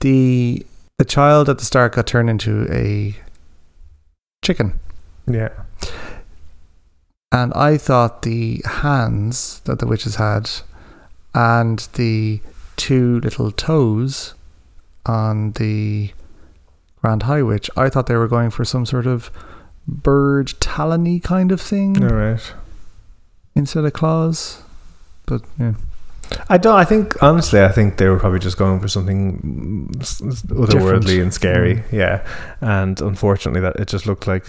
The 0.00 0.64
the 0.98 1.04
child 1.04 1.48
at 1.50 1.58
the 1.58 1.64
start 1.66 1.92
got 1.92 2.06
turned 2.06 2.30
into 2.30 2.66
a 2.72 3.14
chicken, 4.42 4.80
Yeah, 5.26 5.50
and 7.30 7.52
I 7.52 7.76
thought 7.76 8.22
the 8.22 8.62
hands 8.64 9.60
that 9.64 9.80
the 9.80 9.86
witches 9.86 10.16
had, 10.16 10.48
and 11.34 11.86
the 11.94 12.40
two 12.76 13.20
little 13.20 13.50
toes 13.52 14.34
on 15.06 15.52
the 15.52 16.12
Grand 17.00 17.24
High 17.24 17.42
Witch, 17.42 17.70
I 17.76 17.88
thought 17.88 18.06
they 18.06 18.16
were 18.16 18.28
going 18.28 18.50
for 18.50 18.64
some 18.64 18.84
sort 18.86 19.06
of 19.06 19.30
bird 19.86 20.48
talony 20.60 21.22
kind 21.22 21.50
of 21.50 21.60
thing 21.60 22.02
all 22.02 22.10
right. 22.10 22.52
instead 23.54 23.84
of 23.84 23.92
claws. 23.92 24.62
But 25.26 25.42
yeah. 25.58 25.74
I 26.48 26.58
don't. 26.58 26.76
I 26.76 26.84
think 26.84 27.22
honestly, 27.22 27.62
I 27.62 27.68
think 27.68 27.96
they 27.96 28.08
were 28.08 28.18
probably 28.18 28.38
just 28.38 28.58
going 28.58 28.80
for 28.80 28.88
something 28.88 29.40
mm, 29.40 29.96
otherworldly 30.48 31.00
Different. 31.00 31.22
and 31.22 31.34
scary. 31.34 31.82
Yeah, 31.90 32.26
and 32.60 33.00
unfortunately, 33.00 33.60
that 33.62 33.76
it 33.76 33.88
just 33.88 34.06
looked 34.06 34.26
like 34.26 34.44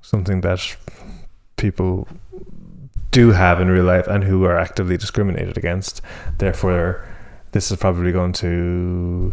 something 0.00 0.40
that 0.42 0.76
people 1.56 2.08
do 3.10 3.32
have 3.32 3.60
in 3.60 3.68
real 3.68 3.84
life 3.84 4.06
and 4.06 4.24
who 4.24 4.44
are 4.44 4.58
actively 4.58 4.96
discriminated 4.96 5.56
against. 5.58 6.00
Therefore, 6.38 7.06
this 7.54 7.70
is 7.70 7.76
probably 7.78 8.12
going 8.12 8.32
to 8.34 9.32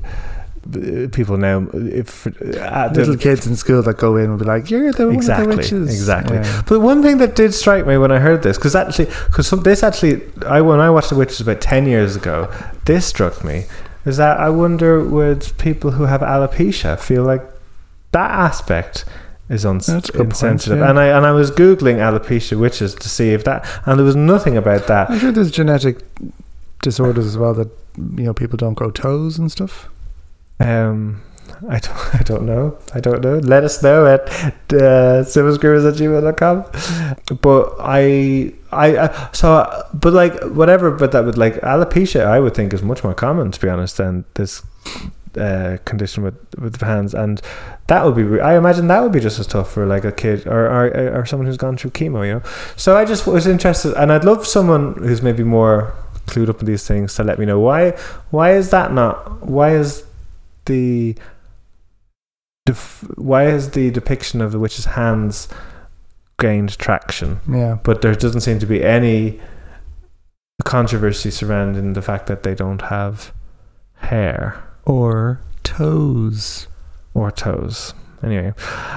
uh, 0.74 1.08
people 1.12 1.38
now. 1.38 1.68
If 1.74 2.28
uh, 2.28 2.88
the- 2.90 3.00
little 3.00 3.18
kids 3.18 3.48
in 3.48 3.56
school 3.56 3.82
that 3.82 3.98
go 3.98 4.16
in 4.18 4.30
will 4.30 4.38
be 4.38 4.46
like, 4.46 4.70
"You're 4.70 4.92
the 4.94 5.08
one 5.08 5.16
Exactly, 5.16 5.46
of 5.46 5.50
the 5.52 5.58
witches." 5.58 5.90
exactly. 5.90 6.38
Yeah. 6.38 6.62
But 6.68 6.80
one 6.82 7.02
thing 7.02 7.18
that 7.18 7.36
did 7.36 7.54
strike 7.54 7.86
me 7.88 7.98
when 7.98 8.12
I 8.12 8.20
heard 8.20 8.44
this, 8.44 8.58
because 8.58 8.76
actually, 8.76 9.06
because 9.26 9.50
this 9.64 9.82
actually, 9.84 10.22
I 10.46 10.62
when 10.62 10.80
I 10.80 10.90
watched 10.90 11.10
The 11.10 11.16
Witches 11.16 11.42
about 11.42 11.62
ten 11.62 11.86
years 11.88 12.16
ago, 12.16 12.48
this 12.86 13.06
struck 13.08 13.44
me, 13.44 13.66
is 14.06 14.18
that 14.18 14.40
I 14.40 14.50
wonder 14.50 15.04
would 15.04 15.52
people 15.58 15.92
who 15.92 16.04
have 16.04 16.22
alopecia 16.22 17.00
feel 17.00 17.24
like 17.24 17.42
that 18.12 18.30
aspect 18.32 19.04
is 19.50 19.66
uns- 19.66 19.88
good 20.12 20.30
point, 20.30 20.68
yeah. 20.68 20.90
And 20.90 21.00
I 21.00 21.08
and 21.08 21.26
I 21.26 21.32
was 21.32 21.50
googling 21.50 21.98
alopecia 21.98 22.58
witches 22.58 22.94
to 22.96 23.10
see 23.10 23.32
if 23.34 23.44
that, 23.46 23.66
and 23.88 23.98
there 23.98 24.06
was 24.06 24.16
nothing 24.16 24.58
about 24.58 24.86
that. 24.88 25.10
I'm 25.10 25.18
sure 25.20 25.32
there's 25.32 25.50
genetic 25.52 25.98
disorders 26.84 27.26
as 27.26 27.38
well 27.38 27.54
that 27.56 27.70
you 28.18 28.24
know 28.24 28.34
people 28.34 28.58
don't 28.58 28.74
grow 28.74 28.92
toes 28.92 29.38
and 29.38 29.52
stuff. 29.52 29.90
Um, 30.60 31.22
I 31.70 31.80
don't, 31.80 32.16
I 32.20 32.24
don't 32.24 32.46
know. 32.46 32.78
I 32.94 33.00
don't 33.00 33.22
know. 33.22 33.38
Let 33.38 33.64
us 33.64 33.82
know 33.84 34.06
at 34.06 34.22
uh, 34.74 35.20
at 35.20 35.26
gmail.com. 35.26 36.66
But 37.42 37.76
I, 37.80 38.54
I, 38.72 38.98
I, 38.98 39.30
so, 39.32 39.84
but 39.94 40.14
like, 40.14 40.42
whatever, 40.44 40.92
but 40.92 41.12
that 41.12 41.26
would 41.26 41.38
like 41.38 41.56
alopecia, 41.56 42.26
I 42.26 42.40
would 42.40 42.56
think 42.56 42.74
is 42.74 42.82
much 42.82 43.04
more 43.04 43.14
common, 43.14 43.52
to 43.52 43.60
be 43.60 43.70
honest, 43.70 43.98
than 43.98 44.26
this 44.36 44.64
uh, 45.38 45.78
condition 45.86 46.24
with, 46.24 46.36
with 46.58 46.78
the 46.78 46.86
hands. 46.86 47.14
And 47.14 47.42
that 47.88 48.06
would 48.06 48.16
be, 48.16 48.40
I 48.40 48.58
imagine 48.58 48.88
that 48.88 49.02
would 49.02 49.12
be 49.12 49.20
just 49.20 49.40
as 49.40 49.48
tough 49.48 49.72
for 49.72 49.86
like 49.86 50.04
a 50.04 50.12
kid 50.12 50.48
or, 50.48 50.68
or, 50.68 51.20
or 51.20 51.26
someone 51.26 51.48
who's 51.48 51.58
gone 51.58 51.78
through 51.78 51.92
chemo, 51.92 52.26
you 52.26 52.36
know? 52.36 52.44
So 52.76 52.98
I 52.98 53.06
just 53.06 53.28
was 53.28 53.48
interested, 53.48 53.94
and 53.96 54.12
I'd 54.12 54.26
love 54.26 54.48
someone 54.48 54.96
who's 54.96 55.22
maybe 55.22 55.44
more 55.44 55.94
clued 56.28 56.50
up 56.50 56.60
in 56.60 56.66
these 56.66 56.86
things 56.88 57.16
to 57.16 57.24
let 57.24 57.38
me 57.40 57.46
know 57.46 57.60
why, 57.60 57.92
why 58.30 58.54
is 58.54 58.70
that 58.72 58.94
not, 58.94 59.46
why 59.46 59.76
is 59.76 60.04
the 60.66 61.16
def- 62.66 63.06
why 63.18 63.46
is 63.48 63.72
the 63.72 63.90
depiction 63.92 64.42
of 64.42 64.52
the 64.52 64.60
witch's 64.60 64.86
hands 64.86 65.48
gained 66.40 66.78
traction 66.78 67.40
Yeah. 67.50 67.78
but 67.84 68.02
there 68.02 68.16
doesn't 68.16 68.42
seem 68.42 68.60
to 68.60 68.66
be 68.66 68.84
any 68.84 69.40
controversy 70.64 71.32
surrounding 71.32 71.94
the 71.94 72.02
fact 72.02 72.28
that 72.28 72.44
they 72.44 72.54
don't 72.56 72.84
have 72.84 73.32
hair 73.98 74.62
Or 74.86 75.42
toes. 75.64 76.68
or 77.14 77.32
toes. 77.32 77.94
Anyway, 78.24 78.54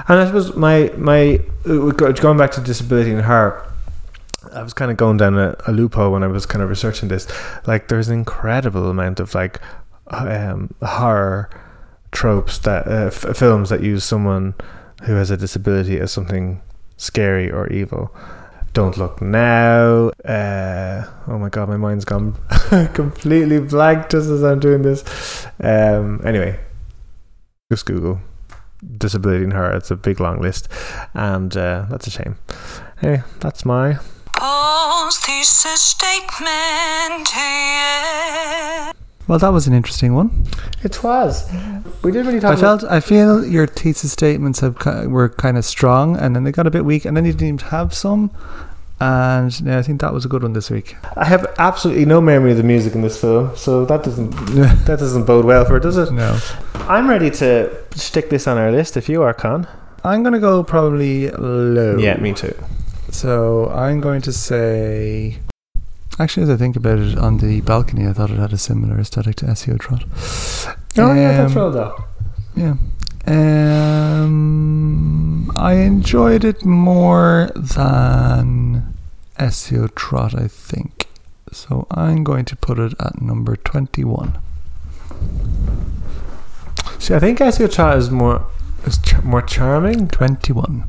and 0.09 0.18
I 0.20 0.27
suppose 0.27 0.55
my 0.55 0.93
my 0.99 1.41
uh, 1.66 1.91
going 1.93 2.37
back 2.37 2.51
to 2.53 2.61
disability 2.61 3.11
and 3.11 3.22
horror, 3.22 3.66
I 4.53 4.62
was 4.62 4.74
kind 4.74 4.90
of 4.90 4.97
going 4.97 5.16
down 5.16 5.38
a, 5.38 5.57
a 5.66 5.72
loophole 5.72 6.12
when 6.12 6.22
I 6.22 6.26
was 6.26 6.47
kind 6.47 6.62
of 6.62 6.68
researching 6.68 7.09
this. 7.09 7.26
Like, 7.66 7.88
there's 7.88 8.09
an 8.09 8.18
incredible 8.18 8.88
amount 8.88 9.20
of 9.20 9.34
like 9.34 9.61
um, 10.09 10.74
horror 10.82 11.51
tropes 12.11 12.59
that 12.59 12.86
uh, 12.86 13.07
f- 13.07 13.36
films 13.36 13.70
that 13.70 13.82
use 13.82 14.05
someone 14.05 14.55
who 15.05 15.14
has 15.14 15.30
a 15.30 15.36
disability 15.36 15.99
as 15.99 16.12
something 16.12 16.62
scary 16.97 17.51
or 17.51 17.68
evil. 17.68 18.14
Don't 18.72 18.97
look 18.97 19.22
now. 19.22 20.09
Uh, 20.24 21.05
oh 21.28 21.38
my 21.38 21.49
god, 21.49 21.68
my 21.68 21.76
mind's 21.76 22.05
gone 22.05 22.36
completely 22.95 23.61
blank 23.61 24.11
just 24.11 24.28
as 24.28 24.42
I'm 24.42 24.59
doing 24.59 24.82
this. 24.82 25.47
Um, 25.61 26.20
anyway, 26.24 26.59
just 27.70 27.86
Google 27.86 28.20
disability 28.99 29.45
in 29.45 29.53
her. 29.53 29.72
It's 29.72 29.90
a 29.90 29.97
big 29.97 30.20
long 30.20 30.40
list, 30.40 30.68
and 31.14 31.57
uh, 31.57 31.86
that's 31.88 32.07
a 32.07 32.11
shame. 32.11 32.36
Hey, 33.01 33.22
that's 33.40 33.64
my. 33.64 33.99
Post 34.45 35.24
thesis 35.24 35.80
statement, 35.80 37.30
yeah. 37.34 38.92
Well, 39.26 39.38
that 39.38 39.49
was 39.49 39.66
an 39.66 39.72
interesting 39.72 40.12
one. 40.14 40.45
It 40.82 41.03
was. 41.03 41.51
We 42.03 42.12
did 42.12 42.26
really 42.26 42.36
I 42.36 42.40
talk. 42.40 42.59
felt 42.59 42.84
I 42.84 43.01
feel 43.01 43.42
your 43.42 43.66
thesis 43.66 44.12
statements 44.12 44.61
have 44.61 44.76
were 45.07 45.30
kind 45.30 45.57
of 45.57 45.64
strong, 45.64 46.18
and 46.18 46.36
then 46.36 46.45
they 46.45 46.53
got 46.53 46.66
a 46.66 46.70
bit 46.70 46.84
weak, 46.84 47.07
and 47.07 47.16
then 47.16 47.24
you 47.24 47.32
didn't 47.32 47.47
even 47.55 47.59
have 47.70 47.95
some. 47.95 48.30
And 49.01 49.59
yeah, 49.62 49.78
I 49.78 49.82
think 49.82 50.03
that 50.03 50.12
was 50.12 50.26
a 50.26 50.28
good 50.28 50.42
one 50.42 50.53
this 50.53 50.70
week. 50.70 50.95
I 51.16 51.24
have 51.24 51.47
absolutely 51.57 52.05
no 52.05 52.20
memory 52.20 52.51
of 52.51 52.59
the 52.59 52.64
music 52.64 52.95
in 52.95 53.01
this 53.01 53.18
film, 53.18 53.57
so 53.57 53.86
that 53.86 54.05
doesn't 54.05 54.28
that 54.84 54.99
doesn't 54.99 55.24
bode 55.24 55.47
well 55.47 55.64
for 55.64 55.78
it, 55.78 55.82
does 55.82 55.97
it? 55.97 56.12
no, 56.12 56.38
I'm 56.80 57.09
ready 57.09 57.30
to 57.30 57.74
stick 57.95 58.28
this 58.28 58.47
on 58.47 58.59
our 58.59 58.70
list. 58.70 58.99
If 58.99 59.09
you 59.09 59.22
are, 59.22 59.32
Con. 59.32 59.66
I'm 60.05 60.22
gonna 60.22 60.38
go 60.38 60.62
probably 60.62 61.30
low. 61.30 61.97
Yeah, 61.97 62.18
me 62.18 62.34
too. 62.34 62.55
So 63.15 63.69
I'm 63.71 64.01
going 64.01 64.21
to 64.23 64.33
say. 64.33 65.39
Actually, 66.19 66.43
as 66.45 66.51
I 66.51 66.57
think 66.57 66.75
about 66.75 66.99
it, 66.99 67.17
on 67.17 67.39
the 67.39 67.61
balcony, 67.61 68.09
I 68.09 68.12
thought 68.12 68.31
it 68.31 68.39
had 68.39 68.53
a 68.53 68.59
similar 68.59 68.99
aesthetic 68.99 69.37
to 69.37 69.47
SEO 69.47 69.79
Trot. 69.79 70.05
Oh 70.99 71.15
yeah, 71.15 71.37
that's 71.39 71.53
Um, 71.53 71.62
well 71.62 71.71
though. 71.71 72.05
Yeah. 72.57 72.75
Um, 74.25 75.51
I 75.57 75.75
enjoyed 75.75 76.45
it 76.45 76.65
more 76.65 77.51
than 77.55 78.95
SEO 79.39 79.95
Trot, 79.95 80.35
I 80.35 80.49
think. 80.49 81.07
So 81.53 81.87
I'm 81.93 82.25
going 82.25 82.45
to 82.47 82.57
put 82.57 82.81
it 82.81 82.95
at 82.99 83.23
number 83.23 83.55
21. 83.57 84.37
See, 86.99 87.15
I 87.15 87.21
think 87.21 87.39
SEO 87.39 87.73
Trot 87.73 87.97
is 87.97 88.11
more 88.11 88.45
is 88.85 88.99
ch- 88.99 89.23
more 89.23 89.41
charming, 89.43 90.09
21. 90.09 90.85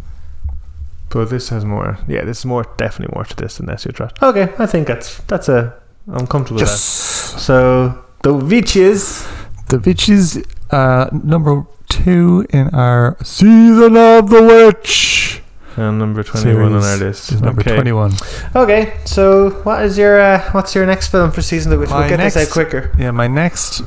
But 1.16 1.30
this 1.30 1.48
has 1.48 1.64
more. 1.64 1.98
Yeah, 2.10 2.26
this 2.26 2.40
is 2.40 2.46
more 2.46 2.66
definitely 2.76 3.16
more 3.16 3.24
to 3.24 3.36
this 3.38 3.58
than 3.58 3.68
SEO 3.68 3.96
Chat. 3.96 4.22
Okay, 4.22 4.54
I 4.60 4.66
think 4.66 4.86
that's 4.86 5.20
that's 5.24 5.48
a. 5.48 5.74
I'm 6.12 6.28
comfortable 6.28 6.60
with 6.60 6.68
that. 6.68 6.74
Yes. 6.74 7.42
So 7.42 8.04
the 8.22 8.34
witches. 8.34 9.26
The 9.70 9.80
Witches, 9.80 10.44
uh, 10.70 11.10
number 11.12 11.66
two 11.88 12.46
in 12.52 12.68
our 12.70 13.18
Season 13.24 13.98
of 13.98 14.30
the 14.30 14.44
Witch. 14.44 15.42
And 15.78 15.98
number 15.98 16.22
twenty-one 16.22 16.74
on 16.74 16.84
our 16.84 16.98
list. 16.98 17.32
Is 17.32 17.42
number 17.42 17.62
okay. 17.62 17.74
21. 17.74 18.14
Okay, 18.56 18.98
so 19.06 19.50
what 19.64 19.84
is 19.84 19.98
your 19.98 20.20
uh, 20.20 20.52
what's 20.52 20.76
your 20.76 20.86
next 20.86 21.08
film 21.08 21.32
for 21.32 21.42
season 21.42 21.72
of 21.72 21.78
the 21.78 21.82
witch? 21.82 21.90
My 21.90 22.02
We'll 22.02 22.10
get 22.10 22.18
this 22.18 22.38
out 22.38 22.52
quicker. 22.52 22.94
Yeah, 23.00 23.12
my 23.12 23.28
next 23.28 23.82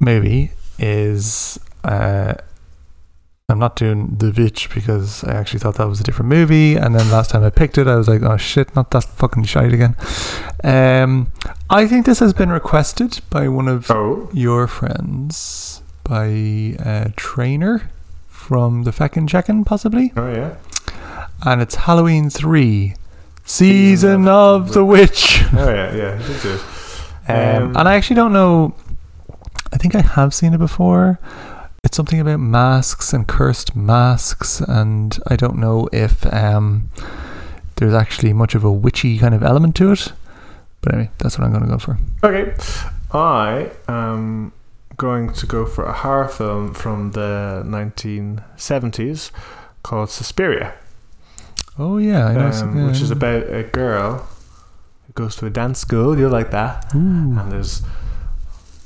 movie 0.00 0.52
is 0.78 1.58
uh, 1.82 2.34
I'm 3.48 3.60
not 3.60 3.76
doing 3.76 4.16
The 4.16 4.32
Witch 4.36 4.68
because 4.74 5.22
I 5.22 5.30
actually 5.34 5.60
thought 5.60 5.76
that 5.76 5.86
was 5.86 6.00
a 6.00 6.02
different 6.02 6.28
movie, 6.30 6.74
and 6.74 6.96
then 6.96 7.08
last 7.12 7.30
time 7.30 7.44
I 7.44 7.50
picked 7.50 7.78
it, 7.78 7.86
I 7.86 7.94
was 7.94 8.08
like, 8.08 8.22
oh 8.24 8.36
shit, 8.36 8.74
not 8.74 8.90
that 8.90 9.04
fucking 9.04 9.44
shite 9.44 9.72
again. 9.72 9.94
Um, 10.64 11.30
I 11.70 11.86
think 11.86 12.06
this 12.06 12.18
has 12.18 12.32
been 12.32 12.50
requested 12.50 13.20
by 13.30 13.46
one 13.46 13.68
of 13.68 13.88
Oh, 13.88 14.28
your 14.32 14.66
friends, 14.66 15.80
by 16.02 16.24
a 16.26 17.12
trainer 17.14 17.88
from 18.26 18.82
the 18.82 18.90
Feckin' 18.90 19.28
Checkin', 19.28 19.64
possibly, 19.64 20.12
oh 20.16 20.32
yeah. 20.32 20.56
and 21.44 21.62
it's 21.62 21.76
Halloween 21.76 22.28
three. 22.30 22.96
Season 23.44 24.26
of 24.26 24.72
the 24.72 24.84
Witch. 24.84 25.40
Oh 25.52 25.68
yeah, 25.72 25.94
yeah. 25.94 26.18
Did. 26.42 26.60
Um, 27.28 27.62
Um, 27.68 27.76
and 27.76 27.88
I 27.88 27.94
actually 27.94 28.16
don't 28.16 28.32
know. 28.32 28.74
I 29.72 29.76
think 29.76 29.94
I 29.94 30.00
have 30.00 30.34
seen 30.34 30.52
it 30.52 30.58
before. 30.58 31.20
It's 31.86 31.96
something 31.96 32.18
about 32.18 32.40
masks 32.40 33.12
and 33.12 33.28
cursed 33.28 33.76
masks, 33.76 34.60
and 34.60 35.16
I 35.28 35.36
don't 35.36 35.56
know 35.56 35.88
if 35.92 36.26
um, 36.34 36.90
there's 37.76 37.94
actually 37.94 38.32
much 38.32 38.56
of 38.56 38.64
a 38.64 38.72
witchy 38.72 39.18
kind 39.18 39.32
of 39.32 39.44
element 39.44 39.76
to 39.76 39.92
it. 39.92 40.12
But 40.82 40.94
anyway, 40.94 41.10
that's 41.18 41.38
what 41.38 41.44
I'm 41.44 41.52
going 41.52 41.62
to 41.62 41.70
go 41.70 41.78
for. 41.78 41.96
Okay, 42.24 42.54
I 43.12 43.70
am 43.86 44.52
going 44.96 45.32
to 45.34 45.46
go 45.46 45.64
for 45.64 45.84
a 45.84 45.92
horror 45.92 46.26
film 46.26 46.74
from 46.74 47.12
the 47.12 47.62
1970s 47.64 49.30
called 49.84 50.10
Suspiria, 50.10 50.74
Oh 51.78 51.98
yeah, 51.98 52.26
I 52.26 52.34
know. 52.34 52.46
um, 52.50 52.86
which 52.88 53.00
is 53.00 53.12
about 53.12 53.44
a 53.48 53.62
girl 53.62 54.26
who 55.06 55.12
goes 55.14 55.36
to 55.36 55.46
a 55.46 55.50
dance 55.50 55.78
school. 55.78 56.18
You 56.18 56.28
like 56.28 56.50
that? 56.50 56.92
Ooh, 56.96 56.98
And 57.38 57.52
there's 57.52 57.82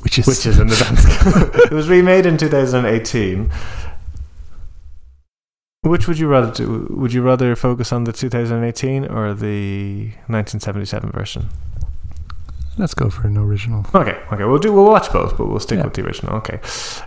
witches. 0.03 0.27
witches 0.27 0.59
in 0.59 0.67
the 0.69 0.77
dance 1.55 1.65
it 1.67 1.73
was 1.73 1.89
remade 1.89 2.27
in 2.27 2.37
2018. 2.37 3.51
Which 5.83 6.07
would 6.07 6.19
you 6.19 6.29
rather 6.29 6.53
do? 6.53 6.87
Would 6.91 7.13
you 7.13 7.23
rather 7.23 7.57
focus 7.57 7.91
on 7.93 8.05
the 8.05 8.13
2018 8.13 9.07
or 9.07 9.33
the 9.33 10.09
1977 10.29 11.11
version? 11.11 11.49
Let's 12.77 12.95
go 12.95 13.09
for 13.11 13.27
an 13.27 13.37
original. 13.39 13.85
Okay, 13.95 14.19
okay, 14.33 14.45
we'll 14.45 14.59
do. 14.59 14.73
We'll 14.73 14.85
watch 14.85 15.11
both, 15.13 15.37
but 15.39 15.49
we'll 15.49 15.59
stick 15.59 15.79
Yeah. 15.79 15.85
with 15.85 15.95
the 15.95 16.05
original. 16.05 16.35
Okay, 16.37 16.61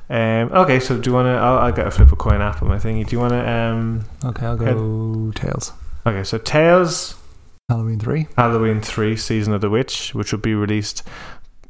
um, 0.10 0.52
okay. 0.52 0.80
So 0.80 0.98
do 1.00 1.10
you 1.10 1.14
want 1.16 1.28
to? 1.28 1.32
I'll, 1.32 1.60
I'll 1.60 1.72
get 1.72 1.88
a 1.88 1.92
flip 1.92 2.12
a 2.12 2.16
coin 2.16 2.42
app 2.42 2.62
on 2.62 2.68
my 2.68 2.78
thingy. 2.78 3.06
Do 3.08 3.16
you 3.16 3.20
want 3.20 3.32
to? 3.34 3.50
Um, 3.50 4.06
Okay, 4.26 4.46
I'll 4.46 4.58
go 4.58 5.32
Tails. 5.36 5.72
okay, 6.06 6.24
so 6.24 6.38
tails. 6.40 7.16
Halloween 7.70 7.98
three. 8.00 8.28
Halloween 8.38 8.82
three, 8.82 9.16
Season 9.16 9.54
of 9.54 9.62
the 9.62 9.70
Witch, 9.70 10.14
which 10.14 10.32
will 10.34 10.40
be 10.40 10.54
released 10.54 11.02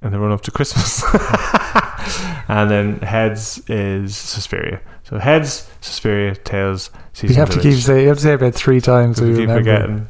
in 0.03 0.11
the 0.11 0.19
run 0.19 0.31
up 0.31 0.41
to 0.41 0.51
Christmas, 0.51 1.03
and 2.49 2.69
then 2.69 2.99
Heads 2.99 3.61
is 3.67 4.15
Suspiria. 4.15 4.81
So 5.03 5.17
Heads, 5.17 5.69
Suspiria, 5.81 6.35
tails, 6.35 6.89
Season 7.13 7.35
You 7.35 7.39
have 7.39 7.49
to 7.51 7.57
keep 7.59 7.71
Witch. 7.73 7.83
say 7.83 8.01
you 8.03 8.07
have 8.09 8.17
to 8.17 8.23
say 8.23 8.31
it 8.31 8.35
about 8.35 8.53
three 8.55 8.81
times. 8.81 9.21
We 9.21 9.29
you 9.29 9.33
keep 9.35 9.49
remember. 9.49 9.61
forgetting. 9.61 10.09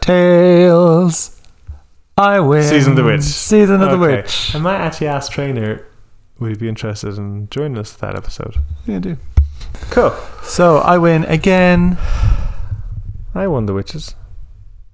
Tails. 0.00 1.40
I 2.18 2.40
win. 2.40 2.62
Season 2.62 2.92
of 2.92 2.96
the 2.96 3.04
Witch. 3.04 3.22
Season 3.22 3.80
of 3.82 3.90
the 3.90 3.96
Okay. 3.96 4.16
Witch. 4.22 4.54
I 4.54 4.58
might 4.58 4.76
actually 4.76 5.06
ask 5.08 5.32
Trainer. 5.32 5.86
Would 6.38 6.50
he 6.52 6.56
be 6.58 6.68
interested 6.68 7.16
in 7.16 7.48
joining 7.50 7.78
us 7.78 7.92
for 7.92 8.00
that 8.06 8.16
episode? 8.16 8.56
Yeah, 8.84 8.96
I 8.96 8.98
do. 8.98 9.16
Cool. 9.90 10.10
So 10.42 10.78
I 10.78 10.98
win 10.98 11.24
again. 11.24 11.96
I 13.34 13.46
won 13.46 13.66
the 13.66 13.72
witches. 13.72 14.14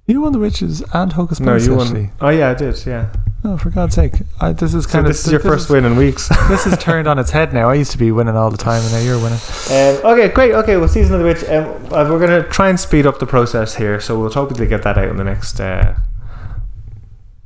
You 0.08 0.22
won 0.22 0.32
the 0.32 0.38
witches 0.38 0.82
and 0.94 1.12
Hocus 1.12 1.38
Pocus. 1.38 1.66
No, 1.66 1.74
you 1.74 1.80
actually. 1.82 2.02
won. 2.04 2.12
Oh 2.22 2.28
yeah, 2.30 2.48
I 2.48 2.54
did. 2.54 2.86
Yeah. 2.86 3.12
Oh, 3.44 3.58
for 3.58 3.68
God's 3.68 3.94
sake! 3.94 4.14
I, 4.40 4.52
this 4.52 4.72
is 4.72 4.84
So 4.84 4.90
kind 4.90 5.06
of 5.06 5.10
this 5.10 5.26
is 5.26 5.30
your 5.30 5.40
first 5.40 5.68
win 5.68 5.84
in 5.84 5.96
weeks. 5.96 6.30
This 6.48 6.66
is 6.66 6.78
turned 6.78 7.06
on 7.06 7.18
its 7.18 7.30
head 7.30 7.52
now. 7.52 7.68
I 7.68 7.74
used 7.74 7.92
to 7.92 7.98
be 7.98 8.10
winning 8.10 8.34
all 8.34 8.50
the 8.50 8.56
time, 8.56 8.82
and 8.82 8.92
now 8.92 9.00
you're 9.00 9.18
winning. 9.18 9.38
Um, 9.70 10.12
okay, 10.12 10.28
great. 10.28 10.54
Okay, 10.54 10.78
well, 10.78 10.88
season 10.88 11.14
of 11.14 11.20
the 11.20 11.26
witch. 11.26 11.44
Um, 11.44 11.92
uh, 11.92 12.10
we're 12.10 12.18
gonna 12.18 12.42
try 12.48 12.70
and 12.70 12.80
speed 12.80 13.06
up 13.06 13.18
the 13.18 13.26
process 13.26 13.74
here, 13.76 14.00
so 14.00 14.18
we'll 14.18 14.32
hopefully 14.32 14.66
get 14.66 14.82
that 14.82 14.96
out 14.96 15.08
in 15.08 15.18
the 15.18 15.24
next 15.24 15.60
uh, 15.60 15.94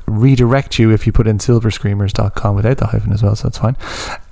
redirect 0.05 0.79
you 0.79 0.91
if 0.91 1.05
you 1.05 1.11
put 1.13 1.27
in 1.27 1.37
silverscreamers.com 1.37 2.55
without 2.55 2.77
the 2.77 2.87
hyphen 2.87 3.11
as 3.13 3.23
well, 3.23 3.35
so 3.35 3.47
that's 3.47 3.57
fine. 3.57 3.75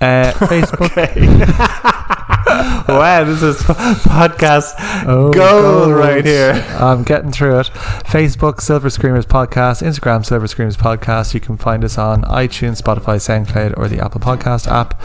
Uh, 0.00 0.32
Facebook. 0.36 0.96
wow, 2.88 3.24
this 3.24 3.42
is 3.42 3.56
podcast 3.62 4.74
Oh, 5.06 5.32
gold 5.32 5.92
right 5.92 6.24
here. 6.24 6.52
I'm 6.78 7.02
getting 7.02 7.32
through 7.32 7.60
it. 7.60 7.66
Facebook, 7.66 8.60
Silver 8.60 8.90
Screamers 8.90 9.26
Podcast. 9.26 9.82
Instagram, 9.82 10.24
Silver 10.24 10.46
Screamers 10.46 10.76
Podcast. 10.76 11.34
You 11.34 11.40
can 11.40 11.56
find 11.56 11.84
us 11.84 11.98
on 11.98 12.22
iTunes, 12.22 12.80
Spotify, 12.82 13.16
SoundCloud, 13.16 13.74
or 13.76 13.88
the 13.88 14.00
Apple 14.00 14.20
Podcast 14.20 14.66
app. 14.68 15.00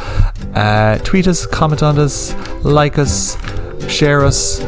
Uh, 0.55 0.97
tweet 1.03 1.27
us, 1.27 1.45
comment 1.45 1.83
on 1.83 1.97
us, 1.99 2.33
like 2.63 2.97
us, 2.97 3.35
share 3.87 4.23
us. 4.25 4.61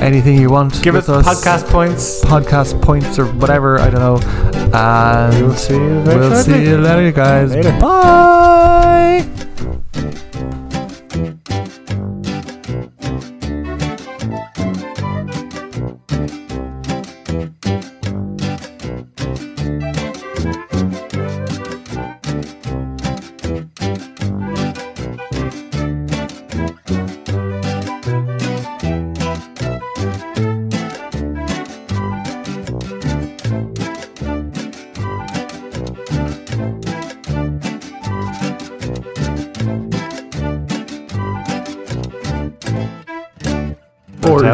Anything 0.00 0.38
you 0.38 0.50
want. 0.50 0.82
Give 0.82 0.94
with 0.94 1.08
us 1.08 1.26
podcast 1.26 1.68
points. 1.70 2.22
podcast 2.24 2.80
points 2.82 3.18
or 3.18 3.26
whatever. 3.26 3.78
I 3.80 3.88
don't 3.90 4.00
know. 4.00 4.18
And 4.74 5.46
We'll 5.46 5.54
see 5.56 5.74
you 5.74 5.80
we'll 6.04 6.30
shortly. 6.30 6.42
see 6.42 6.68
you 6.68 6.76
later, 6.78 7.12
guys. 7.12 7.54
Later. 7.54 7.72
Bye. 7.80 9.24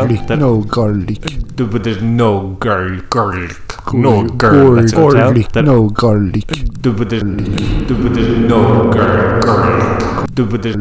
Garlic. 0.09 0.29
No 0.39 0.62
garlic. 0.62 1.20
But 1.57 1.85
there's 1.85 2.03
no 2.03 2.57
girl, 2.59 3.01
garlic. 3.09 3.57
No 3.93 4.27
Gar- 4.29 4.51
girl. 4.51 4.87
Garlic. 5.12 5.53
That- 5.53 5.65
No 5.65 5.89
garlic. 5.91 6.45
But 6.83 7.09
there's 7.09 7.23
no 7.23 8.91
girl, 8.91 9.41
garlic. 9.43 10.29
But 10.35 10.62
there's, 10.62 10.77